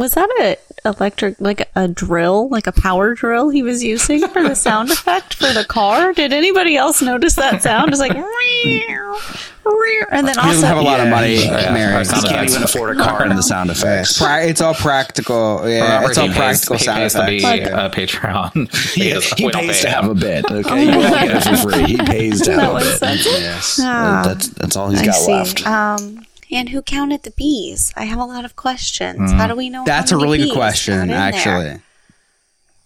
was 0.00 0.14
that 0.14 0.28
a 0.40 0.56
electric 0.84 1.40
like 1.40 1.68
a 1.76 1.86
drill, 1.86 2.48
like 2.48 2.66
a 2.66 2.72
power 2.72 3.14
drill 3.14 3.50
he 3.50 3.62
was 3.62 3.84
using 3.84 4.26
for 4.28 4.42
the 4.42 4.56
sound 4.56 4.90
effect 4.96 5.34
for 5.34 5.52
the 5.52 5.64
car? 5.64 6.12
Did 6.12 6.32
anybody 6.32 6.76
else 6.76 7.00
notice 7.02 7.34
that 7.36 7.62
sound? 7.62 7.90
It's 7.90 8.00
like 8.00 8.16
and 10.10 10.26
then 10.26 10.34
He 10.34 10.40
also 10.40 10.50
doesn't 10.50 10.68
have 10.68 10.78
a 10.78 10.82
lot 10.82 11.00
of 11.00 11.08
money, 11.08 11.44
Yeah, 11.44 11.72
Mary. 11.72 11.94
our 11.94 12.04
sound 12.04 12.24
effects. 12.24 12.34
Can't 12.34 12.50
even 12.50 12.62
afford 12.64 12.96
a 12.98 13.02
car 13.02 13.22
and 13.24 13.38
the 13.38 13.42
sound 13.42 13.70
effects. 13.74 14.10
It's, 14.10 14.18
pra- 14.18 14.44
it's 14.44 14.60
all 14.60 14.74
practical. 14.74 15.60
Yeah, 15.68 15.82
Remember, 15.84 16.08
it's 16.08 16.18
all 16.18 16.28
he 16.28 16.34
practical 16.34 16.76
pays, 16.76 16.80
he 16.80 16.86
sound 16.86 16.98
pays 16.98 17.12
to 17.14 17.26
be 17.26 17.36
effects. 17.36 17.68
a 17.70 17.90
Patreon. 18.18 18.94
He, 18.94 19.04
because 19.12 19.24
he 19.34 19.50
pays 19.50 19.54
pay 19.54 19.82
to 19.82 19.88
him. 19.88 19.94
have 19.94 20.10
a 20.10 20.14
bit. 20.14 20.44
Okay, 20.50 20.70
Oh 20.70 20.74
you 20.76 20.90
don't 20.90 21.02
get 21.12 21.46
it 21.46 21.58
for 21.60 21.70
free. 21.70 21.84
He 21.84 21.96
pays 21.98 22.40
to 22.42 22.50
That 22.52 22.60
have 22.60 22.74
a 22.74 22.78
bit. 23.06 23.24
Yes, 23.26 23.78
Ah. 23.82 24.22
that's 24.26 24.48
that's 24.48 24.76
all 24.76 24.90
he's 24.90 25.02
I 25.02 25.06
got 25.06 25.14
see. 25.14 25.32
left. 25.32 25.66
Um, 25.66 26.26
and 26.50 26.68
who 26.68 26.82
counted 26.82 27.22
the 27.22 27.30
bees? 27.32 27.92
I 27.96 28.04
have 28.04 28.18
a 28.18 28.24
lot 28.24 28.44
of 28.44 28.56
questions. 28.56 29.32
How 29.32 29.46
do 29.46 29.54
we 29.54 29.70
know? 29.70 29.82
Mm. 29.82 29.86
That's 29.86 30.12
a 30.12 30.16
really 30.16 30.38
good 30.38 30.52
question, 30.52 31.10
actually. 31.10 31.64
there? 31.64 31.82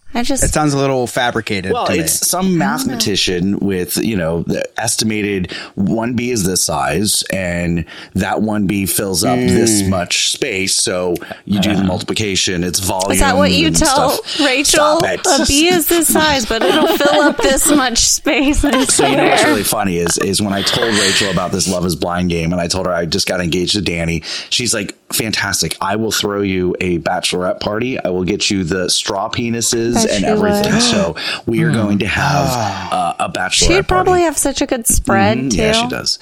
Actually. 0.07 0.19
I 0.19 0.23
just 0.23 0.43
It 0.43 0.53
sounds 0.53 0.73
a 0.73 0.77
little 0.77 1.07
fabricated. 1.07 1.73
Well, 1.73 1.87
to 1.87 1.93
me. 1.93 1.99
it's 1.99 2.25
some 2.27 2.57
mathematician 2.57 3.59
with, 3.59 3.97
you 3.97 4.15
know, 4.15 4.43
the 4.43 4.63
estimated 4.79 5.51
one 5.75 6.13
B 6.15 6.31
is 6.31 6.43
this 6.45 6.63
size 6.63 7.23
and 7.33 7.85
that 8.13 8.41
one 8.41 8.65
B 8.67 8.85
fills 8.85 9.23
up 9.23 9.37
this 9.37 9.81
Mm. 9.81 9.89
much 9.89 10.29
space. 10.31 10.75
So 10.75 11.15
you 11.45 11.59
do 11.59 11.75
the 11.75 11.83
multiplication, 11.83 12.63
it's 12.63 12.79
volume. 12.79 13.11
Is 13.11 13.19
that 13.19 13.35
what 13.35 13.51
you 13.51 13.71
tell 13.71 14.11
stuff. 14.11 14.39
Rachel? 14.39 14.99
Stop 14.99 15.03
it. 15.05 15.49
Is 15.49 15.87
this 15.87 16.11
size, 16.13 16.45
but 16.45 16.61
it'll 16.63 16.97
fill 16.97 17.21
up 17.21 17.37
this 17.37 17.67
much 17.69 17.97
space. 17.99 18.63
I 18.63 18.85
So 18.85 19.05
you 19.07 19.17
know 19.17 19.25
what's 19.27 19.43
really 19.43 19.63
funny 19.63 19.97
is 19.97 20.17
is 20.19 20.41
when 20.41 20.53
I 20.53 20.61
told 20.61 20.93
Rachel 20.95 21.31
about 21.31 21.51
this 21.51 21.67
Love 21.67 21.85
Is 21.85 21.95
Blind 21.95 22.29
game, 22.29 22.51
and 22.53 22.61
I 22.61 22.67
told 22.67 22.85
her 22.85 22.93
I 22.93 23.05
just 23.05 23.27
got 23.27 23.41
engaged 23.41 23.73
to 23.73 23.81
Danny. 23.81 24.21
She's 24.49 24.73
like, 24.73 24.95
"Fantastic! 25.11 25.77
I 25.81 25.95
will 25.95 26.11
throw 26.11 26.41
you 26.41 26.75
a 26.81 26.99
bachelorette 26.99 27.59
party. 27.59 27.99
I 27.99 28.09
will 28.09 28.23
get 28.23 28.49
you 28.49 28.63
the 28.63 28.89
straw 28.89 29.29
penises 29.29 30.05
and 30.09 30.25
everything. 30.25 30.73
would. 30.73 30.81
So 30.81 31.15
we 31.45 31.63
are 31.63 31.71
going 31.71 31.99
to 31.99 32.07
have 32.07 32.47
uh, 32.91 33.13
a 33.19 33.29
bachelorette 33.29 33.33
party. 33.33 33.51
She'd 33.51 33.67
party. 33.67 33.83
probably 33.87 34.21
have 34.21 34.37
such 34.37 34.61
a 34.61 34.65
good 34.65 34.87
spread 34.87 35.37
Mhm, 35.37 35.51
too. 35.51 35.57
Yeah, 35.57 35.71
she 35.73 35.87
does. 35.87 36.19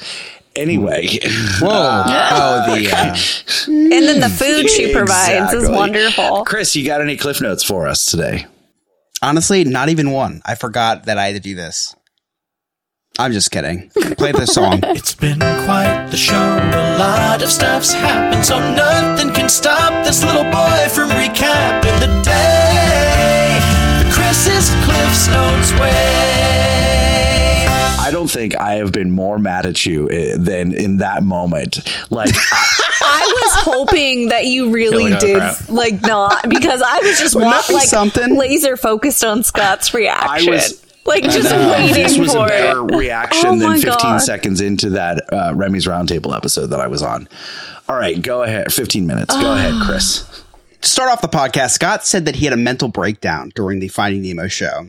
Anyway, 0.56 1.08
Whoa! 1.60 2.04
oh, 2.06 2.76
the 2.76 2.92
uh, 2.92 3.18
And 3.68 3.92
then 3.92 4.20
the 4.20 4.30
food 4.30 4.70
she 4.70 4.94
provides 4.94 5.52
is 5.54 5.68
wonderful. 5.70 6.46
Chris, 6.46 6.76
you 6.76 6.86
got 6.86 7.02
any 7.02 7.18
cliff 7.18 7.42
notes 7.42 7.64
for 7.64 7.88
us 7.88 8.06
today? 8.06 8.46
honestly, 9.24 9.64
not 9.64 9.88
even 9.90 10.12
one. 10.12 10.42
I 10.46 10.56
forgot 10.56 11.06
that 11.06 11.18
I 11.18 11.28
had 11.28 11.36
to 11.36 11.40
do 11.40 11.56
this. 11.56 11.96
I'm 13.20 13.32
just 13.32 13.52
kidding. 13.52 13.90
Play 14.18 14.32
the 14.32 14.48
song. 14.48 14.80
It's 14.96 15.14
been 15.14 15.38
quite 15.40 16.08
the 16.10 16.18
show. 16.18 16.34
A 16.36 16.98
lot 16.98 17.44
of 17.44 17.50
stuff's 17.50 17.94
happened, 17.94 18.44
so 18.46 18.58
nothing 18.74 19.32
can 19.34 19.50
stop 19.50 19.92
this 20.06 20.24
little 20.24 20.44
boy 20.46 20.88
from 20.90 21.10
recapping 21.10 22.00
the 22.00 22.08
day. 22.24 23.60
The 24.04 24.12
Chris's 24.14 24.70
Cliff's 24.86 25.28
Notes 25.28 25.72
way. 25.80 27.66
I 28.00 28.10
don't 28.12 28.30
think 28.30 28.56
I 28.60 28.76
have 28.76 28.92
been 28.92 29.12
more 29.12 29.38
mad 29.40 29.66
at 29.68 29.86
you 29.86 30.08
uh, 30.10 30.38
than 30.38 30.74
in 30.74 30.98
that 30.98 31.24
moment. 31.24 31.80
Like, 32.10 32.32
I 33.02 33.40
was 33.42 33.64
hoping 33.64 34.30
that 34.30 34.46
you 34.46 34.72
really 34.72 35.14
Feeling 35.14 35.20
did 35.20 35.38
crap. 35.38 35.70
like 35.70 36.02
not 36.02 36.50
because 36.50 36.82
I 36.86 37.00
was 37.00 37.20
just 37.20 37.36
Wouldn't 37.36 37.54
that 37.54 37.68
be 37.68 37.74
like 37.76 37.88
something? 37.88 38.38
laser 38.38 38.76
focused 38.76 39.24
on 39.24 39.44
Scott's 39.44 39.94
reaction. 39.94 40.52
was- 40.52 40.83
like 41.06 41.24
just 41.24 41.52
I 41.54 41.58
know. 41.58 41.72
waiting 41.72 41.94
this 41.96 42.18
was 42.18 42.34
for 42.34 42.46
a 42.46 42.48
better 42.48 42.80
it. 42.88 42.96
reaction 42.96 43.50
Oh 43.50 43.58
than 43.60 43.74
15 43.74 43.92
God. 44.00 44.18
seconds 44.20 44.62
into 44.62 44.92
that 44.92 45.24
uh, 45.34 45.54
Remy's 45.56 45.86
Roundtable 45.86 46.36
episode 46.36 46.68
that 46.68 46.80
I 46.80 46.88
was 46.88 47.02
on. 47.04 47.28
All 47.90 47.96
right, 47.98 48.22
go 48.22 48.44
ahead. 48.44 48.72
15 48.72 49.06
minutes. 49.06 49.36
Go 49.36 49.54
ahead, 49.54 49.74
Chris. 49.86 50.44
To 50.82 50.88
start 50.90 51.10
off 51.12 51.22
the 51.22 51.28
podcast, 51.28 51.72
Scott 51.72 52.06
said 52.06 52.26
that 52.26 52.36
he 52.38 52.46
had 52.46 52.54
a 52.54 52.58
mental 52.58 52.88
breakdown 52.90 53.52
during 53.56 53.80
the 53.80 53.88
Finding 53.90 54.22
Nemo 54.22 54.48
show. 54.48 54.88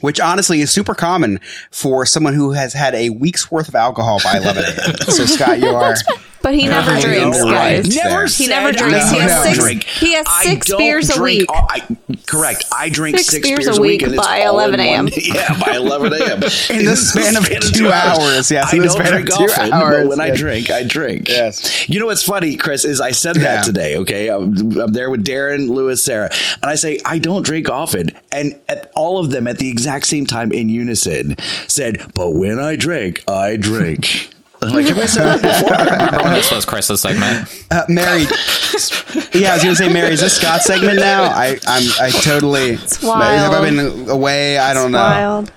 which 0.00 0.18
honestly 0.20 0.60
is 0.60 0.70
super 0.70 0.94
common 0.94 1.38
for 1.70 2.04
someone 2.04 2.34
who 2.34 2.52
has 2.52 2.72
had 2.72 2.94
a 2.94 3.10
week's 3.10 3.50
worth 3.50 3.68
of 3.68 3.74
alcohol 3.74 4.18
by 4.24 4.36
11 4.38 4.64
a.m. 4.64 4.96
So, 4.96 5.24
Scott, 5.26 5.60
you 5.60 5.68
are. 5.76 5.94
But 6.42 6.54
he 6.54 6.66
never 6.66 6.90
I 6.90 6.94
know, 6.94 7.00
drinks, 7.00 7.40
right 7.42 7.82
guys. 7.84 7.94
there. 7.94 8.26
he 8.26 8.46
never 8.48 8.72
drinks. 8.72 9.10
He 9.10 9.18
has 9.18 9.30
don't 9.32 9.44
six. 9.44 9.58
drink. 9.58 9.84
He 9.84 10.12
has 10.14 10.26
six 10.42 10.66
don't 10.66 10.78
beers 10.78 11.08
a 11.10 11.14
drink 11.14 11.40
week. 11.42 11.50
all- 11.52 11.66
I, 11.70 11.96
correct. 12.26 12.64
I 12.76 12.88
drink 12.88 13.16
Six 13.18 13.28
six, 13.30 13.48
beers 13.48 13.64
beers, 13.66 13.78
a 13.78 13.80
week 13.80 14.02
and 14.02 14.12
it's 14.14 14.26
by 14.26 14.40
11 14.42 14.80
a.m.. 14.80 15.08
Yeah, 15.16 15.58
by 15.60 15.76
11 15.76 16.12
a.m. 16.12 16.42
In 16.70 16.84
the 16.84 16.96
span 16.96 17.36
of 17.36 17.48
two 17.72 17.90
hours, 17.92 18.50
yes, 18.50 18.72
I 18.72 18.76
in 18.76 18.82
the 18.82 18.88
don't 18.88 18.96
span 18.96 19.06
of 19.06 19.12
drink 19.12 19.28
two 19.28 19.44
often, 19.52 19.72
hours, 19.72 19.96
but 20.02 20.08
when 20.08 20.20
I 20.20 20.34
drink, 20.34 20.70
I 20.70 20.82
drink. 20.82 21.28
Yes. 21.28 21.88
You 21.88 22.00
know 22.00 22.06
what's 22.06 22.22
funny, 22.24 22.56
Chris, 22.56 22.84
is 22.84 23.00
I 23.00 23.12
said 23.12 23.36
Yeah. 23.36 23.42
that 23.42 23.64
today, 23.64 23.96
okay? 23.98 24.28
I'm, 24.28 24.56
I'm 24.80 24.92
there 24.92 25.10
with 25.10 25.24
Darren, 25.24 25.68
Lewis, 25.68 26.02
Sarah, 26.02 26.30
and 26.60 26.64
I 26.70 26.74
say, 26.74 26.98
I 27.04 27.18
don't 27.18 27.44
drink 27.44 27.68
often. 27.70 28.10
And 28.32 28.58
at 28.68 28.90
all 28.96 29.18
of 29.18 29.30
them 29.30 29.46
at 29.46 29.58
the 29.58 29.68
exact 29.70 30.06
same 30.06 30.26
time 30.26 30.50
in 30.52 30.68
unison 30.68 31.36
said, 31.68 32.04
but 32.14 32.30
when 32.30 32.58
I 32.58 32.74
drink, 32.76 33.22
I 33.28 33.56
drink. 33.56 34.30
I'm 34.62 34.74
like, 34.74 34.86
have 34.86 34.98
I 34.98 35.06
said 35.06 35.24
that 35.24 35.42
before? 35.42 35.70
Remember 36.20 36.34
this 36.34 36.50
was 36.50 36.64
Chris's 36.64 37.00
segment? 37.00 37.66
Uh, 37.70 37.84
Mary. 37.88 38.20
yeah, 39.34 39.50
I 39.50 39.54
was 39.54 39.62
gonna 39.62 39.74
say, 39.74 39.92
Mary, 39.92 40.12
is 40.12 40.20
this 40.20 40.36
Scott's 40.36 40.66
segment 40.66 40.98
now? 40.98 41.24
I, 41.24 41.58
I'm, 41.66 41.90
I 42.00 42.10
totally. 42.10 42.76
wild. 43.02 43.52
Have 43.52 43.52
I 43.52 43.60
been 43.68 44.08
away? 44.08 44.58
I 44.58 44.72
don't 44.74 44.92
know. 44.92 44.98
Wild. 44.98 45.52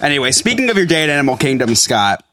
Anyway, 0.00 0.30
speaking 0.32 0.70
of 0.70 0.76
your 0.76 0.86
day 0.86 1.04
at 1.04 1.10
Animal 1.10 1.36
Kingdom, 1.36 1.74
Scott, 1.74 2.24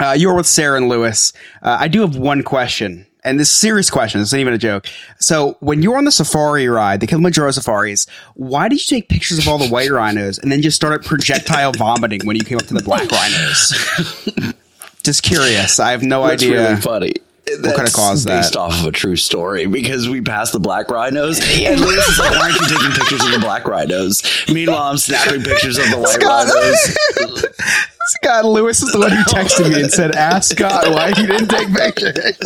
uh, 0.00 0.14
you 0.16 0.28
were 0.28 0.34
with 0.34 0.46
Sarah 0.46 0.76
and 0.76 0.88
Lewis. 0.88 1.32
Uh, 1.62 1.76
I 1.80 1.88
do 1.88 2.00
have 2.00 2.16
one 2.16 2.42
question, 2.42 3.06
and 3.22 3.38
this 3.38 3.48
is 3.48 3.54
serious 3.58 3.90
question. 3.90 4.20
This 4.20 4.28
isn't 4.28 4.40
even 4.40 4.54
a 4.54 4.58
joke. 4.58 4.86
So, 5.18 5.56
when 5.60 5.82
you 5.82 5.90
were 5.90 5.98
on 5.98 6.04
the 6.04 6.12
safari 6.12 6.68
ride, 6.68 7.00
the 7.00 7.06
Kilimanjaro 7.06 7.50
safaris, 7.50 8.06
why 8.34 8.68
did 8.68 8.78
you 8.78 8.96
take 8.96 9.08
pictures 9.08 9.38
of 9.38 9.48
all 9.48 9.58
the 9.58 9.68
white 9.68 9.90
rhinos 9.90 10.38
and 10.38 10.50
then 10.50 10.62
just 10.62 10.76
started 10.76 11.04
projectile 11.04 11.72
vomiting 11.72 12.20
when 12.24 12.36
you 12.36 12.44
came 12.44 12.58
up 12.58 12.66
to 12.66 12.74
the 12.74 12.82
black 12.82 13.10
rhinos? 13.10 14.54
just 15.04 15.22
curious. 15.22 15.78
I 15.78 15.92
have 15.92 16.02
no 16.02 16.26
That's 16.26 16.42
idea. 16.42 16.62
really 16.70 16.80
funny. 16.80 17.12
What 17.60 17.74
could 17.76 17.84
have 17.84 17.92
caused 17.92 18.26
that? 18.26 18.40
Based 18.40 18.56
off 18.56 18.80
of 18.80 18.86
a 18.86 18.90
true 18.90 19.16
story, 19.16 19.66
because 19.66 20.08
we 20.08 20.22
passed 20.22 20.54
the 20.54 20.60
black 20.60 20.90
rhinos, 20.90 21.38
and 21.44 21.78
Lewis 21.78 22.08
is 22.08 22.18
like, 22.18 22.30
"Why 22.30 22.38
aren't 22.50 22.54
you 22.54 22.66
taking 22.66 22.92
pictures 22.92 23.22
of 23.22 23.32
the 23.32 23.38
black 23.38 23.66
rhinos?" 23.68 24.22
Meanwhile, 24.48 24.82
I'm 24.82 24.96
snapping 24.96 25.42
pictures 25.42 25.76
of 25.76 25.84
the 25.90 25.98
white 25.98 26.08
Scott. 26.08 26.48
rhinos. 26.48 27.44
Scott 28.06 28.44
Lewis 28.46 28.82
is 28.82 28.92
the 28.92 28.98
one 28.98 29.10
who 29.10 29.22
texted 29.24 29.70
me 29.74 29.82
and 29.82 29.90
said, 29.92 30.14
"Ask 30.14 30.56
Scott 30.56 30.88
why 30.90 31.12
he 31.12 31.26
didn't 31.26 31.48
take 31.48 31.68
pictures." 31.74 32.38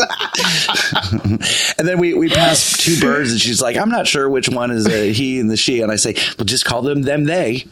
and 1.78 1.86
then 1.86 1.98
we 2.00 2.14
we 2.14 2.28
passed 2.28 2.80
two 2.80 2.98
birds, 3.00 3.30
and 3.30 3.40
she's 3.40 3.62
like, 3.62 3.76
"I'm 3.76 3.90
not 3.90 4.08
sure 4.08 4.28
which 4.28 4.48
one 4.48 4.72
is 4.72 4.86
a 4.88 5.12
he 5.12 5.38
and 5.38 5.48
the 5.48 5.56
she," 5.56 5.80
and 5.80 5.92
I 5.92 5.96
say, 5.96 6.14
"Well, 6.38 6.44
just 6.44 6.64
call 6.64 6.82
them 6.82 7.02
them 7.02 7.24
they." 7.24 7.66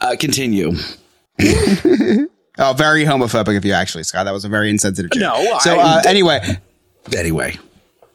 Uh, 0.00 0.14
continue. 0.18 0.74
Oh, 2.58 2.72
very 2.72 3.04
homophobic 3.04 3.56
of 3.56 3.64
you, 3.64 3.72
actually, 3.72 4.04
Scott. 4.04 4.24
That 4.24 4.32
was 4.32 4.44
a 4.44 4.48
very 4.48 4.70
insensitive 4.70 5.10
joke. 5.10 5.20
No, 5.20 5.58
So, 5.60 5.78
I- 5.78 5.98
uh, 5.98 6.02
anyway, 6.06 6.40
anyway, 7.16 7.58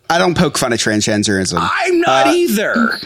I 0.10 0.18
don't 0.18 0.36
poke 0.36 0.58
fun 0.58 0.74
at 0.74 0.80
transgenderism. 0.80 1.58
I'm 1.62 2.00
not 2.02 2.28
Uh, 2.28 2.32
either. 2.32 2.94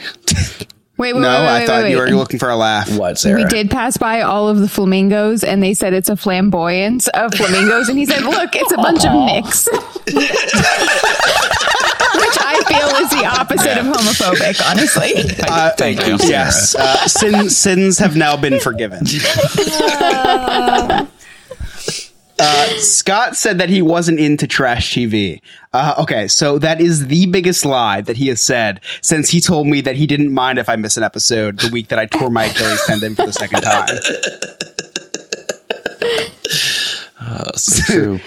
Wait, 0.97 1.11
wait, 1.13 1.19
no, 1.19 1.27
wait, 1.27 1.39
wait, 1.39 1.45
I 1.45 1.59
wait, 1.59 1.67
thought 1.67 1.89
you 1.89 1.97
were 1.97 2.07
looking 2.11 2.39
for 2.39 2.49
a 2.49 2.55
laugh. 2.55 2.89
What, 2.97 3.21
We 3.25 3.43
did 3.43 3.69
pass 3.69 3.97
by 3.97 4.21
all 4.21 4.47
of 4.47 4.59
the 4.59 4.69
flamingos, 4.69 5.43
and 5.43 5.61
they 5.61 5.73
said 5.73 5.91
it's 5.91 6.07
a 6.07 6.15
flamboyance 6.15 7.09
of 7.09 7.33
flamingos, 7.33 7.89
and 7.89 7.99
he 7.99 8.05
said, 8.05 8.23
"Look, 8.23 8.51
it's 8.55 8.71
a 8.71 8.77
bunch 8.77 9.03
of 9.03 9.11
nicks," 9.11 9.67
which 10.05 10.15
I 12.39 12.63
feel 12.65 12.87
is 13.03 13.09
the 13.09 13.25
opposite 13.25 13.77
of 13.77 13.87
homophobic. 13.87 14.61
Honestly, 14.71 15.35
Uh, 15.49 15.71
Thank 15.71 16.07
you, 16.07 16.15
Yes, 16.29 16.75
uh, 16.75 17.05
sin, 17.09 17.49
sins 17.49 17.99
have 17.99 18.15
now 18.15 18.37
been 18.37 18.61
forgiven. 18.61 18.99
Uh, 19.03 19.09
Scott 22.79 23.35
said 23.35 23.59
that 23.59 23.69
he 23.69 23.81
wasn't 23.81 24.19
into 24.19 24.47
trash 24.47 24.93
TV. 24.93 25.41
Uh, 25.73 25.95
okay, 25.99 26.27
so 26.27 26.59
that 26.59 26.81
is 26.81 27.07
the 27.07 27.25
biggest 27.27 27.65
lie 27.65 28.01
that 28.01 28.17
he 28.17 28.27
has 28.27 28.41
said 28.41 28.81
since 29.01 29.29
he 29.29 29.39
told 29.39 29.67
me 29.67 29.81
that 29.81 29.95
he 29.95 30.05
didn't 30.05 30.33
mind 30.33 30.59
if 30.59 30.67
I 30.67 30.75
miss 30.75 30.97
an 30.97 31.03
episode 31.03 31.59
the 31.59 31.69
week 31.69 31.87
that 31.89 31.99
I 31.99 32.05
tore 32.05 32.29
my 32.29 32.45
Achilles 32.45 32.83
tendon 32.85 33.15
for 33.15 33.25
the 33.25 33.33
second 33.33 33.61
time. 33.61 33.89
Uh, 37.19 37.51
so. 37.53 38.19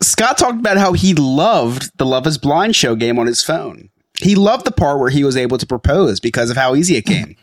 Scott 0.00 0.38
talked 0.38 0.58
about 0.58 0.76
how 0.76 0.92
he 0.92 1.14
loved 1.14 1.90
the 1.98 2.06
Love 2.06 2.26
is 2.26 2.38
Blind 2.38 2.76
show 2.76 2.94
game 2.94 3.18
on 3.18 3.26
his 3.26 3.42
phone. 3.42 3.88
He 4.20 4.34
loved 4.34 4.64
the 4.64 4.70
part 4.70 5.00
where 5.00 5.10
he 5.10 5.24
was 5.24 5.36
able 5.36 5.58
to 5.58 5.66
propose 5.66 6.20
because 6.20 6.50
of 6.50 6.56
how 6.56 6.74
easy 6.74 6.96
it 6.96 7.06
came. 7.06 7.36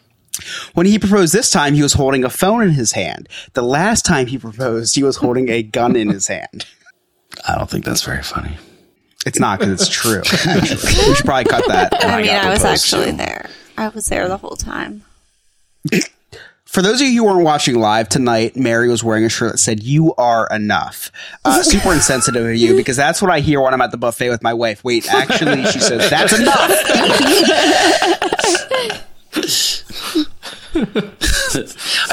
When 0.74 0.86
he 0.86 0.98
proposed 0.98 1.34
this 1.34 1.50
time, 1.50 1.74
he 1.74 1.84
was 1.84 1.94
holding 1.94 2.24
a 2.24 2.30
phone 2.30 2.62
in 2.64 2.72
his 2.72 2.94
hand. 2.94 3.28
The 3.54 3.62
last 3.62 4.06
time 4.06 4.28
he 4.28 4.38
proposed, 4.38 4.96
he 4.96 5.04
was 5.04 5.18
holding 5.18 5.50
a 5.50 5.62
gun 5.62 5.96
in 5.96 6.10
his 6.10 6.28
hand. 6.28 6.66
I 7.48 7.56
don't 7.58 7.70
think 7.70 7.86
that's 7.86 8.04
very 8.04 8.24
funny. 8.24 8.58
It's 9.26 9.40
not 9.40 9.60
because 9.60 9.82
it's 9.82 9.90
true. 9.90 10.22
We 10.56 11.16
should 11.16 11.26
probably 11.26 11.46
cut 11.46 11.68
that. 11.68 11.94
I 12.04 12.18
mean, 12.18 12.26
got 12.28 12.46
I 12.46 12.50
was 12.50 12.64
actually 12.64 13.12
to. 13.12 13.18
there. 13.18 13.50
I 13.78 13.90
was 13.90 14.08
there 14.08 14.28
the 14.28 14.38
whole 14.38 14.56
time. 14.56 15.04
For 16.66 16.82
those 16.82 17.02
of 17.02 17.08
you 17.08 17.18
who 17.22 17.26
weren't 17.26 17.44
watching 17.44 17.76
live 17.76 18.08
tonight, 18.08 18.56
Mary 18.56 18.88
was 18.88 19.04
wearing 19.04 19.26
a 19.26 19.30
shirt 19.30 19.52
that 19.52 19.58
said, 19.58 19.84
You 19.84 20.16
are 20.16 20.48
enough. 20.48 21.12
Uh, 21.44 21.62
super 21.64 21.92
insensitive 21.94 22.46
of 22.46 22.56
you 22.56 22.78
because 22.78 22.96
that's 22.96 23.22
what 23.22 23.30
I 23.30 23.42
hear 23.42 23.60
when 23.62 23.74
I'm 23.74 23.82
at 23.82 23.92
the 23.92 23.98
buffet 23.98 24.30
with 24.30 24.42
my 24.42 24.54
wife. 24.54 24.82
Wait, 24.84 25.14
actually, 25.14 25.66
she 25.66 25.80
says, 25.82 26.10
That's 26.10 26.32
enough. 26.40 26.72
I 29.34 29.42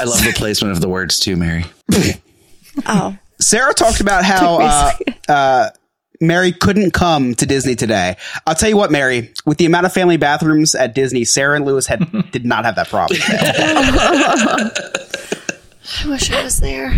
love 0.05 0.23
the 0.23 0.33
placement 0.35 0.73
of 0.73 0.81
the 0.81 0.89
words 0.89 1.19
too, 1.19 1.35
Mary. 1.35 1.65
Oh, 2.85 3.17
Sarah 3.39 3.73
talked 3.73 4.01
about 4.01 4.23
how 4.23 4.57
Took 4.57 5.07
me 5.07 5.13
a 5.27 5.31
uh, 5.31 5.33
uh, 5.33 5.69
Mary 6.21 6.51
couldn't 6.51 6.91
come 6.91 7.33
to 7.35 7.45
Disney 7.45 7.75
today. 7.75 8.17
I'll 8.45 8.55
tell 8.55 8.67
you 8.69 8.75
what, 8.75 8.91
Mary, 8.91 9.33
with 9.45 9.57
the 9.57 9.65
amount 9.65 9.85
of 9.85 9.93
family 9.93 10.17
bathrooms 10.17 10.75
at 10.75 10.93
Disney, 10.93 11.23
Sarah 11.23 11.55
and 11.55 11.65
Lewis 11.65 11.87
had 11.87 12.05
did 12.31 12.45
not 12.45 12.65
have 12.65 12.75
that 12.75 12.89
problem. 12.89 13.19
I 13.21 14.69
wish 16.07 16.29
I 16.31 16.43
was 16.43 16.59
there. 16.59 16.93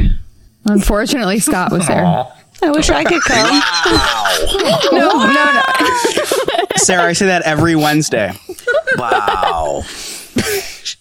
unfortunately, 0.65 1.39
Scott 1.39 1.72
was 1.72 1.88
there. 1.88 2.03
I 2.63 2.69
wish 2.72 2.89
I 2.89 3.03
could 3.03 3.22
come. 3.22 3.61
No, 4.91 5.09
no, 5.09 5.34
no. 5.34 5.61
Sarah, 6.78 7.09
I 7.09 7.13
say 7.13 7.28
that 7.28 7.43
every 7.43 7.76
Wednesday. 7.76 8.34
Wow. 8.97 9.84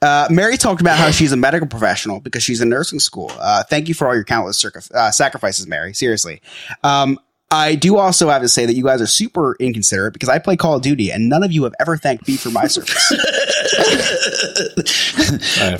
Uh, 0.00 0.28
Mary 0.30 0.56
talked 0.56 0.80
about 0.80 0.96
how 0.96 1.10
she's 1.10 1.32
a 1.32 1.36
medical 1.36 1.66
professional 1.66 2.20
because 2.20 2.40
she's 2.40 2.60
in 2.60 2.68
nursing 2.68 3.00
school. 3.00 3.32
Uh, 3.36 3.64
thank 3.64 3.88
you 3.88 3.94
for 3.94 4.06
all 4.06 4.14
your 4.14 4.22
countless 4.22 4.56
circa- 4.56 4.80
uh, 4.94 5.10
sacrifices, 5.10 5.66
Mary. 5.66 5.92
Seriously. 5.92 6.40
Um, 6.84 7.18
I 7.50 7.74
do 7.74 7.96
also 7.96 8.28
have 8.28 8.42
to 8.42 8.48
say 8.48 8.64
that 8.64 8.74
you 8.74 8.84
guys 8.84 9.02
are 9.02 9.08
super 9.08 9.56
inconsiderate 9.58 10.12
because 10.12 10.28
I 10.28 10.38
play 10.38 10.56
Call 10.56 10.76
of 10.76 10.82
Duty 10.82 11.10
and 11.10 11.28
none 11.28 11.42
of 11.42 11.50
you 11.50 11.64
have 11.64 11.74
ever 11.80 11.96
thanked 11.96 12.28
me 12.28 12.36
for 12.36 12.50
my 12.50 12.66
service. 12.68 13.12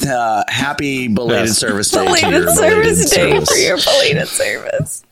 Uh, 0.05 0.42
happy 0.49 1.09
belated 1.09 1.46
Yes. 1.46 1.59
service 1.59 1.90
day. 1.90 2.05
to 2.05 2.28
your 2.28 2.44
Belated 2.44 2.57
service 2.57 3.11
day 3.11 3.30
service. 3.30 3.49
for 3.51 3.57
your 3.57 3.76
belated 3.76 4.28
service. 4.28 5.05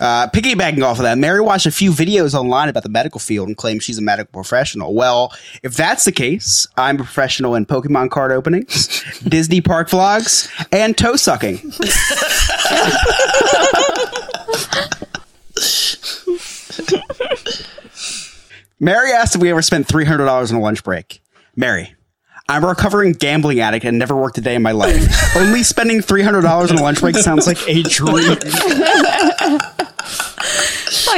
Uh, 0.00 0.26
piggybacking 0.28 0.82
off 0.82 0.98
of 0.98 1.02
that, 1.02 1.18
Mary 1.18 1.42
watched 1.42 1.66
a 1.66 1.70
few 1.70 1.92
videos 1.92 2.32
online 2.34 2.70
about 2.70 2.82
the 2.82 2.88
medical 2.88 3.20
field 3.20 3.48
and 3.48 3.56
claims 3.56 3.84
she's 3.84 3.98
a 3.98 4.02
medical 4.02 4.32
professional. 4.32 4.94
Well, 4.94 5.32
if 5.62 5.76
that's 5.76 6.04
the 6.04 6.12
case, 6.12 6.66
I'm 6.78 6.96
a 6.96 7.04
professional 7.04 7.54
in 7.54 7.66
Pokemon 7.66 8.10
card 8.10 8.32
openings, 8.32 9.04
Disney 9.28 9.60
park 9.60 9.90
vlogs, 9.90 10.50
and 10.72 10.96
toe 10.96 11.16
sucking. 11.16 11.60
Mary 18.82 19.12
asked 19.12 19.34
if 19.34 19.42
we 19.42 19.50
ever 19.50 19.60
spent 19.60 19.86
$300 19.86 20.50
on 20.50 20.56
a 20.56 20.60
lunch 20.60 20.82
break. 20.82 21.20
Mary, 21.54 21.94
I'm 22.48 22.64
a 22.64 22.68
recovering 22.68 23.12
gambling 23.12 23.60
addict 23.60 23.84
and 23.84 23.98
never 23.98 24.16
worked 24.16 24.38
a 24.38 24.40
day 24.40 24.54
in 24.54 24.62
my 24.62 24.72
life. 24.72 25.36
Only 25.36 25.62
spending 25.62 26.00
$300 26.00 26.70
on 26.70 26.78
a 26.78 26.82
lunch 26.82 27.00
break 27.00 27.16
sounds 27.16 27.46
like 27.46 27.58
a 27.68 27.82
dream. 27.82 28.38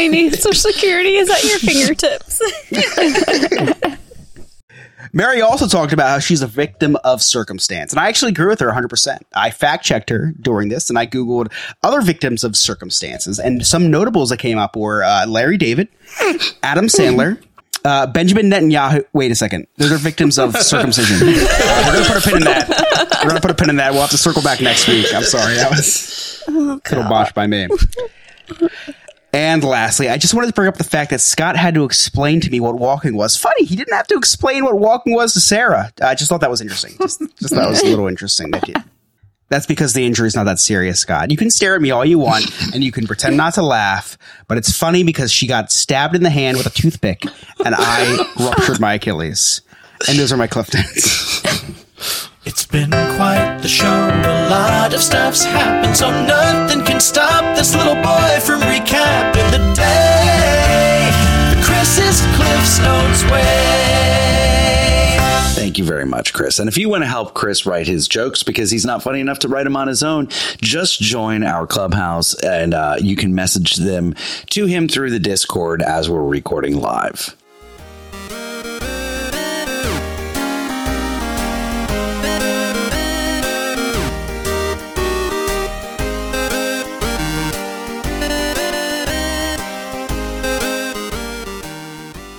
Need 0.09 0.35
Social 0.35 0.73
Security 0.73 1.17
is 1.17 1.31
at 1.31 1.43
your 1.45 1.59
fingertips. 1.59 2.41
Mary 5.15 5.43
also 5.43 5.67
talked 5.67 5.93
about 5.93 6.09
how 6.09 6.19
she's 6.19 6.41
a 6.41 6.47
victim 6.47 6.97
of 7.05 7.21
circumstance. 7.23 7.93
And 7.93 8.01
I 8.01 8.09
actually 8.09 8.31
agree 8.31 8.47
with 8.47 8.61
her 8.61 8.71
100%. 8.71 9.19
I 9.35 9.51
fact 9.51 9.85
checked 9.85 10.09
her 10.09 10.33
during 10.41 10.71
this 10.71 10.89
and 10.89 10.99
I 10.99 11.07
Googled 11.07 11.53
other 11.83 12.01
victims 12.01 12.45
of 12.45 12.57
circumstances. 12.57 13.39
And 13.39 13.67
some 13.67 13.91
notables 13.91 14.31
that 14.31 14.39
came 14.39 14.57
up 14.57 14.75
were 14.75 15.03
uh, 15.05 15.27
Larry 15.27 15.59
David, 15.59 15.89
Adam 16.63 16.87
Sandler, 16.87 17.43
uh, 17.85 18.07
Benjamin 18.07 18.49
Netanyahu. 18.51 19.05
Wait 19.13 19.31
a 19.31 19.35
second. 19.35 19.67
Those 19.77 19.93
are 19.93 19.99
victims 19.99 20.39
of 20.39 20.57
circumcision. 20.57 21.17
Uh, 21.29 21.83
we're 21.87 21.93
going 21.93 22.05
to 22.05 22.11
put 22.13 22.25
a 22.27 22.29
pin 22.31 22.37
in 22.39 22.45
that. 22.45 22.69
We're 23.23 23.29
going 23.31 23.41
to 23.41 23.47
put 23.47 23.51
a 23.51 23.55
pin 23.55 23.69
in 23.71 23.77
that. 23.77 23.93
We'll 23.93 24.01
have 24.03 24.11
to 24.13 24.19
circle 24.19 24.41
back 24.43 24.63
next 24.63 24.89
week. 24.89 25.13
I'm 25.15 25.25
sorry. 25.25 25.57
That 25.57 25.71
was 25.71 26.43
Oh, 26.49 26.73
a 26.73 26.89
little 26.89 27.05
botched 27.11 27.35
by 27.35 27.47
me. 27.47 27.69
And 29.35 29.65
lastly, 29.65 30.11
I 30.11 30.19
just 30.19 30.35
wanted 30.35 30.49
to 30.49 30.53
bring 30.53 30.69
up 30.69 30.77
the 30.77 30.85
fact 30.85 31.11
that 31.11 31.21
Scott 31.21 31.57
had 31.57 31.75
to 31.75 31.85
explain 31.85 32.41
to 32.43 32.51
me 32.51 32.61
what 32.61 32.79
walking 32.79 33.17
was. 33.17 33.35
Funny, 33.35 33.65
he 33.65 33.77
didn't 33.77 33.95
have 33.95 34.07
to 34.09 34.15
explain 34.15 34.63
what 34.63 34.79
walking 34.79 35.15
was 35.15 35.33
to 35.33 35.41
Sarah. 35.41 35.91
I 36.03 36.15
just 36.15 36.29
thought 36.29 36.43
that 36.43 36.51
was 36.51 36.61
interesting. 36.61 36.97
Just, 37.01 37.21
just 37.39 37.55
thought 37.55 37.65
it 37.65 37.71
was 37.71 37.83
a 37.83 37.87
little 37.87 38.09
interesting 38.09 38.51
that. 38.51 38.85
That's 39.49 39.67
because 39.67 39.93
the 39.93 40.07
injury 40.07 40.27
is 40.27 40.35
not 40.35 40.45
that 40.45 40.59
serious, 40.59 41.01
Scott. 41.01 41.31
You 41.31 41.37
can 41.37 41.51
stare 41.51 41.75
at 41.75 41.83
me 41.83 41.91
all 41.91 42.07
you 42.07 42.19
want 42.19 42.47
and 42.75 42.83
you 42.83 42.91
can 42.91 43.07
pretend 43.07 43.37
not 43.37 43.55
to 43.55 43.63
laugh, 43.63 44.17
but 44.49 44.57
it's 44.57 44.77
funny 44.77 45.05
because 45.05 45.31
she 45.31 45.47
got 45.47 45.71
stabbed 45.71 46.15
in 46.15 46.23
the 46.23 46.31
hand 46.31 46.57
with 46.57 46.67
a 46.67 46.71
toothpick 46.71 47.23
and 47.65 47.75
I 47.77 48.27
ruptured 48.39 48.81
my 48.81 48.95
Achilles. 48.95 49.61
And 50.09 50.19
those 50.19 50.33
are 50.33 50.39
my 50.39 50.47
Cliftons. 50.47 51.32
It's 52.45 52.67
been 52.67 52.91
quite 52.91 53.61
the 53.63 53.69
show. 53.69 53.87
A 53.87 54.51
lot 54.51 54.93
of 54.93 55.01
stuff's 55.01 55.45
happened, 55.45 55.97
so 55.97 56.11
nothing 56.27 56.85
can 56.85 56.99
stop 56.99 57.57
this 57.57 57.73
little 57.73 57.95
boy 57.95 58.41
from 58.41 58.61
recapping 58.63 59.49
the 59.53 59.73
day. 59.77 61.11
The 61.55 61.63
Chris's 61.63 62.21
Cliff's 62.35 62.81
Notes 62.81 63.23
way. 63.31 65.17
Thank 65.55 65.79
you 65.79 65.85
very 65.85 66.05
much, 66.05 66.33
Chris. 66.33 66.59
And 66.59 66.69
if 66.69 66.77
you 66.77 66.89
want 66.89 67.05
to 67.05 67.09
help 67.09 67.33
Chris 67.33 67.65
write 67.65 67.87
his 67.87 68.09
jokes 68.09 68.43
because 68.43 68.73
he's 68.73 68.85
not 68.85 69.05
funny 69.05 69.21
enough 69.21 69.39
to 69.41 69.49
write 69.49 69.63
them 69.63 69.77
on 69.77 69.87
his 69.87 70.03
own, 70.03 70.27
just 70.61 71.01
join 71.01 71.45
our 71.45 71.69
clubhouse 71.69 72.35
and 72.43 72.75
uh, 72.75 72.97
you 73.01 73.15
can 73.15 73.37
message 73.37 73.77
them 73.77 74.17
to 74.51 74.67
him 74.67 74.89
through 74.89 75.11
the 75.11 75.21
Discord 75.21 75.81
as 75.81 76.11
we're 76.11 76.25
recording 76.25 76.81
live. 76.81 77.37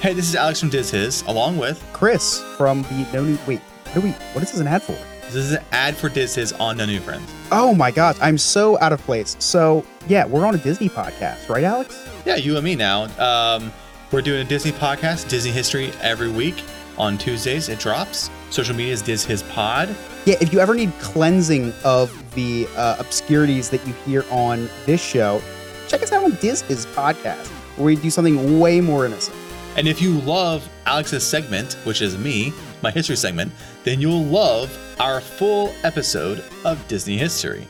Hey, 0.04 0.12
this 0.12 0.28
is 0.28 0.36
Alex 0.36 0.60
from 0.60 0.68
Diz 0.68 0.92
His, 0.92 1.22
along 1.28 1.58
with 1.58 1.82
Chris 1.94 2.42
from 2.58 2.82
the 2.82 3.08
No 3.14 3.24
New. 3.24 3.38
Wait, 3.48 3.62
what, 3.62 3.94
do 3.94 4.02
we, 4.02 4.10
what 4.10 4.44
is 4.44 4.52
this 4.52 4.60
an 4.60 4.68
ad 4.68 4.84
for? 4.84 4.98
This 5.28 5.36
is 5.36 5.54
an 5.54 5.64
ad 5.72 5.96
for 5.96 6.10
Diz 6.10 6.36
His 6.36 6.52
on 6.52 6.76
No 6.76 6.86
New 6.86 7.00
Friends. 7.00 7.34
Oh 7.54 7.74
my 7.74 7.90
gosh, 7.90 8.18
I'm 8.20 8.38
so 8.38 8.78
out 8.82 8.92
of 8.92 9.00
place. 9.04 9.38
So, 9.40 9.86
yeah, 10.10 10.26
we're 10.26 10.46
on 10.46 10.56
a 10.56 10.58
Disney 10.58 10.90
podcast, 10.90 11.48
right, 11.48 11.64
Alex? 11.64 12.06
Yeah, 12.26 12.36
you 12.36 12.58
and 12.58 12.66
me 12.66 12.76
now. 12.76 13.04
Um, 13.18 13.72
we're 14.12 14.22
doing 14.22 14.42
a 14.42 14.44
Disney 14.44 14.74
podcast, 14.74 15.30
Disney 15.30 15.52
history, 15.52 15.94
every 16.02 16.30
week. 16.30 16.62
On 16.98 17.18
Tuesdays, 17.18 17.70
it 17.70 17.80
drops. 17.80 18.30
Social 18.50 18.76
media 18.76 18.92
is 18.92 19.02
Diz 19.02 19.24
His 19.24 19.42
Pod. 19.44 19.88
Yeah, 20.26 20.36
if 20.42 20.52
you 20.52 20.60
ever 20.60 20.76
need 20.76 20.92
cleansing 21.00 21.72
of 21.86 22.12
the 22.36 22.68
uh, 22.76 22.98
obscurities 23.00 23.70
that 23.70 23.88
you 23.88 23.94
hear 24.06 24.26
on 24.30 24.70
this 24.86 25.02
show, 25.02 25.42
check 25.88 26.04
us 26.04 26.12
out 26.12 26.26
on 26.26 26.32
Diz 26.42 26.62
His 26.64 26.88
podcast, 26.88 27.48
where 27.78 27.86
we 27.86 27.96
do 27.96 28.10
something 28.10 28.60
way 28.60 28.82
more 28.82 29.06
innocent. 29.06 29.38
And 29.76 29.88
if 29.88 30.02
you 30.02 30.20
love 30.22 30.68
Alex's 30.86 31.26
segment, 31.26 31.74
which 31.84 32.02
is 32.02 32.18
me, 32.18 32.54
my 32.82 32.92
history 32.92 33.16
segment, 33.16 33.52
then 33.84 34.00
you'll 34.00 34.24
love 34.24 34.70
our 35.00 35.20
full 35.20 35.74
episode 35.84 36.44
of 36.64 36.88
Disney 36.88 37.18
history. 37.18 37.68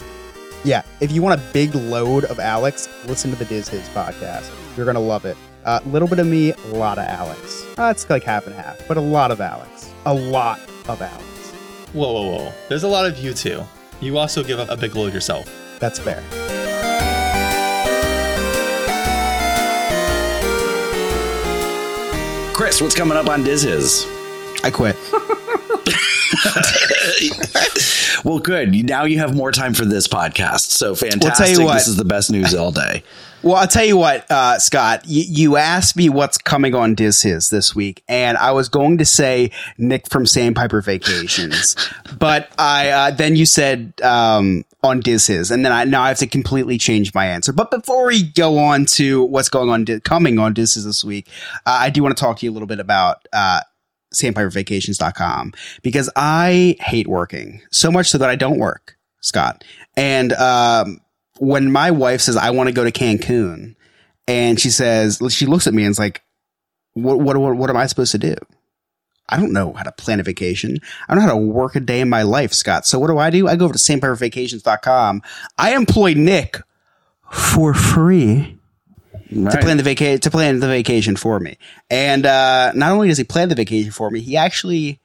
Yeah, 0.65 0.83
if 1.01 1.11
you 1.11 1.21
want 1.21 1.39
a 1.39 1.43
big 1.53 1.75
load 1.75 2.25
of 2.25 2.39
Alex, 2.39 2.87
listen 3.05 3.31
to 3.31 3.37
the 3.37 3.45
Diz 3.45 3.67
His 3.67 3.87
podcast. 3.89 4.49
You're 4.75 4.85
gonna 4.85 4.99
love 4.99 5.25
it. 5.25 5.37
A 5.65 5.69
uh, 5.69 5.79
little 5.85 6.07
bit 6.07 6.19
of 6.19 6.27
me, 6.27 6.51
a 6.51 6.67
lot 6.67 6.97
of 6.97 7.05
Alex. 7.05 7.65
Uh, 7.77 7.85
it's 7.85 8.09
like 8.09 8.23
half 8.23 8.47
and 8.47 8.55
half, 8.55 8.85
but 8.87 8.97
a 8.97 9.01
lot 9.01 9.31
of 9.31 9.39
Alex. 9.39 9.89
A 10.05 10.13
lot 10.13 10.59
of 10.89 11.01
Alex. 11.01 11.23
Whoa, 11.93 12.11
whoa, 12.11 12.37
whoa. 12.37 12.53
There's 12.67 12.83
a 12.83 12.87
lot 12.87 13.05
of 13.05 13.17
you 13.17 13.33
too. 13.33 13.63
You 14.01 14.17
also 14.17 14.43
give 14.43 14.59
up 14.59 14.69
a 14.69 14.75
big 14.75 14.95
load 14.95 15.13
yourself. 15.13 15.49
That's 15.79 15.99
fair. 15.99 16.23
Chris, 22.53 22.81
what's 22.81 22.93
coming 22.95 23.17
up 23.17 23.27
on 23.27 23.43
Diz's? 23.43 24.05
I 24.63 24.69
quit. 24.69 24.95
well, 28.23 28.39
good. 28.39 28.73
Now 28.85 29.05
you 29.05 29.19
have 29.19 29.35
more 29.35 29.51
time 29.51 29.73
for 29.73 29.85
this 29.85 30.07
podcast. 30.07 30.71
So 30.71 30.95
fantastic. 30.95 31.45
tell 31.45 31.59
you 31.59 31.65
what. 31.65 31.75
This 31.75 31.87
is 31.87 31.97
the 31.97 32.05
best 32.05 32.31
news 32.31 32.53
all 32.53 32.71
day. 32.71 33.03
Well, 33.43 33.55
I'll 33.55 33.67
tell 33.67 33.83
you 33.83 33.97
what, 33.97 34.31
uh, 34.31 34.57
Scott, 34.57 35.03
you, 35.05 35.25
you 35.27 35.57
asked 35.57 35.97
me 35.97 36.07
what's 36.07 36.37
coming 36.37 36.73
on 36.73 36.95
Diz 36.95 37.21
His 37.21 37.49
this 37.49 37.75
week, 37.75 38.01
and 38.07 38.37
I 38.37 38.53
was 38.53 38.69
going 38.69 38.99
to 38.99 39.05
say 39.05 39.51
Nick 39.77 40.07
from 40.09 40.25
Sandpiper 40.25 40.81
Vacations, 40.81 41.75
but 42.17 42.49
I 42.57 42.89
uh, 42.89 43.11
then 43.11 43.35
you 43.35 43.45
said 43.45 43.91
um, 44.01 44.63
on 44.81 45.01
Diz 45.01 45.27
His, 45.27 45.51
and 45.51 45.65
then 45.65 45.73
I 45.73 45.83
now 45.83 46.03
I 46.03 46.07
have 46.07 46.19
to 46.19 46.27
completely 46.27 46.77
change 46.77 47.13
my 47.13 47.25
answer. 47.25 47.51
But 47.51 47.69
before 47.69 48.07
we 48.07 48.23
go 48.23 48.59
on 48.59 48.85
to 48.85 49.25
what's 49.25 49.49
going 49.49 49.69
on 49.69 49.99
coming 49.99 50.39
on 50.39 50.53
Diz 50.53 50.75
His 50.75 50.85
this 50.85 51.03
week, 51.03 51.27
uh, 51.65 51.77
I 51.81 51.89
do 51.89 52.01
want 52.01 52.15
to 52.15 52.21
talk 52.21 52.39
to 52.39 52.45
you 52.45 52.51
a 52.51 52.53
little 52.53 52.67
bit 52.67 52.79
about 52.79 53.27
uh, 53.33 53.59
sandpipervacations.com 54.13 55.53
because 55.81 56.09
I 56.15 56.75
hate 56.79 57.07
working 57.07 57.61
so 57.71 57.91
much 57.91 58.09
so 58.09 58.17
that 58.17 58.29
I 58.29 58.35
don't 58.35 58.59
work, 58.59 58.97
Scott. 59.21 59.63
And 59.95 60.33
um, 60.33 60.99
when 61.39 61.71
my 61.71 61.91
wife 61.91 62.21
says 62.21 62.37
I 62.37 62.51
want 62.51 62.67
to 62.67 62.73
go 62.73 62.83
to 62.83 62.91
Cancun, 62.91 63.75
and 64.27 64.59
she 64.59 64.69
says 64.69 65.19
she 65.29 65.45
looks 65.45 65.67
at 65.67 65.73
me 65.73 65.83
and 65.83 65.91
is 65.91 65.99
like, 65.99 66.23
"What 66.93 67.19
what 67.19 67.37
what, 67.37 67.55
what 67.55 67.69
am 67.69 67.77
I 67.77 67.87
supposed 67.87 68.11
to 68.13 68.17
do?" 68.17 68.35
I 69.29 69.37
don't 69.37 69.53
know 69.53 69.73
how 69.73 69.83
to 69.83 69.91
plan 69.91 70.19
a 70.19 70.23
vacation. 70.23 70.77
I 71.07 71.15
don't 71.15 71.23
know 71.23 71.29
how 71.29 71.35
to 71.35 71.45
work 71.45 71.75
a 71.75 71.79
day 71.79 72.01
in 72.01 72.09
my 72.09 72.23
life, 72.23 72.53
Scott. 72.53 72.85
So 72.85 72.99
what 72.99 73.07
do 73.07 73.17
I 73.17 73.29
do? 73.29 73.47
I 73.47 73.55
go 73.55 73.65
over 73.65 73.73
to 73.73 73.79
sandpipervacations.com. 73.79 75.21
I 75.57 75.75
employ 75.75 76.13
Nick 76.13 76.61
for 77.31 77.73
free 77.73 78.59
to 79.33 79.57
plan 79.59 79.77
the 79.77 79.83
vacation 79.83 80.19
to 80.21 80.31
plan 80.31 80.59
the 80.59 80.67
vacation 80.67 81.15
for 81.15 81.39
me. 81.39 81.57
And 81.89 82.25
uh, 82.25 82.71
not 82.75 82.91
only 82.91 83.07
does 83.09 83.17
he 83.17 83.23
plan 83.23 83.49
the 83.49 83.55
vacation 83.55 83.91
for 83.91 84.09
me, 84.09 84.21
he 84.21 84.37
actually 84.37 84.99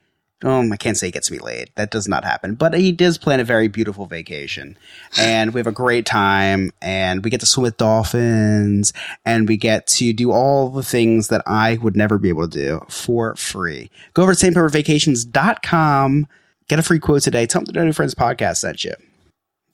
um, 0.44 0.72
I 0.72 0.76
can't 0.76 0.96
say 0.96 1.06
he 1.06 1.12
gets 1.12 1.30
me 1.30 1.38
laid. 1.38 1.70
That 1.74 1.90
does 1.90 2.06
not 2.06 2.24
happen. 2.24 2.54
But 2.54 2.74
he 2.74 2.92
does 2.92 3.18
plan 3.18 3.40
a 3.40 3.44
very 3.44 3.66
beautiful 3.66 4.06
vacation. 4.06 4.78
And 5.18 5.52
we 5.52 5.58
have 5.58 5.66
a 5.66 5.72
great 5.72 6.06
time 6.06 6.70
and 6.80 7.24
we 7.24 7.30
get 7.30 7.40
to 7.40 7.46
swim 7.46 7.64
with 7.64 7.76
dolphins 7.76 8.92
and 9.24 9.48
we 9.48 9.56
get 9.56 9.86
to 9.88 10.12
do 10.12 10.30
all 10.30 10.68
the 10.68 10.84
things 10.84 11.28
that 11.28 11.42
I 11.46 11.78
would 11.78 11.96
never 11.96 12.18
be 12.18 12.28
able 12.28 12.48
to 12.48 12.58
do 12.58 12.80
for 12.88 13.34
free. 13.34 13.90
Go 14.14 14.22
over 14.22 14.34
to 14.34 14.46
sandpipervacations.com, 14.46 16.28
get 16.68 16.78
a 16.78 16.82
free 16.82 17.00
quote 17.00 17.22
today. 17.22 17.46
Tell 17.46 17.64
them 17.64 17.74
the 17.74 17.84
New 17.84 17.92
Friends 17.92 18.14
podcast 18.14 18.58
sent 18.58 18.84
you 18.84 18.94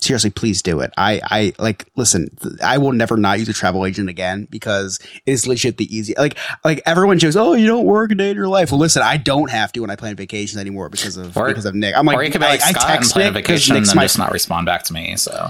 seriously, 0.04 0.30
please 0.30 0.62
do 0.62 0.80
it. 0.80 0.92
I, 0.96 1.20
I 1.24 1.52
like, 1.58 1.86
listen, 1.96 2.28
I 2.62 2.78
will 2.78 2.92
never 2.92 3.16
not 3.16 3.38
use 3.38 3.48
a 3.48 3.52
travel 3.52 3.84
agent 3.86 4.08
again 4.08 4.46
because 4.50 4.98
it 5.26 5.32
is 5.32 5.46
legit 5.46 5.76
the 5.78 5.94
easy. 5.96 6.14
Like, 6.16 6.36
like 6.64 6.82
everyone 6.86 7.18
jokes, 7.18 7.36
oh, 7.36 7.54
you 7.54 7.66
don't 7.66 7.84
work 7.86 8.12
a 8.12 8.14
day 8.14 8.30
in 8.30 8.36
your 8.36 8.48
life. 8.48 8.70
Well, 8.70 8.80
listen, 8.80 9.02
I 9.02 9.16
don't 9.16 9.50
have 9.50 9.72
to 9.72 9.80
when 9.80 9.90
I 9.90 9.96
plan 9.96 10.14
vacations 10.16 10.60
anymore 10.60 10.88
because 10.88 11.16
of 11.16 11.36
Or- 11.36 11.48
because 11.48 11.64
of 11.64 11.74
Nick. 11.74 11.96
I'm 11.96 12.06
like, 12.06 12.16
or 12.16 12.22
you 12.22 12.30
could 12.30 12.40
be 12.40 12.46
like 12.46 12.62
I, 12.62 12.68
I 12.68 12.70
Scott 12.72 12.84
and 12.90 12.92
text 13.00 13.12
plan 13.12 13.28
a 13.28 13.30
Nick 13.32 13.44
'cause 13.44 13.52
vacation 13.54 13.76
and 13.76 13.82
Nick's 13.82 13.90
then 13.90 13.96
my 13.96 14.04
just 14.04 14.18
not 14.18 14.30
respond 14.32 14.66
back 14.66 14.82
to 14.84 14.92
me. 14.92 15.16
So 15.16 15.48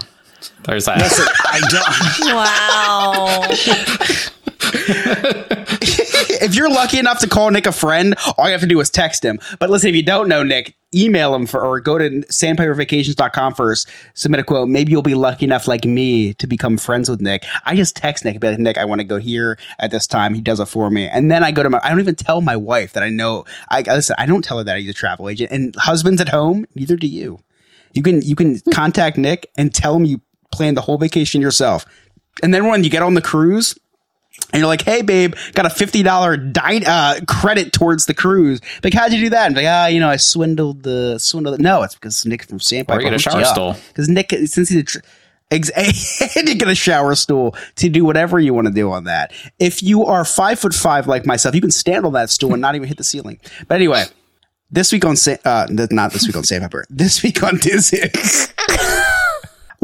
there's 0.63 0.85
that. 0.85 0.97
Listen, 0.97 1.25
I 1.45 1.59
don't. 2.19 2.35
Wow. 2.35 4.31
if 6.41 6.55
you're 6.55 6.69
lucky 6.69 6.99
enough 6.99 7.19
to 7.19 7.27
call 7.27 7.49
Nick 7.51 7.65
a 7.65 7.71
friend, 7.71 8.15
all 8.37 8.45
you 8.45 8.51
have 8.51 8.61
to 8.61 8.67
do 8.67 8.79
is 8.79 8.89
text 8.89 9.23
him. 9.23 9.39
But 9.59 9.69
listen, 9.69 9.89
if 9.89 9.95
you 9.95 10.03
don't 10.03 10.27
know 10.27 10.43
Nick, 10.43 10.75
email 10.93 11.35
him 11.35 11.45
for 11.45 11.61
or 11.61 11.79
go 11.79 11.97
to 11.97 12.09
sandpipervacations.com 12.09 13.53
first, 13.53 13.89
submit 14.13 14.39
a 14.39 14.43
quote. 14.43 14.69
Maybe 14.69 14.91
you'll 14.91 15.01
be 15.01 15.15
lucky 15.15 15.45
enough 15.45 15.67
like 15.67 15.85
me 15.85 16.33
to 16.35 16.47
become 16.47 16.77
friends 16.77 17.09
with 17.09 17.21
Nick. 17.21 17.43
I 17.65 17.75
just 17.75 17.95
text 17.95 18.23
Nick 18.23 18.35
and 18.35 18.41
be 18.41 18.49
like, 18.49 18.59
Nick, 18.59 18.77
I 18.77 18.85
want 18.85 18.99
to 18.99 19.05
go 19.05 19.17
here 19.17 19.57
at 19.79 19.91
this 19.91 20.07
time. 20.07 20.33
He 20.33 20.41
does 20.41 20.59
it 20.59 20.67
for 20.67 20.89
me. 20.89 21.07
And 21.07 21.29
then 21.29 21.43
I 21.43 21.51
go 21.51 21.63
to 21.63 21.69
my 21.69 21.79
I 21.83 21.89
don't 21.89 21.99
even 21.99 22.15
tell 22.15 22.41
my 22.41 22.55
wife 22.55 22.93
that 22.93 23.03
I 23.03 23.09
know 23.09 23.45
I 23.69 23.81
listen, 23.81 24.15
I 24.17 24.25
don't 24.25 24.43
tell 24.43 24.57
her 24.57 24.63
that 24.63 24.81
use 24.81 24.91
a 24.91 24.93
travel 24.93 25.29
agent. 25.29 25.51
And 25.51 25.75
husbands 25.75 26.21
at 26.21 26.29
home, 26.29 26.65
neither 26.75 26.95
do 26.95 27.07
you. 27.07 27.39
You 27.93 28.03
can 28.03 28.21
you 28.21 28.35
can 28.35 28.59
contact 28.73 29.17
Nick 29.17 29.51
and 29.57 29.73
tell 29.73 29.95
him 29.95 30.05
you 30.05 30.21
planned 30.51 30.77
the 30.77 30.81
whole 30.81 30.97
vacation 30.97 31.41
yourself. 31.41 31.85
And 32.43 32.53
then 32.53 32.67
when 32.67 32.83
you 32.83 32.89
get 32.89 33.01
on 33.01 33.13
the 33.13 33.21
cruise, 33.21 33.77
and 34.53 34.59
you're 34.59 34.67
like, 34.67 34.83
"Hey, 34.83 35.01
babe, 35.01 35.35
got 35.53 35.65
a 35.65 35.69
fifty 35.69 36.03
dollar 36.03 36.37
di- 36.37 36.83
uh, 36.85 37.19
credit 37.27 37.73
towards 37.73 38.05
the 38.05 38.13
cruise." 38.13 38.61
Like, 38.83 38.93
how'd 38.93 39.11
you 39.11 39.19
do 39.19 39.29
that? 39.31 39.47
And 39.47 39.55
like, 39.55 39.65
ah, 39.67 39.87
you 39.87 39.99
know, 39.99 40.09
I 40.09 40.15
swindled 40.17 40.83
the 40.83 41.17
swindled. 41.19 41.59
The-. 41.59 41.63
No, 41.63 41.83
it's 41.83 41.95
because 41.95 42.25
Nick 42.25 42.43
from 42.43 42.59
Sandpiper. 42.59 42.99
Or 42.99 43.01
you 43.03 43.09
get 43.09 43.15
a 43.15 43.19
shower 43.19 43.43
stool. 43.45 43.75
Because 43.89 44.07
Nick, 44.09 44.29
since 44.31 44.69
he's 44.69 44.75
a 44.77 44.83
tr- 44.83 44.99
ex- 45.51 45.71
and 46.35 46.47
you 46.47 46.55
get 46.55 46.67
a 46.67 46.75
shower 46.75 47.15
stool 47.15 47.55
to 47.75 47.89
do 47.89 48.05
whatever 48.05 48.39
you 48.39 48.53
want 48.53 48.67
to 48.67 48.73
do 48.73 48.91
on 48.91 49.05
that. 49.05 49.31
If 49.59 49.83
you 49.83 50.05
are 50.05 50.23
five 50.25 50.59
foot 50.59 50.73
five 50.73 51.07
like 51.07 51.25
myself, 51.25 51.55
you 51.55 51.61
can 51.61 51.71
stand 51.71 52.05
on 52.05 52.13
that 52.13 52.29
stool 52.29 52.53
and 52.53 52.61
not 52.61 52.75
even 52.75 52.87
hit 52.87 52.97
the 52.97 53.03
ceiling. 53.03 53.39
But 53.67 53.75
anyway, 53.75 54.05
this 54.71 54.91
week 54.91 55.05
on 55.05 55.15
Sa- 55.15 55.37
uh, 55.45 55.67
not 55.69 56.11
this 56.13 56.27
week 56.27 56.35
on 56.35 56.43
Sandpiper. 56.43 56.85
This 56.89 57.23
week 57.23 57.43
on 57.43 57.57
Disney. 57.57 57.99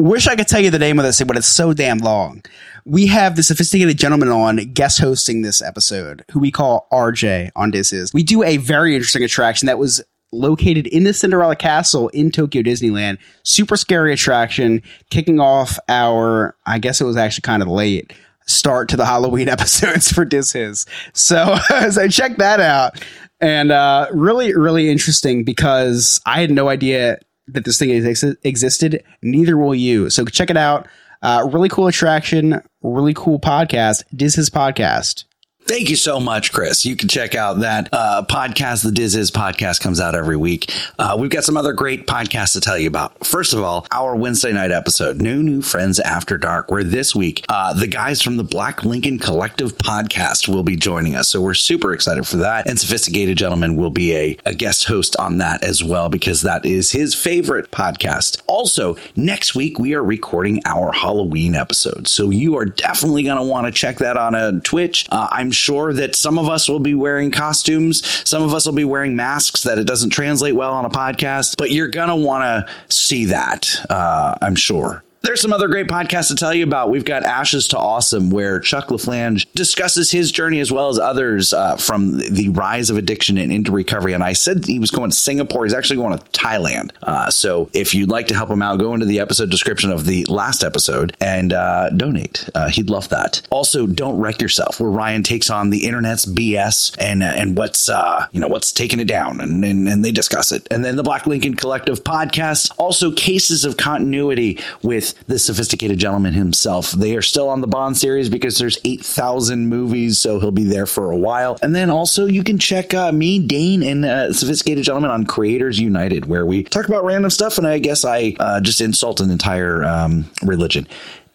Wish 0.02 0.26
I 0.26 0.34
could 0.34 0.48
tell 0.48 0.60
you 0.60 0.70
the 0.70 0.80
name 0.80 0.98
of 0.98 1.04
this, 1.04 1.22
but 1.22 1.36
it's 1.36 1.46
so 1.46 1.72
damn 1.72 1.98
long. 1.98 2.42
We 2.84 3.06
have 3.06 3.36
the 3.36 3.44
sophisticated 3.44 3.96
gentleman 3.96 4.30
on 4.30 4.56
guest 4.56 4.98
hosting 4.98 5.42
this 5.42 5.62
episode, 5.62 6.24
who 6.32 6.40
we 6.40 6.50
call 6.50 6.88
RJ 6.90 7.52
on 7.54 7.70
Diz 7.70 7.90
His. 7.90 8.12
We 8.12 8.24
do 8.24 8.42
a 8.42 8.56
very 8.56 8.96
interesting 8.96 9.22
attraction 9.22 9.66
that 9.66 9.78
was 9.78 10.02
located 10.32 10.88
in 10.88 11.04
the 11.04 11.12
Cinderella 11.12 11.54
Castle 11.54 12.08
in 12.08 12.32
Tokyo 12.32 12.62
Disneyland. 12.62 13.18
Super 13.44 13.76
scary 13.76 14.12
attraction, 14.12 14.82
kicking 15.10 15.38
off 15.38 15.78
our, 15.88 16.56
I 16.66 16.80
guess 16.80 17.00
it 17.00 17.04
was 17.04 17.16
actually 17.16 17.42
kind 17.42 17.62
of 17.62 17.68
late, 17.68 18.12
start 18.44 18.88
to 18.88 18.96
the 18.96 19.06
Halloween 19.06 19.48
episodes 19.48 20.10
for 20.10 20.24
Diz 20.24 20.50
His. 20.50 20.84
So, 21.12 21.56
so 21.90 22.08
check 22.08 22.38
that 22.38 22.58
out. 22.58 23.00
And 23.40 23.70
uh, 23.70 24.08
really, 24.12 24.52
really 24.52 24.90
interesting 24.90 25.44
because 25.44 26.20
I 26.26 26.40
had 26.40 26.50
no 26.50 26.68
idea 26.68 27.20
that 27.48 27.64
this 27.64 27.78
thing 27.78 27.90
ex- 27.90 28.24
existed. 28.42 29.02
Neither 29.22 29.56
will 29.56 29.74
you. 29.74 30.10
So 30.10 30.24
check 30.24 30.50
it 30.50 30.56
out. 30.56 30.88
Uh, 31.22 31.48
really 31.52 31.68
cool 31.68 31.86
attraction, 31.86 32.60
really 32.82 33.14
cool 33.14 33.38
podcast. 33.38 34.04
Diz 34.14 34.34
His 34.34 34.50
podcast. 34.50 35.24
Thank 35.64 35.88
you 35.88 35.96
so 35.96 36.18
much, 36.18 36.52
Chris. 36.52 36.84
You 36.84 36.96
can 36.96 37.08
check 37.08 37.34
out 37.36 37.60
that 37.60 37.88
uh, 37.92 38.24
podcast. 38.28 38.82
The 38.82 38.90
Diz 38.90 39.12
His 39.12 39.30
podcast 39.30 39.80
comes 39.80 40.00
out 40.00 40.14
every 40.14 40.36
week. 40.36 40.70
Uh, 40.98 41.16
we've 41.18 41.30
got 41.30 41.44
some 41.44 41.56
other 41.56 41.72
great 41.72 42.06
podcasts 42.06 42.52
to 42.54 42.60
tell 42.60 42.76
you 42.76 42.88
about. 42.88 43.24
First 43.24 43.54
of 43.54 43.60
all, 43.62 43.86
our 43.92 44.16
Wednesday 44.16 44.52
night 44.52 44.72
episode, 44.72 45.22
No 45.22 45.40
New 45.40 45.62
Friends 45.62 46.00
After 46.00 46.36
Dark, 46.36 46.70
where 46.70 46.82
this 46.82 47.14
week 47.14 47.44
uh, 47.48 47.72
the 47.72 47.86
guys 47.86 48.20
from 48.20 48.36
the 48.36 48.44
Black 48.44 48.84
Lincoln 48.84 49.20
Collective 49.20 49.78
podcast 49.78 50.48
will 50.48 50.64
be 50.64 50.76
joining 50.76 51.14
us. 51.14 51.28
So 51.28 51.40
we're 51.40 51.54
super 51.54 51.94
excited 51.94 52.26
for 52.26 52.38
that. 52.38 52.68
And 52.68 52.78
Sophisticated 52.78 53.38
Gentleman 53.38 53.76
will 53.76 53.90
be 53.90 54.14
a, 54.16 54.36
a 54.44 54.54
guest 54.54 54.84
host 54.86 55.16
on 55.16 55.38
that 55.38 55.62
as 55.62 55.82
well, 55.82 56.08
because 56.08 56.42
that 56.42 56.66
is 56.66 56.90
his 56.90 57.14
favorite 57.14 57.70
podcast. 57.70 58.42
Also, 58.48 58.96
next 59.14 59.54
week 59.54 59.78
we 59.78 59.94
are 59.94 60.02
recording 60.04 60.60
our 60.66 60.92
Halloween 60.92 61.54
episode. 61.54 62.08
So 62.08 62.30
you 62.30 62.58
are 62.58 62.66
definitely 62.66 63.22
going 63.22 63.38
to 63.38 63.44
want 63.44 63.66
to 63.66 63.72
check 63.72 63.98
that 63.98 64.16
on 64.16 64.34
a 64.34 64.60
Twitch. 64.60 65.06
Uh, 65.10 65.28
I'm 65.30 65.51
sure 65.52 65.92
that 65.92 66.14
some 66.14 66.38
of 66.38 66.48
us 66.48 66.68
will 66.68 66.80
be 66.80 66.94
wearing 66.94 67.30
costumes, 67.30 68.02
some 68.28 68.42
of 68.42 68.54
us 68.54 68.66
will 68.66 68.72
be 68.72 68.84
wearing 68.84 69.16
masks 69.16 69.62
that 69.62 69.78
it 69.78 69.86
doesn't 69.86 70.10
translate 70.10 70.54
well 70.54 70.72
on 70.72 70.84
a 70.84 70.90
podcast, 70.90 71.56
but 71.56 71.70
you're 71.70 71.88
going 71.88 72.08
to 72.08 72.16
want 72.16 72.42
to 72.42 72.94
see 72.94 73.26
that, 73.26 73.84
uh, 73.88 74.36
I'm 74.40 74.54
sure. 74.56 75.04
There's 75.22 75.40
some 75.40 75.52
other 75.52 75.68
great 75.68 75.86
podcasts 75.86 76.28
to 76.28 76.34
tell 76.34 76.52
you 76.52 76.64
about. 76.64 76.90
We've 76.90 77.04
got 77.04 77.22
Ashes 77.22 77.68
to 77.68 77.78
Awesome, 77.78 78.30
where 78.30 78.58
Chuck 78.58 78.88
LaFlange 78.88 79.46
discusses 79.54 80.10
his 80.10 80.32
journey 80.32 80.58
as 80.58 80.72
well 80.72 80.88
as 80.88 80.98
others 80.98 81.52
uh, 81.52 81.76
from 81.76 82.18
the 82.18 82.48
rise 82.48 82.90
of 82.90 82.96
addiction 82.96 83.38
and 83.38 83.52
into 83.52 83.70
recovery. 83.70 84.14
And 84.14 84.24
I 84.24 84.32
said 84.32 84.64
he 84.64 84.80
was 84.80 84.90
going 84.90 85.10
to 85.10 85.16
Singapore. 85.16 85.64
He's 85.64 85.74
actually 85.74 85.98
going 85.98 86.18
to 86.18 86.24
Thailand. 86.30 86.90
Uh, 87.04 87.30
so 87.30 87.70
if 87.72 87.94
you'd 87.94 88.08
like 88.08 88.26
to 88.28 88.34
help 88.34 88.50
him 88.50 88.62
out, 88.62 88.80
go 88.80 88.94
into 88.94 89.06
the 89.06 89.20
episode 89.20 89.48
description 89.48 89.92
of 89.92 90.06
the 90.06 90.24
last 90.24 90.64
episode 90.64 91.16
and 91.20 91.52
uh, 91.52 91.90
donate. 91.90 92.48
Uh, 92.56 92.68
he'd 92.68 92.90
love 92.90 93.08
that. 93.10 93.42
Also, 93.50 93.86
don't 93.86 94.18
wreck 94.18 94.42
yourself, 94.42 94.80
where 94.80 94.90
Ryan 94.90 95.22
takes 95.22 95.50
on 95.50 95.70
the 95.70 95.86
internet's 95.86 96.26
BS 96.26 96.96
and 96.98 97.22
uh, 97.22 97.26
and 97.26 97.56
what's 97.56 97.88
uh, 97.88 98.26
you 98.32 98.40
know 98.40 98.48
what's 98.48 98.72
taking 98.72 98.98
it 98.98 99.06
down, 99.06 99.40
and, 99.40 99.64
and 99.64 99.88
and 99.88 100.04
they 100.04 100.10
discuss 100.10 100.50
it. 100.50 100.66
And 100.72 100.84
then 100.84 100.96
the 100.96 101.04
Black 101.04 101.28
Lincoln 101.28 101.54
Collective 101.54 102.02
podcast, 102.02 102.72
also 102.76 103.12
cases 103.12 103.64
of 103.64 103.76
continuity 103.76 104.58
with 104.82 105.11
the 105.26 105.38
sophisticated 105.38 105.98
gentleman 105.98 106.32
himself. 106.34 106.92
They 106.92 107.16
are 107.16 107.22
still 107.22 107.48
on 107.48 107.60
the 107.60 107.66
Bond 107.66 107.96
series 107.96 108.28
because 108.28 108.58
there's 108.58 108.78
8,000 108.84 109.68
movies, 109.68 110.18
so 110.18 110.40
he'll 110.40 110.50
be 110.50 110.64
there 110.64 110.86
for 110.86 111.10
a 111.10 111.16
while. 111.16 111.58
And 111.62 111.74
then 111.74 111.90
also 111.90 112.26
you 112.26 112.42
can 112.44 112.58
check 112.58 112.94
uh, 112.94 113.12
me, 113.12 113.38
Dane, 113.46 113.82
and 113.82 114.04
uh, 114.04 114.32
Sophisticated 114.32 114.84
Gentleman 114.84 115.10
on 115.10 115.26
Creators 115.26 115.78
United, 115.78 116.26
where 116.26 116.46
we 116.46 116.64
talk 116.64 116.86
about 116.88 117.04
random 117.04 117.30
stuff, 117.30 117.58
and 117.58 117.66
I 117.66 117.78
guess 117.78 118.04
I 118.04 118.34
uh, 118.38 118.60
just 118.60 118.80
insult 118.80 119.20
an 119.20 119.30
entire 119.30 119.84
um, 119.84 120.30
religion. 120.42 120.86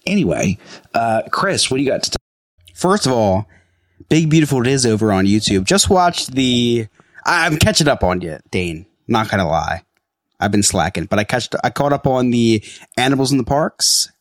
Anyway, 0.05 0.57
uh, 0.93 1.23
Chris, 1.31 1.69
what 1.69 1.77
do 1.77 1.83
you 1.83 1.89
got 1.89 2.03
to 2.03 2.11
tell? 2.11 2.17
First 2.73 3.05
of 3.05 3.11
all, 3.11 3.47
Big 4.09 4.29
Beautiful 4.29 4.61
Diz 4.61 4.85
over 4.85 5.11
on 5.11 5.25
YouTube. 5.25 5.65
Just 5.65 5.89
watched 5.89 6.31
the. 6.33 6.87
I- 7.25 7.45
I'm 7.45 7.57
catching 7.57 7.87
up 7.87 8.03
on 8.03 8.21
you, 8.21 8.37
Dane. 8.51 8.85
Not 9.07 9.29
gonna 9.29 9.47
lie, 9.47 9.83
I've 10.39 10.51
been 10.51 10.64
slacking, 10.64 11.05
but 11.05 11.19
I 11.19 11.23
catched. 11.23 11.55
I 11.64 11.69
caught 11.69 11.93
up 11.93 12.05
on 12.07 12.30
the 12.31 12.64
Animals 12.97 13.31
in 13.31 13.38
the 13.38 13.43
Parks. 13.43 14.11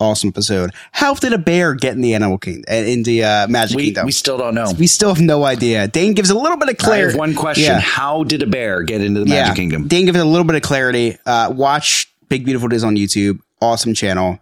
Awesome 0.00 0.28
episode. 0.28 0.72
How 0.90 1.14
did 1.14 1.32
a 1.32 1.38
bear 1.38 1.72
get 1.74 1.94
in 1.94 2.00
the 2.00 2.14
Animal 2.14 2.36
Kingdom? 2.38 2.64
In 2.68 3.04
the 3.04 3.22
uh, 3.24 3.46
Magic 3.48 3.76
We, 3.76 3.84
Kingdom? 3.86 4.06
we 4.06 4.12
still 4.12 4.36
don't 4.36 4.54
know. 4.54 4.72
We 4.76 4.88
still 4.88 5.14
have 5.14 5.22
no 5.22 5.44
idea. 5.44 5.86
Dane 5.86 6.14
gives 6.14 6.30
a 6.30 6.34
little 6.34 6.56
bit 6.58 6.68
of 6.68 6.74
I 6.80 6.84
clarity. 6.84 7.12
have 7.12 7.18
one 7.18 7.34
question. 7.34 7.64
Yeah. 7.64 7.78
How 7.80 8.24
did 8.24 8.42
a 8.42 8.46
bear 8.46 8.82
get 8.82 9.00
into 9.00 9.20
the 9.20 9.26
Magic 9.26 9.54
Kingdom? 9.54 9.86
Dane 9.86 10.06
gives 10.06 10.18
a 10.18 10.24
little 10.24 10.44
bit 10.44 10.56
of 10.56 10.62
clarity. 10.62 11.16
Uh, 11.24 11.52
watch 11.54 12.12
Big 12.28 12.44
Beautiful 12.44 12.68
Days 12.68 12.82
on 12.82 12.96
YouTube. 12.96 13.38
Awesome 13.60 13.94
channel. 13.94 14.40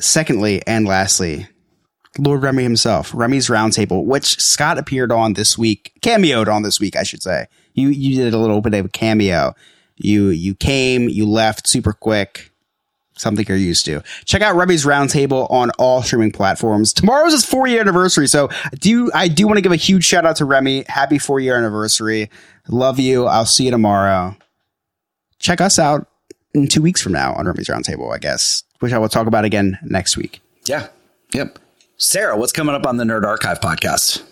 Secondly, 0.00 0.60
and 0.66 0.86
lastly, 0.86 1.46
Lord 2.18 2.42
Remy 2.42 2.64
himself, 2.64 3.12
Remy's 3.14 3.46
Roundtable, 3.48 4.04
which 4.04 4.40
Scott 4.40 4.78
appeared 4.78 5.12
on 5.12 5.34
this 5.34 5.56
week, 5.56 5.92
cameoed 6.02 6.48
on 6.48 6.62
this 6.62 6.80
week, 6.80 6.96
I 6.96 7.04
should 7.04 7.22
say. 7.22 7.46
You 7.74 7.88
you 7.88 8.16
did 8.16 8.34
a 8.34 8.38
little 8.38 8.60
bit 8.60 8.74
of 8.74 8.86
a 8.86 8.88
cameo. 8.88 9.54
You 9.96 10.28
you 10.28 10.54
came, 10.54 11.08
you 11.08 11.28
left 11.28 11.66
super 11.66 11.92
quick. 11.92 12.50
Something 13.16 13.46
you're 13.48 13.56
used 13.56 13.84
to. 13.84 14.02
Check 14.24 14.42
out 14.42 14.56
Remy's 14.56 14.84
Roundtable 14.84 15.48
on 15.48 15.70
all 15.78 16.02
streaming 16.02 16.32
platforms. 16.32 16.92
Tomorrow's 16.92 17.32
his 17.32 17.46
four 17.46 17.68
year 17.68 17.80
anniversary, 17.80 18.26
so 18.26 18.48
do 18.80 19.10
I 19.14 19.28
do 19.28 19.46
want 19.46 19.56
to 19.56 19.62
give 19.62 19.70
a 19.70 19.76
huge 19.76 20.04
shout 20.04 20.26
out 20.26 20.36
to 20.36 20.44
Remy. 20.44 20.84
Happy 20.88 21.18
four 21.18 21.38
year 21.38 21.56
anniversary. 21.56 22.28
Love 22.68 22.98
you. 22.98 23.26
I'll 23.26 23.46
see 23.46 23.66
you 23.66 23.70
tomorrow. 23.70 24.36
Check 25.38 25.60
us 25.60 25.78
out 25.78 26.08
in 26.54 26.66
two 26.66 26.82
weeks 26.82 27.00
from 27.00 27.12
now 27.12 27.34
on 27.34 27.46
Remy's 27.46 27.68
Roundtable, 27.68 28.12
I 28.12 28.18
guess, 28.18 28.64
which 28.80 28.92
I 28.92 28.98
will 28.98 29.08
talk 29.08 29.28
about 29.28 29.44
again 29.44 29.78
next 29.84 30.16
week. 30.16 30.40
Yeah. 30.66 30.88
Yep. 31.34 31.58
Sarah, 31.98 32.36
what's 32.36 32.52
coming 32.52 32.74
up 32.74 32.86
on 32.86 32.96
the 32.96 33.04
Nerd 33.04 33.24
Archive 33.24 33.60
podcast? 33.60 34.22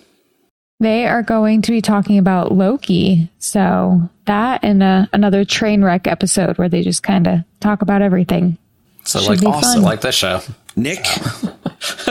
They 0.82 1.06
are 1.06 1.22
going 1.22 1.62
to 1.62 1.70
be 1.70 1.80
talking 1.80 2.18
about 2.18 2.50
Loki. 2.52 3.30
So 3.38 4.10
that 4.24 4.64
and 4.64 4.82
uh, 4.82 5.06
another 5.12 5.44
train 5.44 5.84
wreck 5.84 6.08
episode 6.08 6.58
where 6.58 6.68
they 6.68 6.82
just 6.82 7.04
kind 7.04 7.28
of 7.28 7.38
talk 7.60 7.82
about 7.82 8.02
everything. 8.02 8.58
So 9.04 9.20
Should 9.20 9.28
like 9.28 9.40
be 9.40 9.46
awesome, 9.46 9.74
fun. 9.74 9.82
like 9.82 10.00
this 10.00 10.14
show. 10.16 10.40
Nick, 10.74 11.04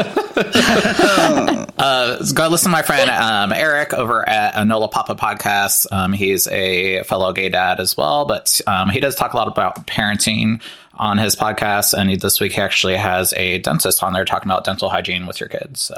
uh, 1.77 2.23
go 2.33 2.47
listen 2.47 2.65
to 2.65 2.71
my 2.71 2.81
friend 2.81 3.09
um, 3.09 3.51
Eric 3.51 3.93
over 3.93 4.27
at 4.27 4.53
Anola 4.53 4.89
Papa 4.91 5.15
Podcast. 5.15 5.91
Um, 5.91 6.13
he's 6.13 6.47
a 6.47 7.03
fellow 7.03 7.33
gay 7.33 7.49
dad 7.49 7.79
as 7.79 7.97
well, 7.97 8.25
but 8.25 8.61
um, 8.67 8.89
he 8.89 8.99
does 8.99 9.15
talk 9.15 9.33
a 9.33 9.37
lot 9.37 9.47
about 9.47 9.87
parenting 9.87 10.61
on 10.93 11.17
his 11.17 11.35
podcast. 11.35 11.93
And 11.93 12.09
he, 12.09 12.15
this 12.17 12.39
week 12.39 12.53
he 12.53 12.61
actually 12.61 12.95
has 12.97 13.33
a 13.33 13.57
dentist 13.59 14.03
on 14.03 14.13
there 14.13 14.25
talking 14.25 14.49
about 14.49 14.63
dental 14.63 14.89
hygiene 14.89 15.25
with 15.25 15.39
your 15.39 15.49
kids. 15.49 15.81
So 15.81 15.95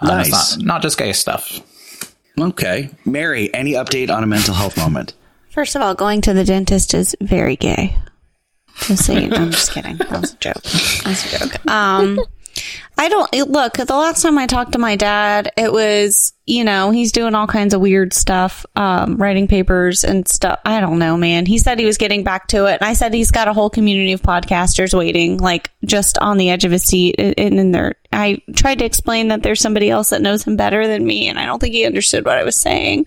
um, 0.00 0.20
it's 0.20 0.30
Nice. 0.30 0.56
not, 0.56 0.66
not 0.66 0.82
just 0.82 0.98
gay 0.98 1.12
stuff. 1.12 1.60
Okay. 2.38 2.90
Mary, 3.04 3.52
any 3.54 3.72
update 3.72 4.10
on 4.10 4.22
a 4.22 4.26
mental 4.26 4.54
health 4.54 4.76
moment? 4.76 5.14
First 5.50 5.76
of 5.76 5.82
all, 5.82 5.94
going 5.94 6.22
to 6.22 6.32
the 6.32 6.44
dentist 6.44 6.94
is 6.94 7.14
very 7.20 7.56
gay. 7.56 7.96
Just. 8.86 9.10
I'm 9.10 9.50
just 9.50 9.72
kidding. 9.72 9.96
That 9.98 10.10
was 10.20 10.32
a 10.32 10.36
joke. 10.38 10.62
That 10.62 11.02
was 11.06 11.34
a 11.34 11.38
joke. 11.38 11.66
Um, 11.66 12.18
I 12.98 13.08
don't 13.08 13.32
look. 13.50 13.74
The 13.74 13.96
last 13.96 14.22
time 14.22 14.38
I 14.38 14.46
talked 14.46 14.72
to 14.72 14.78
my 14.78 14.96
dad, 14.96 15.50
it 15.56 15.72
was 15.72 16.32
you 16.46 16.62
know 16.62 16.90
he's 16.90 17.10
doing 17.10 17.34
all 17.34 17.46
kinds 17.46 17.74
of 17.74 17.80
weird 17.80 18.12
stuff, 18.12 18.66
um, 18.76 19.16
writing 19.16 19.48
papers 19.48 20.04
and 20.04 20.28
stuff. 20.28 20.60
I 20.64 20.80
don't 20.80 20.98
know, 20.98 21.16
man. 21.16 21.46
He 21.46 21.58
said 21.58 21.78
he 21.78 21.86
was 21.86 21.98
getting 21.98 22.22
back 22.22 22.48
to 22.48 22.66
it, 22.66 22.80
and 22.80 22.88
I 22.88 22.92
said 22.92 23.14
he's 23.14 23.30
got 23.30 23.48
a 23.48 23.52
whole 23.52 23.70
community 23.70 24.12
of 24.12 24.22
podcasters 24.22 24.96
waiting, 24.96 25.38
like 25.38 25.70
just 25.84 26.18
on 26.18 26.36
the 26.36 26.50
edge 26.50 26.64
of 26.64 26.70
his 26.70 26.84
seat. 26.84 27.16
And 27.18 27.34
in 27.38 27.72
there, 27.72 27.94
I 28.12 28.42
tried 28.54 28.80
to 28.80 28.84
explain 28.84 29.28
that 29.28 29.42
there's 29.42 29.60
somebody 29.60 29.90
else 29.90 30.10
that 30.10 30.22
knows 30.22 30.44
him 30.44 30.56
better 30.56 30.86
than 30.86 31.04
me, 31.04 31.28
and 31.28 31.38
I 31.38 31.46
don't 31.46 31.58
think 31.58 31.74
he 31.74 31.86
understood 31.86 32.24
what 32.24 32.38
I 32.38 32.44
was 32.44 32.56
saying. 32.56 33.06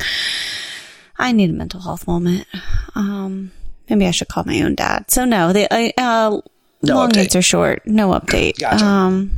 I 1.17 1.31
need 1.31 1.51
a 1.51 1.53
mental 1.53 1.79
health 1.79 2.07
moment. 2.07 2.47
Um, 2.95 3.51
maybe 3.89 4.05
I 4.05 4.11
should 4.11 4.27
call 4.27 4.43
my 4.45 4.61
own 4.61 4.75
dad. 4.75 5.09
So 5.09 5.25
no, 5.25 5.53
the 5.53 5.71
uh, 5.73 5.91
uh, 5.97 6.41
No 6.81 6.95
long 6.95 7.09
update. 7.11 7.17
answer 7.17 7.41
short, 7.41 7.81
no 7.85 8.09
update. 8.11 8.59
Gotcha. 8.59 8.85
Um, 8.85 9.31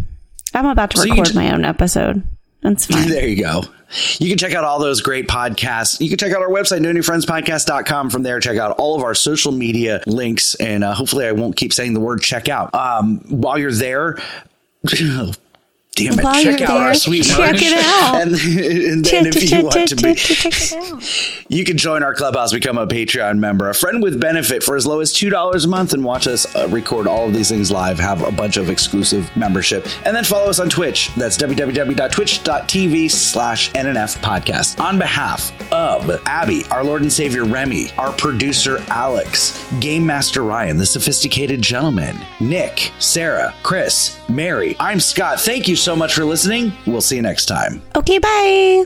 I'm 0.53 0.65
about 0.65 0.91
to 0.91 0.97
So 0.97 1.03
record 1.03 1.25
just- 1.25 1.35
my 1.35 1.53
own 1.53 1.63
episode. 1.65 2.23
That's 2.63 2.85
fine. 2.87 3.07
There 3.09 3.27
you 3.27 3.41
go. 3.41 3.63
You 4.17 4.27
can 4.27 4.37
check 4.37 4.53
out 4.53 4.65
all 4.65 4.79
those 4.79 4.99
great 4.99 5.29
podcasts. 5.29 6.01
You 6.01 6.09
can 6.09 6.17
check 6.17 6.33
out 6.33 6.41
our 6.41 6.49
website, 6.49 6.81
no 6.81 6.91
new 6.91 7.01
friends 7.03 7.25
podcast.com. 7.25 8.09
From 8.09 8.23
there, 8.23 8.39
check 8.41 8.57
out 8.57 8.71
all 8.77 8.97
of 8.97 9.03
our 9.03 9.15
social 9.15 9.53
media 9.53 10.01
links. 10.05 10.55
And 10.55 10.83
uh, 10.83 10.93
hopefully, 10.93 11.25
I 11.25 11.31
won't 11.31 11.55
keep 11.55 11.71
saying 11.71 11.93
the 11.93 12.01
word 12.01 12.21
check 12.21 12.49
out. 12.49 12.73
Um, 12.75 13.19
while 13.29 13.57
you're 13.57 13.71
there, 13.71 14.17
damn 15.97 16.17
it, 16.19 16.23
While 16.23 16.41
check 16.43 16.61
out 16.61 16.69
our 16.77 16.93
sweet 16.93 17.23
check 17.23 17.53
merch. 17.53 17.61
it 17.63 17.73
out. 17.73 18.21
And, 18.21 18.33
and 18.33 19.05
Check- 19.05 19.23
then 19.23 19.27
if 19.27 19.51
you 19.51 19.63
want 19.63 19.87
to 19.89 19.95
be, 19.95 20.13
check- 20.15 20.51
check 20.53 21.45
you 21.49 21.63
can 21.65 21.77
join 21.77 22.03
our 22.03 22.13
clubhouse, 22.13 22.53
become 22.53 22.77
a 22.77 22.87
Patreon 22.87 23.37
member, 23.39 23.69
a 23.69 23.73
friend 23.73 24.01
with 24.01 24.19
benefit 24.19 24.63
for 24.63 24.75
as 24.75 24.85
low 24.85 24.99
as 25.01 25.13
$2 25.13 25.65
a 25.65 25.67
month, 25.67 25.93
and 25.93 26.03
watch 26.03 26.27
us 26.27 26.53
uh, 26.55 26.67
record 26.69 27.07
all 27.07 27.27
of 27.27 27.33
these 27.33 27.49
things 27.49 27.71
live, 27.71 27.99
have 27.99 28.21
a 28.23 28.31
bunch 28.31 28.57
of 28.57 28.69
exclusive 28.69 29.29
membership, 29.35 29.85
and 30.05 30.15
then 30.15 30.23
follow 30.23 30.49
us 30.49 30.59
on 30.59 30.69
Twitch. 30.69 31.13
That's 31.15 31.37
www.twitch.tv 31.37 33.11
slash 33.11 33.71
NNF 33.73 34.17
podcast. 34.19 34.79
On 34.79 34.97
behalf 34.97 35.51
of 35.71 36.09
Abby, 36.25 36.63
our 36.71 36.83
Lord 36.83 37.01
and 37.01 37.11
Savior 37.11 37.43
Remy, 37.45 37.91
our 37.97 38.11
producer 38.13 38.83
Alex, 38.89 39.65
Game 39.79 40.05
Master 40.05 40.43
Ryan, 40.43 40.77
the 40.77 40.85
sophisticated 40.85 41.61
gentleman, 41.61 42.17
Nick, 42.39 42.91
Sarah, 42.99 43.53
Chris, 43.63 44.19
Mary, 44.29 44.75
I'm 44.79 44.99
Scott. 44.99 45.39
Thank 45.39 45.67
you 45.67 45.75
so 45.87 45.95
much 45.95 46.13
for 46.13 46.25
listening. 46.25 46.73
We'll 46.85 46.99
see 46.99 47.15
you 47.15 47.21
next 47.21 47.45
time. 47.45 47.81
Okay, 47.95 48.19
bye. 48.19 48.83